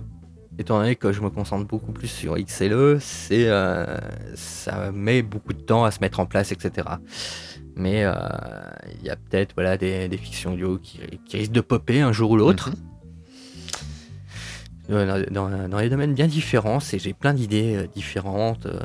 étant 0.59 0.79
donné 0.79 0.95
que 0.95 1.11
je 1.11 1.21
me 1.21 1.29
concentre 1.29 1.65
beaucoup 1.67 1.91
plus 1.91 2.07
sur 2.07 2.35
XLE, 2.37 2.97
c'est, 3.01 3.47
euh, 3.47 3.97
ça 4.35 4.91
met 4.91 5.21
beaucoup 5.21 5.53
de 5.53 5.61
temps 5.61 5.83
à 5.85 5.91
se 5.91 5.99
mettre 5.99 6.19
en 6.19 6.25
place, 6.25 6.51
etc. 6.51 6.87
Mais 7.75 8.03
euh, 8.05 8.13
il 8.99 9.05
y 9.05 9.09
a 9.09 9.15
peut-être 9.15 9.53
voilà, 9.55 9.77
des, 9.77 10.07
des 10.07 10.17
fictions 10.17 10.53
audio 10.53 10.77
qui, 10.77 10.99
qui 11.25 11.37
risquent 11.37 11.51
de 11.53 11.61
popper 11.61 12.01
un 12.01 12.11
jour 12.11 12.31
ou 12.31 12.37
l'autre. 12.37 12.69
Euh, 14.89 15.25
Dans, 15.31 15.49
dans- 15.49 15.69
dans 15.69 15.79
les 15.79 15.89
domaines 15.89 16.13
bien 16.13 16.27
différents, 16.27 16.79
j'ai 16.79 17.13
plein 17.13 17.33
d'idées 17.33 17.87
différentes, 17.95 18.65
euh, 18.65 18.79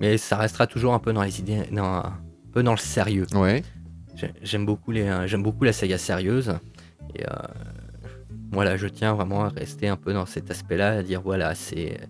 mais 0.00 0.16
ça 0.16 0.36
restera 0.36 0.66
toujours 0.66 0.94
un 0.94 1.00
peu 1.00 1.12
dans 1.12 1.22
les 1.22 1.40
idées, 1.40 1.62
dans, 1.72 1.84
un 1.96 2.12
peu 2.52 2.62
dans 2.62 2.70
le 2.72 2.78
sérieux. 2.78 3.26
Ouais. 3.34 3.62
J'ai- 4.14 4.32
J'aime 4.42 4.64
beaucoup, 4.64 4.92
les, 4.92 5.10
j'aime 5.26 5.42
beaucoup 5.42 5.64
la 5.64 5.72
saga 5.72 5.98
sérieuse. 5.98 6.54
Et 7.16 7.24
voilà, 8.52 8.76
je 8.76 8.86
tiens 8.88 9.14
vraiment 9.14 9.44
à 9.44 9.48
rester 9.48 9.88
un 9.88 9.96
peu 9.96 10.12
dans 10.12 10.26
cet 10.26 10.50
aspect-là, 10.50 10.98
à 10.98 11.02
dire 11.02 11.22
voilà, 11.22 11.54
c'est 11.54 12.00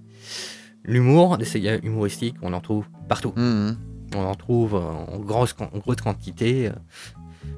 l'humour, 0.85 1.39
des 1.39 1.45
sagas 1.45 1.79
humoristiques, 1.83 2.37
on 2.43 2.53
en 2.53 2.61
trouve 2.61 2.87
partout. 3.09 3.33
Mhm. 3.37 3.77
On 4.17 4.25
en 4.25 4.35
trouve 4.35 4.75
en 4.75 5.19
grosse, 5.21 5.55
en 5.61 5.79
grosse 5.79 6.01
quantité, 6.01 6.71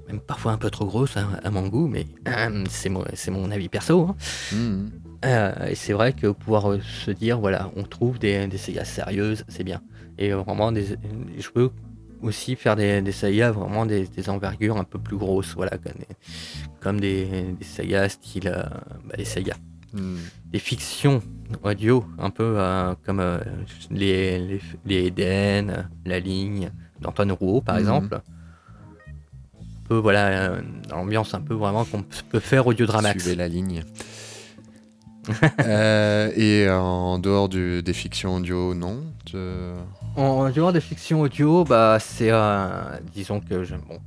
même 0.09 0.21
parfois 0.21 0.53
un 0.53 0.59
peu 0.59 0.71
trop 0.71 0.85
grosse 0.85 1.17
hein, 1.17 1.29
à 1.43 1.51
mon 1.51 1.67
goût, 1.69 1.89
mais 1.89 2.07
euh, 2.29 2.65
c'est 2.69 2.91
mon, 2.91 3.51
avis 3.51 3.69
perso. 3.69 4.09
hein. 4.09 4.17
Mhm. 4.53 4.91
Euh, 5.25 5.67
et 5.69 5.75
c'est 5.77 5.93
vrai 5.93 6.13
que 6.13 6.27
pouvoir 6.29 6.73
euh, 6.73 6.81
se 6.81 7.11
dire, 7.11 7.39
voilà, 7.39 7.71
on 7.77 7.85
trouve 7.85 8.19
des, 8.19 8.47
des 8.49 8.59
sagas 8.59 8.85
sérieuses, 8.85 9.45
c'est 9.49 9.63
bien. 9.65 9.81
Et 10.19 10.33
vraiment, 10.33 10.73
des, 10.73 10.99
je 11.39 11.49
peux 11.51 11.71
aussi 12.23 12.57
faire 12.57 12.77
des, 12.77 13.01
des 13.03 13.13
sagas 13.13 13.53
vraiment 13.53 13.87
des, 13.87 14.07
des 14.07 14.29
envergures 14.31 14.77
un 14.77 14.85
peu 14.85 14.99
plus 14.99 15.17
grosses, 15.17 15.55
voilà, 15.55 15.79
comme 16.83 17.01
des, 17.01 17.55
sagas 17.63 18.09
style, 18.11 18.49
euh, 18.49 18.63
bah, 19.07 19.15
des 19.17 19.25
sagas, 19.25 19.57
des 19.95 20.59
fictions 20.59 21.23
audio, 21.63 22.05
un 22.19 22.31
peu 22.31 22.55
euh, 22.59 22.95
comme 23.07 23.21
euh, 23.21 23.39
les, 23.91 24.39
les, 24.39 24.61
les 24.87 25.07
Eden, 25.07 25.89
La 26.07 26.19
Ligne, 26.19 26.71
d'Antoine 27.01 27.33
Rouault, 27.33 27.61
par 27.61 27.75
Mhm. 27.77 27.81
exemple. 27.81 28.15
Un 28.17 29.89
peu, 29.89 29.97
voilà, 29.97 30.57
dans 30.89 30.97
l'ambiance 30.97 31.35
un 31.35 31.41
peu 31.41 31.55
vraiment 31.55 31.85
qu'on 31.85 32.03
peut 32.31 32.41
faire 32.41 32.67
audio 32.67 32.87
dramax. 32.87 33.21
Suivez 33.23 33.37
la 33.37 33.49
ligne. 33.49 33.83
Euh, 35.61 36.33
et 36.35 36.69
en 36.69 37.19
dehors 37.21 37.49
du- 37.49 37.81
des 37.83 37.93
fictions 37.93 38.35
audio, 38.37 38.75
non 38.75 39.05
En 40.17 40.51
dehors 40.51 40.73
des 40.73 40.81
fictions 40.81 41.21
audio, 41.21 41.63
bah 41.65 41.99
c'est 42.01 42.31
euh, 42.33 42.99
disons 43.15 43.39
que 43.39 43.63
je, 43.63 43.77
bon, 43.77 43.99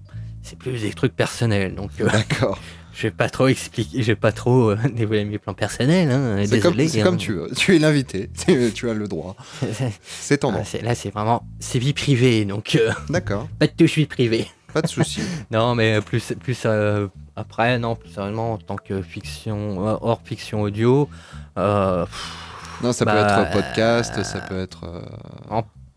c'est 0.45 0.57
plus 0.57 0.81
des 0.81 0.93
trucs 0.93 1.15
personnels, 1.15 1.75
donc 1.75 1.89
euh, 1.99 2.05
D'accord. 2.09 2.57
je 2.93 3.01
vais 3.03 3.11
pas 3.11 3.29
trop 3.29 3.47
expliquer, 3.47 4.01
je 4.01 4.07
vais 4.07 4.15
pas 4.15 4.31
trop 4.31 4.69
euh, 4.71 4.77
dévoiler 4.93 5.25
mes 5.25 5.37
plans 5.39 5.53
personnels. 5.53 6.09
Hein, 6.11 6.43
C'est 6.45 6.59
comme, 6.59 6.71
désolé. 6.73 6.87
c'est 6.87 7.01
hein. 7.01 7.03
comme 7.03 7.17
tu 7.17 7.33
veux. 7.33 7.49
Tu 7.55 7.75
es 7.75 7.79
l'invité. 7.79 8.29
Tu 8.75 8.89
as 8.89 8.93
le 8.93 9.07
droit. 9.07 9.35
C'est 10.03 10.37
ton 10.37 10.49
Ah, 10.49 10.51
droit. 10.53 10.63
c'est- 10.65 10.81
là, 10.81 10.93
c'est 10.95 11.09
vraiment 11.09 11.43
c'est 11.59 11.79
vie 11.79 11.93
privée, 11.93 12.45
donc 12.45 12.75
euh, 12.75 12.91
D'accord. 13.09 13.47
pas 13.59 13.67
de 13.67 13.71
touche 13.73 13.95
vie 13.95 14.05
privée. 14.05 14.47
Pas 14.73 14.81
de 14.81 14.87
souci. 14.87 15.21
Non, 15.51 15.73
mais 15.73 16.01
plus 16.01 16.33
plus 16.41 16.65
après, 17.37 17.79
non, 17.79 17.95
plus 17.95 18.09
sérieusement 18.09 18.53
en 18.53 18.57
tant 18.57 18.75
que 18.75 19.01
fiction 19.01 19.77
hors 19.79 20.21
fiction 20.25 20.61
audio. 20.61 21.09
pff, 21.55 22.33
Non, 22.83 22.91
ça 22.91 23.05
peut 23.05 23.11
Bah, 23.11 23.43
être 23.47 23.51
podcast, 23.53 24.21
ça 24.23 24.39
peut 24.41 24.59
être. 24.59 24.83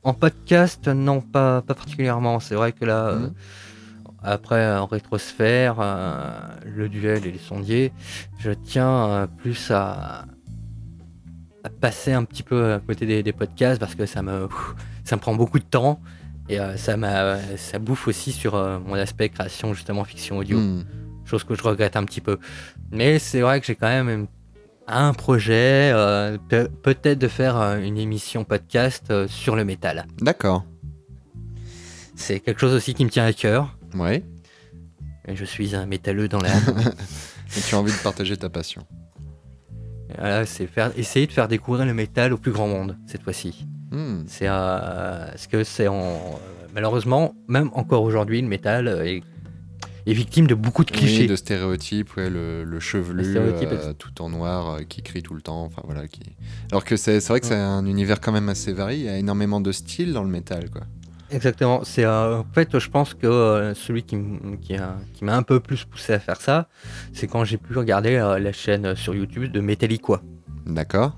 En 0.04 0.14
podcast, 0.14 0.86
non, 0.86 1.20
pas, 1.20 1.60
pas 1.62 1.74
particulièrement. 1.74 2.38
C'est 2.40 2.54
vrai 2.54 2.70
que 2.72 2.84
là, 2.84 3.12
Mhm. 3.14 3.32
Après, 4.30 4.76
en 4.76 4.86
rétrosphère, 4.86 5.76
euh, 5.80 6.40
le 6.64 6.88
duel 6.88 7.26
et 7.26 7.32
les 7.32 7.38
sondiers, 7.38 7.92
je 8.38 8.50
tiens 8.50 9.08
euh, 9.08 9.26
plus 9.26 9.70
à, 9.70 10.24
à 11.64 11.68
passer 11.80 12.12
un 12.12 12.24
petit 12.24 12.42
peu 12.42 12.74
à 12.74 12.80
côté 12.80 13.06
des, 13.06 13.22
des 13.22 13.32
podcasts 13.32 13.80
parce 13.80 13.94
que 13.94 14.06
ça 14.06 14.22
me, 14.22 14.48
ça 15.04 15.16
me 15.16 15.20
prend 15.20 15.34
beaucoup 15.34 15.58
de 15.58 15.64
temps 15.64 16.00
et 16.48 16.58
euh, 16.60 16.76
ça, 16.76 16.96
m'a, 16.96 17.38
ça 17.56 17.78
bouffe 17.78 18.08
aussi 18.08 18.32
sur 18.32 18.54
euh, 18.54 18.78
mon 18.78 18.94
aspect 18.94 19.28
création, 19.28 19.74
justement, 19.74 20.04
fiction 20.04 20.38
audio 20.38 20.58
hmm. 20.58 20.84
chose 21.24 21.44
que 21.44 21.54
je 21.54 21.62
regrette 21.62 21.96
un 21.96 22.04
petit 22.04 22.20
peu. 22.20 22.38
Mais 22.90 23.18
c'est 23.18 23.40
vrai 23.40 23.60
que 23.60 23.66
j'ai 23.66 23.76
quand 23.76 23.88
même 23.88 24.26
un 24.86 25.12
projet, 25.12 25.90
euh, 25.92 26.38
pe- 26.48 26.68
peut-être 26.82 27.18
de 27.18 27.28
faire 27.28 27.56
une 27.56 27.98
émission 27.98 28.44
podcast 28.44 29.26
sur 29.26 29.54
le 29.54 29.64
métal. 29.64 30.06
D'accord. 30.20 30.64
C'est 32.16 32.40
quelque 32.40 32.60
chose 32.60 32.74
aussi 32.74 32.94
qui 32.94 33.04
me 33.04 33.10
tient 33.10 33.24
à 33.24 33.32
cœur. 33.32 33.77
Ouais. 33.98 34.24
Et 35.26 35.36
Je 35.36 35.44
suis 35.44 35.74
un 35.74 35.86
métalleux 35.86 36.28
dans 36.28 36.40
l'âme. 36.40 36.62
Et 37.56 37.60
tu 37.60 37.74
as 37.74 37.78
envie 37.78 37.92
de 37.92 37.98
partager 38.02 38.36
ta 38.36 38.48
passion. 38.48 38.84
Voilà, 40.16 40.46
c'est 40.46 40.66
faire, 40.66 40.92
essayer 40.96 41.26
de 41.26 41.32
faire 41.32 41.48
découvrir 41.48 41.84
le 41.84 41.92
métal 41.94 42.32
au 42.32 42.38
plus 42.38 42.52
grand 42.52 42.66
monde 42.68 42.96
cette 43.06 43.22
fois-ci. 43.22 43.66
Hmm. 43.90 44.22
C'est 44.26 44.48
euh, 44.48 45.26
parce 45.28 45.46
que 45.46 45.64
c'est 45.64 45.88
en 45.88 46.38
malheureusement 46.74 47.34
même 47.46 47.70
encore 47.74 48.02
aujourd'hui 48.02 48.40
le 48.42 48.48
métal 48.48 48.88
euh, 48.88 49.04
est, 49.06 49.22
est 50.06 50.12
victime 50.12 50.46
de 50.46 50.54
beaucoup 50.54 50.84
de 50.84 50.92
Oui, 50.92 50.98
clichés. 50.98 51.26
de 51.26 51.36
stéréotypes, 51.36 52.16
ouais, 52.16 52.28
le, 52.30 52.64
le 52.64 52.80
chevelu 52.80 53.36
euh, 53.36 53.92
tout 53.94 54.22
en 54.22 54.28
noir 54.30 54.70
euh, 54.76 54.82
qui 54.82 55.02
crie 55.02 55.22
tout 55.22 55.34
le 55.34 55.42
temps. 55.42 55.64
Enfin 55.64 55.82
voilà. 55.84 56.06
Qui... 56.08 56.20
Alors 56.70 56.84
que 56.84 56.96
c'est 56.96 57.20
c'est 57.20 57.28
vrai 57.28 57.40
que 57.40 57.46
c'est 57.46 57.54
un 57.54 57.84
univers 57.86 58.20
quand 58.20 58.32
même 58.32 58.48
assez 58.48 58.72
varié. 58.72 58.98
Il 58.98 59.04
y 59.04 59.08
a 59.10 59.18
énormément 59.18 59.60
de 59.60 59.72
styles 59.72 60.12
dans 60.14 60.24
le 60.24 60.30
métal, 60.30 60.70
quoi. 60.70 60.82
Exactement. 61.30 61.82
C'est 61.84 62.04
euh, 62.04 62.38
en 62.38 62.46
fait, 62.52 62.78
je 62.78 62.88
pense 62.88 63.14
que 63.14 63.26
euh, 63.26 63.74
celui 63.74 64.02
qui, 64.02 64.16
m'a 64.16 65.36
un 65.36 65.42
peu 65.42 65.60
plus 65.60 65.84
poussé 65.84 66.14
à 66.14 66.18
faire 66.18 66.40
ça, 66.40 66.68
c'est 67.12 67.26
quand 67.26 67.44
j'ai 67.44 67.58
pu 67.58 67.76
regarder 67.76 68.16
euh, 68.16 68.38
la 68.38 68.52
chaîne 68.52 68.96
sur 68.96 69.14
YouTube 69.14 69.52
de 69.52 69.60
Metallica, 69.60 70.22
D'accord. 70.66 71.16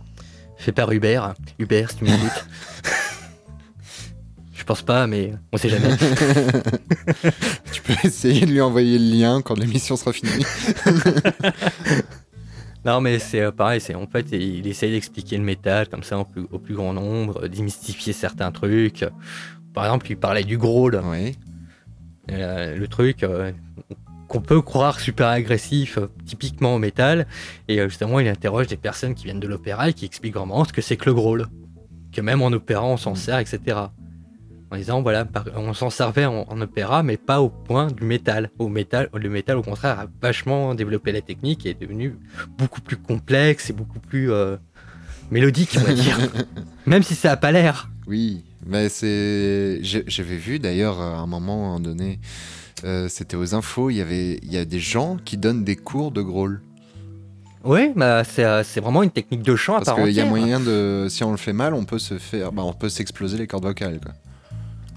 fait 0.57 0.73
par 0.73 0.91
Hubert. 0.91 1.35
Hubert, 1.59 1.91
si 1.91 1.99
tu 1.99 2.05
m'écoutes. 2.05 2.47
je 4.53 4.65
pense 4.65 4.83
pas, 4.83 5.07
mais 5.07 5.33
on 5.53 5.57
sait 5.57 5.69
jamais. 5.69 5.91
Tu 7.73 7.83
peux 7.83 7.95
essayer 8.05 8.47
de 8.47 8.51
lui 8.51 8.61
envoyer 8.61 8.99
le 8.99 9.05
lien 9.05 9.43
quand 9.43 9.57
l'émission 9.57 9.97
sera 9.97 10.13
finie. 10.13 10.45
non, 12.85 13.01
mais 13.01 13.21
c'est 13.21 13.53
pareil. 13.53 13.81
C'est 13.81 13.95
en 13.95 14.09
fait, 14.09 14.27
il 14.33 14.67
essaye 14.67 14.91
d'expliquer 14.91 15.39
le 15.39 15.45
métal 15.45 15.89
comme 15.89 16.03
ça 16.03 16.19
au 16.19 16.25
plus, 16.25 16.47
au 16.51 16.59
plus 16.59 16.75
grand 16.75 16.93
nombre, 16.93 17.47
démystifier 17.47 18.13
certains 18.13 18.51
trucs. 18.51 19.05
Par 19.75 19.85
exemple, 19.85 20.07
il 20.11 20.17
parlait 20.17 20.45
du 20.45 20.59
growl. 20.59 21.01
oui. 21.05 21.37
Euh, 22.31 22.77
le 22.77 22.87
truc 22.87 23.23
euh, 23.23 23.53
qu'on 24.29 24.41
peut 24.41 24.61
croire 24.61 25.01
super 25.01 25.27
agressif, 25.27 25.99
euh, 25.99 26.07
typiquement 26.27 26.75
au 26.75 26.79
métal. 26.79 27.27
Et 27.69 27.83
justement, 27.89 28.21
il 28.21 28.29
interroge 28.29 28.69
des 28.69 28.77
personnes 28.77 29.15
qui 29.15 29.25
viennent 29.25 29.41
de 29.41 29.49
l'opéra 29.49 29.89
et 29.89 29.93
qui 29.93 30.05
expliquent 30.05 30.37
vraiment 30.37 30.65
ce 30.65 30.73
que 30.73 30.81
c'est 30.81 30.97
que 30.97 31.07
le 31.07 31.15
growl. 31.15 31.47
Que 32.13 32.21
même 32.21 32.43
en 32.43 32.49
opéra, 32.49 32.85
on 32.85 32.97
s'en 32.97 33.15
sert, 33.15 33.39
etc. 33.39 33.79
En 34.73 34.77
disant, 34.77 35.03
voilà, 35.03 35.27
on 35.57 35.75
s'en 35.75 35.91
servait 35.91 36.27
en, 36.27 36.45
en 36.49 36.61
opéra, 36.61 37.03
mais 37.03 37.17
pas 37.17 37.41
au 37.41 37.49
point 37.49 37.89
du 37.89 38.05
métal. 38.05 38.51
Au 38.59 38.69
métal, 38.69 39.09
le 39.13 39.29
métal, 39.29 39.57
au 39.57 39.63
contraire, 39.63 39.99
a 39.99 40.07
vachement 40.23 40.75
développé 40.77 41.11
la 41.11 41.21
technique 41.21 41.67
et 41.67 41.71
est 41.71 41.81
devenu 41.81 42.17
beaucoup 42.57 42.81
plus 42.81 42.97
complexe 42.97 43.71
et 43.71 43.73
beaucoup 43.73 43.99
plus 43.99 44.31
mélodique, 45.33 45.77
on 45.77 45.83
va 45.83 45.93
dire. 45.93 46.17
même 46.87 47.03
si 47.03 47.17
ça 47.17 47.33
a 47.33 47.37
pas 47.37 47.51
l'air. 47.51 47.91
Oui, 48.07 48.45
mais 48.67 48.89
c'est. 48.89 49.81
J'avais 49.83 50.37
vu 50.37 50.59
d'ailleurs 50.59 51.01
à 51.01 51.19
un 51.19 51.27
moment 51.27 51.79
donné, 51.81 52.19
euh, 52.85 53.09
c'était 53.09 53.37
aux 53.37 53.55
infos, 53.55 53.91
il 53.91 53.97
y 53.97 54.01
avait, 54.01 54.39
il 54.43 54.53
y 54.53 54.59
a 54.59 54.65
des 54.65 54.81
gens 54.81 55.17
qui 55.25 55.37
donnent 55.37 55.65
des 55.65 55.77
cours 55.77 56.11
de 56.13 56.23
growl 56.23 56.61
Oui, 57.65 57.93
bah, 57.97 58.25
c'est 58.25 58.45
euh, 58.45 58.63
c'est 58.65 58.81
vraiment 58.81 59.03
une 59.03 59.11
technique 59.11 59.43
de 59.43 59.57
chant 59.57 59.75
à 59.75 59.79
parce 59.79 59.89
part 59.97 60.05
qu'il 60.05 60.15
y 60.15 60.21
a 60.21 60.25
moyen 60.25 60.61
de, 60.61 61.07
si 61.11 61.25
on 61.25 61.31
le 61.31 61.37
fait 61.37 61.53
mal, 61.53 61.75
on 61.75 61.85
peut 61.85 61.99
se 61.99 62.19
faire, 62.19 62.53
bah, 62.53 62.63
on 62.65 62.73
peut 62.73 62.89
s'exploser 62.89 63.37
les 63.39 63.47
cordes 63.47 63.65
vocales. 63.65 64.01
Quoi. 64.01 64.13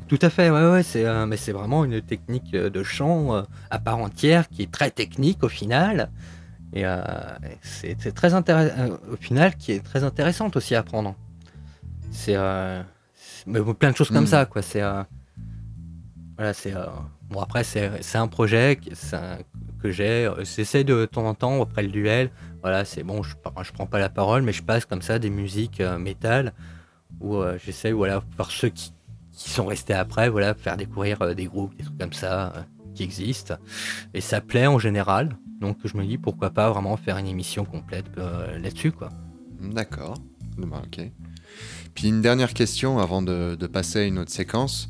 Tout 0.07 0.19
à 0.21 0.29
fait, 0.29 0.49
ouais, 0.49 0.69
ouais, 0.71 0.83
c'est, 0.83 1.05
euh, 1.05 1.25
mais 1.25 1.37
c'est 1.37 1.53
vraiment 1.53 1.85
une 1.85 2.01
technique 2.01 2.53
euh, 2.53 2.69
de 2.69 2.83
chant 2.83 3.33
euh, 3.35 3.41
à 3.71 3.79
part 3.79 3.97
entière 3.97 4.47
qui 4.49 4.61
est 4.61 4.71
très 4.71 4.91
technique 4.91 5.43
au 5.43 5.49
final 5.49 6.09
Et 6.73 6.85
euh, 6.85 7.01
c'est 7.61 8.13
très 8.13 8.33
intéressant, 8.33 8.97
au 9.11 9.15
final, 9.15 9.55
qui 9.55 9.71
est 9.71 9.83
très 9.83 10.03
intéressante 10.03 10.55
aussi 10.55 10.75
à 10.75 10.79
apprendre. 10.79 11.15
Euh, 12.29 12.81
c'est- 12.81 12.92
mais 13.45 13.59
plein 13.73 13.91
de 13.91 13.95
choses 13.95 14.09
comme 14.09 14.23
Mm. 14.23 14.27
ça, 14.27 14.45
quoi. 14.45 14.61
C'est 14.61 14.81
euh, 14.81 15.03
voilà, 16.37 16.53
c'est 16.53 16.75
euh, 16.75 16.85
bon 17.29 17.39
après 17.41 17.63
c'est 17.63 18.15
un 18.15 18.27
projet 18.27 18.79
un- 19.13 19.37
que 19.81 19.91
j'ai. 19.91 20.25
euh, 20.25 20.43
J'essaie 20.43 20.83
de 20.83 21.05
temps 21.05 21.25
en 21.27 21.33
temps 21.35 21.61
après 21.61 21.83
le 21.83 21.89
duel. 21.89 22.31
Voilà, 22.61 22.85
c'est 22.85 23.03
bon, 23.03 23.21
je, 23.23 23.35
je 23.63 23.71
prends 23.73 23.85
pas 23.85 23.99
la 23.99 24.09
parole, 24.09 24.41
mais 24.41 24.53
je 24.53 24.63
passe 24.63 24.85
comme 24.85 25.01
ça 25.01 25.19
des 25.19 25.29
musiques 25.29 25.81
euh, 25.81 25.97
métal 25.99 26.53
où 27.19 27.35
euh, 27.35 27.57
j'essaie, 27.63 27.91
voilà, 27.91 28.21
par 28.37 28.49
ceux 28.51 28.69
qui, 28.69 28.93
qui 29.33 29.49
sont 29.49 29.65
restés 29.65 29.93
après, 29.93 30.29
voilà, 30.29 30.53
faire 30.53 30.77
découvrir 30.77 31.21
euh, 31.21 31.33
des 31.33 31.45
groupes, 31.45 31.75
des 31.77 31.83
trucs 31.83 31.97
comme 31.99 32.13
ça 32.13 32.65
qui 32.95 33.03
existent. 33.03 33.55
Et 34.13 34.21
ça 34.21 34.39
plaît 34.41 34.67
en 34.67 34.79
général. 34.79 35.37
Donc 35.59 35.77
je 35.85 35.95
me 35.97 36.05
dis 36.05 36.17
pourquoi 36.17 36.49
pas 36.51 36.69
vraiment 36.71 36.95
faire 36.97 37.17
une 37.17 37.27
émission 37.27 37.63
complète 37.65 38.05
là-dessus, 38.17 38.91
quoi. 38.91 39.09
D'accord. 39.61 40.15
Bah, 40.57 40.81
ok. 40.85 41.09
Puis 41.95 42.07
une 42.07 42.21
dernière 42.21 42.53
question 42.53 42.99
avant 42.99 43.21
de, 43.21 43.55
de 43.55 43.67
passer 43.67 43.99
à 43.99 44.03
une 44.03 44.17
autre 44.19 44.31
séquence. 44.31 44.89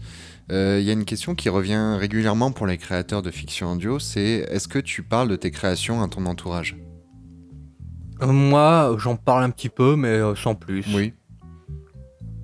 Euh, 0.51 0.78
Il 0.80 0.86
y 0.86 0.89
a 0.89 0.93
une 0.93 1.06
question 1.06 1.36
qui 1.36 1.49
revient 1.49 1.95
régulièrement 1.99 2.51
pour 2.51 2.68
les 2.68 2.78
créateurs 2.78 3.22
de 3.22 3.32
fiction 3.32 3.72
audio, 3.74 3.99
c'est 3.99 4.45
est-ce 4.49 4.68
que 4.68 4.80
tu 4.80 5.01
parles 5.04 5.30
de 5.30 5.36
tes 5.38 5.51
créations 5.51 6.01
à 6.04 6.08
ton 6.08 6.26
entourage? 6.26 6.76
Euh, 8.22 8.28
moi, 8.28 8.95
j'en 8.99 9.16
parle 9.16 9.43
un 9.43 9.49
petit 9.49 9.70
peu, 9.70 9.95
mais 9.95 10.10
euh, 10.10 10.36
sans 10.36 10.56
plus. 10.56 10.86
Oui. 10.93 11.14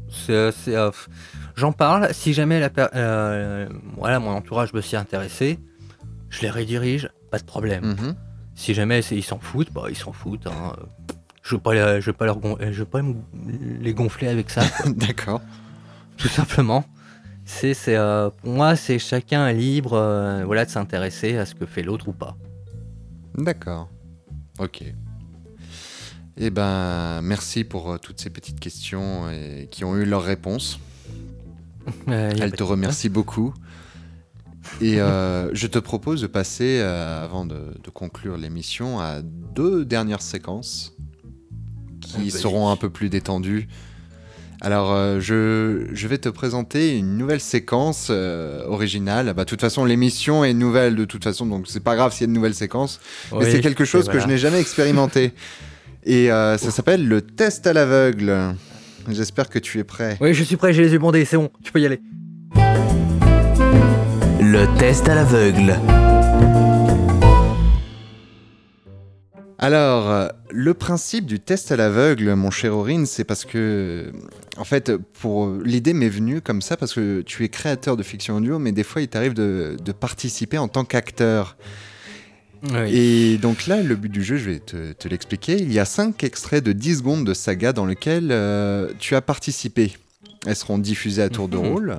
C'est, 0.09 0.51
c'est, 0.51 0.71
f- 0.73 1.07
j'en 1.55 1.71
parle. 1.71 2.13
Si 2.13 2.33
jamais 2.33 2.59
la, 2.59 2.69
voilà, 3.97 4.19
mon 4.19 4.31
entourage 4.31 4.73
me 4.73 4.81
s'y 4.81 4.95
intéressé, 4.95 5.59
je 6.29 6.41
les 6.41 6.49
redirige, 6.49 7.09
pas 7.31 7.37
de 7.37 7.43
problème. 7.43 7.85
Mhm. 7.85 8.15
Si 8.55 8.73
jamais 8.73 9.01
ils 9.11 9.23
s'en 9.23 9.39
foutent, 9.39 9.71
bah 9.71 9.83
ils 9.89 9.95
s'en 9.95 10.11
foutent. 10.11 10.47
hein. 10.47 10.73
Je 11.49 11.55
veux 11.55 11.61
pas, 11.61 11.73
les- 11.73 11.99
je 12.01 12.05
veux 12.07 12.13
pas, 12.13 12.25
leur 12.25 12.37
gon- 12.37 12.57
je 12.59 12.79
veux 12.79 12.85
pas 12.85 13.01
me- 13.01 13.15
les 13.81 13.93
gonfler 13.95 14.27
avec 14.27 14.51
ça, 14.51 14.61
D'accord. 14.85 15.41
tout 16.17 16.27
simplement. 16.27 16.85
C'est, 17.43 17.73
c'est, 17.73 17.95
euh, 17.95 18.29
pour 18.29 18.51
moi, 18.51 18.75
c'est 18.75 18.99
chacun 18.99 19.47
est 19.47 19.55
libre, 19.55 19.93
euh, 19.93 20.43
voilà, 20.45 20.65
de 20.65 20.69
s'intéresser 20.69 21.37
à 21.37 21.47
ce 21.47 21.55
que 21.55 21.65
fait 21.65 21.81
l'autre 21.81 22.07
ou 22.07 22.13
pas. 22.13 22.37
D'accord. 23.35 23.89
Ok. 24.59 24.83
Eh 26.37 26.49
ben, 26.51 27.21
merci 27.23 27.63
pour 27.63 27.93
euh, 27.93 27.97
toutes 27.97 28.19
ces 28.21 28.29
petites 28.29 28.59
questions 28.59 29.27
et 29.31 29.67
qui 29.71 29.83
ont 29.83 29.97
eu 29.97 30.05
leur 30.05 30.21
réponse. 30.23 30.79
Euh, 32.09 32.31
Elle 32.39 32.51
te 32.51 32.61
remercie 32.61 33.09
beaucoup. 33.09 33.53
Et 34.81 35.01
euh, 35.01 35.49
je 35.55 35.65
te 35.65 35.79
propose 35.79 36.21
de 36.21 36.27
passer, 36.27 36.79
euh, 36.81 37.23
avant 37.25 37.45
de, 37.47 37.73
de 37.83 37.89
conclure 37.89 38.37
l'émission, 38.37 38.99
à 38.99 39.21
deux 39.23 39.83
dernières 39.85 40.21
séquences 40.21 40.93
qui 42.15 42.31
seront 42.31 42.69
un 42.69 42.75
peu 42.75 42.89
plus 42.89 43.09
détendues. 43.09 43.67
Alors, 44.61 44.91
euh, 44.91 45.19
je, 45.21 45.87
je 45.93 46.07
vais 46.07 46.17
te 46.17 46.27
présenter 46.27 46.97
une 46.97 47.17
nouvelle 47.17 47.39
séquence 47.39 48.07
euh, 48.09 48.65
originale. 48.65 49.33
Bah, 49.33 49.45
de 49.45 49.49
toute 49.49 49.61
façon, 49.61 49.85
l'émission 49.85 50.43
est 50.43 50.53
nouvelle 50.53 50.95
de 50.95 51.05
toute 51.05 51.23
façon, 51.23 51.45
donc 51.45 51.65
c'est 51.67 51.83
pas 51.83 51.95
grave 51.95 52.11
s'il 52.11 52.21
y 52.21 52.23
a 52.25 52.27
une 52.27 52.33
nouvelle 52.33 52.53
séquence. 52.53 52.99
mais 53.31 53.49
c'est 53.49 53.61
quelque 53.61 53.85
chose 53.85 54.09
que 54.09 54.19
je 54.19 54.27
n'ai 54.27 54.37
jamais 54.37 54.59
expérimenté. 54.59 55.33
Et 56.03 56.31
euh, 56.31 56.57
ça 56.57 56.71
s'appelle 56.71 57.07
le 57.07 57.21
test 57.21 57.67
à 57.67 57.73
l'aveugle. 57.73 58.55
J'espère 59.07 59.49
que 59.49 59.59
tu 59.59 59.79
es 59.79 59.83
prêt. 59.83 60.17
Oui, 60.19 60.33
je 60.33 60.43
suis 60.43 60.57
prêt, 60.57 60.73
j'ai 60.73 60.83
les 60.83 60.91
yeux 60.91 60.99
bandés, 60.99 61.23
c'est 61.25 61.37
bon, 61.37 61.49
tu 61.63 61.71
peux 61.71 61.79
y 61.79 61.85
aller. 61.85 62.01
Le 64.41 64.65
test 64.77 65.07
à 65.07 65.15
l'aveugle. 65.15 65.75
Alors, 69.61 70.09
euh, 70.09 70.27
le 70.51 70.73
principe 70.73 71.25
du 71.25 71.39
test 71.41 71.71
à 71.73 71.75
l'aveugle, 71.75 72.33
mon 72.35 72.49
cher 72.49 72.73
Aurine, 72.77 73.05
c'est 73.05 73.25
parce 73.25 73.43
que, 73.43 74.09
en 74.55 74.63
fait, 74.63 74.95
pour 74.95 75.49
l'idée 75.65 75.91
m'est 75.93 76.07
venue 76.07 76.39
comme 76.39 76.61
ça 76.61 76.77
parce 76.77 76.93
que 76.93 77.19
tu 77.21 77.43
es 77.43 77.49
créateur 77.49 77.97
de 77.97 78.03
fiction 78.03 78.37
audio, 78.37 78.57
mais 78.57 78.71
des 78.71 78.83
fois 78.83 79.01
il 79.01 79.09
t'arrive 79.09 79.33
de, 79.33 79.75
de 79.83 79.91
participer 79.91 80.57
en 80.57 80.69
tant 80.69 80.85
qu'acteur. 80.85 81.57
Oui. 82.63 82.95
Et 82.95 83.37
donc 83.37 83.67
là, 83.67 83.81
le 83.83 83.95
but 83.95 84.09
du 84.09 84.23
jeu, 84.23 84.37
je 84.37 84.49
vais 84.49 84.59
te, 84.59 84.93
te 84.93 85.07
l'expliquer. 85.09 85.57
Il 85.61 85.71
y 85.73 85.79
a 85.79 85.85
cinq 85.85 86.23
extraits 86.23 86.63
de 86.63 86.71
10 86.71 86.97
secondes 86.99 87.25
de 87.25 87.33
saga 87.33 87.73
dans 87.73 87.85
lesquels 87.85 88.29
euh, 88.31 88.89
tu 88.97 89.13
as 89.15 89.21
participé. 89.21 89.93
Elles 90.45 90.55
seront 90.55 90.77
diffusées 90.77 91.21
à 91.21 91.29
tour 91.29 91.49
de 91.49 91.57
Mhm. 91.57 91.67
rôle. 91.67 91.97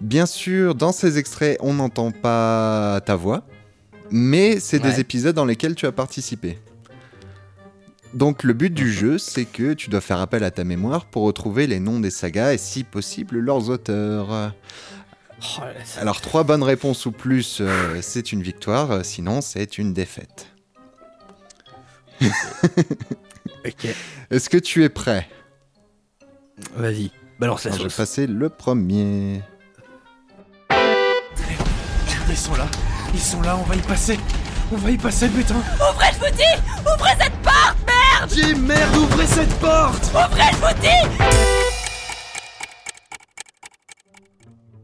Bien 0.00 0.26
sûr, 0.26 0.74
dans 0.76 0.92
ces 0.92 1.18
extraits, 1.18 1.56
on 1.60 1.74
n'entend 1.74 2.12
pas 2.12 3.00
ta 3.04 3.16
voix, 3.16 3.46
mais 4.12 4.60
c'est 4.60 4.78
des 4.80 5.00
épisodes 5.00 5.34
dans 5.34 5.44
lesquels 5.44 5.74
tu 5.74 5.86
as 5.86 5.92
participé. 5.92 6.58
Donc 8.14 8.44
le 8.44 8.52
but 8.52 8.72
du 8.72 8.92
jeu, 8.92 9.18
c'est 9.18 9.44
que 9.44 9.72
tu 9.72 9.90
dois 9.90 10.00
faire 10.00 10.20
appel 10.20 10.44
à 10.44 10.50
ta 10.52 10.62
mémoire 10.64 11.04
pour 11.04 11.24
retrouver 11.24 11.66
les 11.66 11.80
noms 11.80 11.98
des 11.98 12.10
sagas 12.10 12.52
et 12.52 12.58
si 12.58 12.84
possible 12.84 13.38
leurs 13.38 13.70
auteurs. 13.70 14.52
Oh, 15.42 15.62
Alors 16.00 16.20
trois 16.20 16.44
bonnes 16.44 16.62
réponses 16.62 17.06
ou 17.06 17.12
plus, 17.12 17.58
euh, 17.60 17.98
c'est 18.02 18.32
une 18.32 18.42
victoire, 18.42 18.90
euh, 18.92 19.02
sinon 19.02 19.40
c'est 19.40 19.78
une 19.78 19.92
défaite. 19.92 20.46
Ok, 23.66 23.86
Est-ce 24.30 24.50
que 24.50 24.58
tu 24.58 24.84
es 24.84 24.90
prêt? 24.90 25.26
Vas-y, 26.76 27.10
balance 27.40 27.64
la 27.64 27.70
Alors, 27.72 27.84
Je 27.84 27.88
vais 27.88 27.96
passer 27.96 28.26
le 28.26 28.50
premier. 28.50 29.40
Ils 32.28 32.36
sont 32.36 32.54
là, 32.56 32.68
ils 33.14 33.20
sont 33.20 33.40
là, 33.40 33.56
on 33.56 33.62
va 33.62 33.74
y 33.74 33.80
passer. 33.80 34.18
On 34.70 34.76
va 34.76 34.90
y 34.90 34.98
passer, 34.98 35.28
putain. 35.28 35.54
Ouvrez, 35.54 36.08
je 36.12 36.18
vous 36.18 36.36
dis 36.36 36.42
Ouvrez 36.80 37.12
cette 37.18 37.40
porte, 38.26 38.56
merde 38.56 38.96
ouvrez 38.96 39.26
cette 39.26 39.54
porte 39.58 40.04
Ouvrez, 40.08 40.50
je 40.52 40.56
vous 40.56 40.80
dis 40.80 41.24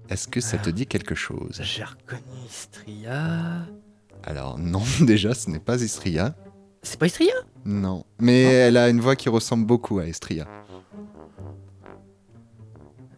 Est-ce 0.08 0.28
que 0.28 0.40
ça 0.40 0.58
te 0.58 0.70
dit 0.70 0.86
quelque 0.86 1.14
chose? 1.14 1.60
J'ai 1.62 1.84
reconnu 1.84 2.20
Istria. 2.48 3.66
Alors 4.24 4.58
non, 4.58 4.82
déjà 5.00 5.34
ce 5.34 5.48
n'est 5.50 5.60
pas 5.60 5.80
Istria. 5.80 6.34
C'est 6.82 6.98
pas 6.98 7.06
Istria? 7.06 7.34
Non. 7.64 8.04
Mais 8.18 8.42
elle 8.42 8.76
a 8.76 8.88
une 8.88 9.00
voix 9.00 9.14
qui 9.16 9.28
ressemble 9.28 9.66
beaucoup 9.66 9.98
à 9.98 10.06
Istria. 10.06 10.46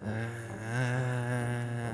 Euh, 0.04 1.92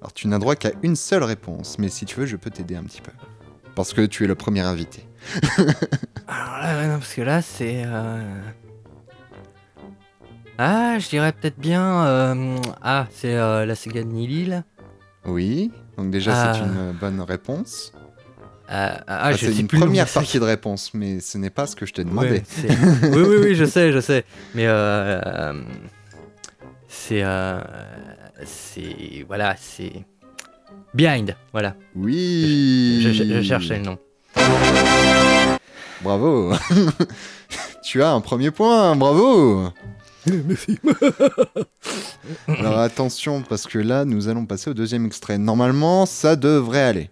Alors 0.00 0.12
tu 0.14 0.28
n'as 0.28 0.38
droit 0.38 0.56
qu'à 0.56 0.70
une 0.82 0.96
seule 0.96 1.24
réponse, 1.24 1.78
mais 1.78 1.88
si 1.88 2.06
tu 2.06 2.18
veux, 2.18 2.26
je 2.26 2.36
peux 2.36 2.50
t'aider 2.50 2.76
un 2.76 2.84
petit 2.84 3.02
peu. 3.02 3.12
Parce 3.78 3.92
que 3.92 4.04
tu 4.06 4.24
es 4.24 4.26
le 4.26 4.34
premier 4.34 4.62
invité. 4.62 5.06
Alors 6.26 6.74
là, 6.74 6.86
non, 6.88 6.98
parce 6.98 7.14
que 7.14 7.22
là, 7.22 7.40
c'est. 7.42 7.84
euh, 7.86 8.40
Ah, 10.58 10.98
je 10.98 11.08
dirais 11.08 11.30
peut-être 11.30 11.60
bien. 11.60 12.04
euh, 12.04 12.56
Ah, 12.82 13.06
c'est 13.12 13.36
euh, 13.36 13.64
la 13.64 13.76
Sega 13.76 14.02
de 14.02 14.08
Nilil. 14.08 14.64
Oui. 15.26 15.70
Donc 15.96 16.10
déjà 16.10 16.32
c'est 16.54 16.60
Ah. 16.60 16.64
une 16.66 16.76
euh, 16.76 16.92
bonne 16.92 17.20
réponse. 17.20 17.92
Ah, 18.68 19.00
ah, 19.06 19.20
Ah, 19.26 19.32
je 19.32 19.46
c'est 19.46 19.52
sais 19.52 19.60
une 19.60 19.68
plus 19.68 19.76
le 19.76 19.80
nom 19.82 19.86
première 19.86 20.04
de 20.06 20.08
la 20.08 20.12
saga. 20.12 20.24
partie 20.24 20.38
de 20.40 20.44
réponse, 20.44 20.90
mais 20.94 21.20
ce 21.20 21.38
n'est 21.38 21.50
pas 21.50 21.68
ce 21.68 21.76
que 21.76 21.86
je 21.86 21.92
t'ai 21.92 22.02
Ouais, 22.02 22.08
demandé. 22.10 22.42
c'est- 22.48 22.68
oui, 23.14 23.22
oui, 23.28 23.36
oui, 23.44 23.54
je 23.54 23.64
sais, 23.64 23.92
je 23.92 24.00
sais. 24.00 24.24
Mais 24.56 24.66
euh, 24.66 25.20
euh, 25.24 25.62
c'est, 26.88 27.22
euh, 27.22 27.60
c'est, 28.44 29.24
voilà, 29.28 29.54
c'est 29.56 30.04
Behind, 30.98 31.36
voilà. 31.52 31.74
Oui. 31.94 33.00
Je, 33.04 33.12
je- 33.12 33.24
je 33.24 33.40
cherchais 33.42 33.78
le 33.78 33.84
nom. 33.84 33.98
Bravo. 36.02 36.52
tu 37.84 38.02
as 38.02 38.10
un 38.10 38.20
premier 38.20 38.50
point, 38.50 38.96
bravo. 38.96 39.68
Merci. 40.26 40.76
Alors 42.48 42.78
attention, 42.80 43.42
parce 43.48 43.68
que 43.68 43.78
là, 43.78 44.04
nous 44.04 44.26
allons 44.28 44.44
passer 44.44 44.70
au 44.70 44.74
deuxième 44.74 45.06
extrait. 45.06 45.38
Normalement, 45.38 46.04
ça 46.04 46.34
devrait 46.34 46.82
aller. 46.82 47.10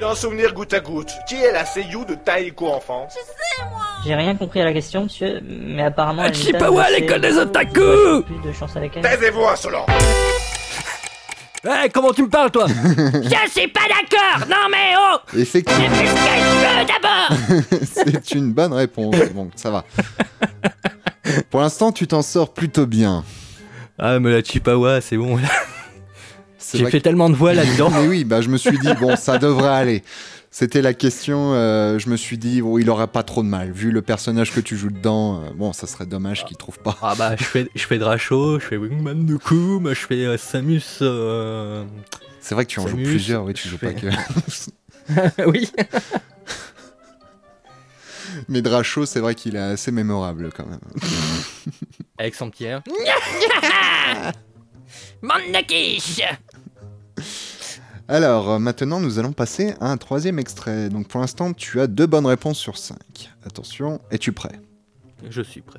Dans 0.00 0.14
souvenir 0.14 0.54
goutte 0.54 0.72
à 0.72 0.78
goutte, 0.80 1.10
qui 1.28 1.34
est 1.34 1.52
la 1.52 1.66
seiyuu 1.66 2.04
de 2.06 2.14
Taiko 2.14 2.68
Enfance 2.68 3.14
J'ai 4.06 4.14
rien 4.14 4.36
compris 4.36 4.60
à 4.60 4.64
la 4.64 4.72
question, 4.72 5.02
monsieur, 5.02 5.40
mais 5.42 5.82
apparemment. 5.82 6.22
Ah, 6.24 6.28
Anita 6.28 6.40
Chipawa, 6.46 6.84
me 6.84 6.94
fait 6.94 7.00
l'école 7.00 7.20
des 7.20 7.36
otaku 7.36 8.22
Plus 8.24 8.48
de 8.48 8.52
chance 8.52 8.76
avec 8.76 8.96
elle. 8.96 9.02
Taisez-vous, 9.02 9.44
insolent 9.44 9.84
Eh, 11.64 11.88
comment 11.90 12.12
tu 12.12 12.22
me 12.22 12.28
parles, 12.28 12.50
toi 12.50 12.66
Je 12.68 13.50
suis 13.50 13.68
pas 13.68 13.80
d'accord 13.88 14.48
Non 14.48 14.68
mais 14.70 14.94
oh 14.98 15.18
Effectivement, 15.36 15.90
Fais 15.90 16.06
ce 16.06 16.14
que 16.14 16.18
je 16.18 16.78
veux 16.78 16.86
d'abord 16.86 17.70
c'est 18.22 18.30
une 18.32 18.52
bonne 18.52 18.72
réponse. 18.72 19.14
Bon, 19.34 19.50
ça 19.56 19.70
va. 19.70 19.84
Pour 21.50 21.60
l'instant, 21.60 21.92
tu 21.92 22.06
t'en 22.06 22.22
sors 22.22 22.52
plutôt 22.54 22.86
bien. 22.86 23.24
Ah, 23.98 24.18
mais 24.18 24.30
la 24.32 24.42
Chipawa, 24.42 25.00
c'est 25.00 25.16
bon. 25.16 25.38
C'est 26.56 26.78
J'ai 26.78 26.86
fait 26.90 27.00
tellement 27.00 27.28
de 27.28 27.34
voix 27.34 27.52
là-dedans. 27.52 27.90
Mais 27.94 28.06
oui, 28.06 28.24
bah, 28.24 28.40
je 28.40 28.48
me 28.48 28.56
suis 28.56 28.78
dit, 28.78 28.92
bon, 29.00 29.16
ça 29.16 29.38
devrait 29.38 29.68
aller. 29.68 30.04
C'était 30.52 30.82
la 30.82 30.94
question, 30.94 31.52
euh, 31.54 32.00
je 32.00 32.08
me 32.10 32.16
suis 32.16 32.36
dit, 32.36 32.60
bon, 32.60 32.76
il 32.78 32.90
aura 32.90 33.06
pas 33.06 33.22
trop 33.22 33.44
de 33.44 33.48
mal. 33.48 33.70
Vu 33.70 33.92
le 33.92 34.02
personnage 34.02 34.52
que 34.52 34.58
tu 34.58 34.76
joues 34.76 34.90
dedans, 34.90 35.42
euh, 35.44 35.50
bon, 35.54 35.72
ça 35.72 35.86
serait 35.86 36.06
dommage 36.06 36.44
qu'il 36.44 36.56
trouve 36.56 36.78
pas. 36.80 36.98
Ah 37.02 37.14
bah, 37.16 37.36
je 37.36 37.44
fais, 37.44 37.68
je 37.74 37.84
fais 37.86 37.98
Dracho, 37.98 38.58
je 38.58 38.64
fais 38.66 38.76
Wingman 38.76 39.26
de 39.26 39.36
Koum, 39.36 39.88
je 39.90 39.94
fais 40.06 40.26
euh, 40.26 40.36
Samus. 40.36 40.82
euh, 41.02 41.84
C'est 42.40 42.56
vrai 42.56 42.64
que 42.66 42.70
tu 42.70 42.80
en 42.80 42.88
joues 42.88 42.96
plusieurs, 42.96 43.44
oui, 43.44 43.54
tu 43.54 43.68
joues 43.68 43.78
pas 43.78 43.92
que. 43.92 44.08
oui. 45.46 45.70
Mais 48.48 48.60
Dracho, 48.60 49.06
c'est 49.06 49.20
vrai 49.20 49.36
qu'il 49.36 49.54
est 49.54 49.60
assez 49.60 49.92
mémorable 49.92 50.50
quand 50.56 50.66
même. 50.66 50.80
Avec 52.18 52.34
son 52.34 52.50
petit 52.50 52.64
air. 52.64 52.82
Quiche 55.68 56.20
Alors, 58.12 58.50
euh, 58.50 58.58
maintenant, 58.58 58.98
nous 58.98 59.20
allons 59.20 59.30
passer 59.30 59.74
à 59.80 59.88
un 59.88 59.96
troisième 59.96 60.40
extrait. 60.40 60.88
Donc, 60.88 61.06
pour 61.06 61.20
l'instant, 61.20 61.52
tu 61.52 61.80
as 61.80 61.86
deux 61.86 62.06
bonnes 62.06 62.26
réponses 62.26 62.58
sur 62.58 62.76
cinq. 62.76 63.30
Attention, 63.46 64.00
es-tu 64.10 64.32
prêt? 64.32 64.58
Je 65.30 65.40
suis 65.40 65.60
prêt. 65.60 65.78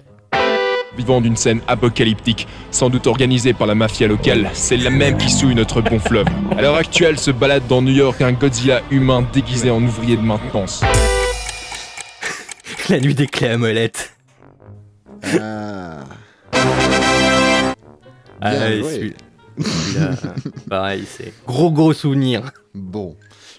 Vivant 0.96 1.20
d'une 1.20 1.36
scène 1.36 1.60
apocalyptique, 1.68 2.48
sans 2.72 2.90
doute 2.90 3.08
organisée 3.08 3.52
par 3.52 3.68
la 3.68 3.76
mafia 3.76 4.08
locale, 4.08 4.50
c'est 4.54 4.78
la 4.78 4.90
même 4.90 5.18
qui 5.18 5.30
souille 5.30 5.56
notre 5.56 5.82
bon 5.82 6.00
fleuve. 6.00 6.26
À 6.58 6.62
l'heure 6.62 6.76
actuelle, 6.76 7.20
se 7.20 7.32
balade 7.32 7.68
dans 7.68 7.82
New 7.82 7.92
York 7.92 8.22
un 8.22 8.32
Godzilla 8.32 8.82
humain 8.92 9.28
déguisé 9.34 9.70
en 9.70 9.84
ouvrier 9.84 10.16
de 10.16 10.22
maintenance. 10.22 10.82
La 12.90 13.02
nuit 13.02 13.14
des 13.14 13.28
clés 13.28 13.50
à 13.50 13.58
molette. 13.58 14.14
Ah. 15.38 16.00
Ah, 18.40 18.56
euh, 19.98 20.14
pareil, 20.70 21.06
c'est 21.10 21.34
gros 21.48 21.72
gros 21.72 21.94
souvenir. 21.94 22.52
Bon. 22.74 23.16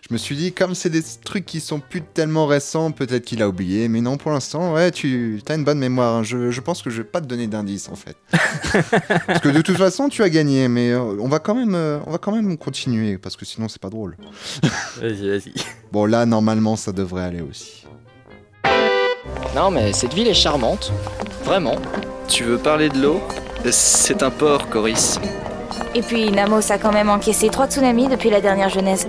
Je 0.08 0.12
me 0.12 0.18
suis 0.18 0.34
dit, 0.36 0.52
comme 0.52 0.74
c'est 0.74 0.90
des 0.90 1.00
trucs 1.24 1.46
qui 1.46 1.60
sont 1.60 1.78
plus 1.78 2.02
tellement 2.02 2.46
récents, 2.46 2.90
peut-être 2.90 3.24
qu'il 3.24 3.40
a 3.40 3.48
oublié. 3.48 3.88
Mais 3.88 4.00
non, 4.00 4.16
pour 4.16 4.32
l'instant, 4.32 4.74
ouais, 4.74 4.90
tu 4.90 5.40
as 5.48 5.54
une 5.54 5.64
bonne 5.64 5.78
mémoire. 5.78 6.16
hein. 6.16 6.22
Je, 6.24 6.50
je 6.50 6.60
pense 6.60 6.82
que 6.82 6.90
je 6.90 6.98
vais 6.98 7.08
pas 7.08 7.20
te 7.20 7.26
donner 7.26 7.46
d'indice, 7.46 7.88
en 7.88 7.94
fait. 7.94 8.16
parce 9.26 9.40
que 9.40 9.48
de 9.48 9.62
toute 9.62 9.76
façon, 9.78 10.08
tu 10.08 10.22
as 10.22 10.28
gagné. 10.28 10.66
Mais 10.68 10.90
euh, 10.90 11.00
on, 11.00 11.28
va 11.28 11.38
quand 11.38 11.54
même, 11.54 11.74
euh, 11.76 12.00
on 12.06 12.10
va 12.10 12.18
quand 12.18 12.32
même 12.32 12.58
continuer, 12.58 13.16
parce 13.16 13.36
que 13.36 13.44
sinon, 13.44 13.68
c'est 13.68 13.80
pas 13.80 13.90
drôle. 13.90 14.16
Vas-y, 15.00 15.28
vas-y. 15.28 15.52
Bon, 15.92 16.04
là, 16.04 16.26
normalement, 16.26 16.74
ça 16.76 16.90
devrait 16.92 17.22
aller 17.22 17.40
aussi. 17.40 17.86
Non, 19.54 19.70
mais 19.70 19.92
cette 19.92 20.14
ville 20.14 20.26
est 20.28 20.34
charmante. 20.34 20.92
Vraiment. 21.44 21.76
Tu 22.28 22.42
veux 22.42 22.58
parler 22.58 22.88
de 22.88 23.00
l'eau? 23.00 23.22
C'est 23.70 24.22
un 24.24 24.30
port, 24.30 24.68
Coris. 24.68 25.18
Et 25.94 26.02
puis 26.02 26.30
Namos 26.30 26.70
a 26.70 26.78
quand 26.78 26.92
même 26.92 27.10
encaissé 27.10 27.48
trois 27.48 27.66
tsunamis 27.68 28.08
depuis 28.08 28.30
la 28.30 28.40
dernière 28.40 28.68
genèse. 28.68 29.08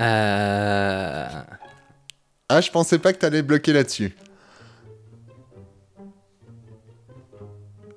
Euh... 0.00 1.26
Ah, 2.48 2.60
je 2.60 2.70
pensais 2.70 2.98
pas 2.98 3.12
que 3.12 3.18
t'allais 3.18 3.42
bloquer 3.42 3.72
là-dessus. 3.72 4.16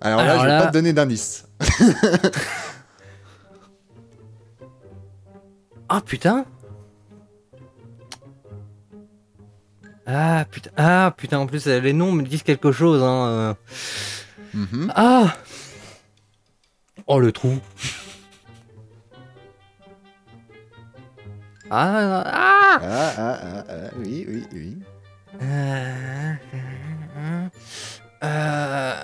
Alors 0.02 0.24
là, 0.24 0.38
je 0.40 0.44
vais 0.44 0.48
là- 0.50 0.62
pas 0.62 0.68
te 0.68 0.74
donner 0.74 0.94
d'indice. 0.94 1.46
Ah 5.88 6.02
putain 6.06 6.46
Ah 10.08 10.46
putain, 10.50 10.72
ah 10.76 11.14
putain, 11.16 11.38
en 11.38 11.46
plus 11.46 11.68
les 11.68 11.94
noms 11.94 12.12
me 12.12 12.24
disent 12.24 12.44
quelque 12.44 12.72
chose. 12.72 13.04
Hein. 13.04 13.28
euh. 13.28 13.54
Mhm. 14.54 14.92
Ah 14.96 15.36
Oh 17.08 17.20
le 17.20 17.32
trou 17.32 17.60
Ah, 21.70 22.24
ah 22.26 22.80
Ah, 22.82 23.14
ah, 23.18 23.40
ah, 23.42 23.64
ah, 23.70 23.90
oui, 23.98 24.26
oui, 24.28 24.44
oui. 24.54 24.78
Euh, 25.42 26.34
euh, 28.24 28.96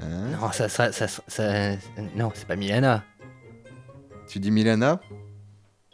Hein 0.00 0.28
Non, 0.40 0.52
ça, 0.52 0.68
ça, 0.68 0.92
ça, 0.92 1.06
ça- 1.08 1.76
non, 2.14 2.30
c'est 2.34 2.46
pas 2.46 2.56
Milana. 2.56 3.02
Tu 4.28 4.38
dis 4.40 4.50
Milana 4.50 5.00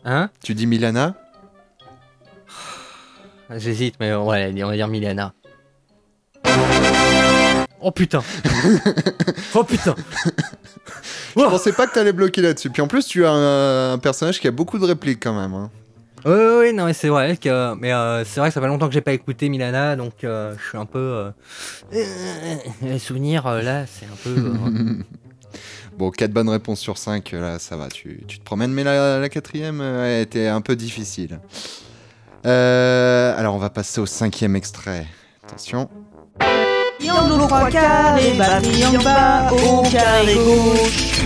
Hein? 0.05 0.29
Tu 0.43 0.55
dis 0.55 0.67
Milana 0.67 1.15
J'hésite, 3.57 3.95
mais 4.01 4.15
ouais, 4.15 4.53
on 4.63 4.69
va 4.69 4.75
dire 4.77 4.89
Milana. 4.89 5.33
Oh 7.81 7.91
putain 7.91 8.23
Oh 9.55 9.63
putain 9.65 9.95
Je 11.37 11.43
pensais 11.43 11.73
pas 11.73 11.87
que 11.87 11.93
t'allais 11.95 12.13
bloquer 12.13 12.41
là-dessus. 12.41 12.71
Puis 12.71 12.81
en 12.81 12.87
plus, 12.89 13.07
tu 13.07 13.25
as 13.27 13.31
un, 13.31 13.93
un 13.93 13.99
personnage 13.99 14.41
qui 14.41 14.49
a 14.49 14.51
beaucoup 14.51 14.79
de 14.79 14.85
répliques 14.87 15.23
quand 15.23 15.39
même. 15.39 15.53
hein. 15.55 15.71
Oui, 16.25 16.33
oui, 16.33 16.55
oui, 16.61 16.73
non, 16.73 16.87
mais 16.87 16.95
c'est 16.95 17.09
vrai 17.11 17.37
que, 17.37 17.75
mais 17.75 17.93
euh, 17.93 18.25
c'est 18.25 18.41
vrai 18.41 18.49
que 18.49 18.55
ça 18.55 18.61
fait 18.63 18.67
longtemps 18.67 18.87
que 18.89 18.95
j'ai 18.95 19.03
pas 19.03 19.13
écouté 19.13 19.51
Milana, 19.51 19.95
donc 19.97 20.25
euh, 20.25 20.55
je 20.59 20.69
suis 20.71 20.79
un 20.79 20.87
peu. 20.87 20.99
Euh, 20.99 21.31
euh, 21.93 22.55
les 22.81 22.99
souvenirs 22.99 23.47
euh, 23.47 23.61
là, 23.61 23.85
c'est 23.87 24.07
un 24.07 24.17
peu. 24.23 24.31
euh, 24.31 24.95
Bon, 25.99 26.11
4 26.11 26.33
bonnes 26.33 26.49
réponses 26.49 26.81
sur 26.81 26.97
5, 26.97 27.31
là, 27.33 27.59
ça 27.59 27.77
va, 27.77 27.89
tu, 27.89 28.23
tu 28.27 28.39
te 28.39 28.45
promènes, 28.45 28.73
mais 28.73 28.83
la, 28.85 29.19
la 29.21 29.29
quatrième 29.29 29.81
euh, 29.83 30.23
était 30.23 30.47
un 30.49 30.63
peu 30.63 30.75
difficile. 30.77 31.41
Euh, 32.47 33.39
alors, 33.39 33.55
on 33.55 33.59
va 33.59 33.71
passer 33.71 34.01
au 34.01 34.07
cinquième 34.07 34.57
extrait. 34.57 35.07
Attention. 35.47 35.89
Triangle 36.99 37.33
aux 37.33 37.47
trois 37.47 37.71
carrés, 37.71 38.35
bas 38.37 38.61
triangle 38.61 39.03
bas, 39.05 39.51
au 39.53 39.83
carré 39.83 40.35
gauche. 40.35 41.21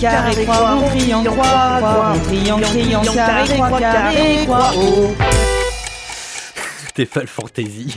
Carré, 0.00 0.44
croix, 0.44 0.74
rond, 0.74 0.88
triangle, 0.88 1.28
croix, 1.30 1.44
croix, 1.78 2.12
rond, 2.12 2.20
triangle, 2.20 2.64
triangle, 2.64 3.14
carré, 3.14 3.54
croix, 3.54 3.80
carré, 3.80 4.38
croix, 4.44 4.72
haut. 4.76 5.14
C'était 6.86 7.06
Fall 7.06 7.26
Fantasy. 7.26 7.96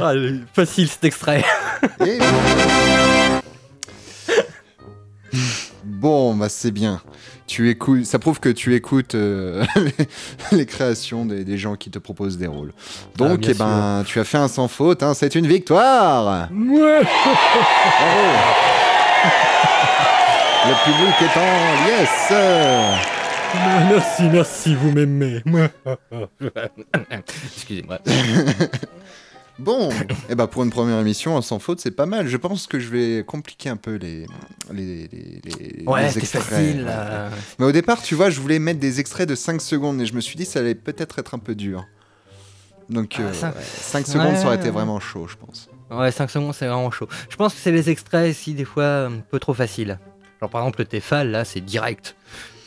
ah, 0.00 0.14
le- 0.14 0.40
facile 0.52 0.88
cet 0.88 1.04
extrait. 1.04 1.44
Et- 2.04 2.18
Bon, 5.84 6.34
bah 6.34 6.48
c'est 6.48 6.70
bien. 6.70 7.00
Tu 7.46 7.70
écoutes, 7.70 8.04
ça 8.04 8.18
prouve 8.18 8.40
que 8.40 8.48
tu 8.48 8.74
écoutes 8.74 9.14
euh, 9.14 9.64
les, 9.76 9.92
les 10.58 10.66
créations 10.66 11.24
des, 11.24 11.44
des 11.44 11.58
gens 11.58 11.76
qui 11.76 11.90
te 11.90 11.98
proposent 11.98 12.38
des 12.38 12.46
rôles. 12.48 12.72
Donc, 13.16 13.40
Ah, 13.44 13.48
eh 13.50 13.54
ben, 13.54 14.04
tu 14.06 14.18
as 14.18 14.24
fait 14.24 14.38
un 14.38 14.48
sans 14.48 14.66
faute. 14.68 15.02
hein, 15.02 15.14
c'est 15.14 15.34
une 15.36 15.46
victoire. 15.46 16.48
Ouais. 16.52 17.02
Le 20.68 20.74
public 20.84 21.14
est 21.22 21.36
en 21.38 21.86
yes. 21.86 22.32
Merci, 23.88 24.22
merci, 24.32 24.74
vous 24.74 24.90
m'aimez. 24.92 25.40
Excusez-moi. 27.10 27.98
Bon, 29.58 29.88
et 30.28 30.34
ben 30.34 30.46
pour 30.46 30.64
une 30.64 30.70
première 30.70 30.98
émission, 31.00 31.40
sans 31.40 31.58
faute, 31.58 31.80
c'est 31.80 31.90
pas 31.90 32.04
mal. 32.04 32.28
Je 32.28 32.36
pense 32.36 32.66
que 32.66 32.78
je 32.78 32.88
vais 32.90 33.24
compliquer 33.24 33.70
un 33.70 33.76
peu 33.76 33.94
les, 33.94 34.26
les, 34.70 35.08
les, 35.08 35.40
les- 35.42 35.82
Ouais, 35.86 36.08
les 36.08 36.18
extraits. 36.18 36.42
facile, 36.42 36.84
euh. 36.86 37.30
Mais 37.58 37.64
au 37.64 37.72
départ, 37.72 38.02
tu 38.02 38.14
vois, 38.14 38.28
je 38.28 38.38
voulais 38.40 38.58
mettre 38.58 38.80
des 38.80 39.00
extraits 39.00 39.26
de 39.28 39.34
5 39.34 39.62
secondes 39.62 40.00
et 40.02 40.06
je 40.06 40.12
me 40.14 40.20
suis 40.20 40.36
dit 40.36 40.44
ça 40.44 40.58
allait 40.60 40.74
peut-être 40.74 41.18
être 41.18 41.32
un 41.34 41.38
peu 41.38 41.54
dur. 41.54 41.84
Donc 42.90 43.16
Ah, 43.18 43.32
cinq- 43.32 43.54
5 43.62 44.06
secondes, 44.06 44.36
ça 44.36 44.46
aurait 44.46 44.56
été 44.56 44.66
Ouais. 44.66 44.70
vraiment 44.72 45.00
chaud, 45.00 45.26
je 45.26 45.36
pense. 45.36 45.68
Ouais, 45.90 46.12
5 46.12 46.28
secondes, 46.30 46.52
c'est 46.54 46.66
vraiment 46.66 46.90
chaud. 46.90 47.08
Je 47.30 47.36
pense 47.36 47.54
que 47.54 47.60
c'est 47.60 47.72
les 47.72 47.88
extraits, 47.88 48.34
si, 48.36 48.52
des 48.52 48.64
fois, 48.66 49.06
un 49.06 49.20
peu 49.20 49.38
trop 49.38 49.54
faciles. 49.54 49.98
Genre, 50.40 50.50
par 50.50 50.60
exemple, 50.60 50.80
le 50.80 50.84
Tefal, 50.84 51.30
là, 51.30 51.44
c'est 51.46 51.62
direct. 51.62 52.14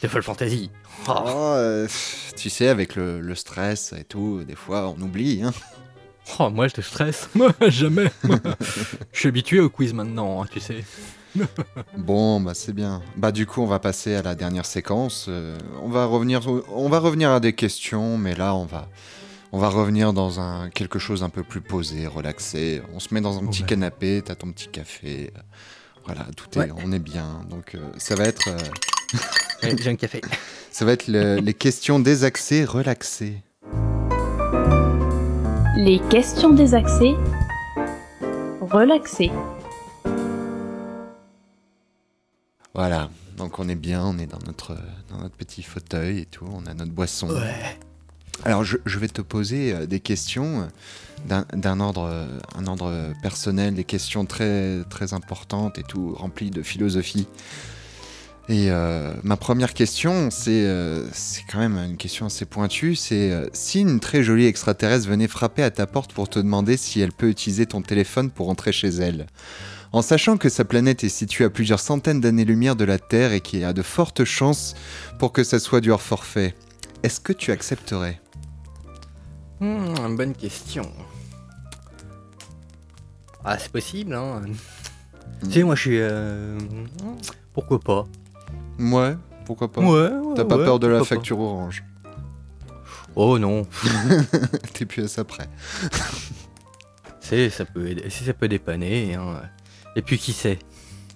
Tefal 0.02 0.24
Fantasy. 0.24 0.72
Oh. 1.08 1.12
Oh, 1.16 1.54
euh, 1.56 1.88
tu 2.36 2.50
sais, 2.50 2.68
avec 2.68 2.96
le, 2.96 3.22
le 3.22 3.36
stress 3.36 3.94
et 3.98 4.04
tout, 4.06 4.44
des 4.44 4.56
fois, 4.56 4.90
on 4.98 5.00
oublie. 5.02 5.42
Hein. 5.44 5.54
Oh, 6.38 6.50
moi, 6.50 6.68
je 6.68 6.76
te 6.76 6.82
stresse. 6.82 7.30
Moi, 7.36 7.52
jamais. 7.68 8.12
je 9.14 9.20
suis 9.20 9.30
habitué 9.30 9.60
au 9.60 9.70
quiz 9.70 9.94
maintenant, 9.94 10.44
hein, 10.44 10.48
tu 10.52 10.60
sais. 10.60 10.84
Bon, 11.98 12.40
bah 12.42 12.54
c'est 12.56 12.74
bien. 12.74 13.02
Bah 13.16 13.32
du 13.32 13.46
coup, 13.46 13.62
on 13.62 13.68
va 13.68 13.78
passer 13.80 14.16
à 14.16 14.22
la 14.24 14.34
dernière 14.36 14.66
séquence. 14.66 15.28
Euh, 15.30 15.58
on 15.84 15.88
va 15.90 16.06
revenir, 16.06 16.42
on 16.74 16.90
va 16.90 17.00
revenir 17.00 17.30
à 17.32 17.40
des 17.40 17.54
questions, 17.54 18.18
mais 18.18 18.34
là, 18.36 18.56
on 18.56 18.66
va, 18.66 18.90
on 19.52 19.60
va 19.60 19.70
revenir 19.70 20.12
dans 20.12 20.40
un 20.40 20.70
quelque 20.72 20.98
chose 20.98 21.22
un 21.24 21.30
peu 21.30 21.44
plus 21.44 21.62
posé, 21.62 22.08
relaxé. 22.08 22.82
On 22.96 23.00
se 23.00 23.14
met 23.14 23.22
dans 23.22 23.38
un 23.38 23.46
petit 23.46 23.62
Ouais. 23.62 23.68
canapé, 23.70 24.22
t'as 24.26 24.34
ton 24.36 24.52
petit 24.52 24.70
café. 24.70 25.32
Voilà, 26.06 26.26
tout 26.36 26.48
est, 26.58 26.64
Ouais. 26.64 26.72
on 26.84 26.92
est 26.92 27.00
bien. 27.00 27.42
Donc 27.50 27.76
euh, 27.76 27.80
ça 27.98 28.16
va 28.16 28.24
être, 28.24 28.48
euh, 28.50 28.58
J'ai 29.78 29.90
un 29.92 29.96
café. 29.96 30.22
ça 30.72 30.84
va 30.84 30.94
être 30.94 31.08
le- 31.08 31.36
les 31.36 31.54
questions 31.54 32.00
désaxées, 32.00 32.66
relaxées. 32.66 33.44
Les 35.82 36.00
questions 36.10 36.50
désaxées. 36.54 37.16
Relaxées. 38.60 39.32
Voilà. 42.74 43.10
Donc 43.38 43.60
on 43.60 43.70
est 43.70 43.76
bien, 43.76 44.04
on 44.04 44.18
est 44.18 44.26
dans 44.28 44.40
notre, 44.46 44.78
dans 45.10 45.20
notre 45.20 45.36
petit 45.36 45.64
fauteuil 45.64 46.20
et 46.20 46.26
tout, 46.26 46.46
on 46.52 46.66
a 46.66 46.74
notre 46.74 46.92
boisson. 46.92 47.30
Alors 48.44 48.64
je, 48.66 48.78
je 48.86 49.00
vais 49.00 49.08
te 49.08 49.22
poser 49.22 49.74
euh, 49.74 49.86
des 49.86 50.00
questions 50.02 50.62
euh, 50.62 50.66
d'un- 51.28 51.46
d'un 51.54 51.80
ordre, 51.80 52.04
euh, 52.04 52.28
un 52.56 52.68
ordre 52.68 53.14
personnel, 53.22 53.76
des 53.76 53.84
questions 53.86 54.26
très, 54.26 54.84
très 54.90 55.14
importantes 55.14 55.78
et 55.78 55.84
tout, 55.84 56.14
remplies 56.16 56.52
de 56.52 56.62
philosophie. 56.62 57.28
Et 58.52 58.72
euh, 58.72 59.14
ma 59.22 59.38
première 59.38 59.76
question, 59.76 60.32
c'est 60.32 60.66
euh, 60.66 61.08
c'est 61.14 61.44
quand 61.52 61.60
même 61.60 61.78
une 61.78 61.98
question 61.98 62.26
assez 62.26 62.46
pointue, 62.46 62.96
c'est 62.96 63.32
euh, 63.32 63.48
si 63.54 63.82
une 63.82 64.00
très 64.00 64.24
jolie 64.24 64.48
extraterrestre 64.48 65.08
venait 65.08 65.28
frapper 65.28 65.62
à 65.62 65.70
ta 65.70 65.86
porte 65.86 66.14
pour 66.14 66.30
te 66.30 66.40
demander 66.40 66.76
si 66.76 67.00
elle 67.00 67.12
peut 67.12 67.30
utiliser 67.30 67.68
ton 67.68 67.84
téléphone 67.84 68.32
pour 68.32 68.50
entrer 68.50 68.72
chez 68.72 68.88
elle, 68.90 69.28
en 69.92 70.02
sachant 70.02 70.38
que 70.38 70.50
sa 70.50 70.66
planète 70.66 71.04
est 71.04 71.10
située 71.10 71.46
à 71.46 71.52
plusieurs 71.52 71.80
centaines 71.80 72.22
d'années-lumière 72.22 72.76
de 72.76 72.86
la 72.86 72.98
Terre 72.98 73.34
et 73.34 73.42
qu'il 73.42 73.60
y 73.60 73.64
a 73.64 73.72
de 73.72 73.84
fortes 73.84 74.24
chances 74.24 74.74
pour 75.20 75.32
que 75.32 75.44
ça 75.44 75.60
soit 75.60 75.80
du 75.80 75.92
hors 75.92 76.02
forfait, 76.02 76.56
est-ce 77.04 77.20
que 77.20 77.34
tu 77.34 77.52
accepterais? 77.52 78.20
Hmm, 79.60 80.16
bonne 80.16 80.34
question. 80.34 80.92
Ah, 83.46 83.60
c'est 83.60 83.72
possible, 83.72 84.16
hein. 84.16 84.42
Tu 85.44 85.52
sais, 85.52 85.64
moi, 85.64 85.76
je 85.76 85.82
suis. 85.82 86.00
euh, 86.00 86.58
Pourquoi 87.54 87.80
pas? 87.80 88.08
Ouais, 88.80 89.16
pourquoi 89.46 89.72
pas 89.72 89.82
Ouais, 89.82 89.88
ouais, 90.10 90.34
T'as 90.36 90.46
pas 90.46 90.58
ouais, 90.58 90.66
peur 90.66 90.80
de 90.80 90.88
la 90.88 91.00
pas. 91.00 91.06
facture 91.06 91.40
orange 91.40 91.84
Oh 93.16 93.38
non. 93.40 93.66
T'es 94.74 94.86
plus 94.86 95.04
à 95.04 95.08
ça 95.08 95.24
près. 95.24 95.50
C'est, 97.20 97.50
ça 97.50 97.66
peut 97.66 97.88
aider, 97.88 98.10
si 98.10 98.24
ça 98.24 98.34
peut 98.34 98.48
dépanner. 98.48 99.16
hein. 99.16 99.42
Et 99.96 100.02
puis 100.02 100.18
qui 100.18 100.34
sait 100.34 100.60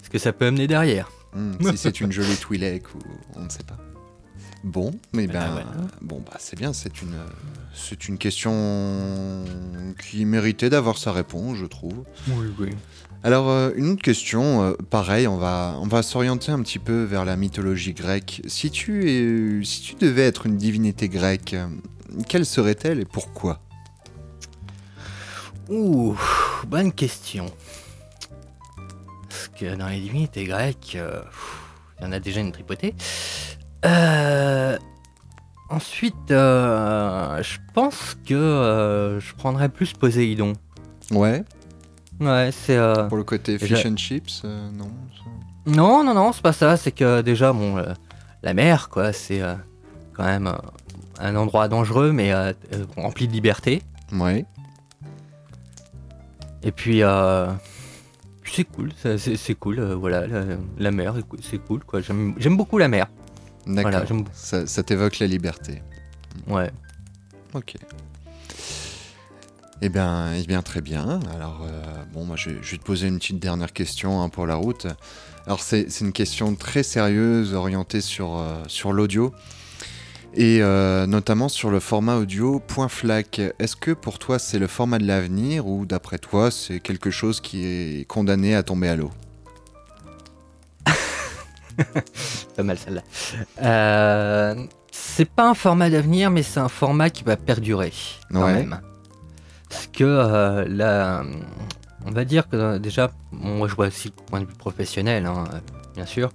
Ce 0.03 0.09
que 0.09 0.17
ça 0.19 0.33
peut 0.33 0.45
amener 0.45 0.67
derrière. 0.67 1.09
Hmm, 1.33 1.53
si 1.71 1.77
c'est 1.77 2.01
une 2.01 2.11
jolie 2.11 2.35
Twi'lek 2.37 2.93
ou 2.93 2.99
on 3.35 3.43
ne 3.45 3.49
sait 3.49 3.63
pas. 3.63 3.77
Bon, 4.63 4.91
mais 5.11 5.27
ben, 5.27 5.51
voilà. 5.51 5.65
bon 6.01 6.23
bah 6.25 6.37
c'est 6.39 6.57
bien, 6.57 6.71
c'est 6.71 7.01
une, 7.01 7.17
c'est 7.73 8.07
une 8.07 8.17
question 8.17 9.43
qui 10.01 10.23
méritait 10.23 10.69
d'avoir 10.69 10.97
sa 10.97 11.11
réponse, 11.11 11.57
je 11.57 11.65
trouve. 11.65 12.05
Oui, 12.29 12.47
oui. 12.57 12.69
Alors 13.23 13.49
euh, 13.49 13.71
une 13.75 13.91
autre 13.91 14.01
question, 14.01 14.63
euh, 14.63 14.73
pareil, 14.89 15.27
on 15.27 15.37
va, 15.37 15.77
on 15.79 15.87
va 15.87 16.01
s'orienter 16.01 16.51
un 16.51 16.61
petit 16.61 16.79
peu 16.79 17.03
vers 17.03 17.25
la 17.25 17.35
mythologie 17.35 17.93
grecque. 17.93 18.41
Si 18.47 18.71
tu, 18.71 19.09
es, 19.09 19.63
si 19.63 19.81
tu 19.81 19.95
devais 19.95 20.23
être 20.23 20.45
une 20.45 20.57
divinité 20.57 21.09
grecque, 21.09 21.55
quelle 22.27 22.45
serait-elle 22.45 22.99
et 22.99 23.05
pourquoi? 23.05 23.61
Ouh, 25.69 26.17
bonne 26.67 26.91
question. 26.91 27.45
Parce 29.29 29.47
que 29.57 29.75
dans 29.75 29.87
les 29.87 29.99
divinités 29.99 30.43
grecques, 30.43 30.93
euh, 30.95 31.21
il 31.99 32.03
y 32.03 32.07
en 32.07 32.11
a 32.11 32.19
déjà 32.19 32.41
une 32.41 32.51
tripotée. 32.51 32.93
Euh, 33.85 34.77
ensuite, 35.69 36.31
euh, 36.31 37.41
je 37.43 37.57
pense 37.73 38.17
que 38.25 38.33
euh, 38.33 39.19
je 39.19 39.33
prendrais 39.35 39.69
plus 39.69 39.93
Poséidon. 39.93 40.53
Ouais. 41.11 41.43
Ouais, 42.19 42.49
c'est. 42.51 42.77
euh, 42.77 43.07
Pour 43.07 43.17
le 43.17 43.23
côté 43.23 43.57
fish 43.59 43.85
and 43.85 43.97
chips, 43.97 44.41
euh, 44.45 44.69
non 44.71 44.89
Non, 45.65 46.03
non, 46.03 46.13
non, 46.13 46.31
c'est 46.31 46.41
pas 46.43 46.53
ça. 46.53 46.77
C'est 46.77 46.91
que 46.91 47.21
déjà, 47.21 47.51
bon, 47.53 47.83
la 48.41 48.53
mer, 48.53 48.89
quoi, 48.89 49.11
c'est 49.13 49.41
quand 50.13 50.23
même 50.23 50.53
un 51.19 51.35
endroit 51.35 51.67
dangereux, 51.67 52.11
mais 52.11 52.33
rempli 52.95 53.27
de 53.27 53.33
liberté. 53.33 53.81
Ouais. 54.13 54.45
Et 56.61 56.71
puis, 56.71 57.03
euh, 57.03 57.47
c'est 58.45 58.63
cool, 58.63 58.91
c'est 59.17 59.55
cool, 59.55 59.81
voilà, 59.93 60.25
la, 60.27 60.43
la 60.77 60.91
mer, 60.91 61.15
c'est 61.41 61.57
cool, 61.57 61.83
quoi. 61.83 61.99
J'aime 62.01 62.55
beaucoup 62.55 62.77
la 62.77 62.87
mer. 62.87 63.07
D'accord. 63.65 63.91
Voilà, 63.91 64.23
ça 64.33 64.67
ça 64.67 64.83
t'évoque 64.83 65.19
la 65.19 65.27
liberté. 65.27 65.81
Ouais. 66.47 66.71
Ok. 67.53 67.75
Eh 69.81 69.89
bien, 69.89 70.33
eh 70.33 70.45
bien, 70.45 70.61
très 70.61 70.81
bien. 70.81 71.19
Alors, 71.35 71.61
euh, 71.63 71.83
bon, 72.13 72.23
moi, 72.23 72.37
je, 72.37 72.51
je 72.61 72.71
vais 72.71 72.77
te 72.77 72.83
poser 72.83 73.07
une 73.07 73.19
petite 73.19 73.39
dernière 73.39 73.73
question 73.73 74.21
hein, 74.21 74.29
pour 74.29 74.47
la 74.47 74.55
route. 74.55 74.87
Alors, 75.45 75.61
c'est 75.61 75.91
c'est 75.91 76.05
une 76.05 76.13
question 76.13 76.55
très 76.55 76.83
sérieuse, 76.83 77.53
orientée 77.53 77.99
sur, 77.99 78.37
euh, 78.37 78.63
sur 78.67 78.93
l'audio, 78.93 79.33
et 80.33 80.59
euh, 80.61 81.05
notamment 81.05 81.49
sur 81.49 81.69
le 81.69 81.81
format 81.81 82.15
audio 82.15 82.59
point 82.59 82.87
.flac. 82.87 83.41
Est-ce 83.59 83.75
que 83.75 83.91
pour 83.91 84.19
toi, 84.19 84.39
c'est 84.39 84.57
le 84.57 84.67
format 84.67 84.99
de 84.99 85.05
l'avenir, 85.05 85.67
ou 85.67 85.85
d'après 85.85 86.17
toi, 86.17 86.49
c'est 86.49 86.79
quelque 86.79 87.11
chose 87.11 87.41
qui 87.41 87.65
est 87.65 88.07
condamné 88.07 88.55
à 88.55 88.63
tomber 88.63 88.87
à 88.87 88.95
l'eau? 88.95 89.11
Pas 92.55 92.63
mal 92.63 92.77
celle-là. 92.77 93.01
Euh, 93.61 94.55
c'est 94.91 95.29
pas 95.29 95.49
un 95.49 95.53
format 95.53 95.89
d'avenir, 95.89 96.29
mais 96.31 96.43
c'est 96.43 96.59
un 96.59 96.69
format 96.69 97.09
qui 97.09 97.23
va 97.23 97.35
perdurer 97.37 97.91
quand 98.31 98.45
Ouais. 98.45 98.53
même. 98.53 98.79
Parce 99.69 99.87
que 99.87 100.03
euh, 100.03 100.65
là, 100.67 101.23
on 102.05 102.11
va 102.11 102.25
dire 102.25 102.47
que 102.47 102.55
euh, 102.55 102.79
déjà, 102.79 103.11
bon, 103.31 103.57
moi 103.57 103.67
je 103.67 103.75
vois 103.75 103.87
aussi 103.87 104.09
le 104.09 104.23
point 104.25 104.39
de 104.41 104.45
vue 104.45 104.53
professionnel, 104.53 105.25
hein, 105.25 105.45
bien 105.95 106.05
sûr. 106.05 106.31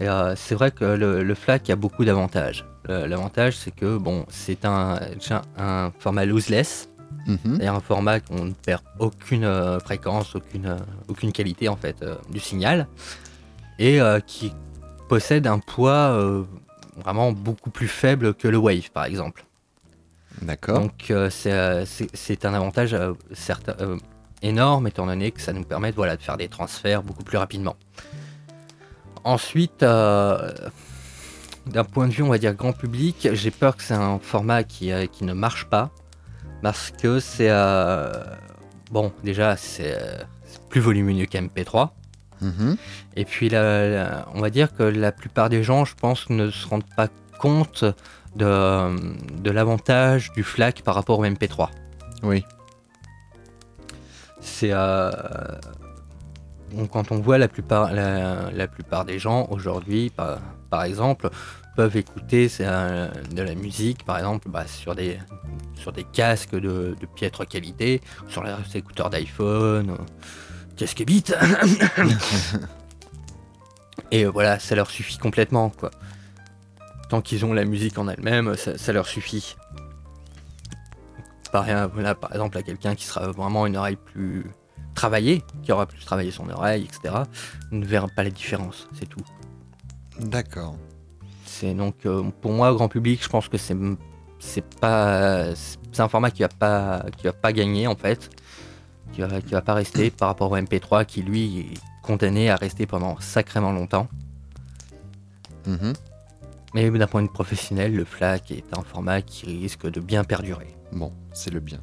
Et 0.00 0.08
euh, 0.08 0.34
c'est 0.36 0.54
vrai 0.54 0.70
que 0.70 0.84
le, 0.84 1.22
le 1.22 1.34
FLAC 1.34 1.70
a 1.70 1.76
beaucoup 1.76 2.04
d'avantages. 2.04 2.64
L'avantage, 2.88 3.54
c'est 3.54 3.70
que 3.70 3.98
bon, 3.98 4.24
c'est 4.30 4.64
un, 4.64 4.98
déjà 5.18 5.42
un 5.58 5.92
format 5.98 6.24
loseless, 6.24 6.88
Mhm. 7.26 7.38
c'est-à-dire 7.44 7.74
un 7.74 7.80
format 7.80 8.16
où 8.30 8.36
on 8.38 8.44
ne 8.46 8.52
perd 8.52 8.80
aucune 8.98 9.46
fréquence, 9.84 10.34
aucune, 10.34 10.76
aucune 11.08 11.30
qualité 11.32 11.68
en 11.68 11.76
fait 11.76 12.02
du 12.30 12.40
signal, 12.40 12.86
et 13.78 13.98
qui 14.26 14.54
possède 15.08 15.46
un 15.46 15.58
poids 15.58 16.12
euh, 16.12 16.44
vraiment 16.96 17.32
beaucoup 17.32 17.70
plus 17.70 17.88
faible 17.88 18.34
que 18.34 18.48
le 18.48 18.58
Wave 18.58 18.90
par 18.92 19.04
exemple. 19.04 19.44
D'accord. 20.42 20.80
Donc 20.80 21.10
euh, 21.10 21.30
c'est, 21.30 21.52
euh, 21.52 21.84
c'est 22.14 22.44
un 22.44 22.54
avantage 22.54 22.96
énorme 24.42 24.86
étant 24.86 25.06
donné 25.06 25.30
que 25.30 25.40
ça 25.40 25.52
nous 25.52 25.64
permet 25.64 25.90
voilà, 25.90 26.16
de 26.16 26.22
faire 26.22 26.36
des 26.36 26.48
transferts 26.48 27.02
beaucoup 27.02 27.24
plus 27.24 27.38
rapidement. 27.38 27.76
Ensuite, 29.24 29.82
euh, 29.82 30.52
d'un 31.66 31.84
point 31.84 32.06
de 32.08 32.12
vue 32.12 32.22
on 32.22 32.28
va 32.28 32.38
dire 32.38 32.54
grand 32.54 32.72
public, 32.72 33.28
j'ai 33.32 33.50
peur 33.50 33.76
que 33.76 33.82
c'est 33.82 33.94
un 33.94 34.18
format 34.18 34.64
qui, 34.64 34.92
euh, 34.92 35.06
qui 35.06 35.24
ne 35.24 35.32
marche 35.32 35.66
pas 35.66 35.90
parce 36.62 36.90
que 36.90 37.20
c'est 37.20 37.50
euh, 37.50 38.12
bon 38.90 39.12
déjà 39.22 39.56
c'est 39.56 39.98
c'est 40.44 40.62
plus 40.68 40.80
volumineux 40.80 41.26
qu'MP3. 41.26 41.90
Mhm. 42.40 42.76
Et 43.16 43.24
puis, 43.24 43.48
la- 43.48 43.88
la- 43.88 44.28
on 44.34 44.40
va 44.40 44.50
dire 44.50 44.72
que 44.74 44.82
la 44.82 45.12
plupart 45.12 45.48
des 45.48 45.62
gens, 45.62 45.84
je 45.84 45.94
pense, 45.94 46.28
ne 46.30 46.50
se 46.50 46.66
rendent 46.68 46.88
pas 46.96 47.08
compte 47.38 47.84
de, 48.36 48.96
de 49.42 49.50
l'avantage 49.50 50.32
du 50.32 50.42
FLAC 50.42 50.82
par 50.82 50.94
rapport 50.94 51.18
au 51.18 51.24
MP3. 51.24 51.68
Oui. 52.22 52.44
C'est. 54.40 54.70
euh, 54.72 55.10
quand 56.92 57.10
on 57.12 57.18
voit 57.20 57.38
la 57.38 57.48
plupart, 57.48 57.92
la, 57.92 58.50
la 58.52 58.66
plupart 58.68 59.04
des 59.04 59.18
gens 59.18 59.46
aujourd'hui, 59.50 60.10
par, 60.10 60.38
par 60.70 60.84
exemple, 60.84 61.30
peuvent 61.76 61.96
écouter 61.96 62.50
euh, 62.60 63.08
de 63.34 63.42
la 63.42 63.54
musique, 63.54 64.04
par 64.04 64.18
exemple, 64.18 64.48
bah, 64.50 64.66
sur, 64.66 64.94
des, 64.94 65.18
sur 65.74 65.92
des 65.92 66.04
casques 66.04 66.54
de, 66.54 66.94
de 67.00 67.06
piètre 67.16 67.46
qualité, 67.48 68.00
sur 68.28 68.42
leurs 68.42 68.58
écouteurs 68.74 69.10
d'iPhone, 69.10 69.90
euh, 69.90 69.96
casque 70.78 71.04
bite. 71.04 71.34
Et 74.10 74.24
euh, 74.24 74.30
voilà, 74.30 74.58
ça 74.58 74.74
leur 74.74 74.90
suffit 74.90 75.18
complètement, 75.18 75.68
quoi. 75.70 75.90
Tant 77.10 77.20
qu'ils 77.20 77.44
ont 77.44 77.52
la 77.52 77.64
musique 77.64 77.98
en 77.98 78.08
elle-même, 78.08 78.56
ça, 78.56 78.78
ça 78.78 78.92
leur 78.92 79.06
suffit. 79.06 79.56
Par, 81.52 81.66
voilà, 81.90 82.14
par 82.14 82.32
exemple, 82.32 82.56
à 82.58 82.62
quelqu'un 82.62 82.94
qui 82.94 83.04
sera 83.04 83.30
vraiment 83.32 83.66
une 83.66 83.76
oreille 83.76 83.96
plus 83.96 84.46
travaillée, 84.94 85.42
qui 85.62 85.72
aura 85.72 85.86
plus 85.86 86.04
travaillé 86.04 86.30
son 86.30 86.48
oreille, 86.50 86.84
etc., 86.84 87.14
ne 87.70 87.84
verra 87.84 88.08
pas 88.08 88.22
la 88.22 88.30
différence, 88.30 88.88
c'est 88.98 89.08
tout. 89.08 89.24
D'accord. 90.20 90.76
C'est 91.44 91.74
donc, 91.74 91.94
euh, 92.04 92.22
pour 92.40 92.52
moi, 92.52 92.72
grand 92.74 92.88
public, 92.88 93.22
je 93.22 93.28
pense 93.28 93.48
que 93.48 93.58
c'est 93.58 93.76
c'est 94.40 94.64
pas 94.76 95.54
c'est 95.92 96.00
un 96.00 96.08
format 96.08 96.30
qui 96.30 96.42
va 96.42 96.48
pas 96.48 97.04
qui 97.16 97.24
va 97.24 97.32
pas 97.32 97.52
gagner 97.52 97.86
en 97.88 97.96
fait, 97.96 98.30
qui 99.12 99.20
va, 99.20 99.40
qui 99.40 99.52
va 99.52 99.62
pas 99.62 99.74
rester 99.74 100.10
par 100.10 100.28
rapport 100.28 100.50
au 100.50 100.56
MP3 100.56 101.06
qui 101.06 101.22
lui 101.22 101.60
est 101.60 101.74
condamné 102.02 102.50
à 102.50 102.56
rester 102.56 102.86
pendant 102.86 103.18
sacrément 103.20 103.72
longtemps. 103.72 104.08
Mhm. 105.66 105.92
Mais 106.74 106.90
d'un 106.90 107.06
point 107.06 107.22
de 107.22 107.26
vue 107.26 107.32
professionnel, 107.32 107.94
le 107.94 108.04
FLAC 108.04 108.50
est 108.50 108.76
un 108.76 108.82
format 108.82 109.22
qui 109.22 109.46
risque 109.46 109.86
de 109.90 110.00
bien 110.00 110.24
perdurer. 110.24 110.74
Bon, 110.92 111.12
c'est 111.32 111.50
le 111.50 111.60
bien. 111.60 111.80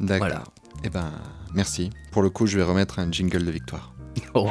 D'accord. 0.00 0.28
Voilà. 0.28 0.44
Eh 0.84 0.90
ben, 0.90 1.10
merci. 1.54 1.90
Pour 2.12 2.22
le 2.22 2.30
coup, 2.30 2.46
je 2.46 2.56
vais 2.56 2.64
remettre 2.64 2.98
un 2.98 3.10
jingle 3.10 3.44
de 3.44 3.50
victoire. 3.50 3.92
Oh. 4.34 4.48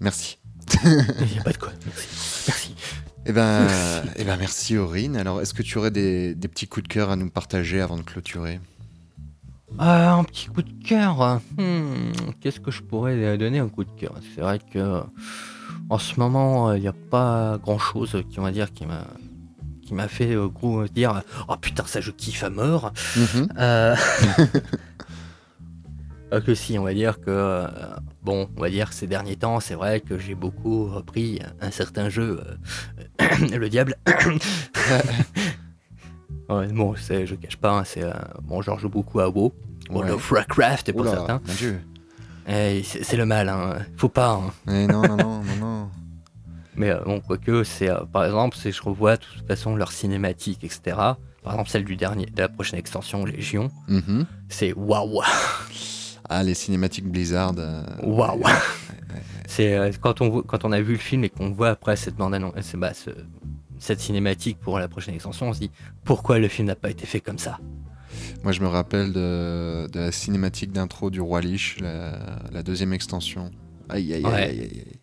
Merci. 0.00 0.38
Il 0.84 1.32
n'y 1.32 1.38
a 1.38 1.42
pas 1.42 1.52
de 1.52 1.58
quoi. 1.58 1.72
Merci. 1.84 2.08
Merci. 2.46 2.74
Eh 3.28 3.32
ben, 3.32 3.66
eh 4.16 4.24
ben, 4.24 4.36
merci 4.38 4.78
Aurine. 4.78 5.14
Alors, 5.16 5.42
est-ce 5.42 5.52
que 5.52 5.62
tu 5.62 5.76
aurais 5.76 5.90
des, 5.90 6.34
des 6.34 6.48
petits 6.48 6.66
coups 6.66 6.84
de 6.84 6.88
cœur 6.88 7.10
à 7.10 7.16
nous 7.16 7.28
partager 7.28 7.78
avant 7.80 7.98
de 7.98 8.02
clôturer? 8.02 8.58
Euh, 9.80 10.08
un 10.08 10.24
petit 10.24 10.46
coup 10.46 10.62
de 10.62 10.72
cœur. 10.82 11.40
Hmm, 11.58 12.12
Qu'est-ce 12.40 12.58
que 12.58 12.70
je 12.70 12.82
pourrais 12.82 13.36
donner 13.36 13.58
un 13.58 13.68
coup 13.68 13.84
de 13.84 13.90
cœur? 13.90 14.14
C'est 14.34 14.40
vrai 14.40 14.58
que 14.58 15.02
en 15.90 15.98
ce 15.98 16.18
moment, 16.18 16.72
il 16.72 16.80
n'y 16.80 16.88
a 16.88 16.94
pas 16.94 17.58
grand-chose 17.62 18.16
qui 18.30 18.40
on 18.40 18.42
va 18.44 18.50
dire 18.50 18.72
qui 18.72 18.86
m'a 18.86 19.04
qui 19.82 19.92
m'a 19.94 20.08
fait 20.08 20.34
euh, 20.34 20.48
gros 20.48 20.86
dire 20.86 21.22
oh 21.48 21.56
putain 21.60 21.84
ça 21.86 22.00
je 22.00 22.10
kiffe 22.10 22.42
à 22.44 22.50
mort. 22.50 22.92
Mhm. 23.16 23.48
Euh, 23.58 23.94
Euh, 26.32 26.40
que 26.42 26.54
si, 26.54 26.78
on 26.78 26.84
va 26.84 26.92
dire 26.92 27.20
que, 27.20 27.24
euh, 27.28 27.66
bon, 28.22 28.50
on 28.56 28.60
va 28.60 28.68
dire 28.68 28.92
ces 28.92 29.06
derniers 29.06 29.36
temps, 29.36 29.60
c'est 29.60 29.74
vrai 29.74 30.00
que 30.00 30.18
j'ai 30.18 30.34
beaucoup 30.34 30.84
repris 30.86 31.40
un 31.62 31.70
certain 31.70 32.08
jeu, 32.10 32.40
euh, 33.20 33.56
le 33.58 33.68
diable. 33.68 33.96
Ouais, 36.48 36.66
bon, 36.68 36.94
c'est, 36.96 37.26
je 37.26 37.34
cache 37.34 37.56
pas, 37.58 37.72
hein, 37.78 37.82
c'est, 37.84 38.02
euh, 38.02 38.10
bon, 38.42 38.62
je 38.62 38.70
joue 38.78 38.88
beaucoup 38.88 39.20
à 39.20 39.28
WoW, 39.28 39.52
World 39.90 40.08
Ouais. 40.10 40.16
of 40.16 40.30
Warcraft 40.32 40.92
pour 40.92 41.02
Oula, 41.02 41.10
certains. 41.10 41.42
mon 41.46 41.54
Dieu. 41.54 41.80
C'est, 42.46 42.82
c'est 42.82 43.16
le 43.18 43.26
mal, 43.26 43.50
hein. 43.50 43.80
faut 43.98 44.08
pas. 44.08 44.32
hein. 44.32 44.50
Eh 44.66 44.86
non, 44.86 45.02
non, 45.06 45.16
non, 45.18 45.42
non, 45.42 45.56
non. 45.60 45.90
Mais 46.74 46.88
euh, 46.90 47.00
bon, 47.04 47.20
quoique, 47.20 47.64
c'est, 47.64 47.90
euh, 47.90 48.00
par 48.10 48.24
exemple, 48.24 48.56
si 48.56 48.72
je 48.72 48.80
revois 48.82 49.16
de 49.18 49.24
toute 49.24 49.46
façon 49.46 49.76
leurs 49.76 49.92
cinématiques, 49.92 50.64
etc. 50.64 50.80
Par 51.42 51.52
exemple, 51.52 51.68
celle 51.68 51.84
du 51.84 51.96
dernier, 51.96 52.24
de 52.24 52.40
la 52.40 52.48
prochaine 52.48 52.78
extension, 52.78 53.26
Légion, 53.26 53.70
Mhm. 53.88 54.24
c'est 54.48 54.72
waouh, 54.72 55.20
Ah, 56.28 56.42
les 56.42 56.54
cinématiques 56.54 57.06
Blizzard. 57.06 57.54
euh, 57.58 57.82
waouh. 58.02 58.42
C'est 59.46 59.74
euh, 59.76 59.90
quand 60.00 60.20
on 60.20 60.28
voit- 60.28 60.42
quand 60.46 60.64
on 60.64 60.72
a 60.72 60.80
vu 60.80 60.92
le 60.92 60.98
film 60.98 61.24
et 61.24 61.30
qu'on 61.30 61.50
voit 61.50 61.70
après 61.70 61.96
cette 61.96 62.16
bande 62.16 62.34
annonce, 62.34 62.52
c'est- 62.60 62.76
bah, 62.76 62.92
ce- 62.94 63.10
cette 63.78 64.00
cinématique 64.00 64.58
pour 64.60 64.78
la 64.78 64.88
prochaine 64.88 65.14
extension, 65.14 65.48
on 65.48 65.52
se 65.54 65.60
dit 65.60 65.70
pourquoi 66.04 66.38
le 66.38 66.48
film 66.48 66.68
n'a 66.68 66.74
pas 66.76 66.90
été 66.90 67.06
fait 67.06 67.20
comme 67.20 67.38
ça? 67.38 67.58
Moi, 68.42 68.52
je 68.52 68.60
me 68.60 68.66
rappelle 68.66 69.12
de, 69.12 69.86
de 69.90 69.98
la 70.00 70.12
cinématique 70.12 70.72
d'intro 70.72 71.10
du 71.10 71.20
Roi 71.20 71.40
Lich, 71.40 71.80
la, 71.80 72.40
la 72.52 72.62
deuxième 72.62 72.92
extension. 72.92 73.50
Aïe, 73.88 74.12
aïe, 74.14 74.24
Ouais. 74.24 74.32
aïe, 74.34 74.60
aïe, 74.60 74.82
aïe. 74.86 74.98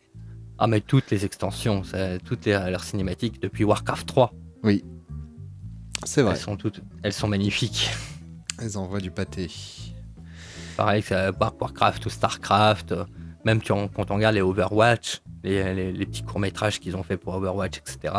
Ah 0.58 0.68
mais 0.68 0.80
toutes 0.80 1.10
les 1.12 1.26
extensions, 1.26 1.84
ça- 1.84 2.18
toutes 2.20 2.46
les, 2.46 2.52
leurs 2.54 2.84
cinématiques 2.84 3.42
depuis 3.42 3.64
Warcraft 3.64 4.08
3, 4.08 4.34
Oui. 4.64 4.84
C'est 6.06 6.22
vrai. 6.22 6.34
elles 6.34 6.38
sont 6.40 6.56
toutes, 6.56 6.82
elles 7.04 7.14
sont 7.14 7.28
magnifiques. 7.28 7.90
Elles 8.62 8.78
envoient 8.78 9.02
du 9.02 9.12
pâté. 9.12 9.50
Pareil 10.78 11.04
que 11.04 11.32
War- 11.40 11.54
Warcraft 11.60 12.06
ou 12.06 12.10
Starcraft, 12.10 12.92
euh, 12.92 13.06
même 13.46 13.62
quand 13.62 13.90
on 14.10 14.16
regarde 14.16 14.36
les 14.36 14.42
Overwatch, 14.42 15.22
les, 15.44 15.74
les- 15.74 15.92
les 15.92 16.06
petits 16.06 16.24
courts 16.24 16.40
métrages 16.40 16.80
qu'ils 16.80 16.96
ont 16.98 17.04
fait 17.04 17.18
pour 17.18 17.36
Overwatch, 17.36 17.78
etc. 17.78 18.14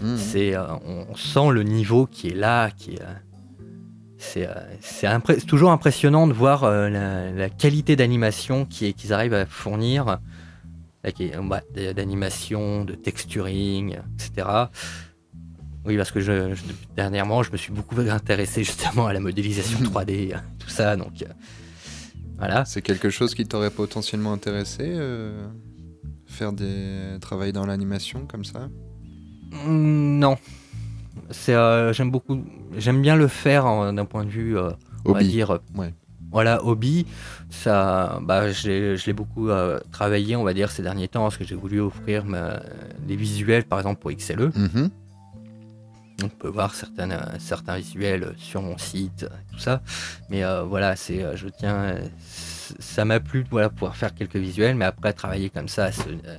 Mhm. 0.00 0.16
C'est, 0.16 0.54
euh, 0.54 0.64
on, 0.84 1.14
sent 1.14 1.50
le 1.52 1.62
niveau 1.62 2.06
qui 2.06 2.28
est 2.28 2.34
là, 2.34 2.70
qui 2.70 2.94
est, 2.94 3.00
euh, 3.02 3.04
c'est, 4.18 4.46
euh, 4.46 4.52
c'est 4.80 5.06
impré- 5.06 5.40
toujours 5.44 5.70
impressionnant 5.70 6.26
de 6.26 6.32
voir 6.32 6.64
euh, 6.64 6.88
la, 6.90 7.30
la 7.30 7.48
qualité 7.48 7.94
d'animation 7.96 8.64
qui 8.66 8.92
qu'ils 8.94 9.12
arrivent 9.12 9.34
à 9.34 9.46
fournir, 9.46 10.18
bah, 11.04 11.60
d'animation, 11.94 12.84
de 12.84 12.94
texturing, 12.94 13.98
etc. 14.18 14.48
Oui, 15.84 15.96
parce 15.98 16.10
que 16.10 16.20
je, 16.20 16.54
je- 16.54 16.62
dernièrement, 16.96 17.42
je 17.42 17.52
me 17.52 17.56
suis 17.56 17.72
beaucoup 17.72 17.96
intéressé 18.10 18.64
justement 18.64 19.06
à 19.06 19.12
la 19.12 19.20
modélisation 19.20 19.78
3D, 19.82 20.32
euh, 20.34 20.38
tout 20.58 20.68
ça, 20.70 20.96
donc 20.96 21.22
euh, 21.22 21.26
voilà. 22.38 22.64
C'est 22.64 22.82
quelque 22.82 23.10
chose 23.10 23.34
qui 23.34 23.46
t'aurait 23.46 23.70
potentiellement 23.70 24.32
intéressé 24.32 24.82
euh, 24.86 25.46
Faire 26.26 26.52
des 26.52 27.16
travailler 27.20 27.52
dans 27.52 27.66
l'animation 27.66 28.26
comme 28.26 28.44
ça? 28.44 28.68
Mm, 29.66 30.18
Non. 30.18 30.36
C'est, 31.30 31.54
euh, 31.54 31.92
j'aime 31.92 32.10
beaucoup, 32.10 32.42
j'aime 32.76 33.00
bien 33.00 33.14
le 33.16 33.28
faire 33.28 33.92
d'un 33.92 34.04
point 34.04 34.24
de 34.24 34.30
vue, 34.30 34.58
euh, 34.58 34.70
on 35.04 35.12
va 35.12 35.18
Hobby. 35.20 35.28
dire, 35.28 35.58
Ouais. 35.76 35.94
voilà, 36.32 36.64
hobby. 36.64 37.06
Ça, 37.50 38.18
bah, 38.22 38.50
je 38.50 39.06
l'ai 39.06 39.12
beaucoup 39.12 39.48
travaillé, 39.92 40.34
on 40.34 40.42
va 40.42 40.54
dire, 40.54 40.70
ces 40.72 40.82
derniers 40.82 41.06
temps, 41.08 41.22
parce 41.22 41.36
que 41.36 41.44
j'ai 41.44 41.54
voulu 41.54 41.80
offrir 41.80 42.24
ma- 42.24 42.60
des 43.06 43.14
visuels, 43.16 43.64
par 43.64 43.78
exemple, 43.78 44.00
pour 44.00 44.10
XLE. 44.10 44.50
Mhm. 44.56 44.90
On 46.22 46.28
peut 46.28 46.48
voir 46.48 46.74
certaines, 46.74 47.18
certains 47.38 47.76
visuels 47.76 48.34
sur 48.38 48.62
mon 48.62 48.78
site, 48.78 49.26
tout 49.52 49.58
ça. 49.58 49.82
Mais 50.30 50.44
euh, 50.44 50.62
voilà, 50.62 50.94
c'est, 50.96 51.22
euh, 51.22 51.36
je 51.36 51.48
tiens, 51.48 51.74
euh, 51.74 52.08
ça 52.78 53.04
m'a 53.04 53.20
plu 53.20 53.42
de 53.44 53.48
voilà, 53.50 53.68
pouvoir 53.68 53.96
faire 53.96 54.14
quelques 54.14 54.36
visuels, 54.36 54.76
mais 54.76 54.84
après 54.84 55.12
travailler 55.12 55.50
comme 55.50 55.68
ça, 55.68 55.90
ce- 55.92 56.02
euh, 56.08 56.36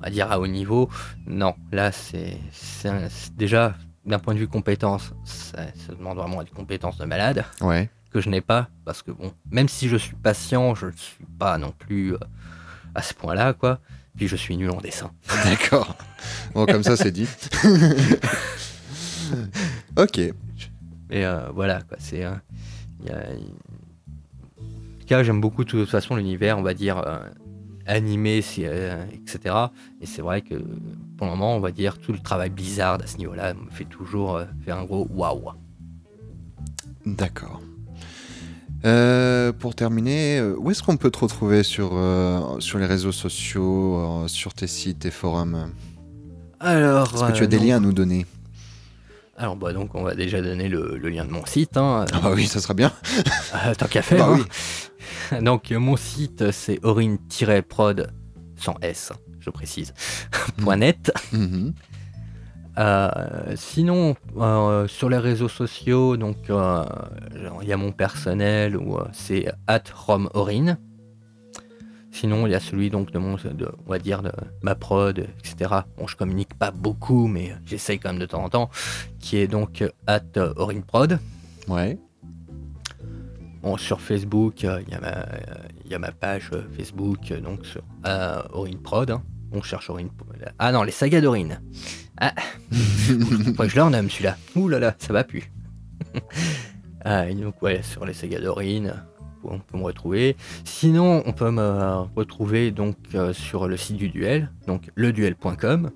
on 0.00 0.04
va 0.04 0.10
dire 0.10 0.30
à 0.30 0.40
haut 0.40 0.46
niveau, 0.48 0.90
non. 1.26 1.54
Là, 1.72 1.92
c'est, 1.92 2.36
déjà 3.36 3.74
d'un 4.04 4.18
point 4.18 4.34
de 4.34 4.38
vue 4.40 4.48
compétence, 4.48 5.12
ça, 5.24 5.58
ça 5.86 5.94
demande 5.96 6.18
vraiment 6.18 6.42
des 6.42 6.50
compétences 6.50 6.98
de 6.98 7.04
malade 7.04 7.44
Ouais. 7.60 7.88
que 8.10 8.20
je 8.20 8.28
n'ai 8.28 8.40
pas, 8.40 8.68
parce 8.84 9.02
que 9.02 9.12
bon, 9.12 9.32
même 9.50 9.68
si 9.68 9.88
je 9.88 9.96
suis 9.96 10.16
patient, 10.16 10.74
je 10.74 10.86
ne 10.86 10.92
suis 10.92 11.24
pas 11.38 11.58
non 11.58 11.72
plus 11.78 12.14
euh, 12.14 12.18
à 12.94 13.02
ce 13.02 13.14
point-là, 13.14 13.52
quoi. 13.54 13.78
Puis 14.16 14.28
je 14.28 14.36
suis 14.36 14.56
nul 14.56 14.70
en 14.70 14.80
dessin. 14.80 15.10
D'accord. 15.44 15.94
Bon, 16.54 16.64
comme 16.66 16.82
ça, 16.82 16.96
c'est 16.96 17.12
dit. 17.12 17.28
ok. 19.96 20.18
Et 20.18 20.32
euh, 21.24 21.48
voilà, 21.54 21.82
quoi. 21.82 21.96
C'est. 22.00 22.24
euh, 22.24 22.32
y 23.04 23.10
a- 23.10 23.14
En 24.58 25.00
tout 25.00 25.06
cas, 25.06 25.22
j'aime 25.22 25.40
beaucoup 25.40 25.64
de 25.64 25.70
toute 25.70 25.88
façon 25.88 26.16
l'univers, 26.16 26.58
on 26.58 26.62
va 26.62 26.74
dire, 26.74 26.98
euh, 27.06 27.18
animé, 27.86 28.42
euh, 28.58 29.04
etc. 29.12 29.54
Et 30.00 30.06
c'est 30.06 30.20
vrai 30.22 30.42
que 30.42 30.54
pour 31.16 31.26
le 31.26 31.30
moment, 31.32 31.54
on 31.56 31.60
va 31.60 31.70
dire, 31.70 31.98
tout 31.98 32.12
le 32.12 32.18
travail 32.18 32.50
Blizzard 32.50 32.98
à 33.02 33.06
ce 33.06 33.16
niveau-là 33.18 33.54
me 33.54 33.70
fait 33.70 33.84
toujours 33.84 34.40
faire 34.64 34.78
un 34.78 34.84
gros 34.84 35.06
waouh. 35.14 35.52
D'accord. 37.04 37.60
Euh, 38.84 39.52
pour 39.52 39.74
terminer, 39.74 40.40
où 40.58 40.70
est-ce 40.70 40.82
qu'on 40.82 40.96
peut 40.96 41.10
te 41.10 41.18
retrouver 41.20 41.62
sur, 41.62 41.90
euh, 41.94 42.58
sur 42.60 42.78
les 42.78 42.86
réseaux 42.86 43.12
sociaux, 43.12 43.96
euh, 44.24 44.28
sur 44.28 44.54
tes 44.54 44.66
sites 44.66 45.04
et 45.06 45.10
forums? 45.10 45.70
Alors. 46.60 47.12
Est-ce 47.14 47.24
que 47.32 47.36
tu 47.36 47.42
as 47.44 47.46
des 47.46 47.56
donc- 47.58 47.66
liens 47.66 47.76
à 47.76 47.80
nous 47.80 47.92
donner? 47.92 48.26
Alors, 49.38 49.56
bah, 49.56 49.72
donc, 49.72 49.94
on 49.94 50.02
va 50.02 50.14
déjà 50.14 50.40
donner 50.40 50.68
le, 50.68 50.96
le 50.96 51.08
lien 51.08 51.24
de 51.24 51.30
mon 51.30 51.44
site. 51.44 51.76
Hein. 51.76 52.06
Ah 52.12 52.20
bah 52.22 52.32
oui, 52.34 52.46
ça 52.46 52.60
sera 52.60 52.74
bien. 52.74 52.90
Euh, 53.54 53.74
tant 53.74 53.86
qu'à 53.86 54.02
faire. 54.02 54.26
Bah 54.26 54.34
hein. 54.34 54.44
oui. 55.32 55.38
Donc, 55.42 55.70
mon 55.70 55.96
site, 55.96 56.50
c'est 56.52 56.78
orine-prod, 56.84 58.12
sans 58.56 58.74
S, 58.80 59.12
je 59.40 59.50
précise, 59.50 59.92
point 60.58 60.76
.net. 60.76 61.12
Mhm. 61.32 61.74
Euh, 62.78 63.54
sinon, 63.56 64.16
euh, 64.36 64.86
sur 64.86 65.08
les 65.08 65.16
réseaux 65.16 65.48
sociaux, 65.48 66.18
donc 66.18 66.50
euh, 66.50 66.84
il 67.62 67.68
y 67.68 67.72
a 67.72 67.76
mon 67.78 67.90
personnel 67.90 68.76
où 68.76 68.98
c'est 69.12 69.50
at 69.66 69.82
romorin. 69.94 70.76
Sinon, 72.18 72.46
il 72.46 72.52
y 72.52 72.54
a 72.54 72.60
celui 72.60 72.88
donc 72.88 73.12
de 73.12 73.18
mon, 73.18 73.34
de, 73.34 73.68
on 73.86 73.90
va 73.90 73.98
dire 73.98 74.22
de 74.22 74.32
ma 74.62 74.74
prod, 74.74 75.18
etc. 75.18 75.70
Bon, 75.98 76.06
je 76.06 76.16
communique 76.16 76.54
pas 76.54 76.70
beaucoup, 76.70 77.26
mais 77.26 77.54
j'essaye 77.66 77.98
quand 77.98 78.08
même 78.08 78.18
de 78.18 78.24
temps 78.24 78.42
en 78.42 78.48
temps, 78.48 78.70
qui 79.20 79.36
est 79.36 79.46
donc 79.48 79.82
euh, 79.82 79.90
at 80.06 80.22
euh, 80.38 80.54
orinprod. 80.56 81.18
Ouais. 81.68 81.98
Bon, 83.62 83.76
sur 83.76 84.00
Facebook, 84.00 84.64
euh, 84.64 84.80
il 84.86 84.92
y, 84.92 84.96
a 84.96 85.00
ma- 85.00 85.08
euh, 85.08 85.24
il 85.84 85.90
y 85.90 85.94
a 85.94 85.98
ma 85.98 86.10
page 86.10 86.48
euh, 86.54 86.62
Facebook, 86.74 87.32
donc 87.42 87.66
sur 87.66 87.82
orinprod. 88.54 89.10
hein. 89.10 89.22
On 89.52 89.60
cherche 89.60 89.90
Aurine. 89.90 90.08
Ah 90.58 90.72
non, 90.72 90.82
les 90.84 90.92
sagas 90.92 91.20
d'Aurine. 91.20 91.60
Ah, 92.18 92.32
que 92.70 93.68
je 93.68 93.76
leur 93.76 93.90
nomme 93.90 94.08
celui-là. 94.08 94.36
Ouh 94.56 94.68
là 94.68 94.78
là, 94.78 94.94
ça 94.98 95.12
va 95.12 95.22
plus. 95.22 95.52
ah, 97.04 97.28
et 97.28 97.34
donc, 97.34 97.60
ouais, 97.62 97.82
sur 97.82 98.06
les 98.06 98.14
sagas 98.14 98.40
d'Aurine, 98.40 98.94
on 99.50 99.58
peut 99.58 99.78
me 99.78 99.84
retrouver. 99.84 100.36
Sinon, 100.64 101.22
on 101.26 101.32
peut 101.32 101.50
me 101.50 102.04
retrouver 102.16 102.70
donc 102.70 102.96
euh, 103.14 103.32
sur 103.32 103.68
le 103.68 103.76
site 103.76 103.96
du 103.96 104.08
duel, 104.08 104.50
donc 104.66 104.90
leduel.com. 104.96 105.90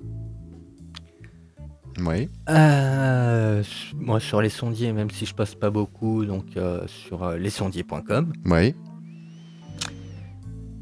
Oui. 1.99 2.29
Euh, 2.49 3.63
moi, 3.95 4.21
sur 4.21 4.41
les 4.41 4.49
sondiers, 4.49 4.93
même 4.93 5.11
si 5.11 5.27
je 5.27 5.35
passe 5.35 5.55
pas 5.55 5.71
beaucoup, 5.71 6.25
donc 6.25 6.45
euh, 6.57 6.87
sur 6.87 7.25
euh, 7.25 7.37
lesondiers.com. 7.37 8.33
Oui. 8.47 8.75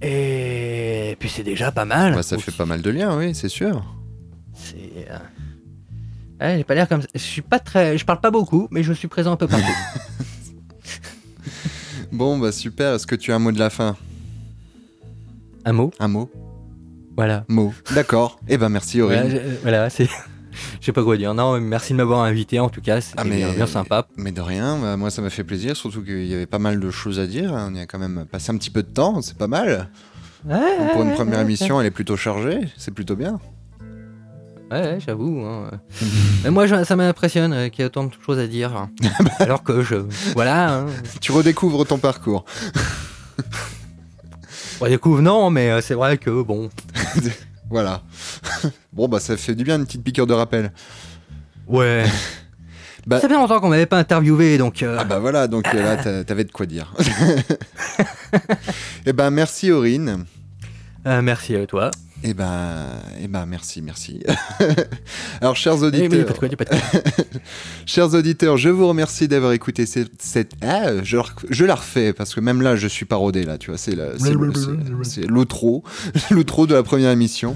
Et 0.00 1.16
puis 1.18 1.28
c'est 1.28 1.42
déjà 1.42 1.72
pas 1.72 1.84
mal. 1.84 2.14
Bah, 2.14 2.22
ça 2.22 2.38
fait 2.38 2.56
pas 2.56 2.66
mal 2.66 2.82
de 2.82 2.90
liens, 2.90 3.16
oui, 3.16 3.34
c'est 3.34 3.48
sûr. 3.48 3.84
C'est. 4.52 5.08
Ouais, 6.40 6.58
j'ai 6.58 6.64
pas 6.64 6.74
l'air 6.74 6.88
comme. 6.88 7.02
Je 7.14 7.18
suis 7.18 7.42
pas 7.42 7.58
très. 7.58 7.98
Je 7.98 8.04
parle 8.04 8.20
pas 8.20 8.30
beaucoup, 8.30 8.68
mais 8.70 8.82
je 8.84 8.92
suis 8.92 9.08
présent 9.08 9.32
un 9.32 9.36
peu 9.36 9.48
partout. 9.48 9.66
Bon, 12.18 12.36
bah 12.36 12.50
super. 12.50 12.94
Est-ce 12.94 13.06
que 13.06 13.14
tu 13.14 13.30
as 13.30 13.36
un 13.36 13.38
mot 13.38 13.52
de 13.52 13.60
la 13.60 13.70
fin? 13.70 13.96
Un 15.64 15.72
mot? 15.72 15.92
Un 16.00 16.08
mot? 16.08 16.28
Voilà. 17.16 17.44
Mot. 17.46 17.72
D'accord. 17.94 18.40
Eh 18.48 18.58
ben 18.58 18.68
merci 18.68 19.00
Aurine. 19.00 19.20
Voilà, 19.20 19.30
je- 19.30 19.56
voilà, 19.62 19.90
c'est. 19.90 20.08
Je 20.80 20.86
sais 20.86 20.92
pas 20.92 21.04
quoi 21.04 21.16
dire. 21.16 21.32
Non, 21.34 21.60
merci 21.60 21.92
de 21.92 21.98
m'avoir 21.98 22.24
invité 22.24 22.58
en 22.58 22.68
tout 22.68 22.80
cas. 22.80 23.00
C'était 23.00 23.14
Ah, 23.20 23.22
mais- 23.24 23.36
bien, 23.36 23.52
bien 23.52 23.66
sympa. 23.68 24.08
Mais 24.16 24.32
de 24.32 24.40
rien, 24.40 24.76
bah, 24.82 24.96
moi 24.96 25.10
ça 25.12 25.22
m'a 25.22 25.30
fait 25.30 25.44
plaisir, 25.44 25.76
surtout 25.76 26.02
qu'il 26.02 26.26
y 26.26 26.34
avait 26.34 26.46
pas 26.46 26.58
mal 26.58 26.80
de 26.80 26.90
choses 26.90 27.20
à 27.20 27.28
dire. 27.28 27.52
On 27.54 27.72
y 27.76 27.78
a 27.80 27.86
quand 27.86 28.00
même 28.00 28.26
passé 28.28 28.50
un 28.50 28.56
petit 28.58 28.70
peu 28.70 28.82
de 28.82 28.88
temps, 28.88 29.22
c'est 29.22 29.38
pas 29.38 29.46
mal. 29.46 29.88
Ouais, 30.44 30.58
Pour 30.92 31.02
une 31.02 31.12
première 31.14 31.38
émission, 31.40 31.80
elle 31.80 31.86
est 31.86 31.92
plutôt 31.92 32.16
chargée, 32.16 32.58
c'est 32.76 32.90
plutôt 32.92 33.14
bien. 33.14 33.38
Ouais, 34.70 34.80
ouais, 34.82 34.98
j'avoue. 35.04 35.44
hein. 35.46 35.70
Mais 36.44 36.50
moi, 36.50 36.66
je- 36.66 36.84
ça 36.84 36.94
m'impressionne 36.96 37.52
euh, 37.52 37.68
qu'il 37.68 37.80
y 37.80 37.82
ait 37.82 37.86
autant 37.86 38.04
de 38.04 38.12
choses 38.24 38.38
à 38.38 38.46
dire. 38.46 38.76
hein. 38.76 38.90
Alors 39.38 39.62
que 39.62 39.82
je. 39.82 39.96
Voilà. 40.34 40.74
hein. 40.80 40.86
Tu 41.20 41.32
redécouvres 41.32 41.86
ton 41.86 41.98
parcours. 41.98 42.44
On 44.80 44.86
découvre, 44.88 45.22
non, 45.22 45.50
mais 45.50 45.70
euh, 45.70 45.80
c'est 45.80 45.94
vrai 45.94 46.18
que 46.18 46.42
bon. 46.42 46.68
voilà. 47.70 48.02
bon, 48.92 49.08
bah 49.08 49.18
ça 49.20 49.36
fait 49.36 49.54
du 49.54 49.64
bien 49.64 49.76
une 49.76 49.86
petite 49.86 50.04
piqûre 50.04 50.26
de 50.26 50.34
rappel. 50.34 50.72
Ouais. 51.66 52.04
Bah- 53.06 53.20
Ça 53.20 53.28
fait 53.28 53.34
longtemps 53.34 53.58
qu'on 53.58 53.70
m'avait 53.70 53.86
pas 53.86 53.98
interviewé, 53.98 54.56
donc. 54.58 54.82
euh, 54.82 54.96
Ah 55.00 55.04
bah 55.04 55.18
voilà, 55.18 55.48
donc 55.48 55.66
euh, 55.74 55.82
là 55.82 55.96
t'a- 55.96 56.24
t'avais 56.24 56.44
de 56.44 56.52
quoi 56.52 56.66
dire. 56.66 56.92
Eh 59.06 59.12
ben, 59.12 59.30
merci 59.30 59.72
Aurine. 59.72 60.24
Euh, 61.06 61.22
merci 61.22 61.56
à 61.56 61.66
toi. 61.66 61.90
Eh 62.24 62.34
ben, 62.34 62.86
eh 63.22 63.28
ben, 63.28 63.46
merci, 63.46 63.80
merci. 63.80 64.20
Alors, 65.40 65.54
chers 65.54 65.80
auditeurs, 65.82 66.26
quoi, 66.36 66.48
chers 67.86 68.12
auditeurs, 68.12 68.56
je 68.56 68.70
vous 68.70 68.88
remercie 68.88 69.28
d'avoir 69.28 69.52
écouté 69.52 69.86
cette, 69.86 70.10
cette- 70.20 70.52
ah, 70.60 71.02
je, 71.04 71.64
la 71.64 71.74
refais 71.76 72.12
parce 72.12 72.34
que 72.34 72.40
même 72.40 72.60
là, 72.60 72.74
je 72.74 72.88
suis 72.88 73.04
parodé 73.04 73.44
là, 73.44 73.56
tu 73.56 73.70
vois, 73.70 73.78
c'est 73.78 73.94
l'outro, 75.28 75.84
l'outro 76.30 76.66
de 76.66 76.74
la 76.74 76.82
première 76.82 77.12
émission. 77.12 77.54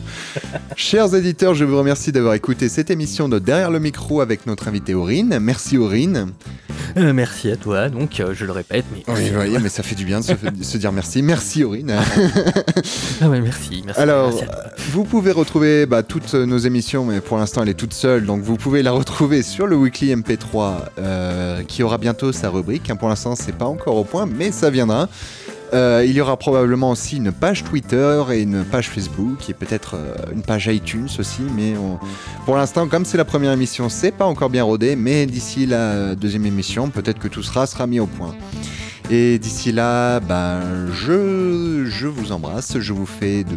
chers 0.77 1.13
auditeurs, 1.13 1.55
je 1.55 1.65
vous 1.65 1.79
remercie 1.79 2.13
d'avoir 2.13 2.35
écouté 2.35 2.69
cette 2.69 2.91
émission 2.91 3.29
de 3.29 3.41
Derrière 3.41 3.73
le 3.73 3.81
micro 3.81 4.21
avec 4.21 4.47
notre 4.47 4.69
invité 4.69 4.95
Aurine. 4.95 5.39
Merci 5.41 5.77
Aurine. 5.77 6.33
Euh, 6.97 7.13
merci 7.13 7.51
à 7.51 7.57
toi, 7.57 7.89
donc 7.89 8.21
euh, 8.21 8.35
je 8.35 8.45
le 8.45 8.53
répète, 8.53 8.85
mais. 8.93 9.03
Oui, 9.13 9.29
vous 9.29 9.35
voyez, 9.35 9.59
mais 9.59 9.69
ça 9.69 9.83
fait 9.83 9.95
du 9.95 10.05
bien 10.05 10.21
de 10.21 10.25
se, 10.63 10.77
dire 10.77 10.93
merci. 10.93 11.23
Merci 11.23 11.65
Aurine. 11.65 11.95
Ah 13.21 13.29
ouais, 13.29 13.41
merci, 13.41 13.83
merci. 13.85 14.01
Alors, 14.01 14.31
merci. 14.35 14.52
Vous 14.91 15.05
pouvez 15.05 15.33
retrouver 15.33 15.87
bah, 15.87 16.03
toutes 16.03 16.35
nos 16.35 16.59
émissions, 16.59 17.05
mais 17.05 17.21
pour 17.21 17.39
l'instant 17.39 17.63
elle 17.63 17.69
est 17.71 17.75
toute 17.75 17.95
seule, 17.95 18.27
donc 18.27 18.43
vous 18.43 18.57
pouvez 18.57 18.83
la 18.83 18.93
retrouver 18.93 19.43
sur 19.43 19.67
le 19.67 19.77
Weekly 19.77 20.15
MP3 20.15 20.75
euh, 20.99 21.63
qui 21.63 21.83
aura 21.83 21.99
bientôt 21.99 22.33
sa 22.33 22.51
rubrique. 22.51 22.91
hein. 22.91 22.97
Pour 22.97 23.09
l'instant, 23.09 23.35
c'est 23.35 23.57
pas 23.57 23.65
encore 23.67 23.97
au 23.97 24.05
point, 24.05 24.27
mais 24.27 24.53
ça 24.53 24.71
viendra. 24.71 25.09
Euh, 25.73 26.05
il 26.07 26.13
y 26.13 26.21
aura 26.21 26.37
probablement 26.37 26.91
aussi 26.91 27.17
une 27.17 27.33
page 27.33 27.65
Twitter 27.65 28.23
et 28.33 28.43
une 28.43 28.63
page 28.63 28.91
Facebook 28.91 29.49
et 29.49 29.55
peut-être 29.55 29.95
euh, 29.95 30.15
une 30.35 30.43
page 30.43 30.67
iTunes 30.67 31.09
aussi. 31.19 31.41
Mais 31.57 31.73
pour 32.45 32.57
l'instant, 32.57 32.87
comme 32.89 33.07
c'est 33.07 33.17
la 33.17 33.25
première 33.25 33.53
émission, 33.53 33.89
c'est 33.89 34.13
pas 34.13 34.27
encore 34.27 34.51
bien 34.51 34.65
rodé. 34.65 34.97
Mais 34.97 35.25
d'ici 35.25 35.65
la 35.65 36.15
deuxième 36.15 36.45
émission, 36.45 36.91
peut-être 36.91 37.19
que 37.19 37.29
tout 37.29 37.43
sera 37.43 37.87
mis 37.87 38.01
au 38.01 38.07
point. 38.07 38.35
Et 39.15 39.39
d'ici 39.39 39.73
là, 39.73 40.21
ben, 40.21 40.63
je, 40.91 41.85
je 41.85 42.07
vous 42.07 42.33
embrasse, 42.33 42.79
je 42.79 42.95
vous 42.95 43.05
fais 43.05 43.45
de, 43.45 43.57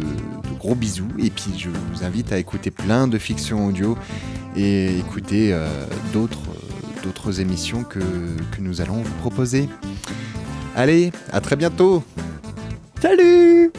gros 0.58 0.74
bisous 0.74 1.08
et 1.18 1.30
puis 1.30 1.58
je 1.58 1.70
vous 1.70 2.04
invite 2.04 2.30
à 2.30 2.36
écouter 2.36 2.70
plein 2.70 3.08
de 3.08 3.16
fiction 3.16 3.66
audio 3.66 3.96
et 4.54 4.98
écouter 4.98 5.54
euh, 5.54 5.66
d'autres 6.12 6.42
euh, 6.50 7.02
d'autres 7.02 7.40
émissions 7.40 7.84
que, 7.84 8.00
que 8.00 8.60
nous 8.60 8.82
allons 8.82 9.00
vous 9.00 9.14
proposer. 9.14 9.70
Allez, 10.74 11.10
à 11.32 11.40
très 11.40 11.56
bientôt 11.56 12.04
Salut 13.06 13.70